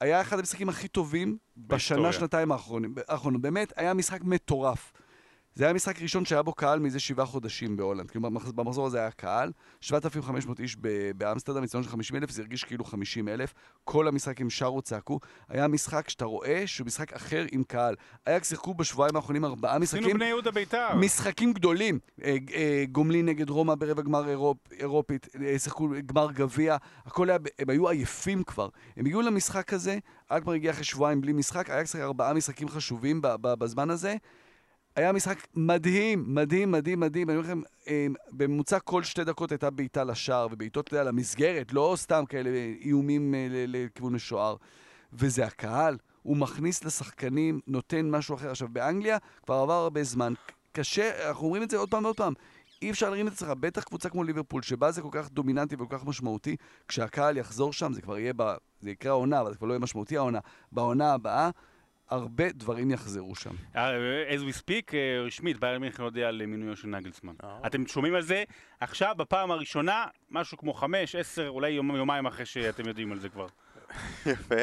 היה 0.00 0.20
אחד 0.20 0.38
המשחקים 0.38 0.68
הכי 0.68 0.88
טובים 0.88 1.36
בשנה. 1.56 2.12
שנתיים. 2.12 2.52
האחרונות. 2.52 3.40
באמת, 3.40 3.72
היה 3.76 3.94
משחק 3.94 4.24
מטורף. 4.24 4.92
זה 5.54 5.64
היה 5.64 5.72
משחק 5.72 6.02
ראשון 6.02 6.24
שהיה 6.24 6.42
בו 6.42 6.52
קהל 6.52 6.78
מזה 6.78 7.00
שבעה 7.00 7.26
חודשים 7.26 7.76
בהולנד. 7.76 8.10
במח- 8.14 8.50
במחזור 8.54 8.86
הזה 8.86 8.98
היה 9.00 9.10
קהל, 9.10 9.52
7,500 9.80 10.60
איש 10.60 10.76
באמסטרדם, 11.16 11.62
מצטדיון 11.62 11.84
של 11.84 11.90
50 11.90 12.16
אלף, 12.16 12.30
זה 12.30 12.42
הרגיש 12.42 12.64
כאילו 12.64 12.84
50 12.84 13.28
אלף. 13.28 13.54
כל 13.84 14.08
המשחק 14.08 14.40
הם 14.40 14.50
שרו, 14.50 14.82
צעקו. 14.82 15.20
היה 15.48 15.68
משחק 15.68 16.08
שאתה 16.08 16.24
רואה 16.24 16.62
שהוא 16.66 16.86
משחק 16.86 17.12
אחר 17.12 17.44
עם 17.52 17.62
קהל. 17.62 17.94
אייקס 18.26 18.48
שיחקו 18.48 18.74
בשבועיים 18.74 19.16
האחרונים 19.16 19.44
ארבעה 19.44 19.70
עשינו 19.76 19.82
משחקים. 20.02 20.16
בני 20.16 20.24
יהודה 20.24 20.50
בית"ר. 20.50 20.96
משחקים 20.96 21.52
גדולים. 21.52 21.98
אה, 22.22 22.36
אה, 22.54 22.84
גומלין 22.92 23.26
נגד 23.26 23.50
רומא 23.50 23.74
ברבע 23.74 24.02
גמר 24.02 24.28
אירופ, 24.28 24.58
אירופית, 24.72 25.26
אה, 25.46 25.58
שיחקו 25.58 25.88
גמר 26.06 26.32
גביע, 26.32 26.76
הכל 27.06 27.30
היה, 27.30 27.38
הם 27.58 27.70
היו 27.70 27.88
עייפים 27.88 28.42
כבר. 28.42 28.68
הם 28.96 29.06
הגיעו 29.06 29.22
למשחק 29.22 29.72
הזה, 29.72 29.98
אכבר 30.28 30.52
הגיע 30.52 30.70
אחרי 30.70 30.84
שבועיים 30.84 31.20
בלי 31.20 31.32
משחק, 31.32 31.70
היה 31.70 31.84
צריך 31.84 32.04
ארבעה 32.04 32.32
משחקים 32.34 32.68
חשובים 32.68 33.20
בזמן 33.42 33.90
הזה. 33.90 34.16
היה 34.96 35.12
משחק 35.12 35.46
מדהים, 35.54 36.24
מדהים, 36.34 36.70
מדהים, 36.70 37.00
מדהים. 37.00 37.30
אני 37.30 37.38
אומר 37.38 37.48
לכם, 37.48 37.60
אה, 37.88 38.06
בממוצע 38.32 38.78
כל 38.78 39.02
שתי 39.02 39.24
דקות 39.24 39.52
הייתה 39.52 39.70
בעיטה 39.70 40.04
לשער, 40.04 40.48
ובעיטות, 40.50 40.88
אתה 40.88 40.96
יודע, 40.96 41.10
למסגרת, 41.10 41.72
לא 41.72 41.94
סתם 41.96 42.24
כאלה 42.28 42.50
איומים 42.80 43.34
אה, 43.34 43.46
לכיוון 43.50 44.12
משוער. 44.12 44.56
וזה 45.12 45.44
הקהל, 45.44 45.96
הוא 46.22 46.36
מכניס 46.36 46.84
לשחקנים, 46.84 47.60
נותן 47.66 48.10
משהו 48.10 48.34
אחר. 48.34 48.50
עכשיו, 48.50 48.68
באנגליה 48.68 49.18
כבר 49.42 49.54
עבר 49.54 49.72
הרבה 49.72 50.02
זמן, 50.02 50.32
קשה, 50.72 51.28
אנחנו 51.28 51.44
אומרים 51.44 51.62
את 51.62 51.70
זה 51.70 51.76
עוד 51.76 51.90
פעם 51.90 52.04
ועוד 52.04 52.16
פעם. 52.16 52.32
אי 52.82 52.90
אפשר 52.90 53.10
להרים 53.10 53.28
את 53.28 53.32
עצמך, 53.32 53.48
בטח 53.60 53.84
קבוצה 53.84 54.08
כמו 54.08 54.24
ליברפול, 54.24 54.62
שבה 54.62 54.90
זה 54.90 55.02
כל 55.02 55.08
כך 55.12 55.30
דומיננטי 55.30 55.74
וכל 55.74 55.98
כך 55.98 56.04
משמעותי, 56.04 56.56
כשהקהל 56.88 57.36
יחזור 57.36 57.72
שם, 57.72 57.92
זה 57.92 58.02
כבר 58.02 58.18
יהיה, 58.18 58.32
ב... 58.36 58.54
זה 58.80 58.90
יקרה 58.90 59.12
העונה, 59.12 59.40
אבל 59.40 59.52
זה 59.52 59.58
כבר 59.58 59.66
לא 59.66 59.72
יהיה 59.72 59.80
משמעותי 59.80 60.16
העונה. 60.16 60.38
בעונה 60.72 61.12
הבאה, 61.12 61.50
הרבה 62.10 62.52
דברים 62.52 62.90
יחזרו 62.90 63.34
שם. 63.34 63.50
אה, 63.76 63.90
as 64.36 64.52
we 64.52 64.56
speak, 64.58 64.94
אה, 64.94 65.20
רשמית, 65.26 65.60
ביירן 65.60 65.80
מינכן 65.80 66.02
הודיע 66.02 66.28
על 66.28 66.46
מינויו 66.46 66.76
של 66.76 66.88
נגלסמן. 66.88 67.34
אה. 67.44 67.58
אתם 67.66 67.86
שומעים 67.86 68.14
על 68.14 68.22
זה 68.22 68.44
עכשיו, 68.80 69.14
בפעם 69.16 69.50
הראשונה, 69.50 70.04
משהו 70.30 70.58
כמו 70.58 70.74
חמש, 70.74 71.14
עשר, 71.14 71.48
אולי 71.48 71.70
יום- 71.70 71.96
יומיים 71.96 72.26
אחרי 72.26 72.46
שאתם 72.46 72.88
יודעים 72.88 73.12
על 73.12 73.18
זה 73.18 73.28
כבר. 73.28 73.46
יפה. 74.32 74.54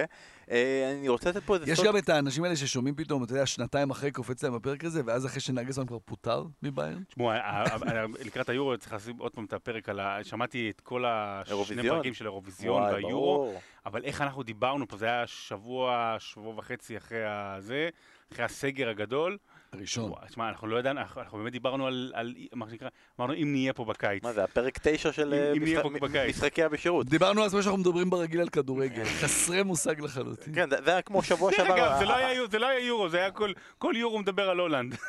אה, 0.52 0.92
אני 1.00 1.10
רוצה 1.10 1.30
לתת 1.30 1.44
פה 1.44 1.56
איזה 1.56 1.72
יש 1.72 1.78
סוד. 1.78 1.88
גם 1.88 1.98
את 1.98 2.10
האנשים 2.10 2.44
האלה 2.44 2.56
ששומעים 2.56 2.96
פתאום, 2.96 3.24
אתה 3.24 3.34
יודע, 3.34 3.46
שנתיים 3.46 3.90
אחרי 3.90 4.12
קופץ 4.12 4.44
להם 4.44 4.54
הפרק 4.54 4.84
הזה, 4.84 5.02
ואז 5.06 5.26
אחרי 5.26 5.42
שנגלסמן 5.42 5.86
כבר 5.86 6.00
פוטר 6.06 6.44
מביירן. 6.64 7.04
תשמעו, 7.04 7.32
ה- 7.32 7.36
ה- 7.36 7.64
ה- 7.64 8.06
לקראת 8.26 8.50
היורו 8.50 8.78
צריך 8.78 8.94
לשים 8.94 9.16
עוד 9.18 9.32
פעם 9.32 9.46
את 9.46 9.54
הפרק 9.54 9.90
על 9.90 10.00
ה... 10.00 10.20
שמעתי 10.24 10.70
את 10.70 10.82
כל 10.82 11.04
השני 11.08 11.54
אירוויזיון. 11.56 11.96
פרקים 11.98 12.14
של 12.14 12.26
האירוויזיון 12.26 12.82
וואי, 12.82 12.94
והיורו. 12.94 13.54
אבל 13.86 14.04
איך 14.04 14.22
אנחנו 14.22 14.44
דיברנו 14.44 14.88
פה, 14.88 14.98
זה 14.98 15.06
היה 15.06 15.28
שבוע, 15.28 16.16
שבוע 16.20 16.54
וחצי 16.58 16.98
אחרי 16.98 17.24
הזה, 17.26 17.90
אחרי 18.34 18.46
הסגר 18.46 18.90
הגדול. 18.90 19.38
הראשון. 19.74 20.12
תשמע, 20.28 20.50
אנחנו 20.50 20.68
לא 20.68 20.78
ידענו, 20.80 21.00
אנחנו 21.18 21.38
באמת 21.38 21.52
דיברנו 21.52 21.88
על, 21.88 22.12
על 22.16 22.34
מה 22.54 22.70
שנקרא, 22.70 22.88
אמרנו 23.20 23.34
אם 23.34 23.52
נהיה 23.52 23.74
פה 23.74 23.86
בקיץ. 23.86 24.24
מה 24.24 24.34
זה, 24.34 24.44
הפרק 24.44 24.80
תשע 24.82 25.12
של 25.12 25.34
אם- 25.34 25.64
אה, 25.78 25.82
אם. 26.24 26.30
משחקי 26.30 26.64
הבשירות. 26.64 27.08
דיברנו 27.10 27.44
על 27.44 27.50
זה 27.50 27.62
שאנחנו 27.64 27.80
מדברים 27.80 28.10
ברגיל 28.10 28.42
על 28.42 28.50
כדורגל, 28.50 29.04
חסרי 29.06 29.64
מושג 29.64 30.02
לחלוטין. 30.02 30.56
כן, 30.56 30.70
זה 30.70 30.92
היה 30.92 31.02
כמו 31.02 31.24
שבוע 31.24 31.52
דרך 31.52 31.58
שעבר. 31.68 31.98
זה 32.00 32.06
לא 32.06 32.16
היה 32.16 32.48
זה 32.48 32.60
לא 32.60 32.68
היה 32.68 32.80
יורו, 32.80 33.10
זה 33.10 33.18
היה 33.18 33.32
כל- 33.32 33.54
כל 33.78 33.94
יורו 33.98 34.20
מדבר 34.20 34.50
על 34.50 34.60
הולנד. 34.60 34.96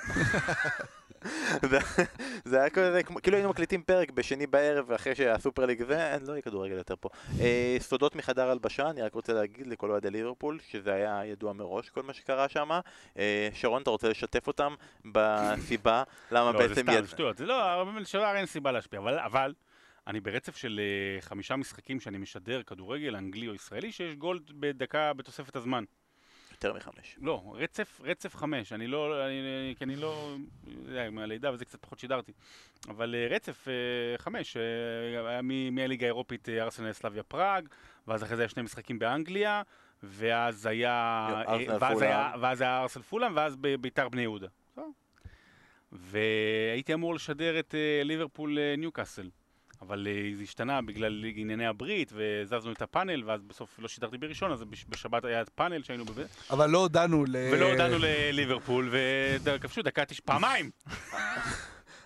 זה- 2.44 2.60
היה 2.60 2.70
כזה, 2.70 3.00
כאילו 3.22 3.36
היינו 3.36 3.50
מקליטים 3.50 3.82
פרק 3.82 4.10
בשני 4.10 4.46
בערב 4.46 4.92
אחרי 4.92 5.14
שהסופר 5.14 5.66
ליג 5.66 5.82
זה, 5.86 6.12
אין, 6.14 6.22
לא 6.26 6.32
יהיה 6.32 6.42
כדורגל 6.42 6.74
יותר 6.76 6.94
פה. 7.00 7.08
אה, 7.40 7.76
סודות 7.80 8.16
מחדר 8.16 8.50
הלבשה, 8.50 8.90
אני 8.90 9.02
רק 9.02 9.14
רוצה 9.14 9.32
להגיד 9.32 9.66
לכל 9.66 9.90
אוהדי 9.90 10.10
ליברפול 10.10 10.58
שזה 10.70 10.92
היה 10.94 11.20
ידוע 11.26 11.52
מראש 11.52 11.90
כל 11.90 12.02
מה 12.02 12.12
שקרה 12.12 12.48
שם. 12.48 12.70
אה, 13.18 13.48
שרון, 13.54 13.82
אתה 13.82 13.90
רוצה 13.90 14.08
לשתף 14.08 14.46
אותם 14.46 14.74
בסיבה 15.04 16.02
למה 16.32 16.52
לא, 16.52 16.62
זה 16.62 16.68
בעצם 16.68 16.82
סתם. 16.92 17.06
שטויות, 17.06 17.38
זה 17.38 17.46
לא, 17.46 17.84
לשוער 18.00 18.36
אין 18.36 18.46
סיבה 18.46 18.72
להשפיע, 18.72 19.00
אבל- 19.24 19.54
אני 20.06 20.20
ברצף 20.20 20.56
של 20.56 20.80
אה, 21.16 21.20
חמישה 21.20 21.56
משחקים 21.56 22.00
שאני 22.00 22.18
משדר 22.18 22.62
כדורגל 22.62 23.16
אנגלי 23.16 23.48
או 23.48 23.54
ישראלי, 23.54 23.92
שיש 23.92 24.14
גול 24.14 24.40
בדקה 24.50 25.12
בתוספת 25.12 25.56
הזמן. 25.56 25.84
יותר 26.64 26.72
מחמש. 26.76 27.16
לא, 27.20 27.54
רצף, 27.56 28.00
רצף 28.04 28.36
חמש, 28.36 28.72
אני 28.72 28.86
לא, 28.86 29.26
אני, 29.26 29.74
כי 29.78 29.84
אני 29.84 29.96
לא, 29.96 30.36
יודע, 30.66 31.10
מהלידה 31.10 31.52
וזה 31.52 31.64
קצת 31.64 31.82
פחות 31.82 31.98
שידרתי, 31.98 32.32
אבל 32.88 33.14
אה, 33.14 33.26
רצף 33.30 33.68
אה, 33.68 34.18
חמש, 34.18 34.56
אה, 34.56 35.30
היה 35.30 35.42
מהליגה 35.70 36.06
האירופית 36.06 36.48
אה, 36.48 36.62
ארסנל 36.62 36.92
סלאביה 36.92 37.22
פראג, 37.22 37.68
ואז 38.06 38.22
אחרי 38.22 38.36
זה 38.36 38.42
היה 38.42 38.48
שני 38.48 38.62
משחקים 38.62 38.98
באנגליה, 38.98 39.62
ואז 40.02 40.66
היה, 40.66 41.28
אה, 41.48 41.78
ואז. 41.80 42.02
היה, 42.02 42.32
ואז 42.40 42.60
היה 42.60 42.80
ארסנל 42.82 43.02
פולאם, 43.02 43.36
ואז 43.36 43.56
ביתר 43.56 44.08
בני 44.08 44.22
יהודה. 44.22 44.48
והייתי 45.92 46.94
אמור 46.94 47.14
לשדר 47.14 47.58
את 47.58 47.74
אה, 47.74 48.04
ליברפול 48.04 48.58
אה, 48.58 48.74
ניוקאסל. 48.78 49.30
אבל 49.82 50.06
אה, 50.10 50.30
זה 50.34 50.42
השתנה 50.42 50.82
בגלל 50.82 51.24
ענייני 51.34 51.66
הברית, 51.66 52.12
וזזנו 52.14 52.72
את 52.72 52.82
הפאנל, 52.82 53.22
ואז 53.26 53.42
בסוף 53.42 53.78
לא 53.78 53.88
שידרתי 53.88 54.18
בראשון, 54.18 54.52
אז 54.52 54.64
בש- 54.64 54.84
בשבת 54.88 55.24
היה 55.24 55.44
פאנל 55.54 55.82
שהיינו 55.82 56.04
בזה. 56.04 56.24
אבל 56.50 56.70
לא 56.70 56.78
הודענו 56.78 57.24
ל... 57.24 57.36
ולא 57.52 57.70
הודענו 57.70 57.96
לליברפול, 57.98 58.88
וכבשו 59.42 59.82
דקה 59.82 60.04
תשע, 60.04 60.22
פעמיים! 60.24 60.70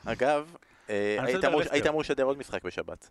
אגב, 0.04 0.56
אה, 0.90 1.16
היית 1.24 1.44
אמור- 1.88 2.00
לשדר 2.00 2.24
עוד 2.24 2.38
משחק 2.38 2.64
בשבת. 2.64 3.10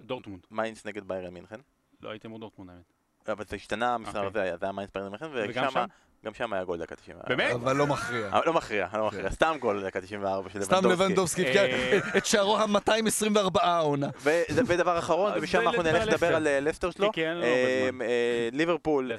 דורטמונד. 0.00 0.42
מיינדס 0.50 0.86
נגד 0.86 1.08
ביירן 1.08 1.34
מינכן. 1.34 1.60
לא 2.02 2.10
הייתי 2.10 2.26
אמור 2.26 2.38
דורטמונד 2.38 2.70
האמת. 2.70 2.82
אבל 3.28 3.44
זה 3.48 3.56
השתנה, 3.56 3.94
המשחק 3.94 4.14
אוקיי. 4.14 4.28
הזה 4.28 4.42
היה, 4.42 4.56
זה 4.56 4.66
היה 4.66 4.72
מיינדס 4.72 4.92
ביירן 4.94 5.10
מינכן, 5.10 5.26
וגם 5.34 5.64
ושם, 5.66 5.72
שם? 5.74 5.86
גם 6.24 6.34
שם 6.34 6.52
היה 6.52 6.64
גול 6.64 6.78
דקה 6.78 6.94
94. 6.96 7.36
באמת? 7.36 7.54
אבל 7.54 7.76
לא 7.76 7.86
מכריע. 7.86 8.28
אבל 8.28 8.42
לא 8.46 8.52
מכריע, 8.52 8.86
לא 8.94 9.06
מכריע, 9.06 9.30
סתם 9.30 9.56
גול 9.60 9.84
דקה 9.86 10.00
94 10.00 10.50
של 10.50 10.62
סתם 10.62 10.74
לבנדובסקי. 10.76 11.02
לבנדובסקי, 11.04 11.46
אה, 11.46 11.52
כן, 11.52 11.98
את 12.18 12.26
שערו 12.26 12.58
ה-224 12.58 13.58
העונה. 13.60 14.08
ו- 14.20 14.42
ודבר 14.66 14.98
אחרון, 14.98 15.32
ומשם 15.36 15.60
אנחנו 15.68 15.82
נלך 15.82 16.02
על 16.02 16.08
לדבר. 16.08 16.36
על 16.36 16.46
אה, 16.46 16.60
לסטר 16.60 16.90
שלו. 16.90 17.12
כן, 17.12 17.22
כן, 17.22 17.36
לא 17.36 17.44
אה. 17.44 17.88
אה, 18.00 18.48
ליברפול. 18.52 19.12
אה, 19.12 19.16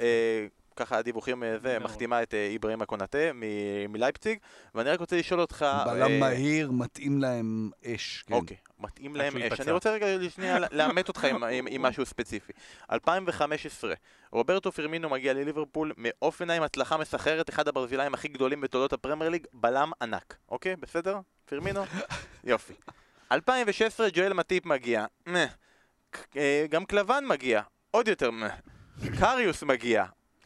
ככה 0.80 0.98
הדיווחים 0.98 1.44
אה, 1.44 1.60
זה. 1.60 1.80
מחתימה 1.80 2.24
את 2.24 2.34
אה, 2.34 2.48
איברהים 2.48 2.82
הקונאטה 2.82 3.18
מ- 3.34 3.92
מלייפציג, 3.92 4.40
ואני 4.76 4.90
רק 4.90 5.00
רוצה 5.00 5.18
לשאול 5.18 5.42
אותך... 5.42 5.66
בלם 5.86 6.02
אה, 6.12 6.20
מהיר, 6.20 6.72
מתאים 6.72 7.22
להם 7.22 7.70
אש. 7.86 8.24
כן. 8.28 8.34
אוקיי, 8.34 8.58
מתאים 8.80 9.16
להם 9.16 9.34
אש. 9.38 9.60
אני 9.60 9.72
רוצה 9.72 9.92
רגע 9.92 10.06
שנייה 10.30 10.58
לאמת 10.72 11.08
אותך 11.08 11.24
עם- 11.26 11.44
עם 11.44 11.68
עם 11.70 11.82
משהו 11.82 12.06
ספציפי. 12.06 12.54
2015, 12.92 13.94
רוברטו 14.32 14.72
פרמינו 14.72 15.10
מגיע 15.10 15.34
לליברפול 15.34 15.94
מאופן 15.98 16.50
עם 16.50 16.64
הצלחה 16.64 16.98
מסחררת, 16.98 17.50
אחד 17.50 17.68
הברזילאים 17.68 18.14
הכי 18.14 18.28
גדולים 18.28 18.62
בתולדות 18.62 18.94
הפרמייר 18.94 19.30
ליג, 19.30 19.48
בלם 19.54 19.92
ענק. 20.02 20.36
אוקיי, 20.50 20.76
בסדר? 20.76 21.20
פרמינו? 21.46 21.84
יופי. 22.44 22.74
2016, 23.32 24.08
ג'ואל 24.14 24.34
מטיפ 24.34 24.66
מגיע. 24.66 25.06
גם 26.70 26.86
קלבן 26.86 27.24
מגיע. 27.28 27.62
עוד 27.92 28.08
יותר. 28.08 28.30
קריוס 29.20 29.64
מגיע. 29.64 30.06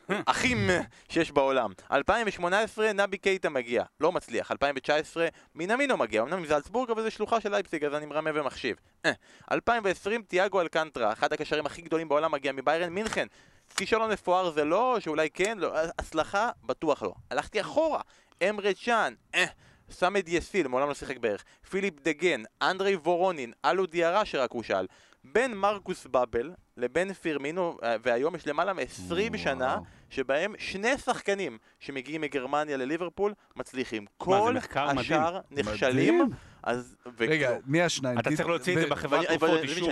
מeh 0.09 0.83
שיש 1.09 1.31
בעולם. 1.31 1.71
2018, 1.91 2.93
נבי 2.93 3.17
קייטה 3.17 3.49
מגיע. 3.49 3.83
לא 3.99 4.11
מצליח. 4.11 4.51
2019, 4.51 5.27
מינמינו 5.55 5.97
מגיע. 5.97 6.21
אמנם 6.21 6.41
מזלצבורג, 6.41 6.91
אבל 6.91 7.01
זה 7.01 7.11
שלוחה 7.11 7.41
של 7.41 7.51
לייפציג, 7.51 7.85
אז 7.85 7.93
אני 7.93 8.05
מרמה 8.05 8.29
ומחשיב. 8.33 8.77
אה. 9.05 9.11
2020, 9.51 10.23
תיאגו 10.23 10.61
אלקנטרה, 10.61 11.13
אחד 11.13 11.33
הקשרים 11.33 11.65
הכי 11.65 11.81
גדולים 11.81 12.09
בעולם, 12.09 12.31
מגיע 12.31 12.51
מביירן 12.51 12.89
מינכן. 12.89 13.27
כישלון 13.75 14.11
מפואר 14.11 14.51
זה 14.51 14.65
לא, 14.65 14.97
שאולי 14.99 15.29
כן, 15.29 15.57
לא, 15.57 15.73
הצלחה, 15.99 16.49
בטוח 16.63 17.03
לא. 17.03 17.13
הלכתי 17.31 17.61
אחורה, 17.61 18.01
אמרד 18.49 18.73
צ'אן, 18.85 19.13
אה, 19.35 19.45
סמד 19.89 20.27
יסיל, 20.27 20.67
מעולם 20.67 20.87
לא 20.87 20.93
שיחק 20.93 21.17
בערך, 21.17 21.43
פיליפ 21.69 21.93
דגן, 21.99 22.43
אנדרי 22.61 22.95
וורונין, 22.95 23.53
אלו 23.65 23.85
דיארה 23.85 24.25
שרק 24.25 24.51
הוא 24.51 24.63
שאל, 24.63 24.87
בין 25.23 25.53
מרקוס 25.53 26.07
באבל 26.07 26.51
לבין 26.78 27.13
פירמינו, 27.13 27.78
אה, 27.84 27.95
והיום 28.03 28.36
יש 28.36 28.47
למעלה 28.47 28.74
מ-20 28.74 29.11
וואו. 29.11 29.38
שנה 29.38 29.78
שבהם 30.09 30.53
שני 30.57 30.97
שחקנים 30.97 31.57
שמגיעים 31.80 32.21
מגרמניה 32.21 32.78
לליברפול 32.78 33.34
מצליחים. 33.55 34.03
מה, 34.03 34.07
כל. 34.17 34.55
השאר 34.99 35.39
נכשלים, 35.51 36.19
מדהים. 36.19 36.52
אז... 36.64 36.95
רגע, 37.20 37.51
מי 37.66 37.82
השניים? 37.82 38.20
אתה 38.20 38.30
צריך 38.36 38.47
להוציא 38.47 38.76
את 38.76 38.80
זה 38.80 38.88
בחברת 38.88 39.28
תרופות, 39.28 39.59
אישור. 39.64 39.89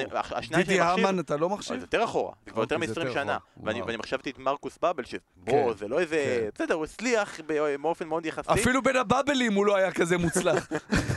דידי 0.55 0.79
הרמן 0.79 1.19
אתה 1.19 1.37
לא 1.37 1.49
מחשיב? 1.49 1.77
זה 1.77 1.83
יותר 1.83 2.03
אחורה, 2.03 2.33
זה 2.45 2.51
כבר 2.51 2.61
יותר 2.61 2.75
אוקיי, 2.75 2.87
זה 2.87 2.93
מ-20 2.93 3.05
יותר 3.07 3.13
שנה. 3.13 3.37
ואני 3.63 3.97
מחשבתי 3.97 4.29
את 4.29 4.39
מרקוס 4.39 4.77
באבל, 4.81 5.03
שבוא, 5.05 5.71
כן. 5.73 5.77
זה 5.77 5.87
לא 5.87 5.99
איזה... 5.99 6.39
כן. 6.43 6.49
בסדר, 6.55 6.75
הוא 6.75 6.83
הצליח 6.83 7.39
ב- 7.45 7.75
באופן 7.81 8.07
מאוד 8.07 8.25
יחסי. 8.25 8.51
אפילו 8.53 8.81
בין 8.81 8.95
הבאבלים 8.95 9.53
הוא 9.53 9.65
לא 9.65 9.75
היה 9.75 9.91
כזה 9.91 10.17
מוצלח. 10.17 10.67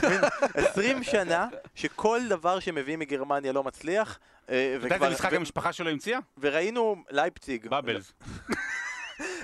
20 0.55 1.03
שנה 1.03 1.47
שכל 1.75 2.19
דבר 2.29 2.59
שמביאים 2.59 2.99
מגרמניה 2.99 3.51
לא 3.51 3.63
מצליח. 3.63 4.19
אה, 4.49 4.75
אתה 4.77 4.85
יודע 4.85 4.95
איזה 4.95 5.09
משחק 5.09 5.33
המשפחה 5.33 5.73
שלו 5.73 5.89
המציאה? 5.89 6.19
וראינו 6.37 6.95
לייפציג. 7.11 7.67
באבלס. 7.67 8.13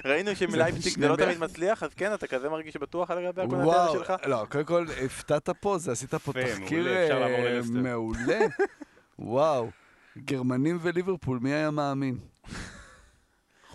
ראינו 0.05 0.35
שמלייפציג 0.35 0.99
זה 0.99 1.07
לא 1.07 1.15
תמיד 1.15 1.39
מצליח, 1.39 1.83
אז 1.83 1.93
כן, 1.93 2.13
אתה 2.13 2.27
כזה 2.27 2.49
מרגיש 2.49 2.77
בטוח 2.77 3.11
לגבי 3.11 3.41
וואו, 3.41 3.93
שלך? 3.93 4.13
לא, 4.25 4.45
קודם 4.49 4.65
כל, 4.65 4.85
הפתעת 5.05 5.49
פה, 5.49 5.77
זה 5.77 5.91
עשית 5.91 6.15
פה 6.15 6.33
תחקיר 6.33 6.87
אה. 6.87 7.61
מעולה. 7.71 8.39
וואו, 9.19 9.69
גרמנים 10.17 10.79
וליברפול, 10.81 11.39
מי 11.41 11.53
היה 11.53 11.71
מאמין? 11.71 12.17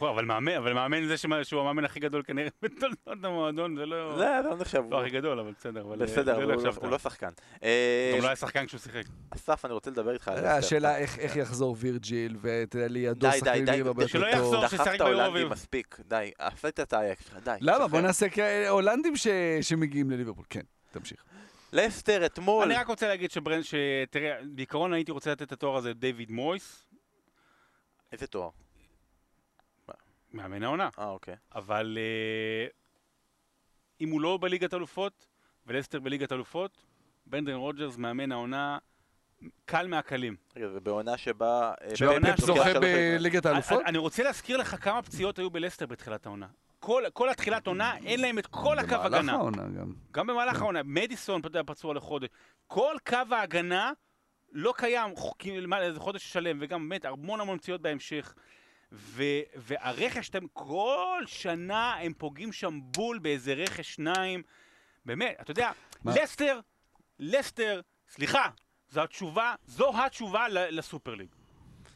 אבל 0.02 0.24
מאמן, 0.24 0.52
אבל 0.52 0.72
מאמן 0.72 1.06
זה 1.06 1.16
שמה- 1.16 1.44
שהוא 1.44 1.60
המאמן 1.60 1.84
הכי 1.84 2.00
גדול 2.00 2.22
כנראה 2.22 2.48
בתולדות 2.62 2.96
המועדון, 3.24 3.76
זה 3.76 3.86
לא... 3.86 4.18
לא, 4.18 4.40
לא 4.40 4.56
נחשב. 4.56 4.82
לא 4.90 5.00
הכי 5.00 5.10
גדול, 5.10 5.40
אבל 5.40 5.52
בסדר. 5.52 5.90
אה, 5.90 5.96
בסדר, 5.96 6.24
זה 6.24 6.32
אבל 6.44 6.52
הוא 6.54 6.62
לא- 6.82 6.90
לא 6.90 6.98
שחקן. 6.98 7.30
אה, 7.62 8.12
גם 8.16 8.22
לא 8.22 8.26
היה 8.26 8.36
שחקן 8.36 8.66
כשהוא 8.66 8.80
שיחק. 8.80 9.02
אסף, 9.30 9.64
אני 9.64 9.72
רוצה 9.72 9.90
לדבר 9.90 10.12
איתך 10.14 10.28
על 10.28 10.34
אה, 10.34 10.40
לסטר. 10.40 10.56
השאלה 10.58 10.96
איך 10.98 11.36
יחזור 11.36 11.76
וירג'יל, 11.78 12.36
ואתה 12.40 12.76
יודע, 12.78 12.88
לידו 12.88 13.14
די, 13.30 13.30
די, 13.30 13.38
שחקנים 13.38 13.86
הרבה 13.86 14.08
שלא 14.08 14.26
יותר 14.26 14.38
טוב. 14.38 14.54
יחזור, 14.54 14.68
שישחק. 14.68 15.00
הולנדים 15.00 15.48
מספיק, 15.48 15.96
די, 16.08 16.30
עשית 16.38 16.80
את 16.80 16.92
האייקס 16.92 17.24
שלך, 17.24 17.36
די. 17.44 17.56
למה? 17.60 17.86
בוא 17.88 18.00
נעשה 18.00 18.28
כאלה 18.28 18.68
הולנדים 18.68 19.14
שמגיעים 19.62 20.10
לליברפול. 20.10 20.44
כן, 20.50 20.60
תמשיך. 20.90 21.22
לסטר 21.72 22.26
אתמול, 22.26 22.64
אני 22.64 22.74
רק 22.74 22.86
רוצה 22.86 23.08
להגיד 23.08 23.30
שברנד, 23.30 23.62
שתראה, 23.62 24.36
בעיקרון 24.54 24.92
הייתי 24.92 25.12
רוצה 25.12 25.32
לתת 25.32 25.42
את 25.42 25.52
התואר 25.52 25.76
הזה 25.76 25.90
לדיוויד 25.90 26.30
מויס, 26.30 26.86
איזה 28.12 28.26
תואר? 28.26 28.50
מאמן 30.36 30.62
העונה. 30.62 30.88
אה, 30.98 31.08
אוקיי. 31.10 31.36
אבל 31.54 31.98
אה, 32.00 32.66
אם 34.00 34.10
הוא 34.10 34.20
לא 34.20 34.38
בליגת 34.40 34.74
אלופות, 34.74 35.26
ולסטר 35.66 36.00
בליגת 36.00 36.32
אלופות, 36.32 36.82
ברנדן 37.26 37.52
רוג'רס 37.52 37.96
מאמן 37.96 38.32
העונה 38.32 38.78
קל 39.64 39.86
מהקלים. 39.86 40.36
רגע, 40.56 40.68
זה 40.68 40.80
בעונה 40.80 41.16
שבה... 41.16 41.72
אה, 41.82 41.96
שפפ 41.96 42.40
זוכה 42.40 42.80
בליגת 42.80 43.46
האלופות? 43.46 43.82
אני- 43.86 43.98
רוצה 43.98 44.22
להזכיר 44.22 44.56
לך 44.56 44.76
כמה 44.84 45.02
פציעות 45.02 45.38
היו 45.38 45.50
בלסטר 45.50 45.86
בתחילת 45.86 46.26
העונה. 46.26 46.46
כל, 46.80 47.02
כל 47.12 47.28
התחילת 47.28 47.66
עונה, 47.66 47.96
אין 47.96 48.20
להם 48.20 48.38
את 48.38 48.46
כל 48.46 48.78
הקו 48.78 48.88
במהלך 48.88 49.14
הגנה. 49.14 49.32
העונה 49.32 49.62
גם. 49.62 49.92
גם 50.12 50.26
במהלך 50.26 50.60
העונה, 50.60 50.82
מדיסון 50.82 51.42
פצוע 51.66 51.94
לחודש. 51.94 52.28
כל 52.66 52.96
קו 53.06 53.16
ההגנה 53.30 53.92
לא 54.52 54.74
קיים 54.76 55.10
איזה 55.82 56.00
חודש 56.00 56.32
שלם, 56.32 56.58
וגם 56.60 56.88
באמת 56.88 57.04
המון 57.04 57.40
המון 57.40 57.58
פציעות 57.58 57.80
בהמשך. 57.80 58.34
ו- 58.92 59.22
והרכש, 59.56 60.28
אתם 60.28 60.46
כל 60.52 61.22
שנה 61.26 61.94
הם 61.94 62.12
פוגעים 62.18 62.52
שם 62.52 62.78
בול 62.82 63.18
באיזה 63.18 63.54
רכש 63.54 63.94
שניים. 63.94 64.42
באמת, 65.04 65.36
אתה 65.40 65.50
יודע, 65.50 65.72
מה? 66.04 66.12
לסטר, 66.22 66.60
לסטר, 67.18 67.80
סליחה, 68.08 68.50
זו 68.88 69.02
התשובה, 69.02 69.54
זו 69.66 70.04
התשובה 70.04 70.48
ל- 70.48 70.78
לסופר 70.78 71.14
ליג. 71.14 71.28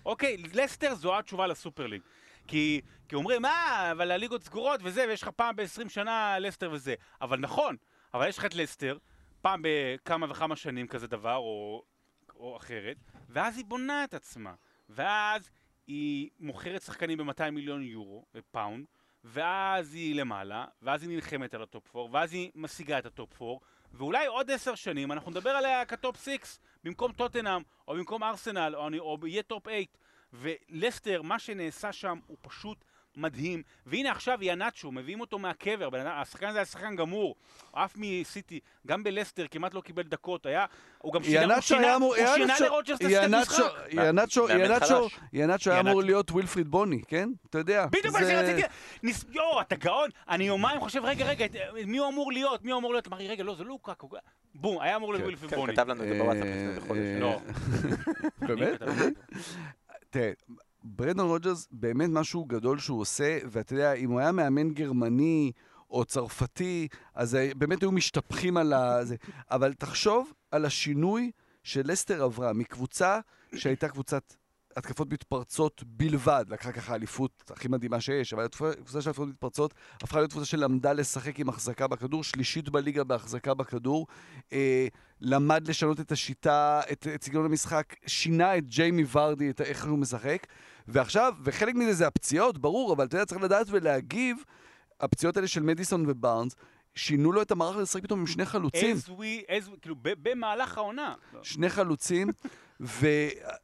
אוקיי, 0.06 0.36
לסטר 0.54 0.94
זו 0.94 1.18
התשובה 1.18 1.46
לסופר 1.46 1.86
ליג. 1.86 2.02
כי, 2.48 2.80
כי 3.08 3.14
אומרים, 3.14 3.44
אה, 3.44 3.90
אבל 3.92 4.10
הליגות 4.10 4.42
סגורות 4.44 4.80
וזה, 4.82 5.04
ויש 5.08 5.22
לך 5.22 5.28
פעם 5.28 5.56
ב-20 5.56 5.88
שנה 5.88 6.38
לסטר 6.38 6.70
וזה. 6.72 6.94
אבל 7.20 7.38
נכון, 7.38 7.76
אבל 8.14 8.28
יש 8.28 8.38
לך 8.38 8.44
את 8.44 8.54
לסטר, 8.54 8.98
פעם 9.42 9.62
בכמה 9.64 10.26
וכמה 10.30 10.56
שנים 10.56 10.86
כזה 10.86 11.06
דבר, 11.06 11.36
או, 11.36 11.84
או 12.36 12.56
אחרת, 12.56 12.96
ואז 13.28 13.56
היא 13.56 13.64
בונה 13.64 14.04
את 14.04 14.14
עצמה. 14.14 14.54
ואז 14.88 15.50
היא 15.90 16.30
מוכרת 16.40 16.82
שחקנים 16.82 17.18
ב-200 17.18 17.50
מיליון 17.50 17.82
יורו, 17.82 18.24
pound, 18.50 18.86
ואז 19.24 19.94
היא 19.94 20.14
למעלה, 20.14 20.64
ואז 20.82 21.02
היא 21.02 21.10
נלחמת 21.10 21.54
על 21.54 21.62
ה 21.62 21.71
top 21.71 21.96
4, 21.96 22.18
ואז 22.18 22.32
היא 22.32 22.50
משיגה 22.54 22.98
את 22.98 23.06
ה 23.06 23.15
top 23.15 23.42
4, 23.42 23.58
ואולי 23.92 24.26
עוד 24.26 24.50
עשר 24.50 24.74
שנים 24.74 25.12
אנחנו 25.12 25.30
נדבר 25.30 25.50
עליה 25.50 25.84
כ 25.84 26.00
top 26.00 26.24
6, 26.24 26.58
במקום 26.84 27.12
טוטנאם, 27.12 27.62
או 27.88 27.94
במקום 27.94 28.22
ארסנל, 28.22 28.74
או, 28.76 28.88
או 28.98 29.26
יהיה 29.26 29.42
top 29.42 29.64
8. 29.64 29.76
ולסטר, 30.32 31.22
מה 31.22 31.38
שנעשה 31.38 31.92
שם 31.92 32.18
הוא 32.26 32.36
פשוט 32.40 32.84
מדהים. 33.16 33.62
והנה 33.86 34.10
עכשיו 34.10 34.38
יאנצ'ו, 34.42 34.92
מביאים 34.92 35.20
אותו 35.20 35.38
מהקבר, 35.38 35.88
השחקן 36.06 36.46
הזה 36.46 36.58
היה 36.58 36.64
שחקן 36.64 36.96
גמור, 36.96 37.34
עף 37.72 37.92
מסיטי, 37.96 38.60
גם 38.86 39.04
בלסטר 39.04 39.46
כמעט 39.50 39.74
לא 39.74 39.80
קיבל 39.80 40.02
דקות, 40.02 40.46
היה, 40.46 40.66
הוא 40.98 41.12
גם 41.12 41.22
שינה, 41.22 41.54
הוא 41.54 41.60
שינה. 41.60 41.94
הוא 41.94 42.14
שינה 42.34 42.54
לרוג'רס 42.60 42.98
את 43.00 43.04
הסטט 43.04 43.22
יאנצ'ו- 43.22 43.36
משחק. 43.40 43.72
יאנצ'ו, 43.90 44.46
מאמן 44.48 44.60
יאנצ'ו, 44.60 44.86
חלש. 45.08 45.18
יאנצ'ו 45.32 45.70
היה. 45.70 45.80
אמור 45.80 46.02
להיות 46.02 46.30
ווילפריד 46.30 46.68
בוני, 46.68 47.02
כן? 47.08 47.28
אתה 47.50 47.58
יודע. 47.58 47.86
בדיוק 47.86 48.14
מה 48.14 48.20
שרציתי, 48.20 48.62
יואו, 49.32 49.60
אתה 49.60 49.76
גאון, 49.76 50.10
אני 50.28 50.44
יומיים 50.44 50.80
חושב, 50.80 51.04
רגע, 51.04 51.26
רגע, 51.26 51.46
מי 51.86 51.98
הוא 51.98 52.08
אמור 52.08 52.32
להיות? 52.32 52.64
מי 52.64 52.70
הוא 52.72 52.78
אמור 52.78 52.92
להיות? 52.92 53.06
אמר 53.08 53.18
לי, 53.18 53.28
רגע, 53.28 53.44
לא, 53.44 53.54
זה 53.54 53.64
לוקה, 53.64 53.94
קוקה." 53.94 54.18
בום, 54.54 54.80
היה 54.80 54.96
אמור 54.96 55.12
להיות 55.12 55.20
כן, 55.20 55.26
ווילפריד 55.26 55.50
כן, 55.50 55.56
בוני. 55.56 55.72
כתב 55.72 55.88
לנו 55.88 56.02
את 56.02 56.08
זה 56.08 56.18
בוואטסאפ 56.18 56.44
אה, 56.46 56.50
לפני 56.50 56.68
איזה 56.68 56.80
חודש. 56.80 57.00
אה, 57.00 57.18
לא. 57.20 57.40
באמת? 58.48 58.82
את 58.82 58.94
זה. 58.98 59.10
תראה, 60.10 60.30
ברנדון 60.84 61.26
רוג'רס, 61.26 61.68
באמת 61.70 62.10
משהו 62.12 62.44
גדול 62.44 62.78
שהוא 62.78 63.00
עושה, 63.00 63.38
ואתה 63.46 63.72
יודע, 63.72 63.92
אם 63.92 64.10
הוא 64.10 64.20
היה 64.20 64.32
מאמן 64.32 64.70
גרמני 64.70 65.52
או 65.90 66.04
צרפתי, 66.04 66.88
אז 67.14 67.34
אה, 67.34 67.50
באמת 67.56 67.82
היו 67.82 67.92
משתפכים 67.92 68.56
על 68.56 68.72
ה... 68.72 69.04
זה. 69.04 69.16
אבל 69.50 69.74
תחשוב 69.74 70.32
על 70.50 70.64
השינוי 70.64 71.30
שלסטר 71.62 72.22
עברה 72.22 72.52
מקבוצה 72.52 73.20
שהייתה 73.54 73.88
קבוצת 73.88 74.34
התקפות 74.76 75.12
מתפרצות 75.12 75.82
בלבד, 75.86 76.44
לקחה 76.48 76.72
ככה 76.72 76.94
אליפות 76.94 77.50
הכי 77.50 77.68
מדהימה 77.68 78.00
שיש, 78.00 78.32
אבל 78.32 78.44
הקבוצה 78.44 79.02
של 79.02 79.10
התקפות 79.10 79.28
מתפרצות 79.28 79.74
הפכה 80.02 80.18
להיות 80.18 80.30
קבוצה 80.30 80.46
שלמדה 80.46 80.92
לשחק 80.92 81.38
עם 81.38 81.48
החזקה 81.48 81.86
בכדור, 81.86 82.24
שלישית 82.24 82.68
בליגה 82.68 83.04
בהחזקה 83.04 83.54
בכדור, 83.54 84.06
אה, 84.52 84.86
למד 85.20 85.68
לשנות 85.68 86.00
את 86.00 86.12
השיטה, 86.12 86.80
את, 86.92 87.06
את 87.14 87.24
סגנון 87.24 87.44
המשחק, 87.44 87.94
שינה 88.06 88.58
את 88.58 88.66
ג'יימי 88.66 89.04
ורדי, 89.12 89.50
את 89.50 89.60
איך 89.60 89.86
הוא 89.86 89.98
משחק, 89.98 90.46
ועכשיו, 90.88 91.34
וחלק 91.44 91.74
מזה 91.74 91.92
זה 91.92 92.06
הפציעות, 92.06 92.58
ברור, 92.58 92.92
אבל 92.92 93.06
אתה 93.06 93.16
יודע, 93.16 93.24
צריך 93.24 93.42
לדעת 93.42 93.66
ולהגיב, 93.70 94.36
הפציעות 95.00 95.36
האלה 95.36 95.48
של 95.48 95.62
מדיסון 95.62 96.04
ובארנס, 96.08 96.54
שינו 96.94 97.32
לו 97.32 97.42
את 97.42 97.50
המערך 97.50 97.76
לשחק 97.76 98.02
פתאום 98.02 98.20
עם 98.20 98.26
שני 98.26 98.46
חלוצים. 98.46 98.96
as 98.96 99.08
we, 99.08 99.48
as 99.48 99.68
we, 99.72 99.80
כאילו, 99.82 99.94
במהלך 100.02 100.78
העונה. 100.78 101.14
שני 101.42 101.68
חלוצים, 101.68 102.28
ו... 102.80 103.06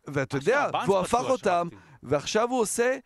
ואתה 0.06 0.36
יודע, 0.36 0.70
והוא 0.84 0.98
הפך 0.98 1.24
אותם. 1.30 1.68
ועכשיו 2.02 2.50
הוא 2.50 2.60
עושה 2.60 2.96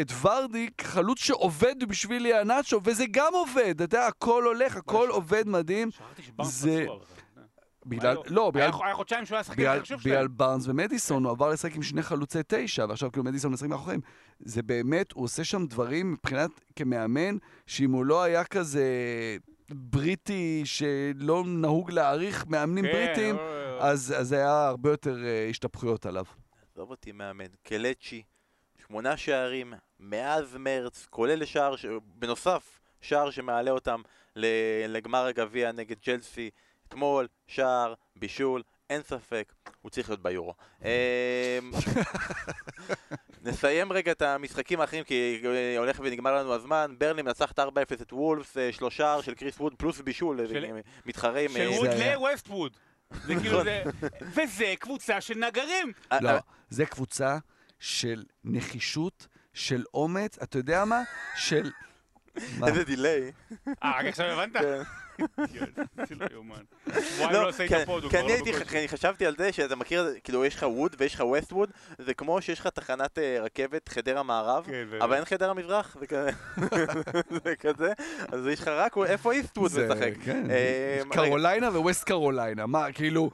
את 0.00 0.12
ורדי 0.22 0.68
חלוץ 0.80 1.18
שעובד 1.18 1.74
בשביל 1.88 2.26
יאנצ'ו, 2.26 2.80
וזה 2.84 3.04
גם 3.10 3.32
עובד, 3.34 3.74
אתה 3.74 3.84
יודע, 3.84 4.06
הכל 4.06 4.44
הולך, 4.44 4.76
הכל 4.76 5.08
עובד 5.10 5.48
מדהים. 5.48 5.90
שכחתי 5.90 6.22
שבארנס 6.22 6.64
פצוע. 6.64 6.98
בגלל, 7.86 8.16
היה- 8.16 8.22
לא, 8.26 8.50
בגלל, 8.50 8.70
היה 8.84 8.94
חודשיים 8.94 9.24
שהוא 9.26 9.36
היה 9.36 9.44
שחקן 9.44 9.56
בגלל, 9.62 9.76
הכי 9.76 9.84
חשוב 9.84 10.00
בגלל 10.00 10.12
שלהם. 10.14 10.36
בארנס 10.36 10.66
ומדיסון, 10.68 11.24
הוא 11.24 11.32
עבר 11.32 11.48
לשחק 11.50 11.76
עם 11.76 11.82
שני 11.82 12.02
חלוצי 12.02 12.38
תשע, 12.48 12.86
ועכשיו 12.88 13.12
כאילו 13.12 13.24
מדיסון 13.24 13.52
משחק 13.52 13.68
מאחוריהם. 13.68 14.00
זה 14.40 14.62
באמת, 14.62 15.12
הוא 15.12 15.24
עושה 15.24 15.44
שם 15.44 15.66
דברים 15.66 16.12
מבחינת 16.12 16.50
כמאמן, 16.76 17.36
שאם 17.66 17.90
הוא 17.92 18.04
לא 18.04 18.22
היה 18.22 18.44
כזה 18.44 18.84
בריטי 19.70 20.62
שלא 20.64 21.44
נהוג 21.46 21.90
להעריך 21.90 22.46
מאמנים 22.46 22.84
כן, 22.84 22.92
בריטים, 22.92 23.36
אה, 23.38 23.78
אז 23.88 24.14
אז 24.18 24.32
היה 24.32 24.66
הרבה 24.68 24.90
יותר 24.90 25.24
אה, 25.24 25.46
השתפכויות 25.50 26.06
עליו. 26.06 26.24
עזוב 26.74 26.90
אותי 26.90 27.12
מאמן. 27.12 27.44
קלצ'י, 27.62 28.22
שמונה 28.86 29.16
שערים 29.16 29.72
מאז 30.00 30.56
מרץ, 30.56 31.06
כולל 31.10 31.44
שער, 31.44 31.76
ש... 31.76 31.86
בנוסף, 32.14 32.78
שער 33.00 33.30
שמעלה 33.30 33.70
אותם 33.70 34.00
ל- 34.36 34.46
לגמר 34.88 35.26
הגביע 35.26 35.72
נגד 35.72 35.96
ג'לסי. 36.06 36.50
אתמול, 36.90 37.26
שער, 37.46 37.94
בישול, 38.16 38.62
אין 38.90 39.02
ספק, 39.02 39.52
הוא 39.82 39.90
צריך 39.90 40.08
להיות 40.08 40.22
ביורו. 40.22 40.54
אמ, 40.82 40.88
נסיים 43.44 43.92
רגע 43.92 44.12
את 44.12 44.22
המשחקים 44.22 44.80
האחרים 44.80 45.04
כי 45.04 45.42
הולך 45.78 46.00
ונגמר 46.04 46.34
לנו 46.34 46.54
הזמן. 46.54 46.94
ברלי 46.98 47.22
מנצחת 47.22 47.58
4-0 47.58 47.62
את 48.02 48.12
וולפס, 48.12 48.56
אה, 48.56 48.72
שלושה 48.72 49.16
של 49.22 49.34
קריס 49.34 49.60
ווד 49.60 49.74
פלוס 49.74 50.00
בישול, 50.00 50.46
של- 50.48 50.64
אה, 50.64 50.80
מתחרה 51.06 51.40
עם... 51.40 51.48
של 51.50 51.60
אה, 51.60 51.78
ווד. 51.78 51.90
לווסטווד. 51.90 52.76
זה 53.10 53.34
כאילו 53.40 53.64
זה... 53.64 53.82
וזה 54.34 54.74
קבוצה 54.78 55.20
של 55.20 55.38
נגרים. 55.38 55.92
לא, 56.20 56.30
זה 56.70 56.86
קבוצה 56.86 57.38
של 57.78 58.22
נחישות, 58.44 59.26
של 59.54 59.82
אומץ, 59.94 60.38
אתה 60.42 60.58
יודע 60.58 60.84
מה? 60.84 61.02
של... 61.36 61.70
איזה 62.66 62.84
דיליי. 62.84 63.32
אה, 63.82 63.98
רק 63.98 64.04
עכשיו 64.04 64.26
הבנת? 64.26 64.56
כן. 64.56 64.82
כי- 68.08 68.78
אני 68.78 68.88
חשבתי 68.88 69.26
על 69.26 69.34
זה 69.38 69.52
שאתה 69.52 69.76
מכיר, 69.76 70.08
כאילו 70.24 70.44
יש 70.44 70.56
לך 70.56 70.62
ווד 70.68 70.96
ויש 70.98 71.14
לך 71.14 71.20
ווסט 71.20 71.52
ווד, 71.52 71.70
זה 71.98 72.14
כמו 72.14 72.42
שיש 72.42 72.60
לך 72.60 72.66
תחנת 72.66 73.18
אה, 73.18 73.36
רכבת 73.40 73.88
חדרה 73.88 74.22
מערב, 74.22 74.64
כן, 74.66 74.72
אבל 75.00 75.16
אין 75.16 75.24
חדרה 75.24 75.54
מזרח, 75.54 75.96
זה 76.00 76.06
כזה, 76.06 76.30
זה 77.44 77.56
כזה, 77.56 77.92
אז 78.32 78.46
יש 78.46 78.60
לך 78.60 78.68
רק, 78.68 78.96
איפה 79.06 79.32
איסט 79.32 79.58
ווד 79.58 79.70
משחק? 79.88 80.12
אה, 80.50 81.00
קרוליינה 81.26 81.68
וווסט 81.68 82.04
קרוליינה, 82.04 82.66
מה, 82.66 82.92
כאילו... 82.92 83.30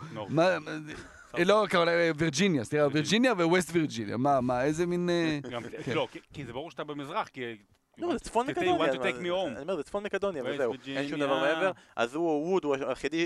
אה, 1.39 1.45
לא, 1.45 1.67
קרוליינה, 1.71 2.13
וירג'יניה, 2.19 2.65
סליחה, 2.65 2.87
וירג'יניה 2.93 3.33
וווסט 3.33 3.71
וירג'יניה, 3.73 4.17
מה, 4.17 4.41
מה, 4.41 4.65
איזה 4.65 4.87
מין... 4.87 5.11
אה, 5.11 5.39
כן. 5.85 5.93
לא, 5.95 6.09
כי- 6.13 6.19
כי 6.33 6.45
זה 6.45 6.53
ברור 6.53 6.71
שאתה 6.71 6.85
במזרח, 6.85 7.29
כי 7.29 7.57
לא, 7.99 8.13
זה 8.13 8.19
צפון 8.19 8.47
מקדוניה. 8.47 8.73
אני 9.47 9.61
אומר, 9.63 9.77
זה 9.77 9.83
צפון 9.83 10.03
מקדוניה, 10.05 10.43
וזהו. 10.47 10.73
אין 10.97 11.09
שום 11.09 11.21
דבר. 11.21 11.41
מעבר. 11.41 11.71
אז 11.97 12.15
הוא, 12.15 12.47
ווד, 12.53 12.65
הוא 12.65 12.77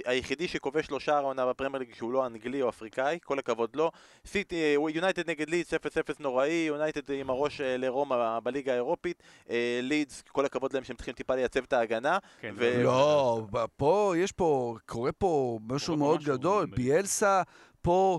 היחידי- 0.05 0.49
שכובש 0.49 0.87
שלושה 0.87 1.17
העונה 1.17 1.47
בפרמייר 1.47 1.79
ליג 1.79 1.95
שהוא 1.95 2.13
לא 2.13 2.27
אנגלי 2.27 2.63
או 2.63 2.69
אפריקאי, 2.69 3.19
כל 3.25 3.39
הכבוד 3.39 3.77
לו. 3.77 3.91
סיטי, 4.27 4.75
הוא 4.75 4.91
יונייטד 4.91 5.31
נגד 5.31 5.51
לידס 5.51 5.75
0-0 5.75 5.77
נוראי, 6.21 6.65
יונייטד 6.69 7.11
עם 7.13 7.31
הראש 7.31 7.61
אה, 7.61 7.77
לרומא 7.77 8.39
בליגה 8.43 8.73
האירופית. 8.73 9.23
אה, 9.51 9.81
לידס, 9.83 10.23
כל 10.33 10.45
הכבוד 10.45 10.73
להם 10.73 10.85
שהם 10.85 10.97
צריכים 10.97 11.15
טיפה 11.15 11.35
לייצב 11.35 11.63
את 11.63 11.73
ההגנה. 11.73 12.19
כן, 12.41 12.55
לא, 12.83 13.41
ב- 13.51 13.65
פה, 13.77 14.15
יש 14.17 14.33
פה, 14.33 14.75
קורה 14.87 15.13
פה 15.13 15.59
משהו 15.69 15.97
מאוד 15.97 16.23
גדול. 16.25 16.67
ביאלסה 16.67 17.43
פה 17.83 18.19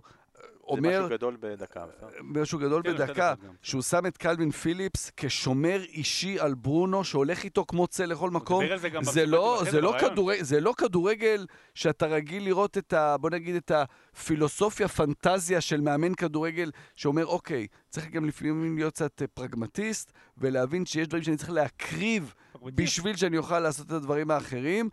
אה, 0.72 0.82
זה 0.82 0.88
אומר, 0.88 1.00
משהו 1.06 1.10
גדול 1.18 1.38
בדקה. 1.40 1.86
משהו 2.22 2.60
גדול 2.60 2.82
כן, 2.84 2.94
בדקה. 2.94 3.34
שהוא 3.62 3.82
שם 3.82 4.06
את 4.06 4.18
קלווין 4.18 4.52
פיליפס 4.52 5.12
כשומר 5.18 5.82
אישי 5.84 6.40
על 6.40 6.54
ברונו, 6.54 7.04
שהולך 7.04 7.44
איתו 7.44 7.66
כמו 7.68 7.88
צל 7.88 8.06
לכל 8.06 8.30
מקום. 8.30 8.64
זה 9.02 9.26
לא, 9.26 9.64
לא. 9.82 10.00
כדורגל, 10.00 10.44
זה 10.44 10.62
לא 10.62 10.74
כדורגל 10.78 11.46
שאתה 11.76 12.06
רגיל 12.06 12.44
לראות 12.44 12.78
את 12.78 12.94
ה... 12.94 13.18
בוא 13.18 13.30
נגיד 13.30 13.56
את 13.56 13.72
הפילוסופיה, 13.72 14.88
פנטזיה 14.88 15.62
של 15.62 15.82
מאמן 15.82 16.14
כדורגל 16.14 16.72
שאומר, 16.96 17.26
אוקיי, 17.26 17.68
צריך 17.90 18.10
גם 18.10 18.26
לפעמים 18.26 18.78
להיות 18.78 18.94
קצת 18.94 19.22
פרגמטיסט 19.34 20.12
ולהבין 20.38 20.86
שיש 20.86 21.08
דברים 21.08 21.24
שאני 21.24 21.38
צריך 21.38 21.52
להקריב 21.52 22.34
בשביל 22.64 23.16
שאני 23.16 23.38
אוכל 23.38 23.60
לעשות 23.60 23.88
את 23.88 23.92
הדברים 23.92 24.32
האחרים. 24.32 24.90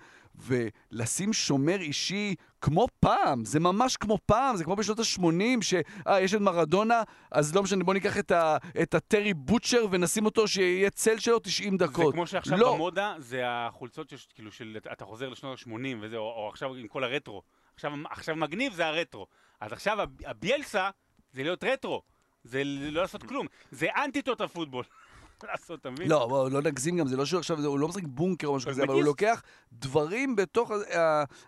ולשים 0.47 1.33
שומר 1.33 1.81
אישי 1.81 2.35
כמו 2.61 2.87
פעם, 3.01 3.45
זה 3.45 3.61
ממש 3.61 3.97
כמו 3.97 4.19
פעם, 4.27 4.57
זה 4.57 4.65
כמו 4.65 4.77
בשנות 4.77 4.99
ה-80, 4.99 5.63
שאה, 5.63 6.21
יש 6.21 6.35
את 6.35 6.41
מרדונה, 6.41 7.03
אז 7.31 7.55
לא 7.55 7.63
משנה, 7.63 7.85
בוא 7.85 7.95
ניקח 7.95 8.19
את, 8.19 8.31
ה, 8.31 8.57
את 8.83 8.95
הטרי 8.95 9.35
בוטשר 9.35 9.85
ונשים 9.91 10.25
אותו 10.25 10.49
שיהיה 10.49 10.91
צל 10.91 11.19
שלו 11.19 11.39
90 11.39 11.77
דקות. 11.77 12.07
זה 12.07 12.13
כמו 12.13 12.27
שעכשיו 12.27 12.59
לא. 12.59 12.75
במודה, 12.75 13.15
זה 13.19 13.43
החולצות, 13.47 14.09
שיש, 14.09 14.29
כאילו, 14.35 14.53
של, 14.53 14.79
אתה 14.93 15.05
חוזר 15.05 15.29
לשנות 15.29 15.59
ה-80 15.67 15.97
וזה, 16.01 16.17
או, 16.17 16.23
או 16.23 16.49
עכשיו 16.49 16.75
עם 16.75 16.89
כל 16.89 17.05
הרטרו. 17.05 17.43
עכשיו, 17.75 17.93
עכשיו 18.11 18.37
מגניב 18.37 18.73
זה 18.73 18.87
הרטרו. 18.87 19.27
אז 19.61 19.73
עכשיו 19.73 20.01
הב- 20.01 20.27
הביאלסה 20.27 20.91
זה 21.33 21.43
להיות 21.43 21.65
רטרו. 21.65 22.03
זה 22.45 22.63
לא 22.65 23.01
לעשות 23.01 23.23
כלום. 23.23 23.47
זה 23.71 23.87
אנטי 24.05 24.23
טוטה 24.23 24.49
פוטבול. 24.49 24.85
לעשות, 25.47 25.81
אתה 25.81 25.91
מבין? 25.91 26.09
לא, 26.09 26.27
בוא, 26.27 26.51
לא 26.51 26.63
נגזים 26.63 26.97
גם, 26.97 27.07
זה 27.09 27.17
לא 27.17 27.27
שהוא 27.27 27.39
עכשיו, 27.39 27.61
זה- 27.61 27.67
הוא 27.67 27.79
לא 27.79 27.89
משחק 27.89 28.03
בונקר 28.07 28.47
או 28.47 28.57
משהו 28.57 28.71
כזה, 28.71 28.83
אבל 28.83 28.95
הוא. 28.95 29.03
לוקח 29.03 29.43
דברים 29.73 30.37
בתוך 30.37 30.71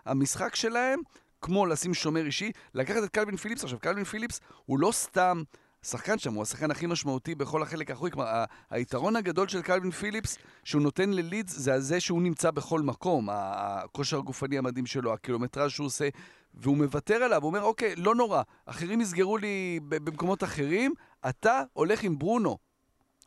המשחק 0.07 0.55
שלהם, 0.55 1.01
כמו 1.43 1.67
לשים 1.67 1.95
שומר 1.95 2.27
אישי, 2.27 2.51
לקחת 2.75 3.05
את 3.05 3.09
קלווין 3.09 3.37
פיליפס. 3.37 3.65
עכשיו, 3.65 3.79
קלווין 3.79 4.05
פיליפס 4.05 4.41
הוא 4.67 4.79
לא 4.79 4.93
סתם... 4.93 5.43
שחקן 5.83 6.19
שם, 6.19 6.35
הוא 6.35 6.43
השחקן 6.43 6.71
הכי 6.71 6.87
משמעותי 6.87 7.35
בכל 7.35 7.63
החלק 7.63 7.91
האחורי. 7.91 8.11
כלומר, 8.11 8.29
ה- 8.29 8.45
היתרון 8.71 9.17
הגדול 9.17 9.49
של 9.49 9.63
קלווין 9.63 9.91
פיליפס, 9.91 10.39
שהוא 10.65 10.83
נותן 10.83 11.11
ללידס, 11.11 11.53
זה 11.57 11.75
הזה 11.75 12.01
שהוא 12.01 12.23
נמצא 12.23 12.51
בכל 12.51 12.81
מקום. 12.81 13.29
הכושר 13.33 14.19
הגופני 14.19 14.59
המדהים 14.59 14.87
שלו, 14.87 15.13
הקילומטראז' 15.13 15.71
שהוא 15.71 15.87
עושה, 15.87 16.09
והוא 16.55 16.77
מוותר 16.77 17.15
עליו, 17.15 17.43
הוא 17.43 17.49
אומר, 17.49 17.63
אוקיי, 17.63 17.97
לא 17.97 18.15
נורא, 18.15 18.43
אחרים 18.67 19.01
יסגרו 19.01 19.39
לי 19.39 19.81
במקומות 19.89 20.45
אחרים, 20.45 20.95
אתה 21.29 21.63
הולך 21.73 22.03
עם 22.03 22.19
ברונו. 22.19 22.59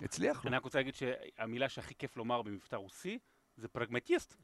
הצליח 0.04 0.46
לו. 0.46 0.50
אני 0.50 0.58
רק 0.58 0.64
רוצה 0.64 0.80
להגיד 0.80 0.96
שהמילה 0.96 1.70
שהכי 1.70 1.94
כיף 1.96 2.18
לומר 2.18 2.42
במבטא 2.42 2.76
רוסי 2.76 3.20
זה 3.58 3.68
פרגמטיסט. 3.68 4.36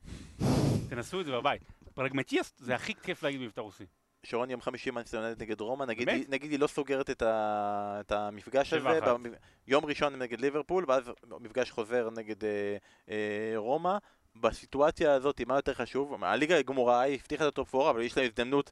תנסו 0.90 1.20
את 1.22 1.26
זה 1.26 1.32
בבית. 1.32 1.62
פרגמטיסט 1.94 2.58
זה 2.60 2.76
הכי 2.76 2.96
כיף 2.96 3.24
להגיד 3.24 3.42
במבטא 3.42 3.62
רוסי. 3.62 3.84
שרון 4.24 4.50
יום 4.50 4.62
חמישי 4.62 4.92
מנצ'סטר 4.92 5.18
יונייטד 5.18 5.42
נגד 5.42 5.62
רומא, 5.62 5.84
נגיד? 5.86 6.10
היא- 6.10 6.26
נגיד 6.30 6.52
היא 6.52 6.60
לא 6.60 6.68
סוגרת 6.68 7.10
את, 7.10 7.22
ה, 7.22 7.98
את 8.00 8.12
המפגש 8.12 8.74
הזה, 8.74 9.00
אחת. 9.00 9.08
במ- 9.08 9.34
יום 9.68 9.86
ראשון 9.86 10.16
נגד 10.16 10.42
ליברפול, 10.42 10.86
ואז 10.88 11.12
מפגש 11.40 11.72
חוזר 11.72 12.10
נגד 12.10 12.44
אה, 12.44 12.78
אה, 13.10 13.54
רומא. 13.56 13.98
בסיטואציה 14.36 15.14
הזאת, 15.14 15.42
מה 15.42 15.56
יותר 15.56 15.74
חשוב? 15.74 16.24
הליגה 16.24 16.62
גמורה, 16.62 17.02
היא 17.02 17.16
הבטיחה 17.16 17.44
את 17.44 17.54
ה 17.54 17.59
top 17.59 17.76
4, 17.76 17.90
אבל 17.90 18.02
יש 18.02 18.18
לה 18.18 18.24
הזדמנות 18.24 18.72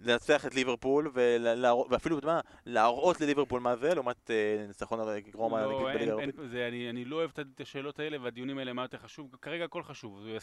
לנצח 0.00 0.46
את 0.46 0.54
ליברפול, 0.54 1.10
ולה, 1.14 1.74
ואפילו, 1.74 2.18
אתה 2.18 2.26
יודע 2.26 2.34
מה, 2.34 2.40
להראות 2.66 3.20
לליברפול 3.20 3.60
מה 3.60 3.76
זה, 3.76 3.94
לעומת 3.94 4.30
אה, 4.30 4.64
ניצחון 4.68 5.00
על 5.00 5.08
רומא 5.34 5.56
לא, 5.56 5.66
נגיד 5.66 5.86
אין- 5.86 5.94
בליגה 5.94 6.14
האירופית. 6.16 6.40
אני 6.68 6.90
אני 6.90 7.04
לא 7.04 7.16
אוהב 7.16 7.30
את- 7.34 7.46
את 7.54 7.60
השאלות 7.60 7.98
האלה 7.98 8.16
והדיונים 8.22 8.58
האלה, 8.58 8.72
מה 8.72 8.82
יותר 8.82 8.98
חשוב. 8.98 9.36
כרגע 9.42 9.64
הכל 9.64 9.82
חשוב. 9.82 10.18
הוא 10.18 10.36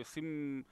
ישים... 0.00 0.62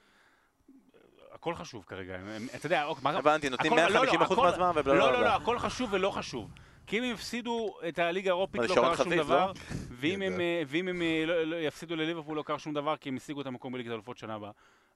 הכל 1.33 1.55
חשוב 1.55 1.85
כרגע. 1.85 2.19
אתה 2.57 2.67
יודע, 2.67 2.85
אוקיי, 2.85 3.05
מה... 3.05 3.11
הבנתי, 3.11 3.49
נותנים 3.49 3.73
הכל- 3.73 3.93
לא, 3.93 4.05
לא, 4.07 4.13
150% 4.13 4.35
מהזמן, 4.37 4.71
ובלה 4.75 4.95
לא, 4.95 5.13
לא. 5.13 5.21
לא, 5.23 5.29
הכל 5.29 5.59
חשוב 5.59 5.93
ולא 5.93 6.11
חשוב. 6.11 6.51
כי 6.87 6.99
אם 6.99 7.05
הם 7.05 7.11
יפסידו 7.11 7.75
את 7.89 7.99
הליגה 7.99 8.31
האירופית 8.31 8.61
לא 8.61 8.75
קרה 8.75 8.97
שום 8.97 9.15
דבר, 9.15 9.47
לא? 9.47 9.53
ואם 9.91 10.23
הם, 10.23 10.41
אה, 10.41 10.63
ואם 10.67 10.89
הם 10.89 11.03
אה, 11.03 11.25
לא- 11.27 11.43
לא 11.45 11.57
יפסידו 11.57 11.97
לליברפול 11.97 12.37
לא 12.37 12.43
קרה 12.43 12.59
שום 12.59 12.75
דבר, 12.75 12.97
כי 12.97 13.09
הם 13.09 13.17
השיגו 13.17 13.41
את 13.41 13.47
המקום 13.47 13.73
בליגת 13.73 13.91
האלופות 13.91 14.19
שנה 14.19 14.35
הבאה. 14.35 14.51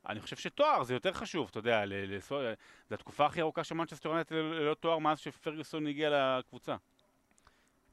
אני 0.09 0.21
חושב 0.21 0.37
שתואר 0.37 0.83
זה 0.83 0.95
יותר 0.95 1.13
חשוב, 1.13 1.49
אתה 1.51 1.59
יודע, 1.59 1.85
זו 2.89 2.95
התקופה 2.95 3.27
הכי 3.27 3.41
ארוכה 3.41 3.65
של 3.65 3.75
מנצ'סטר 3.75 4.09
יונייטד 4.09 4.35
ללא 4.35 4.75
תואר 4.75 4.99
מאז 4.99 5.19
שפרגוסון 5.19 5.87
הגיע 5.87 6.39
לקבוצה. 6.39 6.77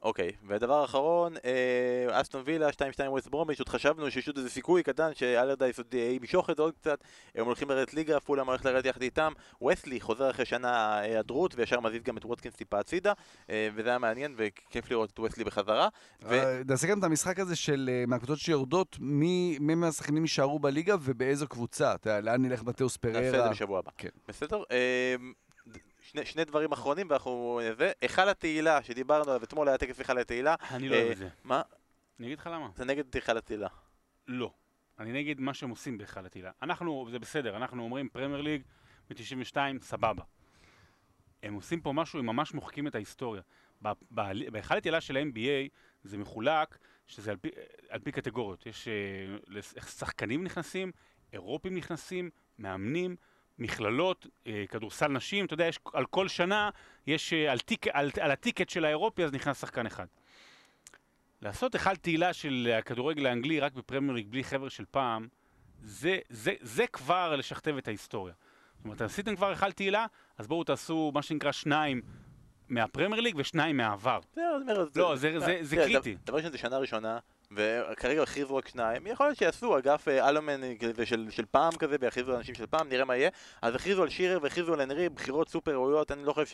אוקיי, 0.03 0.31
ודבר 0.47 0.85
אחרון, 0.85 1.33
אה, 1.45 2.21
אסטון 2.21 2.43
וילה, 2.45 2.69
2-2 2.69 2.73
ווסט 3.07 3.27
ברומיץ', 3.27 3.59
עוד 3.59 3.69
חשבנו 3.69 4.11
שיש 4.11 4.27
עוד 4.27 4.37
איזה 4.37 4.49
סיכוי 4.49 4.83
קטן 4.83 5.09
שאלרדייס 5.13 5.77
עוד 5.77 5.87
אה, 5.93 5.99
ימשוך 5.99 6.49
את 6.49 6.57
זה 6.57 6.63
עוד 6.63 6.73
קצת, 6.73 6.99
הם 7.35 7.45
הולכים 7.45 7.69
לרדת 7.69 7.93
ליגה, 7.93 8.19
פולאם 8.19 8.47
הולך 8.47 8.65
לרדת 8.65 8.85
יחד 8.85 9.01
איתם, 9.01 9.33
וסלי 9.67 9.99
חוזר 10.01 10.29
אחרי 10.29 10.45
שנה 10.45 10.97
היעדרות, 10.99 11.55
וישר 11.55 11.79
מזיז 11.79 12.03
גם 12.03 12.17
את 12.17 12.25
ווטקינס 12.25 12.55
טיפה 12.55 12.79
הצידה, 12.79 13.13
אה, 13.49 13.69
וזה 13.75 13.89
היה 13.89 13.97
מעניין 13.97 14.35
וכיף 14.37 14.91
לראות 14.91 15.11
את 15.11 15.19
וסלי 15.19 15.43
בחזרה. 15.43 15.87
אה, 16.25 16.61
נעשה 16.67 16.87
גם 16.87 16.99
את 16.99 17.03
המשחק 17.03 17.39
הזה 17.39 17.55
של 17.55 17.89
אה, 17.93 18.03
מהקבוצות 18.07 18.39
שיורדות, 18.39 18.97
מי 18.99 19.57
מהשחקנים 19.59 20.23
יישארו 20.23 20.59
בליגה 20.59 20.95
ובאיזו 21.01 21.47
קבוצה. 21.47 21.93
לאן 22.23 22.45
נלך 22.45 22.63
מתאוס 22.63 22.97
נעשה 23.03 23.19
את 23.19 23.23
זה 23.23 23.31
פררה. 23.31 23.49
בשבוע 23.49 23.79
הבא. 23.79 23.91
כן. 23.97 24.09
בסדר? 24.27 24.63
אה, 26.17 26.25
שני, 26.25 26.25
שני 26.25 26.45
דברים 26.45 26.71
אחרונים 26.71 27.07
ואנחנו... 27.09 27.59
זה, 27.77 27.91
היכל 28.01 28.29
התהילה 28.29 28.83
שדיברנו 28.83 29.31
עליו, 29.31 29.43
אתמול 29.43 29.67
היה 29.67 29.77
טקס 29.77 29.99
היכל 29.99 30.17
התהילה. 30.17 30.55
אני 30.71 30.89
לא 30.89 30.95
אה, 30.95 31.01
אוהב 31.01 31.11
את 31.11 31.17
זה. 31.17 31.29
מה? 31.43 31.61
אני 32.19 32.27
אגיד 32.27 32.39
לך 32.39 32.47
למה. 32.53 32.69
זה 32.75 32.85
נגד 32.85 33.15
היכל 33.15 33.37
התהילה. 33.37 33.67
לא. 34.27 34.51
אני 34.99 35.11
נגד 35.11 35.39
מה 35.39 35.53
שהם 35.53 35.69
עושים 35.69 35.97
בהיכל 35.97 36.25
התהילה. 36.25 36.51
אנחנו, 36.61 37.07
זה 37.11 37.19
בסדר, 37.19 37.57
אנחנו 37.57 37.83
אומרים 37.83 38.09
פרמייר 38.09 38.41
ליג 38.41 38.61
מ-92, 39.09 39.57
סבבה. 39.81 40.23
הם 41.43 41.53
עושים 41.53 41.81
פה 41.81 41.93
משהו, 41.93 42.19
הם 42.19 42.25
ממש 42.25 42.53
מוחקים 42.53 42.87
את 42.87 42.95
ההיסטוריה. 42.95 43.41
בהיכל 44.51 44.77
התהילה 44.77 45.01
של 45.01 45.17
ה-NBA 45.17 45.69
זה 46.03 46.17
מחולק, 46.17 46.77
שזה 47.07 47.31
על 47.31 47.37
פי, 47.37 47.49
על 47.89 47.99
פי 47.99 48.11
קטגוריות. 48.11 48.65
יש 48.65 48.87
אה, 48.87 49.61
שחקנים 49.81 50.43
נכנסים, 50.43 50.91
אירופים 51.33 51.75
נכנסים, 51.75 52.29
מאמנים, 52.59 53.15
מכללות, 53.61 54.27
אה, 54.47 54.63
כדורסל 54.69 55.07
נשים, 55.07 55.45
אתה 55.45 55.53
יודע, 55.53 55.65
יש 55.65 55.79
על 55.93 56.05
כל 56.05 56.27
שנה, 56.27 56.69
יש 57.07 57.33
אה, 57.33 57.51
על, 57.51 57.59
טיק, 57.59 57.87
על, 57.87 58.09
על 58.21 58.31
הטיקט 58.31 58.69
של 58.69 58.85
האירופי, 58.85 59.23
אז 59.23 59.33
נכנס 59.33 59.61
שחקן 59.61 59.85
אחד. 59.85 60.05
לעשות 61.41 61.73
היכל 61.75 61.95
תהילה 61.95 62.33
של 62.33 62.73
הכדורגל 62.79 63.25
האנגלי 63.25 63.59
רק 63.59 63.73
בפרמייר 63.73 64.13
ליג 64.13 64.27
בלי 64.29 64.43
חבר'ה 64.43 64.69
של 64.69 64.83
פעם, 64.91 65.27
זה, 65.83 66.19
זה, 66.29 66.53
זה 66.61 66.87
כבר 66.87 67.35
לשכתב 67.35 67.75
את 67.77 67.87
ההיסטוריה. 67.87 68.33
זאת 68.77 68.85
אומרת, 68.85 69.01
עשיתם 69.01 69.35
כבר 69.35 69.49
היכל 69.49 69.71
תהילה, 69.71 70.05
אז 70.37 70.47
בואו 70.47 70.63
תעשו 70.63 71.11
מה 71.13 71.21
שנקרא 71.21 71.51
שניים 71.51 72.01
מהפרמייר 72.69 73.21
ליג 73.21 73.35
ושניים 73.37 73.77
מהעבר. 73.77 74.19
זה, 74.93 74.99
לא, 75.01 75.15
זה- 75.15 75.39
זה- 75.39 75.57
זה 75.61 75.75
תראה, 75.75 75.87
קריטי. 75.87 76.15
דבר- 76.25 76.37
ראשון, 76.37 76.51
זה 76.51 76.57
שנה 76.57 76.77
ראשונה, 76.77 77.19
וכרגע 77.51 78.23
הכריזו 78.23 78.55
רק 78.55 78.67
שניים, 78.67 79.07
יכול 79.07 79.25
להיות 79.25 79.37
שיעשו 79.37 79.77
אגף 79.77 80.07
אה, 80.07 80.29
אלומן 80.29 80.77
כזה 80.77 81.05
של, 81.05 81.27
של 81.29 81.45
פעם 81.45 81.71
כזה, 81.75 81.95
ויכריזו 81.99 82.37
אנשים 82.37 82.55
של 82.55 82.65
פעם, 82.65 82.89
נראה 82.89 83.05
מה 83.05 83.15
יהיה. 83.15 83.29
אז 83.61 83.75
הכריזו 83.75 84.03
על 84.03 84.09
שירר 84.09 84.39
והכריזו 84.41 84.73
על 84.73 84.81
הנרי, 84.81 85.09
בחירות 85.09 85.49
סופר 85.49 85.73
ראויות, 85.73 86.11
אני 86.11 86.23
לא 86.23 86.33
חושב 86.33 86.45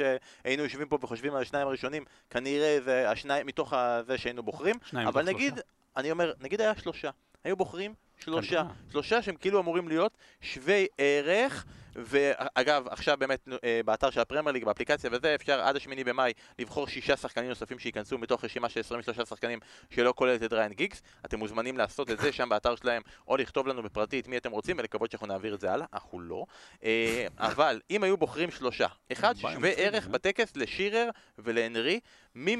שהיינו 0.43 0.63
יושבים 0.63 0.87
פה 0.87 0.97
וחושבים 1.01 1.35
על 1.35 1.41
השניים 1.41 1.67
הראשונים, 1.67 2.05
כנראה 2.29 2.77
זה 2.83 3.09
השניים 3.09 3.47
מתוך 3.47 3.73
זה 4.07 4.17
שהיינו 4.17 4.43
בוחרים, 4.43 4.75
אבל 4.93 5.23
נגיד, 5.23 5.53
שלושה. 5.53 5.67
אני 5.97 6.11
אומר, 6.11 6.33
נגיד 6.39 6.61
היה 6.61 6.75
שלושה, 6.75 7.09
היו 7.43 7.55
בוחרים 7.55 7.93
שלושה. 8.17 8.63
שלושה 8.91 9.21
שהם 9.21 9.35
כאילו 9.35 9.59
אמורים 9.59 9.87
להיות 9.87 10.17
שווי 10.41 10.87
ערך, 10.97 11.65
ואגב, 11.97 12.87
עכשיו 12.87 13.17
באמת 13.19 13.47
אה, 13.63 13.81
באתר 13.85 14.09
של 14.09 14.19
הפרמייר 14.19 14.53
ליג, 14.53 14.65
באפליקציה 14.65 15.09
וזה, 15.13 15.35
אפשר 15.35 15.61
עד 15.61 15.75
השמיני 15.75 16.03
במאי 16.03 16.33
לבחור 16.59 16.87
שישה 16.87 17.17
שחקנים 17.17 17.49
נוספים 17.49 17.79
שייכנסו 17.79 18.17
מתוך 18.17 18.43
רשימה 18.43 18.69
של 18.69 18.79
23 18.79 19.29
שחקנים 19.29 19.59
שלא 19.89 20.13
כוללת 20.15 20.43
את 20.43 20.53
ריין 20.53 20.73
גיגס. 20.73 21.01
אתם 21.25 21.39
מוזמנים 21.39 21.77
לעשות 21.77 22.11
את 22.11 22.19
זה 22.19 22.31
שם 22.31 22.49
באתר 22.49 22.75
שלהם, 22.75 23.01
או 23.27 23.37
לכתוב 23.37 23.67
לנו 23.67 23.83
בפרטי 23.83 24.19
את 24.19 24.27
מי 24.27 24.37
אתם 24.37 24.51
רוצים, 24.51 24.77
ולקוות 24.79 25.11
שאנחנו 25.11 25.27
נעביר 25.27 25.55
את 25.55 25.61
זה 25.61 25.71
הלאה, 25.71 25.85
אנחנו 25.93 26.19
לא. 26.19 26.45
אה, 26.83 27.27
אבל 27.37 27.81
אם 27.91 28.03
היו 28.03 28.17
בוחרים 28.17 28.51
שלושה, 28.51 28.87
אחד 29.11 29.35
ששווה 29.35 29.69
ערך? 29.69 30.07
בטקס 30.07 30.55
לשירר 30.55 31.09
ולהנרי, 31.37 31.99
מי 32.35 32.55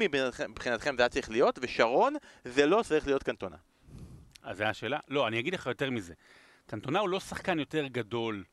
מבחינתכם 0.48 0.96
זה 0.96 1.02
היה 1.02 1.08
צריך 1.08 1.30
להיות, 1.30 1.58
ושרון, 1.62 2.16
זה 2.44 2.66
לא 2.66 2.82
צריך 2.82 3.06
להיות 3.06 3.22
קנטונה. 3.22 3.56
אז 4.42 4.56
זו 4.56 4.64
השאלה? 4.64 4.98
לא, 5.08 5.28
אני 5.28 5.40
אגיד 5.40 5.54
לך 5.54 5.66
יותר 5.66 5.90
מזה. 5.90 6.14
קנטונה 6.66 6.98
הוא 6.98 7.08
לא 7.08 7.20
שחקן 7.20 7.58
יותר 7.58 7.86
גדול 7.86 8.44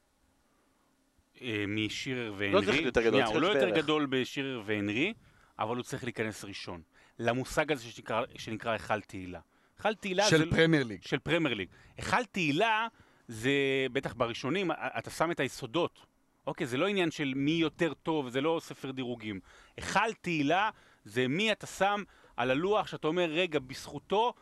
אה, 1.41 1.65
משירר 1.67 2.33
והנרי. 2.37 2.51
לא 2.53 2.61
צריך 2.61 2.75
להיות 2.75 2.85
יותר 2.85 3.01
גדול, 3.01 3.21
הוא 3.23 3.41
לא 3.41 3.47
יותר. 3.47 3.69
גדול 3.69 4.05
בשירר 4.09 4.61
והנרי, 4.65 5.13
אבל 5.59 5.75
הוא 5.75 5.83
צריך 5.83 6.03
להיכנס 6.03 6.45
ראשון. 6.45 6.81
למושג 7.19 7.71
הזה 7.71 7.83
שנקרא, 7.83 8.23
שנקרא 8.37 8.71
היכל 8.71 9.01
תהילה. 9.01 9.39
היכל 9.77 9.95
תהילה 9.95 10.23
זה... 10.23 10.29
של 10.29 10.49
פרמייר 10.49 10.83
ליג. 10.83 11.01
של 11.01 11.19
פרמייר 11.19 11.55
ליג. 11.55 11.67
היכל 11.97 12.25
תהילה 12.31 12.87
זה, 13.27 13.51
בטח 13.91 14.13
בראשונים, 14.13 14.71
אתה 14.71 15.09
שם 15.09 15.31
את 15.31 15.39
היסודות. 15.39 16.05
אוקיי, 16.47 16.67
זה 16.67 16.77
לא 16.77 16.87
עניין 16.87 17.11
של 17.11 17.33
מי 17.35 17.51
יותר 17.51 17.93
טוב, 17.93 18.29
זה 18.29 18.41
לא 18.41 18.59
ספר 18.63 18.91
דירוגים. 18.91 19.39
היכל 19.77 20.13
תהילה 20.21 20.69
זה 21.05 21.27
מי 21.27 21.51
אתה 21.51 21.67
שם 21.67 22.03
על 22.37 22.51
הלוח, 22.51 22.87
שאתה 22.87 23.07
אומר, 23.07 23.29
רגע, 23.29 23.59
בזכותו, 23.59 24.33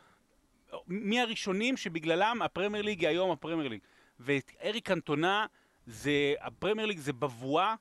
מי 0.87 1.21
הראשונים 1.21 1.77
שבגללם 1.77 2.41
הפרמייר 2.41 2.83
ליג 2.83 2.99
היא 2.99 3.09
היום 3.09 3.31
הפרמייר 3.31 3.69
ליג. 3.69 3.79
ואת 4.19 4.51
אריק 4.63 4.91
אנטונה, 4.91 5.45
זה, 5.85 6.33
הפרמייר 6.41 6.87
ליג 6.87 6.97
זה 6.97 7.13
בבואה, 7.13 7.75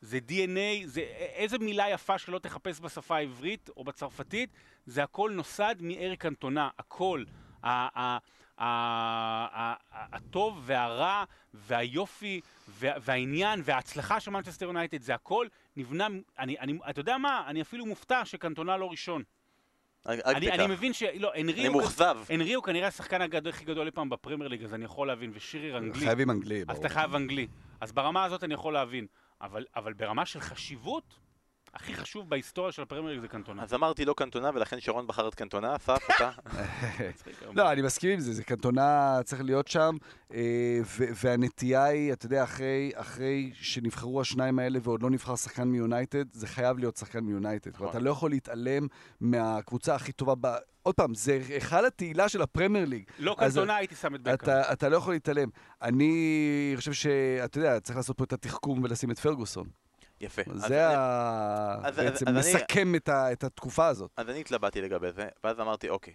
זה 0.00 0.18
DNA, 0.28 0.86
זה 0.86 1.00
איזה 1.18 1.58
מילה 1.58 1.90
יפה 1.90 2.18
שלא 2.18 2.38
תחפש 2.38 2.80
בשפה 2.80 3.16
העברית 3.16 3.70
או 3.76 3.84
בצרפתית, 3.84 4.50
זה 4.86 5.02
הכל 5.02 5.30
נוסד 5.34 5.74
מאריק 5.80 6.26
אנטונה, 6.26 6.68
הכל. 6.78 7.24
הטוב 10.12 10.62
והרע 10.64 11.24
והיופי 11.54 12.40
והעניין 12.78 13.60
וההצלחה 13.64 14.20
של 14.20 14.30
מנצ'סטר 14.30 14.66
יונייטד, 14.66 15.02
זה 15.02 15.14
הכל 15.14 15.46
נבנה, 15.76 16.06
אתה 16.90 17.00
יודע 17.00 17.18
מה, 17.18 17.44
אני 17.46 17.62
אפילו 17.62 17.86
מופתע 17.86 18.24
שקנטונה 18.24 18.76
לא 18.76 18.90
ראשון. 18.90 19.22
אני, 20.06 20.50
אני 20.50 20.66
מבין 20.66 20.92
ש... 20.92 21.02
לא, 21.02 21.32
הנרי 21.40 21.60
אני 21.60 21.68
מאוכזב. 21.68 22.18
הנרי 22.34 22.54
הוא 22.54 22.64
כנראה 22.64 22.88
השחקן 22.88 23.22
הגדול, 23.22 23.52
הכי 23.52 23.64
גדול 23.64 23.86
אי 23.86 23.90
פעם 23.90 24.10
בפרמייר 24.10 24.48
ליג, 24.48 24.64
אז 24.64 24.74
אני 24.74 24.84
יכול 24.84 25.06
להבין, 25.06 25.30
ושירר 25.34 25.78
אנגלי. 25.78 26.06
חייבים 26.06 26.30
אנגלי, 26.30 26.64
ברור. 26.64 26.72
אז 26.72 26.78
אתה 26.78 26.88
חייב 26.88 27.14
אנגלי. 27.14 27.46
אז 27.80 27.92
ברמה 27.92 28.24
הזאת 28.24 28.44
אני 28.44 28.54
יכול 28.54 28.72
להבין. 28.74 29.06
אבל, 29.40 29.64
אבל 29.76 29.92
ברמה 29.92 30.26
של 30.26 30.40
חשיבות, 30.40 31.18
הכי 31.74 31.94
חשוב 31.94 32.30
בהיסטוריה 32.30 32.72
של 32.72 32.82
הפרמייר 32.82 33.20
זה 33.20 33.28
קנטונה. 33.28 33.62
אז 33.62 33.74
אמרתי 33.74 34.04
לא 34.04 34.14
קנטונה, 34.16 34.50
ולכן 34.54 34.80
שרון 34.80 35.06
בחר 35.06 35.28
את 35.28 35.34
קנטונה, 35.34 35.76
אסף, 35.76 36.10
אתה? 36.16 36.30
לא, 37.56 37.72
אני 37.72 37.82
מסכים 37.82 38.10
עם 38.10 38.20
זה, 38.20 38.32
זה 38.32 38.44
קנטונה 38.44 39.18
צריך 39.24 39.42
להיות 39.44 39.68
שם, 39.68 39.96
אה, 40.34 40.80
והנטייה 41.24 41.84
היא, 41.84 42.12
אתה 42.12 42.26
יודע, 42.26 42.44
אחרי 42.94 43.52
שנבחרו 43.54 44.20
השניים 44.20 44.58
האלה 44.58 44.78
ועוד 44.82 45.02
לא 45.02 45.10
נבחר 45.10 45.36
שחקן 45.36 45.64
מיונייטד, 45.68 46.32
זה 46.32 46.46
חייב 46.46 46.78
להיות 46.78 46.96
שחקן 46.96 47.20
מיונייטד. 47.20 47.70
נכון. 47.74 47.86
ואתה 47.86 47.98
לא 47.98 48.10
יכול 48.10 48.30
להתעלם 48.30 48.86
מהקבוצה 49.20 49.94
הכי 49.94 50.12
טובה 50.12 50.34
ב... 50.40 50.46
עוד 50.82 50.94
פעם, 50.94 51.14
זה 51.14 51.40
היכל 51.48 51.86
התהילה 51.86 52.28
של 52.28 52.42
הפרמייר 52.42 52.84
ליג. 52.84 53.04
לא 53.18 53.36
קנטונה, 53.38 53.76
הייתי 53.76 53.94
שם 53.94 54.14
את 54.14 54.20
בקאם. 54.20 54.34
אתה, 54.34 54.72
אתה 54.72 54.88
לא 54.88 54.96
יכול 54.96 55.12
להתעלם. 55.12 55.48
אני 55.82 56.72
חושב 56.76 56.92
שאתה 56.92 57.58
יודע, 57.58 57.80
צריך 57.80 57.96
לעשות 57.96 58.18
פה 58.18 58.24
את 58.24 58.32
התחכום 58.32 58.82
ולשים 58.82 59.10
את 59.10 59.18
פרגוסון. 59.18 59.66
יפה. 60.20 60.42
זה 60.54 60.88
ה... 60.88 61.90
בעצם 61.96 62.26
מסכם 62.36 62.92
את 63.08 63.44
התקופה 63.44 63.86
הזאת. 63.86 64.10
אז 64.16 64.30
אני 64.30 64.40
התלבטתי 64.40 64.82
לגבי 64.82 65.12
זה, 65.12 65.28
ואז 65.44 65.60
אמרתי, 65.60 65.88
אוקיי, 65.88 66.14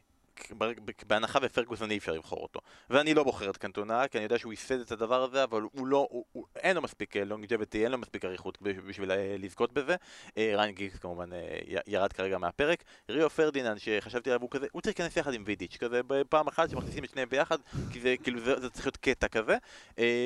בהנחה 1.08 1.40
שפרגוסון 1.40 1.92
אי 1.92 1.98
אפשר 1.98 2.12
לבחור 2.12 2.40
אותו. 2.44 2.60
ואני 2.90 3.14
לא 3.14 3.24
בוחר 3.24 3.50
את 3.50 3.58
קנטונה, 3.58 4.08
כי 4.08 4.18
אני 4.18 4.24
יודע 4.24 4.38
שהוא 4.38 4.54
ייסד 4.54 4.80
את 4.80 4.92
הדבר 4.92 5.24
הזה, 5.24 5.44
אבל 5.44 5.62
הוא 5.62 5.88
לא, 5.88 6.08
הוא, 6.12 6.26
הוא, 6.32 6.46
אין 6.56 6.76
לו 6.76 6.82
מספיק 6.82 7.18
longevity, 7.18 7.84
אין 7.84 7.92
לו 7.92 7.98
מספיק 7.98 8.26
אריכות 8.26 8.58
בשביל 8.62 9.12
אה, 9.12 9.36
לזכות 9.40 9.74
בזה. 9.74 9.96
אה, 10.38 10.54
ריין 10.56 10.76
גיגס 10.76 11.00
כמובן 11.00 11.34
אה, 11.34 11.60
ירד 11.88 12.14
כרגע 12.14 12.38
מהפרק. 12.38 12.84
ריו 13.10 13.30
פרדינן, 13.30 13.80
שחשבתי 13.80 14.30
עליו, 14.30 14.42
הוא 14.42 14.50
כזה, 14.52 14.68
הוא 14.72 14.82
צריך 14.82 15.00
להיכנס 15.00 15.18
יחד 15.18 15.34
עם 15.34 15.44
וידיץ', 15.46 15.78
כזה 15.78 16.02
בפעם 16.08 16.48
אחת 16.48 16.70
שמכניסים 16.70 17.04
את 17.04 17.10
שניהם 17.10 17.30
ביחד, 17.30 17.58
כי 17.92 18.00
זה 18.00 18.16
כאילו 18.24 18.40
זה, 18.40 18.60
זה 18.60 18.70
צריך 18.70 18.86
להיות 18.86 18.98
קטע 18.98 19.28
כזה. 19.28 19.58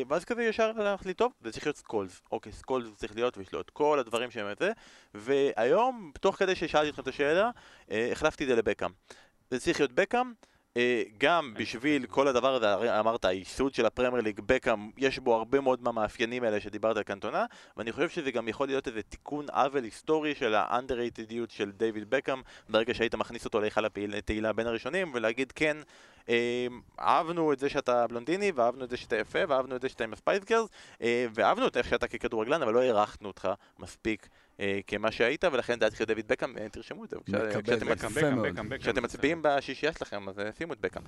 ואז 0.08 0.26
כזה 0.26 0.44
ישר 0.44 0.72
הלך 0.76 1.06
לי 1.06 1.14
טוב, 1.14 1.34
זה 1.42 1.52
צריך 1.52 1.66
להיות 1.66 1.78
סקולס. 1.78 2.22
אוקיי, 2.32 2.52
סקולס 2.52 2.88
צריך 2.96 3.16
להיות, 3.16 3.38
ויש 3.38 3.54
לו 3.54 3.62
את 3.62 3.70
כל 3.70 4.00
הדברים 4.00 4.32
שהם 4.32 4.52
את 4.52 4.60
זה. 4.60 4.72
והיום, 5.14 6.12
תוך 6.22 6.36
כדי 6.36 6.56
ששאלתי 6.56 6.90
אתכם 6.90 7.02
את 7.02 7.08
השאלה, 7.08 7.50
החלפתי 7.90 8.44
את 8.44 8.50
זה 8.50 8.56
לבקאם. 8.56 8.92
זה 9.54 9.60
צריך 9.60 9.80
להיות 9.80 9.92
בקאם. 9.92 10.34
אה, 10.78 11.04
גם 11.18 11.54
בשביל 11.58 12.06
כל 12.06 12.28
הדבר 12.28 12.56
הזה, 12.56 13.00
אמרת, 13.00 13.26
הייסוד 13.26 13.74
של 13.74 13.86
הפרמייר 13.86 14.24
ליג 14.24 14.40
בקאם, 14.46 14.92
יש 14.98 15.20
בו 15.20 15.36
הרבה 15.36 15.60
מאוד 15.62 15.84
מהמאפיינים 15.84 16.44
האלה 16.44 16.60
שדיברת 16.60 16.98
על 16.98 17.04
קנטונה, 17.04 17.46
ואני 17.78 17.92
חושב 17.92 18.10
שזה 18.10 18.32
גם 18.32 18.48
יכול 18.48 18.68
להיות 18.68 18.88
איזה 18.88 19.02
תיקון 19.02 19.46
עוול 19.50 19.84
היסטורי 19.84 20.36
של 20.36 20.56
האנדררייטדיות 20.56 21.52
של 21.52 21.72
דיוויד 21.72 22.10
בקאם, 22.10 22.42
ברגע 22.70 22.94
שהיית 22.94 23.16
מכניס 23.16 23.46
אותו 23.46 23.60
להיכל 23.60 23.86
התהילה 24.18 24.54
בין 24.54 24.68
הראשונים, 24.68 25.12
ולהגיד 25.14 25.52
כן, 25.52 25.78
אה, 26.30 26.68
אהבנו 27.00 27.54
את 27.54 27.60
זה 27.60 27.70
שאתה 27.70 28.08
בלונדיני, 28.08 28.52
ואהבנו 28.56 28.84
את 28.84 28.90
זה 28.90 28.98
שאתה 28.98 29.16
יפה, 29.16 29.40
ואהבנו 29.48 29.76
את 29.76 29.82
זה 29.82 29.90
שאתה 29.90 30.04
עם 30.04 30.14
ה 30.14 30.19
Spice 30.19 30.44
Girls, 30.44 30.70
אה, 31.02 31.26
ואהבנו 31.34 31.68
את 31.68 31.78
איך 31.78 31.90
שאתה 31.90 32.08
ככדורגלן, 32.08 32.62
אבל 32.62 32.74
לא 32.74 32.82
הערכנו 32.82 33.28
אותך 33.28 33.50
מספיק 33.80 34.30
כמה 34.88 35.12
שהיית, 35.12 35.44
ולכן 35.44 35.80
צריך 35.80 36.02
להיות 36.02 36.12
דויד 36.12 36.28
בקאם, 36.28 36.58
אה, 36.58 36.70
תרשמו 36.70 37.06
את 37.06 37.10
זה. 37.10 37.18
כשאתם 38.80 39.04
מצביעים 39.04 39.40
בשישייה 39.42 39.94
שלכם, 39.94 40.30
אז 40.30 40.40
אה, 40.40 40.50
שימו 40.58 40.74
את 40.74 40.80
בקאם. 40.82 41.02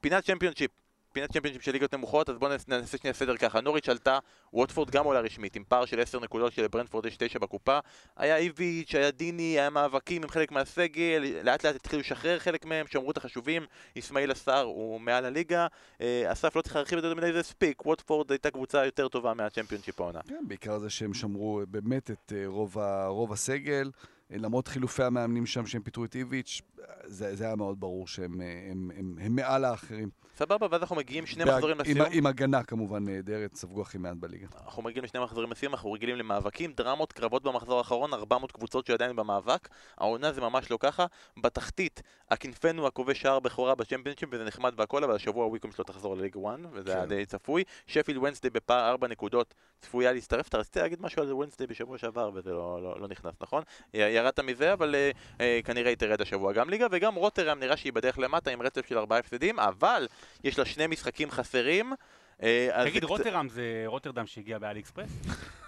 פינת 0.00 0.24
צ'מפיונשיפ. 0.24 0.70
פינת 1.12 1.32
צ'מפיונשיפ 1.32 1.62
של 1.62 1.72
ליגות 1.72 1.94
נמוכות, 1.94 2.28
אז 2.28 2.36
בואו 2.38 2.52
נעשה 2.68 2.98
שנייה 2.98 3.14
סדר 3.14 3.36
ככה. 3.36 3.60
נוריץ' 3.60 3.88
עלתה, 3.88 4.18
ווטפורד 4.52 4.90
גם 4.90 5.04
עולה 5.04 5.20
רשמית, 5.20 5.56
עם 5.56 5.64
פער 5.68 5.84
של 5.84 6.00
10 6.00 6.20
נקודות 6.20 6.52
שלברנדפורד 6.52 7.06
יש 7.06 7.16
9 7.16 7.38
בקופה. 7.38 7.78
היה 8.16 8.36
איביץ', 8.36 8.94
היה 8.94 9.10
דיני, 9.10 9.42
היה 9.42 9.70
מאבקים 9.70 10.22
עם 10.22 10.28
חלק 10.28 10.52
מהסגל, 10.52 11.24
לאט 11.42 11.64
לאט 11.64 11.74
התחילו 11.74 12.00
לשחרר 12.00 12.38
חלק 12.38 12.64
מהם, 12.64 12.86
שמרו 12.86 13.10
את 13.10 13.16
החשובים. 13.16 13.66
אסמאעיל 13.98 14.30
עשר 14.30 14.60
הוא 14.60 15.00
מעל 15.00 15.24
הליגה. 15.24 15.66
אה, 16.00 16.32
אסף 16.32 16.56
לא 16.56 16.62
צריך 16.62 16.76
להרחיב 16.76 16.98
את 16.98 17.04
זה 17.04 17.14
מדי, 17.14 17.32
זה 17.32 17.42
ספיק. 17.42 17.86
ווטפורד 17.86 18.30
הייתה 18.30 18.50
קבוצה 18.50 18.84
יותר 18.84 19.08
טובה 19.08 19.34
מהצ'מפיונשיפ 19.34 20.00
העונה. 20.00 20.20
כן, 20.28 20.44
בעיקר 20.48 20.78
זה 20.78 20.90
שהם 20.90 21.14
שמרו 21.14 21.62
באמת 21.68 22.10
את 22.10 22.32
אה, 22.36 22.42
רוב, 22.46 22.76
רוב 23.06 23.32
הסגל. 23.32 23.90
למרות 24.30 24.68
חילופי 24.68 25.02
המאמנים 25.02 25.46
שם 25.46 25.66
שהם 25.66 25.82
פיטרו 25.82 26.04
את 26.04 26.14
איביץ', 26.16 26.62
זה, 27.04 27.36
זה 27.36 27.44
היה 27.44 27.56
מאוד 27.56 27.80
ברור 27.80 28.06
שהם 28.06 28.32
הם, 28.32 28.40
הם, 28.40 28.90
הם, 28.96 29.16
הם 29.20 29.36
מעל 29.36 29.64
האחרים. 29.64 30.10
סבבה, 30.36 30.66
ואז 30.70 30.80
אנחנו 30.80 30.96
מגיעים 30.96 31.26
שני 31.26 31.44
בהג... 31.44 31.54
מחזורים 31.54 31.78
לסיום. 31.78 32.00
עם, 32.00 32.12
עם 32.12 32.26
הגנה 32.26 32.62
כמובן 32.62 33.04
נהדרת, 33.04 33.54
ספגו 33.54 33.82
הכי 33.82 33.98
מעט 33.98 34.16
בליגה. 34.16 34.46
אנחנו 34.64 34.82
מגיעים 34.82 35.04
לשני 35.04 35.20
מחזורים 35.20 35.50
לסיום, 35.50 35.72
אנחנו 35.74 35.92
רגילים 35.92 36.16
למאבקים, 36.16 36.72
דרמות, 36.72 37.12
קרבות 37.12 37.42
במחזור 37.42 37.78
האחרון, 37.78 38.14
400 38.14 38.52
קבוצות 38.52 38.86
שעדיין 38.86 39.16
במאבק. 39.16 39.68
העונה 39.98 40.32
זה 40.32 40.40
ממש 40.40 40.70
לא 40.70 40.78
ככה. 40.80 41.06
בתחתית, 41.42 42.02
הכנפנו 42.30 42.86
הכובש 42.86 43.20
שער 43.20 43.40
בכורה 43.40 43.74
בצ'מפיונשיפ, 43.74 44.28
וזה 44.32 44.44
נחמד 44.44 44.72
והכל, 44.76 45.04
אבל 45.04 45.14
השבוע 45.14 45.44
הוויקום 45.44 45.72
שלו 45.72 45.84
תחזור 45.84 46.16
לליג 46.16 46.36
1, 46.46 46.58
וזה 46.72 46.92
היה 46.92 47.02
כן. 47.02 47.08
די 47.08 47.26
צפוי. 47.26 47.64
שפיל 47.86 48.18
וונסדי 48.18 48.50
בפער 48.50 48.90
4 48.90 49.08
נקודות 49.08 49.54
צפויה 49.80 50.12
להצטרף. 50.12 50.48
אתה 50.48 50.58
רצית 50.58 50.76
להגיד 50.76 51.02
משהו 51.02 51.22
על 51.22 51.32
וונסדי 51.32 51.66
בשבוע 51.66 51.98
שעבר, 51.98 52.30
וזה 52.34 52.50
לא, 52.50 52.82
לא, 52.82 53.00
לא 53.00 53.08
נכנס, 53.08 53.34
נכון? 53.40 53.62
ירדת 54.20 54.40
מזה, 54.40 54.72
אבל 54.72 54.94
אה, 54.94 55.10
אה, 55.40 55.60
כנראה 55.64 55.88
היא 55.88 55.96
תרד 55.96 56.20
השבוע 56.20 56.52
גם 56.52 56.70
ליגה, 56.70 56.86
וגם 56.90 57.14
רוטרם 57.14 57.58
נראה 57.58 57.76
שהיא 57.76 57.92
בדרך 57.92 58.18
למטה 58.18 58.50
עם 58.50 58.62
רצף 58.62 58.86
של 58.88 58.98
ארבעה 58.98 59.18
הפסדים, 59.18 59.58
אבל 59.58 60.06
יש 60.44 60.58
לה 60.58 60.64
שני 60.64 60.86
משחקים 60.86 61.30
חסרים. 61.30 61.92
אה, 62.42 62.84
תגיד, 62.84 63.04
רוטרם 63.04 63.48
זה 63.48 63.82
רוטרדם 63.86 64.26
שהגיע 64.26 64.58
באלי 64.58 64.80
אקספרס? 64.80 65.10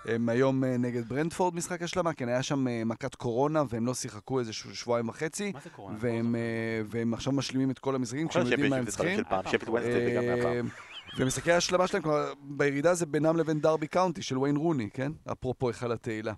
הם 0.05 0.29
היום 0.29 0.65
אה, 0.65 0.77
נגד 0.77 1.09
ברנדפורד 1.09 1.55
משחק 1.55 1.83
השלמה, 1.83 2.13
כן, 2.13 2.29
היה 2.29 2.43
שם 2.43 2.69
אה, 2.69 2.83
מכת 2.85 3.15
קורונה 3.15 3.63
והם 3.69 3.87
לא 3.87 3.95
שיחקו 3.95 4.41
איזה 4.41 4.53
שבועיים 4.53 5.09
וחצי. 5.09 5.53
מה 5.53 5.61
זה 5.65 5.71
קורונה? 5.71 5.99
והם 6.91 7.15
עכשיו 7.15 7.33
משלימים 7.33 7.71
את 7.71 7.79
כל 7.79 7.95
המשחקים 7.95 8.29
כשהם 8.29 8.47
יודעים 8.47 8.71
מה 8.71 8.77
הם 8.77 8.85
צריכים. 8.85 9.21
ומשחקי 11.19 11.53
ההשלמה 11.53 11.87
שלהם, 11.87 12.03
כלומר, 12.03 12.33
בירידה 12.41 12.95
זה 12.95 13.07
בינם 13.07 13.37
לבין 13.37 13.61
דרבי 13.61 13.87
קאונטי 13.87 14.23
של 14.23 14.39
ויין 14.39 14.57
רוני, 14.57 14.89
כן? 14.91 15.13
אפרופו 15.33 15.69
היכל 15.69 15.93
התהילה. 15.93 16.33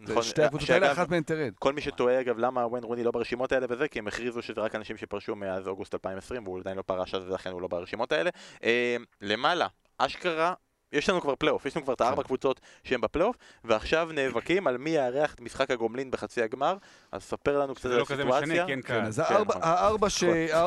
נכון, 0.00 0.22
שתי 0.22 0.42
הקבוצות 0.42 0.70
האלה, 0.70 0.92
אחת 0.92 1.08
מהן 1.08 1.22
תרד. 1.22 1.52
כל 1.58 1.72
מי 1.72 1.80
שטועה, 1.80 2.20
אגב, 2.20 2.38
למה 2.38 2.66
ווין 2.66 2.84
רוני 2.84 3.04
לא 3.04 3.10
ברשימות 3.10 3.52
האלה 3.52 3.66
וזה, 3.70 3.88
כי 3.88 3.98
הם 3.98 4.08
הכריזו 4.08 4.42
שזה 4.42 4.60
רק 4.60 4.74
אנשים 4.74 4.96
שפרשו 4.96 5.36
מאז 5.36 5.68
אוגוסט 5.68 5.94
2020, 5.94 6.46
והוא 6.46 6.60
עדיין 6.60 6.76
לא 6.76 6.82
פרש 6.82 7.14
אז 7.14 7.22
ולכן 7.22 7.50
הוא 7.50 7.62
לא 7.62 7.68
ברשימות 7.68 8.12
האלה. 8.12 8.30
אה, 8.64 8.96
למעלה, 9.20 9.66
אשכרה, 9.98 10.54
יש 10.92 11.08
לנו 11.08 11.20
כבר 11.20 11.34
פלייאוף, 11.34 11.66
יש 11.66 11.76
לנו 11.76 11.84
כבר 11.84 11.94
את 11.94 12.00
הארבע 12.00 12.22
כן. 12.22 12.26
קבוצות 12.26 12.60
שהן 12.84 13.00
בפלייאוף, 13.00 13.36
ועכשיו 13.64 14.08
נאבקים 14.12 14.66
על 14.66 14.78
מי 14.78 14.90
יארח 14.90 15.34
את 15.34 15.40
משחק 15.40 15.70
הגומלין 15.70 16.10
בחצי 16.10 16.42
הגמר, 16.42 16.76
אז 17.12 17.22
ספר 17.22 17.58
לנו 17.58 17.74
קצת 17.74 17.86
על 17.86 18.00
הסיטואציה. 18.00 18.16
זה 18.16 18.24
לא 18.24 18.38
כזה 18.38 18.46
משנה, 18.46 18.66
כן, 18.66 18.80
כן. 18.82 19.04
אז 19.04 19.18
הארבע 19.18 19.98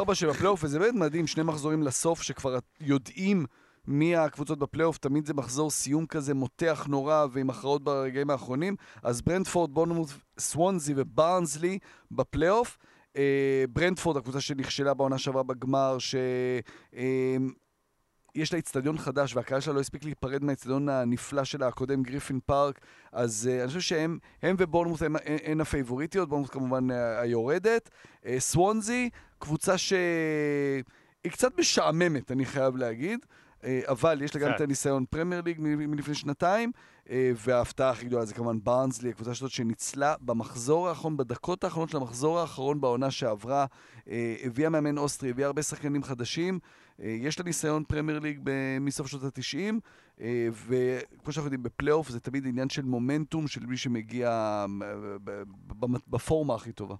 נכון. 0.04 0.16
שבפלייאוף, 0.16 0.64
וזה 0.64 0.80
באמת 0.80 0.94
מדהים, 0.94 1.28
שני 1.28 1.44
מחזורים 1.44 1.84
לסוף, 1.84 2.22
שכבר 2.22 2.58
יודעים 2.82 3.46
מי 3.90 4.16
הקבוצות 4.16 4.60
בפלייאוף, 4.60 4.98
תמיד 4.98 5.26
זה 5.26 5.34
מחזור 5.34 5.72
סיום 5.72 6.06
כזה 6.06 6.34
מותח 6.34 6.86
נורא 6.90 7.26
ועם 7.32 7.50
הכרעות 7.50 7.84
ברגעים 7.84 8.30
האחרונים. 8.30 8.76
אז 9.04 9.22
ברנדפורד, 9.22 9.74
בורנמוט, 9.74 10.10
סוונזי 10.40 10.94
וברנסלי 10.96 11.80
בפלייאוף. 12.12 12.78
אה, 13.18 13.64
ברנדפורד, 13.70 14.18
הקבוצה 14.18 14.42
שנכשלה 14.42 14.94
בעונה 14.94 15.18
שעברה 15.18 15.44
בגמר, 15.44 16.00
ש... 16.00 16.16
אה, 16.96 17.38
יש 18.36 18.54
לה 18.54 18.58
איצטדיון 18.58 18.98
חדש 18.98 19.36
והקהל 19.36 19.60
שלה 19.60 19.74
לא 19.74 19.80
הספיק 19.80 20.04
להיפרד 20.04 20.44
מהאיצטדיון 20.44 20.90
הנפלא 20.90 21.44
שלה 21.44 21.68
הקודם, 21.68 22.04
גריפין 22.04 22.40
פארק, 22.46 22.80
אז 23.12 23.50
אה, 23.52 23.62
אני 23.62 23.68
חושב 23.68 23.80
שהם 23.80 24.18
הם 24.42 24.56
ובורנמוט 24.60 25.02
הם, 25.02 25.16
הן 25.44 25.62
הפייבוריטיות, 25.62 26.30
בורנמוט 26.30 26.52
כמובן 26.52 26.92
אה, 26.92 26.94
היורדת. 26.94 27.90
אה, 28.24 28.28
סוונזי, 28.40 29.10
קבוצה 29.40 29.78
שהיא 29.78 30.84
קצת 31.32 31.60
משעממת, 31.60 32.32
אני 32.32 32.46
חייב 32.46 32.76
להגיד. 32.76 33.26
אה, 33.64 33.82
אבל 33.88 34.22
יש 34.22 34.36
לה 34.36 34.42
גם 34.42 34.48
קצת. 34.48 34.56
את 34.56 34.62
הניסיון 34.62 35.06
פרמייר 35.10 35.42
ליג 35.46 35.58
מלפני 35.60 36.16
שנתיים, 36.16 36.72
אה, 37.10 37.32
וההפתעה 37.36 37.90
הכי 37.90 38.06
גדולה 38.06 38.26
זה 38.26 38.34
כמובן 38.34 38.64
בארנסלי, 38.64 39.10
הקבוצה 39.10 39.32
הזאת 39.32 39.52
שניצלה 39.52 40.16
במחזור 40.22 40.90
האחרון, 40.90 41.18
בדקות 41.18 41.64
האחרונות 41.64 41.90
של 41.90 41.98
המחזור 41.98 42.40
האחרון 42.40 42.82
בעונה 42.82 43.12
שעברה, 43.12 43.66
אה, 44.10 44.36
הביאה 44.44 44.70
מאמן 44.70 44.98
אוסטרי, 44.98 45.30
הביאה 45.30 45.48
הרבה 45.48 45.62
שחקנים 45.62 46.04
חדשים, 46.04 46.60
יש 47.00 47.40
לה 47.40 47.46
ניסיון 47.46 47.84
פרמייר 47.84 48.20
ליג 48.20 48.40
מסוף 48.82 49.08
שנות 49.08 49.24
ה-90, 49.24 49.74
וכמו 50.68 51.32
שאנחנו 51.32 51.44
יודעים, 51.44 51.64
בפלייאוף 51.64 52.10
זה 52.10 52.20
תמיד 52.20 52.48
עניין 52.48 52.70
של 52.70 52.82
מומנטום 52.82 53.48
של 53.48 53.66
מי 53.66 53.78
שמגיע 53.78 54.66
בפורמה 56.08 56.56
הכי 56.56 56.72
טובה. 56.72 56.96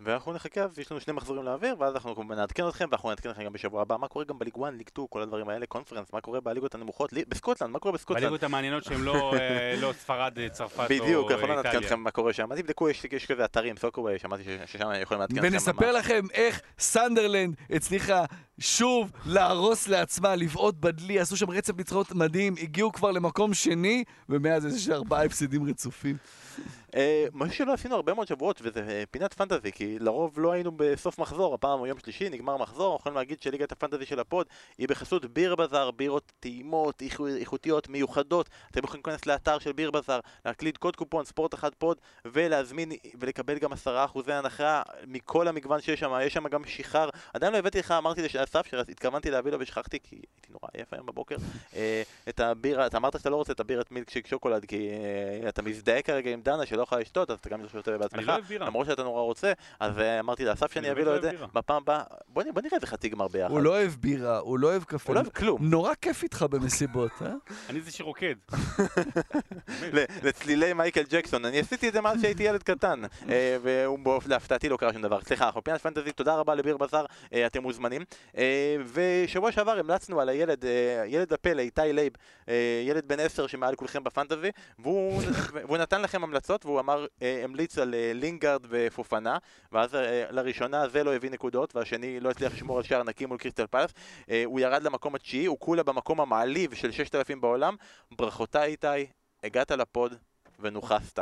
ואנחנו 0.00 0.32
נחכה, 0.32 0.60
יש 0.78 0.90
לנו 0.90 1.00
שני 1.00 1.12
מחזורים 1.14 1.44
להעביר, 1.44 1.76
ואז 1.78 1.94
אנחנו 1.94 2.14
כמובן 2.14 2.34
נעדכן 2.36 2.68
אתכם, 2.68 2.86
ואנחנו 2.90 3.08
נעדכן 3.08 3.30
אתכם 3.30 3.44
גם 3.44 3.52
בשבוע 3.52 3.82
הבא, 3.82 3.96
מה 3.96 4.08
קורה 4.08 4.24
גם 4.24 4.38
בליג 4.38 4.54
1, 4.62 4.72
ליג 4.72 4.88
2, 4.88 5.06
כל 5.10 5.22
הדברים 5.22 5.48
האלה, 5.48 5.66
קונפרנס, 5.66 6.12
מה 6.12 6.20
קורה 6.20 6.40
בליגות 6.40 6.74
הנמוכות, 6.74 7.12
בסקוטלנד, 7.28 7.70
מה 7.70 7.78
קורה 7.78 7.94
בסקוטלנד? 7.94 8.24
בליגות 8.24 8.42
המעניינות 8.42 8.84
שהן 8.84 9.00
לא, 9.00 9.34
אה, 9.34 9.74
לא 9.82 9.92
ספרד, 9.92 10.38
אה, 10.38 10.48
צרפת 10.48 10.78
או 10.80 10.84
בדיוק, 10.84 11.30
אנחנו 11.30 11.46
לא 11.46 11.52
איטליה. 11.52 11.72
נעדכן 11.72 11.78
אתכם 11.78 12.00
מה 12.00 12.10
קורה 12.10 12.32
שם, 12.32 12.52
אז 12.52 12.58
תבדקו, 12.58 12.90
יש 12.90 13.04
יש 13.12 13.26
כזה 13.26 13.44
אתרים, 13.44 13.76
סוקווי, 13.76 14.18
שמעתי 14.18 14.44
ש- 14.44 14.72
ששם 14.72 14.90
יכולים 15.02 15.20
לעדכן 15.20 15.36
אתכם. 15.36 15.48
ונספר 15.52 15.92
לכם 15.92 16.20
איך 16.34 16.60
סנדרלנד 16.78 17.54
הצליחה 17.70 18.24
שוב 18.58 19.12
להרוס 19.26 19.88
לעצמה, 19.88 20.36
לבעוט 20.36 20.74
בדלי, 20.80 21.20
עשו 21.20 21.36
שם 21.36 21.50
רצף 21.50 21.76
ניצחונות 21.76 22.12
מדהים, 22.12 22.54
הגיעו 22.62 22.92
כבר 22.92 23.10
למקום 23.10 23.54
שני, 23.54 24.04
ומאז 24.28 24.64
יש 24.64 24.88
ארבעה 24.88 25.24
הפסדים 25.24 25.68
רצופים. 25.68 26.16
אה, 26.94 27.26
משהו 27.32 27.54
שלא 27.54 27.72
עשינו 27.72 27.94
הרבה 27.96 28.14
מאוד 28.14 28.26
שבועות, 28.26 28.60
וזה 28.62 28.80
אה, 28.88 29.02
פינת 29.10 29.34
פנטזי, 29.34 29.72
כי 29.72 29.98
לרוב 29.98 30.40
לא 30.40 30.52
היינו 30.52 30.72
בסוף 30.76 31.18
מחזור, 31.18 31.54
הפעם 31.54 31.78
הוא 31.78 31.86
יום 31.86 31.98
שלישי, 31.98 32.28
נגמר 32.28 32.56
מחזור, 32.56 32.86
אנחנו 32.86 33.00
יכולים 33.00 33.16
להגיד 33.16 33.42
שליגת 33.42 33.72
הפנטזי 33.72 34.06
של 34.06 34.20
ה 34.20 34.26
pod 34.26 34.46
היא 34.78 34.88
בחסות 34.88 35.24
ביר 35.24 35.54
בזאר, 35.54 35.90
בירות 35.90 36.32
טעימות, 36.40 37.02
איכו- 37.02 37.26
איכותיות, 37.26 37.88
מיוחדות, 37.88 38.48
אתם 38.70 38.84
יכולים 38.84 39.02
להיכנס 39.06 39.26
לאתר 39.26 39.58
של 39.58 39.72
ביר 39.72 39.90
בזאר, 39.90 40.20
להקליד 40.44 40.76
קוד 40.76 40.96
קופון 40.96 41.24
ספורט 41.24 41.54
אחד 41.54 41.74
pod, 41.74 41.98
ולהזמין 42.24 42.92
ולקבל 43.20 43.58
גם 43.58 43.72
עשרה 43.72 44.04
אחוזי 44.04 44.32
הנחה 44.32 44.82
מכל 45.06 45.48
המגוון 45.48 45.80
שיש 45.80 46.00
שם, 46.00 46.12
יש 46.22 46.32
שם 46.32 46.48
גם 46.48 46.64
שיכר, 46.64 47.08
עדיין 47.34 47.52
לא 47.52 47.58
הבאתי 47.58 47.78
לך, 47.78 47.90
אמרתי 47.90 48.22
לאסף 48.22 48.66
שהתכוונתי 48.66 49.30
להביא 49.30 49.52
לו 49.52 49.60
ושכחתי, 49.60 49.98
כי 50.02 50.16
הייתי 50.16 50.48
נורא 50.50 50.68
עייף 50.74 50.92
היום 50.92 51.06
בבוקר, 51.06 51.36
אה, 51.76 52.02
את 52.28 52.40
הבירה, 52.40 52.86
אתה 52.86 52.96
אמרת 52.96 53.18
שאתה 53.18 53.30
לא 53.30 53.36
רוצה 53.36 53.52
את 53.52 53.60
הבירת 53.60 53.92
מילקשיק 53.92 54.26
שוקולד, 54.26 54.64
כי 54.64 54.90
אתה 55.48 55.62
מזדהה 55.62 56.02
כרגע 56.02 56.30
עם 56.30 56.40
דנה 56.40 56.66
שלא 56.66 56.83
יכולה 56.84 57.00
לשתות, 57.00 57.30
אז 57.30 57.38
אתה 57.40 57.48
גם 57.48 57.60
שותה 57.72 57.90
אני 57.90 57.98
בעצמך, 57.98 58.28
לא 58.28 58.32
אוהב 58.32 58.44
בירה. 58.44 58.66
למרות 58.66 58.86
שאתה 58.86 59.02
נורא 59.02 59.22
רוצה, 59.22 59.52
אז 59.80 59.98
אה, 59.98 60.20
אמרתי 60.20 60.44
לאסף 60.44 60.72
שאני 60.72 60.84
אני 60.84 60.92
אביא 60.92 61.04
באמת 61.04 61.22
לו 61.22 61.28
את 61.28 61.34
לא 61.34 61.40
זה. 61.40 61.46
בפעם 61.54 61.82
הבאה, 61.82 62.02
בוא 62.28 62.42
נראה 62.42 62.60
איזה 62.72 62.86
חצי 62.86 63.08
גמר 63.08 63.28
ביחד. 63.28 63.50
הוא 63.50 63.60
לא 63.60 63.70
אוהב 63.70 63.90
בירה, 63.90 64.38
הוא 64.38 64.58
לא 64.58 64.66
אוהב 64.66 64.84
קפה. 64.84 65.12
הוא 65.12 65.14
לא 65.14 65.20
אוהב 65.20 65.32
כלום. 65.32 65.58
נורא 65.60 65.94
כיף 66.00 66.22
איתך 66.22 66.46
במסיבות, 66.50 67.10
אה? 67.22 67.32
אני 67.70 67.80
זה 67.80 67.90
שרוקד. 67.90 68.34
לצלילי 70.22 70.72
מייקל 70.72 71.02
ג'קסון, 71.08 71.44
אני 71.44 71.60
עשיתי 71.60 71.88
את 71.88 71.92
זה 71.92 72.00
מאז 72.00 72.20
שהייתי 72.20 72.42
ילד 72.42 72.62
קטן, 72.62 73.02
אה, 73.28 73.56
ולהפתעתי 74.26 74.68
לא 74.68 74.76
קרה 74.76 74.92
שום 74.92 75.02
דבר. 75.02 75.20
סליחה, 75.20 75.46
אנחנו 75.46 75.64
פינת 75.64 75.80
פנטזי, 75.80 76.12
תודה 76.12 76.34
רבה 76.34 76.54
לביר 76.54 76.76
בזאר, 76.76 77.04
אה, 77.32 77.46
אתם 77.46 77.62
מוזמנים. 77.62 78.02
ושבוע 78.92 79.52
שעבר 79.52 79.78
המלצנו 79.78 80.20
על 80.20 80.28
הילד, 80.28 80.64
ילד 81.06 81.32
הפלא, 81.32 81.60
איתי 81.60 81.92
לייב, 81.92 82.12
ילד 82.86 83.08
בן 83.08 83.20
עשר 83.20 83.46
שמעל 83.46 83.74
כולכם 83.74 84.04
בפנטזי, 84.04 84.50
והוא 84.78 85.22
והוא 85.52 85.76
נתן 85.76 86.02
לכם 86.02 86.24
המלצות, 86.24 86.66
והוא 86.66 86.73
אמר, 86.80 87.06
אה, 87.22 87.44
המליץ 87.44 87.78
על 87.78 87.94
אה, 87.94 88.12
לינגארד 88.14 88.66
ופופנה, 88.68 89.38
ואז 89.72 89.94
אה, 89.94 90.24
לראשונה 90.30 90.88
זה 90.88 91.04
לא 91.04 91.14
הביא 91.14 91.30
נקודות, 91.30 91.76
והשני 91.76 92.20
לא 92.20 92.30
הצליח 92.30 92.52
לשמור 92.52 92.76
על 92.76 92.82
שער 92.82 93.02
נקי 93.02 93.26
מול 93.26 93.38
קריסטל 93.38 93.66
פלס. 93.66 93.90
אה, 94.30 94.42
הוא 94.44 94.60
ירד 94.60 94.82
למקום 94.82 95.14
התשיעי, 95.14 95.46
הוא 95.46 95.58
כולה 95.60 95.82
במקום 95.82 96.20
המעליב 96.20 96.74
של 96.74 96.92
6,000 96.92 97.40
בעולם. 97.40 97.76
ברכותיי 98.10 98.70
איתי, 98.70 99.06
הגעת 99.44 99.70
ל 99.70 99.81
pod 99.81 100.14
ונוחסת. 100.60 101.18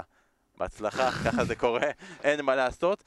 בהצלחה, 0.58 1.10
ככה 1.24 1.44
זה 1.44 1.56
קורה, 1.56 1.90
אין 2.22 2.44
מה 2.44 2.54
לעשות. 2.54 3.04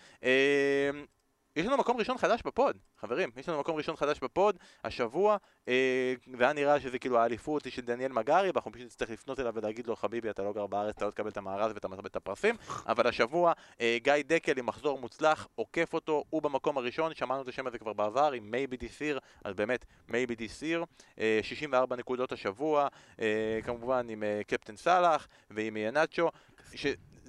יש 1.55 1.65
לנו 1.65 1.77
מקום 1.77 1.97
ראשון 1.97 2.17
חדש 2.17 2.41
ב 2.45 2.52
pod, 2.52 2.77
חברים, 2.99 3.29
יש 3.37 3.49
לנו 3.49 3.59
מקום 3.59 3.77
ראשון 3.77 3.95
חדש 3.95 4.19
ב 4.19 4.27
pod, 4.27 4.57
השבוע, 4.83 5.37
אה, 5.67 6.13
זה 6.37 6.43
היה 6.43 6.53
נראה 6.53 6.79
שזה 6.79 6.99
כאילו 6.99 7.19
האליפות 7.19 7.65
היא 7.65 7.73
של 7.73 7.81
דניאל 7.81 8.11
מגרי, 8.11 8.49
ואנחנו 8.49 8.71
פשוט 8.71 8.85
נצטרך 8.85 9.09
לפנות 9.09 9.39
אליו 9.39 9.53
ולהגיד 9.55 9.87
לו, 9.87 9.95
חביבי, 9.95 10.29
אתה 10.29 10.43
לא 10.43 10.53
גר 10.53 10.67
בארץ, 10.67 10.95
אתה 10.95 11.05
לא 11.05 11.11
תקבל 11.11 11.29
את 11.29 11.37
המארז 11.37 11.71
ואת 11.75 12.15
הפרסים, 12.15 12.55
אבל 12.87 13.07
השבוע, 13.07 13.53
אה, 13.81 13.97
גיא 14.01 14.13
דקל 14.27 14.59
עם 14.59 14.65
מחזור 14.65 14.99
מוצלח, 14.99 15.47
עוקף 15.55 15.93
אותו, 15.93 16.23
הוא 16.29 16.41
במקום 16.41 16.77
הראשון, 16.77 17.15
שמענו 17.15 17.41
את 17.41 17.47
השם 17.47 17.67
הזה 17.67 17.79
כבר 17.79 17.93
בעבר, 17.93 18.31
עם 18.31 18.51
maybe 18.51 18.77
this 18.77 18.89
year, 18.89 19.19
אז 19.43 19.53
באמת, 19.53 19.85
maybe 20.09 20.35
this 20.35 20.49
year, 20.49 20.83
אה, 21.19 21.39
64 21.43 21.95
נקודות 21.95 22.31
השבוע, 22.31 22.87
אה, 23.21 23.59
כמובן 23.63 24.09
עם 24.09 24.23
אה, 24.23 24.41
קפטן 24.47 24.75
סאלח 24.75 25.27
ועם 25.51 25.77
ינאצ'ו, 25.77 26.29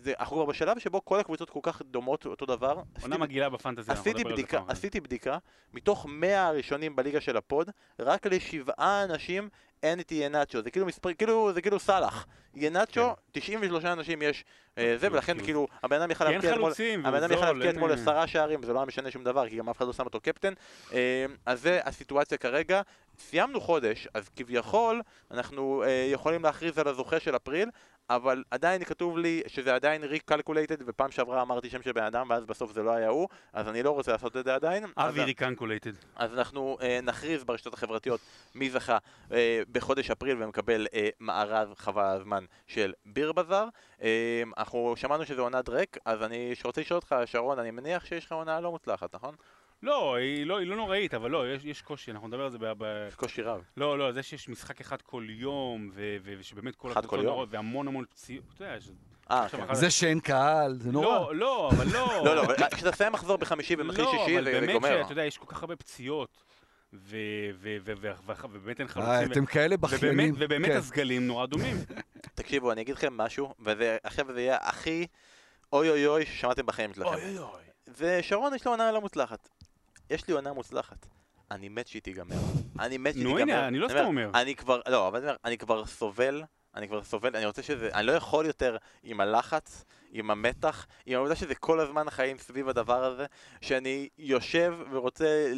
שזה, 0.06 0.14
אנחנו 0.20 0.36
כבר 0.36 0.44
בשלב 0.44 0.78
שבו 0.78 1.04
כל 1.04 1.20
הקבוצות 1.20 1.50
כל 1.50 1.60
כך 1.62 1.82
דומות 1.82 2.26
אותו 2.26 2.46
דבר. 2.46 2.82
עונה 3.02 3.18
מגעילה 3.18 3.48
בפנטזי, 3.48 3.90
אנחנו 3.90 4.10
נדבר 4.10 4.20
על 4.20 4.28
זה 4.28 4.32
בדיקה, 4.32 4.58
פעם. 4.58 4.70
עשיתי 4.70 5.00
בדיקה, 5.00 5.38
מתוך 5.74 6.06
100 6.08 6.46
הראשונים 6.46 6.96
בליגה 6.96 7.20
של 7.20 7.36
הפוד, 7.36 7.70
רק 7.98 8.26
לשבעה 8.26 9.04
אנשים 9.04 9.48
אין 9.82 10.00
את 10.00 10.12
ינאצ'ו, 10.12 10.62
זה 10.62 10.70
כאילו 10.70 10.86
מספר, 10.86 11.14
כאילו, 11.14 11.52
זה 11.52 11.62
כאילו 11.62 11.78
סאלח. 11.78 12.26
ינאצ'ו, 12.54 13.14
93 13.32 13.84
אנשים 13.84 14.22
יש 14.22 14.44
אה, 14.78 14.84
זה, 14.94 15.00
כאילו, 15.00 15.12
ולכן 15.14 15.38
כאילו. 15.44 15.66
הבן 15.82 16.00
אדם 16.00 16.10
יכל 16.10 16.24
להבקיע 16.24 16.54
אתמול, 16.54 16.72
הבן 17.04 17.22
אדם 17.22 17.32
יכל 17.32 17.40
זול, 17.40 17.46
להבקיע 17.46 17.70
אתמול 17.70 17.92
עשרה 17.92 18.26
שערים, 18.26 18.60
וזה 18.62 18.72
לא 18.72 18.78
היה 18.78 18.86
משנה 18.86 19.10
שום 19.10 19.24
דבר, 19.24 19.48
כי 19.48 19.56
גם 19.56 19.68
אף 19.68 19.76
אחד 19.76 19.86
לא 19.86 19.92
שם 19.92 20.04
אותו 20.04 20.20
קפטן. 20.20 20.52
אה, 20.92 21.26
אז 21.46 21.62
זה 21.62 21.80
הסיטואציה 21.84 22.38
כרגע. 22.38 22.82
סיימנו 23.18 23.60
חודש, 23.60 24.08
אז 24.14 24.28
כביכול 24.28 25.02
אנחנו 25.30 25.82
אה, 25.82 26.08
יכולים 26.12 26.42
להכריז 26.42 26.78
על 26.78 26.88
הזוכה 26.88 27.20
של 27.20 27.36
אפריל, 27.36 27.68
אבל 28.10 28.44
עדיין 28.50 28.84
כתוב 28.84 29.18
לי 29.18 29.42
שזה 29.46 29.74
עדיין 29.74 30.04
recalculated, 30.04 30.76
ופעם 30.86 31.10
שעברה 31.10 31.42
אמרתי 31.42 31.70
שם 31.70 31.82
של 31.82 31.92
בן 31.92 32.02
אדם, 32.02 32.26
ואז 32.30 32.44
בסוף 32.44 32.72
זה 32.72 32.82
לא 32.82 32.90
היה 32.90 33.08
הוא, 33.08 33.28
אז 33.52 33.68
אני 33.68 33.82
לא 33.82 33.90
רוצה 33.90 34.12
לעשות 34.12 34.36
את 34.36 34.44
זה 34.44 34.54
עדיין. 34.54 34.84
אבי 34.96 35.24
recalculated. 35.24 35.92
אז 36.16 36.34
אנחנו 36.34 36.78
אה, 36.82 37.00
נכריז 37.02 37.44
ברשתות 37.44 37.74
החברתיות 37.74 38.20
מי 38.54 38.70
זכה 38.70 38.98
אה, 39.32 39.62
בחודש 39.72 40.10
אפריל 40.10 40.42
ומקבל 40.42 40.86
אה, 40.94 41.08
מארז 41.20 41.68
חבל 41.76 41.93
על 41.93 42.04
הזמן 42.04 42.44
של 42.66 42.92
ביר 43.06 43.32
בזאר. 43.32 43.68
אה, 44.02 44.42
אנחנו 44.58 44.94
שמענו 44.96 45.26
שזה 45.26 45.40
עונת 45.40 45.68
ריק, 45.68 45.98
אז 46.04 46.22
אני 46.22 46.54
רוצה 46.64 46.80
לשאול 46.80 46.96
אותך, 46.96 47.14
שרון, 47.26 47.58
אני 47.58 47.70
מניח 47.70 48.04
שיש 48.04 48.26
לך 48.26 48.32
עונה 48.32 48.60
לא 48.60 48.70
מוצלחת, 48.70 49.14
נכון? 49.14 49.34
לא, 49.82 50.14
היא 50.16 50.46
לא 50.46 50.58
היא 50.58 50.66
לא 50.66 50.76
נוראית, 50.76 51.14
אבל 51.14 51.30
לא, 51.30 51.54
יש- 51.54 51.64
יש 51.64 51.82
קושי, 51.82 52.10
אנחנו 52.10 52.28
נדבר 52.28 52.42
על 52.44 52.50
זה 52.50 52.58
ב... 52.58 52.64
ב- 52.78 53.06
יש 53.08 53.14
קושי 53.14 53.42
רב. 53.42 53.60
לא, 53.76 53.98
לא, 53.98 54.12
זה 54.12 54.22
שיש 54.22 54.48
משחק 54.48 54.80
אחד 54.80 55.02
כל 55.02 55.24
יום, 55.28 55.90
ו- 55.94 56.16
ו- 56.24 56.34
ושבאמת 56.38 56.76
כל 56.76 56.90
הקבוצות? 56.90 57.20
נוראות, 57.24 57.48
והמון 57.52 57.88
המון 57.88 58.04
פציעות, 58.10 58.44
אתה 58.54 58.64
יודע, 58.64 58.80
ש- 58.80 58.88
אה, 59.30 59.48
כן. 59.48 59.74
זה 59.74 59.90
שאין 59.90 60.20
קהל, 60.20 60.76
זה 60.80 60.92
נורא. 60.92 61.06
לא, 61.06 61.34
לא, 61.36 61.70
אבל 61.72 61.86
לא. 61.92 62.06
לא, 62.24 62.36
לא, 62.36 62.44
אבל 62.44 62.54
כשאתה 62.74 62.90
מסיים 62.90 63.12
מחזור 63.12 63.36
בחמישי 63.36 63.74
ומתחיל 63.78 64.04
לא, 64.04 64.10
שישי, 64.10 64.36
אבל 64.36 64.44
זה 64.44 64.52
זה 64.52 64.60
באמת 64.60 64.72
גומר. 64.72 65.00
שאתה 65.02 65.12
יודע, 65.12 65.24
יש 65.24 65.38
כל 65.38 65.46
כך 65.48 65.62
הרבה 65.62 65.76
פציעות, 65.76 66.28
ובאמת 66.92 68.80
אין 68.80 68.86
אה, 68.86 68.92
חלוצים, 68.92 69.32
אתם 69.32 69.46
כאלה 69.46 69.76
בכיינים. 69.76 70.34
ובאמת 70.38 70.66
כן. 70.70 70.76
הסגלים 70.76 71.26
נורא 71.26 71.46
דומים. 71.46 71.76
תקשיבו, 72.34 72.72
אני 72.72 72.80
אגיד 72.80 72.94
לכם 72.94 73.16
משהו, 73.16 73.54
ועכשיו 73.58 74.26
זה 74.32 74.40
יהיה 74.40 74.56
הכי 74.60 75.06
אוי 75.72 75.90
אוי 75.90 76.06
אוי 76.06 76.26
ששמעתם 76.26 76.66
בחיים 76.66 76.94
שלכם. 76.94 77.08
אוי 77.14 77.38
אוי. 77.38 77.60
ושרון 77.98 78.54
יש 78.54 78.66
לו 78.66 78.72
עונה 78.72 78.92
לא 78.92 79.00
מוצלחת. 79.00 79.48
יש 80.10 80.28
לי 80.28 80.34
עונה 80.34 80.52
מוצלחת. 80.52 81.06
אני 81.50 81.68
מת 81.68 81.86
שהיא 81.86 82.02
תיגמר. 82.02 82.36
אני 82.80 82.98
מת 82.98 83.14
שהיא 83.14 83.24
נו, 83.24 83.36
תיגמר. 83.36 83.52
הנה, 83.52 83.68
אני 83.68 83.78
לא 83.78 83.88
סתם 83.88 84.04
אומר. 84.04 84.30
אני 84.34 84.54
כבר, 84.56 84.80
לא, 84.88 85.08
אבל 85.08 85.36
אני 85.44 85.58
כבר 85.58 85.86
סובל, 85.86 86.42
אני 86.74 86.88
כבר 86.88 87.04
סובל, 87.04 87.36
אני 87.36 87.46
רוצה 87.46 87.62
שזה, 87.62 87.88
אני 87.94 88.06
לא 88.06 88.12
יכול 88.12 88.46
יותר 88.46 88.76
עם 89.02 89.20
הלחץ, 89.20 89.84
עם 90.12 90.30
המתח, 90.30 90.86
עם 91.06 91.16
העובדה 91.16 91.34
שזה 91.34 91.54
כל 91.54 91.80
הזמן 91.80 92.10
חיים 92.10 92.38
סביב 92.38 92.68
הדבר 92.68 93.04
הזה, 93.04 93.26
שאני 93.60 94.08
יושב 94.18 94.74
ורוצה 94.90 95.52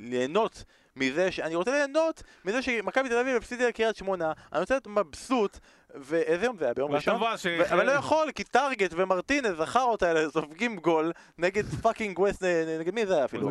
ליהנות 0.00 0.64
מזה, 0.96 1.32
ש... 1.32 1.40
אני 1.40 1.54
רוצה 1.54 1.70
ליהנות 1.70 2.22
מזה 2.44 2.62
שמכבי 2.62 3.08
תל 3.08 3.18
אביב 3.18 3.36
הפסידה 3.36 3.68
לקריית 3.68 3.96
שמונה, 3.96 4.32
אני 4.52 4.60
רוצה 4.60 4.74
להיות 4.74 4.86
מבסוט, 4.86 5.58
ואיזה 5.94 6.44
יום 6.46 6.56
זה 6.58 6.64
היה? 6.64 6.74
ביום 6.74 6.90
ראשון? 6.96 7.14
ש- 7.36 7.46
ו- 7.46 7.74
אבל 7.74 7.86
לא 7.86 7.92
יכול, 7.92 8.32
כי 8.34 8.44
טארגט 8.44 8.90
ומרטינז, 8.96 9.60
החארות 9.60 10.02
האלה, 10.02 10.30
סופגים 10.30 10.76
גול 10.76 11.12
נגד 11.38 11.64
fucking 11.82 12.18
ווסט, 12.18 12.42
נגד 12.80 12.94
מי 12.94 13.06
זה 13.06 13.14
היה 13.16 13.24
אפילו? 13.24 13.46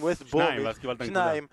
ווסט 0.00 0.22
ברום. 0.30 0.56
שניים, 1.06 1.46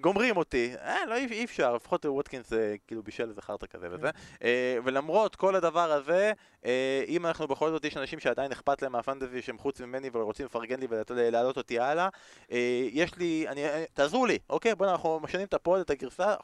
גומרים 0.00 0.36
אותי, 0.36 0.74
אה, 0.76 1.06
לא, 1.06 1.14
אי 1.14 1.44
אפשר, 1.44 1.74
לפחות 1.74 2.06
ווטקינס 2.06 2.52
אה, 2.52 2.74
כאילו 2.86 3.02
בישל 3.02 3.28
איזה 3.28 3.42
חרטא 3.42 3.66
כזה 3.66 3.86
וזה. 3.90 4.10
אה, 4.44 4.78
ולמרות 4.84 5.36
כל 5.36 5.56
הדבר 5.56 5.92
הזה, 5.92 6.32
אה, 6.64 7.04
אם 7.08 7.26
אנחנו 7.26 7.48
בכל 7.48 7.70
זאת, 7.70 7.84
יש 7.84 7.96
אנשים 7.96 8.20
שעדיין 8.20 8.52
אכפת 8.52 8.82
להם 8.82 8.92
מהפנטזי 8.92 9.42
שהם 9.42 9.58
חוץ 9.58 9.80
ממני 9.80 10.10
ורוצים 10.12 10.46
לפרגן 10.46 10.80
לי 10.80 10.86
ולהעלות 11.10 11.56
אותי 11.56 11.78
הלאה, 11.78 12.08
אה, 12.52 12.88
יש 12.92 13.16
לי, 13.16 13.44
אני, 13.48 13.62
תעזרו 13.94 14.26
לי, 14.26 14.38
אוקיי? 14.50 14.74
בוא'נה, 14.74 14.92
אנחנו 14.92 15.20
משנים 15.20 15.46
את 15.46 15.54
ה 15.54 15.59
pod, 15.59 15.80
את 15.80 15.90
הגרסה, 15.90 16.34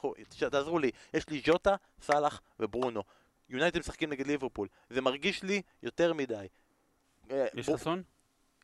תעזרו 0.50 0.78
לי. 0.78 0.90
יש 1.14 1.28
לי 1.28 1.42
ז'וטה, 1.46 1.74
סאלח 2.02 2.40
וברונו. 2.60 3.02
יונייטד 3.48 3.78
משחקים 3.78 4.10
נגד 4.10 4.26
ליברפול. 4.26 4.68
זה 4.90 5.00
מרגיש 5.00 5.42
לי 5.42 5.62
יותר 5.82 6.12
מדי. 6.12 6.46
יש 7.54 7.70
חסון? 7.70 8.02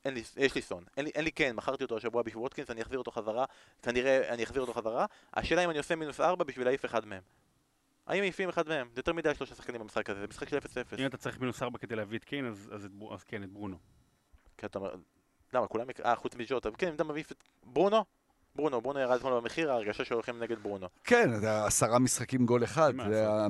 אין 0.04 0.14
לי, 0.14 0.22
יש 0.36 0.54
לי 0.54 0.62
סון. 0.62 0.84
אין 0.96 1.04
לי, 1.04 1.10
אין 1.14 1.24
לי 1.24 1.32
כן, 1.32 1.56
מכרתי 1.56 1.84
אותו 1.84 1.96
השבוע 1.96 2.22
בשביל 2.22 2.42
ווטקינס, 2.42 2.70
אני 2.70 2.82
אחזיר 2.82 2.98
אותו 2.98 3.10
חזרה, 3.10 3.44
כנראה 3.82 4.28
אני 4.34 4.44
אחזיר 4.44 4.60
אותו 4.60 4.74
חזרה. 4.74 5.06
השאלה 5.34 5.64
אם 5.64 5.70
אני 5.70 5.78
עושה 5.78 5.96
מינוס 5.96 6.20
4 6.20 6.44
בשביל 6.44 6.66
להעיף 6.66 6.84
אחד 6.84 7.06
מהם. 7.06 7.22
האם 8.06 8.20
מעיפים 8.20 8.48
אחד 8.48 8.68
מהם? 8.68 8.88
זה 8.94 8.98
יותר 8.98 9.12
מדי 9.12 9.34
שלושה 9.34 9.54
שחקנים 9.54 9.80
במשחק 9.80 10.10
הזה, 10.10 10.20
זה 10.20 10.26
משחק 10.26 10.48
של 10.48 10.58
0-0. 10.58 10.60
אם 10.98 11.06
אתה 11.06 11.16
צריך 11.16 11.40
מינוס 11.40 11.62
4 11.62 11.78
כדי 11.78 11.96
להביא 11.96 12.18
את 12.18 12.24
קיין, 12.24 12.46
אז, 12.46 12.70
אז, 12.74 12.84
את, 12.84 12.90
אז 13.12 13.24
כן, 13.24 13.42
את 13.42 13.50
ברונו. 13.50 13.76
כי 14.58 14.66
אתה 14.66 14.78
אומר, 14.78 14.94
למה, 15.52 15.66
כולם, 15.66 15.86
אה, 16.04 16.16
חוץ 16.16 16.34
מג'וטה, 16.34 16.70
כן, 16.70 16.88
אם 16.88 16.94
אתה 16.94 17.04
מעיף 17.04 17.32
את 17.32 17.44
ברונו, 17.64 18.04
ברונו, 18.54 18.80
ברונו 18.80 19.00
ירד 19.00 19.16
אתמול 19.16 19.40
במחיר, 19.40 19.72
ההרגשה 19.72 20.04
שהולכים 20.04 20.42
נגד 20.42 20.58
ברונו. 20.58 20.86
כן, 21.04 21.34
זה 21.34 21.64
עשרה 21.64 21.98
משחקים 21.98 22.46
גול 22.46 22.64
אחד, 22.64 22.92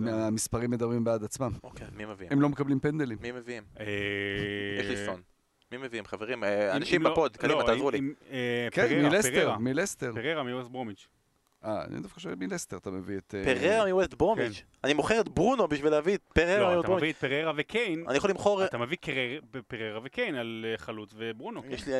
המספרים 0.08 0.70
מדברים 0.70 1.04
בעד 1.04 1.24
עצמם. 1.24 1.52
אוקיי, 1.64 1.86
מי 1.92 2.04
מביאים? 2.04 2.32
הם 2.32 2.40
לא 2.40 2.48
מקבלים 2.48 2.80
פנדלים. 2.80 3.18
מי 3.20 3.32
מביאים? 3.32 3.64
אה, 3.80 3.84
יש 4.80 4.86
לי 4.86 5.06
סון. 5.06 5.22
מי 5.72 5.78
מביאים, 5.78 6.04
חברים? 6.04 6.44
אה, 6.44 6.76
אנשים 6.76 7.02
לא- 7.02 7.10
בפוד, 7.10 7.36
קדימה, 7.36 7.60
לא, 7.60 7.66
תעזרו 7.66 7.90
לי. 7.90 8.00
אה, 8.30 8.68
כן, 8.70 9.02
מלסטר. 9.02 9.58
מלסטר. 9.58 10.12
פררה 10.14 10.42
מיורס 10.42 10.68
ברומיץ'. 10.68 11.08
אה, 11.64 11.84
אני 11.84 12.00
דווקא 12.00 12.14
חושב 12.14 12.34
מלסטר 12.34 12.76
אתה 12.76 12.90
מביא 12.90 13.18
את... 13.18 13.34
אה, 13.34 13.44
פררה 13.44 13.92
מווסט 13.92 14.14
ברומיץ'. 14.14 14.62
אני 14.84 14.94
מוכר 14.94 15.20
את 15.20 15.28
ברונו 15.28 15.68
בשביל 15.68 15.90
להביא 15.92 16.14
את 16.14 16.22
פררה 16.34 16.58
לא, 16.58 16.64
מווסט 16.64 16.78
אתה 16.80 16.86
ברומיץ'. 16.86 17.02
מביא 17.02 17.12
את 17.12 17.16
פררה 17.16 17.52
וקיין, 17.56 18.04
אני 18.08 18.16
יכול 18.16 18.30
למכור... 18.30 18.64
אתה 18.64 18.78
מביא 18.78 18.96
פררה 19.66 20.00
וקיין 20.02 20.34
על 20.34 20.64
חלוץ 20.76 21.10
וברונו. 21.16 21.62
כן. 21.62 21.70
יש 21.70 21.86
לי... 21.86 21.92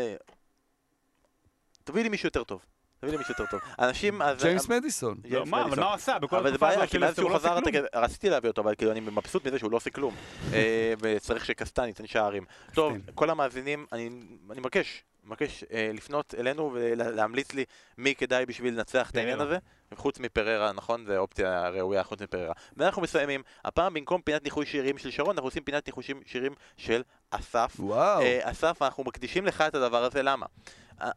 תביא 1.85 2.03
לי 2.03 2.09
מישהו 2.09 2.27
יותר 2.27 2.45
טוב. 2.45 2.65
תביא 3.03 3.13
לי 3.13 3.19
מישהו 3.19 3.35
יותר 3.39 3.47
טוב. 3.51 3.61
אנשים... 3.79 4.23
ג'יימס 4.39 4.69
מדיסון. 4.69 5.15
לא, 5.25 5.31
ג'יימס 5.31 5.49
מה, 5.49 5.57
אבל 5.57 5.67
מדיסון. 5.67 5.85
מה 5.85 5.89
הוא 5.89 5.95
עשה? 5.95 6.19
בכל 6.19 6.37
אבל 6.37 6.49
זה 6.49 6.55
התקופה 6.55 6.69
הזאת 6.69 7.17
שהוא 7.17 7.25
הוא 7.25 7.31
לא 7.31 7.37
עושה 7.37 7.49
כלום. 7.49 7.85
רציתי 7.95 8.31
להביא 8.31 8.51
אותו, 8.51 8.63
אבל 8.63 8.75
כאילו 8.75 8.93
אני 8.93 9.01
מבסוט 9.01 9.47
מזה 9.47 9.59
שהוא 9.59 9.71
לא 9.71 9.77
עושה 9.77 9.91
כלום. 9.91 10.15
אה, 10.53 10.95
וצריך 11.01 11.45
שקסטן 11.45 11.85
ייתן 11.87 12.07
שערים. 12.07 12.45
טוב, 12.75 12.99
קסטן. 12.99 13.13
כל 13.15 13.31
המאזינים, 13.31 13.87
אני 13.93 14.11
אני 14.51 14.61
מבקש, 14.61 15.05
מבקש 15.25 15.65
אה, 15.73 15.91
לפנות 15.95 16.35
אלינו 16.39 16.71
ולהמליץ 16.75 17.53
לי 17.53 17.65
מי 17.99 18.15
כדאי 18.15 18.47
בשביל 18.47 18.75
לנצח 18.75 19.11
את 19.11 19.17
העניין. 19.17 19.41
הזה. 19.41 19.59
חוץ 19.95 20.19
מפררה, 20.19 20.73
נכון? 20.73 21.07
זו 21.07 21.17
אופציה 21.17 21.69
ראויה 21.69 22.05
חוץ 22.05 22.23
מפררה. 22.23 22.53
ואנחנו 22.77 23.03
מסיימים, 23.03 23.43
הפעם 23.65 23.95
במקום 23.95 24.21
פינת 24.23 24.45
ניחוש 24.45 24.73
שירים 24.73 24.99
של 24.99 25.11
שרון, 25.11 25.31
אנחנו 25.31 25.47
עושים 25.47 25.63
פינת 25.63 25.87
ניחושים 25.87 26.21
שירים 26.27 26.55
של 26.77 27.03
אסף. 27.31 27.77
וואו. 27.79 28.21
אה, 28.21 28.41
אסף, 28.43 28.83
אנחנו 28.83 29.05
מקדישים 29.05 29.47
לך 29.47 29.61
את 29.61 29.75
הדבר 29.75 30.05
הזה, 30.05 30.23
למה? 30.23 30.47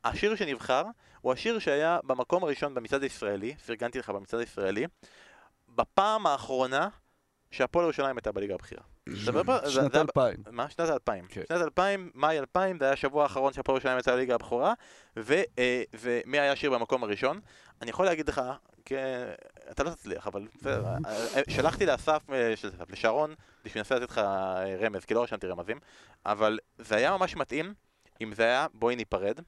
השיר 0.04 0.36
שנבחר 0.36 0.84
הוא 1.26 1.34
השיר 1.34 1.60
שהיה 1.60 2.00
במקום 2.04 2.44
הראשון 2.44 2.74
במצעד 2.74 3.04
הישראלי, 3.04 3.56
פרגנתי 3.56 4.00
לך 4.00 4.10
במצעד 4.10 4.40
הישראלי, 4.40 4.86
בפעם 5.76 6.28
האחרונה 6.28 6.88
שהפועל 7.52 7.84
ירושלים 7.86 8.18
הייתה 8.18 8.32
בליגה 8.32 8.54
הבכירה. 8.54 8.82
שנת 9.70 9.92
זה- 9.94 10.02
2000. 10.02 10.44
מה? 10.52 10.70
שנת 10.70 10.90
2000. 10.90 11.28
כן. 11.28 11.42
שנת 11.50 11.62
2000, 11.62 12.12
מאי 12.16 12.40
2000, 12.40 12.80
זה 12.80 12.86
היה 12.86 12.94
השבוע 12.94 13.24
האחרון 13.24 13.54
שהפועל 13.54 13.76
ירושלים 13.76 14.00
יצאה 14.00 14.16
לליגה 14.16 14.36
הבכורה, 14.36 14.74
ו- 15.20 15.34
אה, 15.60 15.84
ומי 15.94 16.40
היה 16.40 16.52
השיר 16.52 16.72
במקום 16.72 17.04
הראשון? 17.04 17.40
אני 17.82 17.90
יכול 17.90 18.06
להגיד 18.06 18.30
לך, 18.30 18.42
כי 18.86 18.96
אתה 19.72 19.84
לא 19.84 19.90
תצליח, 19.90 20.28
אבל 20.28 20.48
אה, 20.66 20.72
אה, 21.36 21.42
שלחתי 21.50 21.86
לאסף, 21.86 22.22
לשרון, 22.90 23.36
בשביל 23.66 23.80
לנסות 23.82 24.02
לתת 24.02 24.12
לך 24.12 24.22
רמז, 24.82 25.06
כי 25.06 25.14
לא 25.14 25.24
רשמתי 25.24 25.48
רמזים, 25.48 25.80
אבל 26.26 26.60
זה 26.78 26.96
היה 26.96 27.18
ממש 27.18 27.36
מתאים 27.36 27.74
אם 28.22 28.34
זה 28.34 28.44
היה 28.44 28.68
בואי 28.74 28.96
ניפרד, 28.96 29.40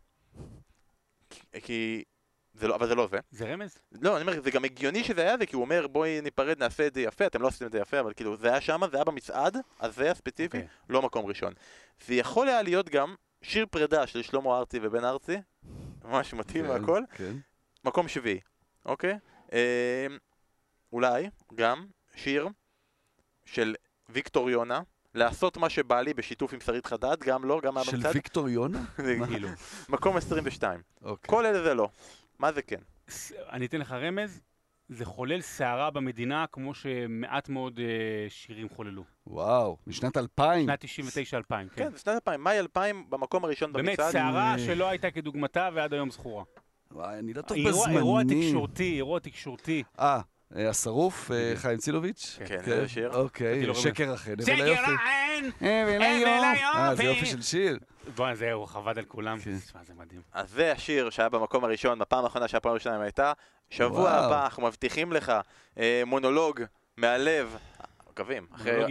כי-. 1.62 2.04
זה 2.54 2.68
לא, 2.68 2.76
אבל 2.76 2.88
זה 2.88 2.96
לא 2.96 3.08
זה. 3.08 3.18
זה 3.32 3.54
רמז? 3.54 3.78
לא, 3.92 4.18
אני 4.18 4.22
אומר, 4.22 4.42
זה 4.42 4.52
גם 4.52 4.66
הגיוני 4.66 5.04
שזה 5.04 5.22
היה 5.22 5.38
זה, 5.38 5.46
כי 5.46 5.56
הוא 5.56 5.64
אומר 5.64 5.88
בואי 5.88 6.22
ניפרד, 6.22 6.60
נעשה 6.60 6.88
את 6.88 6.94
זה 6.94 7.02
יפה, 7.02 7.26
אתם 7.26 7.42
לא 7.42 7.48
עשיתם 7.48 7.66
את 7.66 7.72
זה 7.72 7.80
יפה, 7.80 8.00
אבל 8.00 8.14
כאילו, 8.14 8.38
זה 8.38 8.48
היה 8.48 8.62
שם, 8.62 8.82
זה 8.92 8.98
היה 8.98 9.04
במצעד, 9.04 9.58
הזה 9.80 10.12
הספציפי, 10.12 10.58
אוקיי. 10.58 10.68
לא 10.90 11.02
מקום 11.02 11.26
ראשון. 11.26 11.54
זה 12.06 12.14
יכול 12.14 12.48
היה 12.48 12.62
להיות 12.62 12.90
גם 12.90 13.16
שיר 13.42 13.66
פרידה 13.66 14.08
של 14.08 14.22
שלמה 14.22 14.58
ארצי 14.58 14.80
ובן 14.82 15.04
ארצי, 15.04 15.38
ממש 16.04 16.34
מתאים 16.34 16.64
כן, 16.66 16.70
והכל, 16.70 17.04
כן. 17.16 17.34
מקום 17.86 18.08
שביעי, 18.08 18.40
אוקיי? 18.86 19.18
אה, 19.54 20.08
אולי 20.94 21.30
גם 21.56 21.88
שיר 22.16 22.48
של 23.46 23.76
ויקטור 24.10 24.50
יונה, 24.50 24.82
לעשות 25.18 25.58
מה 25.58 25.70
שבא 25.70 26.02
לי 26.02 26.14
בשיתוף 26.14 26.54
עם 26.54 26.60
שרית 26.60 26.86
חדד, 26.86 27.20
גם 27.24 27.46
לא, 27.46 27.60
גם 27.64 27.78
היה 27.78 27.86
של 27.86 28.00
ויקטור 28.14 28.50
יונה? 28.50 28.86
זה 29.06 29.18
כאילו. 29.28 29.50
מקום 29.90 30.18
22. 30.18 30.82
אוקיי. 31.02 31.30
כל 31.30 31.46
אלה 31.46 31.64
זה 31.64 31.74
לא. 31.74 31.90
מה 32.40 32.52
זה 32.52 32.62
כן? 32.62 32.82
אני 33.52 33.66
אתן 33.66 33.78
לך 33.78 33.92
רמז, 33.92 34.42
זה 34.90 35.06
חולל 35.06 35.42
סערה 35.42 35.90
במדינה 35.90 36.46
כמו 36.52 36.74
שמעט 36.74 37.50
מאוד 37.50 37.80
אה, 37.80 38.30
שירים 38.30 38.70
חוללו. 38.70 39.04
וואו, 39.28 39.78
משנת 39.88 40.18
2000. 40.18 40.66
שנת 40.66 40.84
99-2000, 40.84 40.88
כן. 41.50 41.68
כן, 41.76 41.92
זה 41.92 41.98
שנת 42.00 42.16
2000, 42.16 42.44
מאי 42.44 42.60
2000 42.60 43.06
במקום 43.10 43.46
הראשון 43.46 43.74
באמת, 43.74 43.88
במצעד. 43.88 44.12
סערה 44.12 44.54
אה. 44.54 44.60
שלא 44.60 44.90
הייתה 44.90 45.12
כדוגמתה 45.12 45.70
ועד 45.74 45.94
היום 45.94 46.12
זכורה. 46.12 46.44
וואי, 46.92 47.20
אני 47.20 47.34
לא 47.34 47.42
טוב 47.42 47.58
אירוע 47.58 47.90
אירוע 47.90 48.24
בזמנים. 48.24 48.48
תקשורתי, 48.48 48.96
אירוע 48.96 49.20
תקשורתי. 49.20 49.84
אה, 50.00 50.22
השרוף, 50.56 51.32
אה. 51.32 51.54
חיים 51.56 51.78
צילוביץ'? 51.78 52.40
כן, 52.46 52.60
זה 52.66 52.88
שיר. 52.88 53.14
אוקיי, 53.16 53.66
לו 53.66 53.74
רמז. 53.74 53.84
שקר 53.84 54.14
אחר. 54.14 54.34
שקר 54.42 54.54
הבל 54.54 54.62
היופי. 54.62 54.92
אה, 55.64 56.96
זה. 56.96 57.04
יופי 57.04 57.26
של 57.26 57.42
שיר. 57.42 57.78
זה 58.34 58.52
הוא 58.52 58.68
עבד 58.76 58.98
על 58.98 59.06
כולם. 59.06 59.40
כן. 59.40 59.58
תשמע, 59.66 59.84
זה 59.84 59.94
מדהים. 59.94 60.22
אז 60.34 60.50
זה 60.50 60.72
השיר 60.72 61.10
שהיה 61.10 61.30
במקום 61.30 61.64
הראשון, 61.64 62.00
בפעם 62.00 62.24
האחרונה 62.24 62.48
שהפעם 62.48 62.72
הראשונה 62.72 63.02
הייתה. 63.02 63.34
שבוע. 63.70 64.10
הבא 64.12 64.44
אנחנו 64.44 64.64
מבטיחים 64.64 65.12
לך 65.14 65.32
אה, 65.80 66.04
מונולוג 66.06 66.62
מהלב. 66.98 67.58
מקווים. 68.10 68.48
אחרי- 68.56 68.86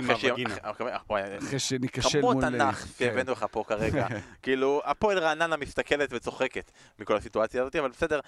אה, 1.53 1.59
שניכשל 1.59 2.21
כמות 2.21 2.35
מול... 2.35 2.45
תנ"ך 2.45 2.79
כן. 2.81 2.87
שהבאנו 2.99 3.33
לך 3.33 3.47
פה 3.51 3.65
כרגע. 3.69 4.07
כאילו, 4.43 4.83
הפועל 4.85 5.19
רעננה 5.19 5.57
מסתכלת 5.57 6.09
וצוחקת 6.13 6.71
מכל 6.99 7.17
הסיטואציה 7.17 7.63
הזאת, 7.63 7.77
אבל 7.77 7.89
בסדר. 7.89 8.21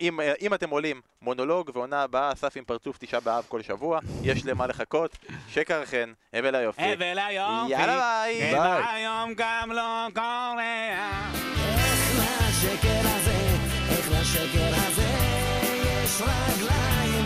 אם, 0.00 0.20
אה, 0.20 0.32
אם 0.40 0.54
אתם 0.54 0.70
עולים, 0.70 1.00
מונולוג 1.22 1.70
ועונה 1.74 2.02
הבאה, 2.02 2.32
אסף 2.32 2.56
עם 2.56 2.64
פרצוף 2.64 2.98
תשעה 2.98 3.20
באב 3.20 3.44
כל 3.48 3.62
שבוע, 3.62 3.98
יש 4.22 4.46
למה 4.46 4.66
לחכות, 4.66 5.18
שקר 5.48 5.84
חן, 5.84 6.12
הבל 6.32 6.54
היופי. 6.54 6.82
הבל 6.82 7.18
היופי. 7.18 7.70
יאללה 7.72 8.22
ביי. 8.24 8.52
ביי. 8.52 8.82
היום 8.94 9.32
גם 9.36 9.72
לא 9.72 10.06
קורע. 10.14 10.62
איך 11.56 12.20
לשקר 12.20 13.00
הזה, 13.04 13.38
איך 13.90 14.10
לשקר 14.12 14.74
הזה, 14.74 15.08
יש 15.84 16.22
רגליים. 16.22 17.24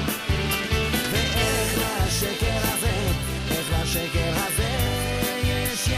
ואיך 1.12 1.78
לשקר 1.78 2.59
הזה, 2.62 2.93
איך 3.51 3.73
לשקר 3.82 4.32
הזה, 4.35 4.69
יש 5.45 5.91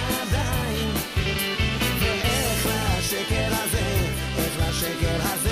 הזה, 3.53 3.85
איך 4.39 4.59
לשקר 4.61 5.19
הזה. 5.23 5.52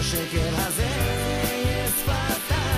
השקר 0.00 0.48
הזה 0.56 0.86
יש 1.64 1.90
שפתיים 1.90 2.69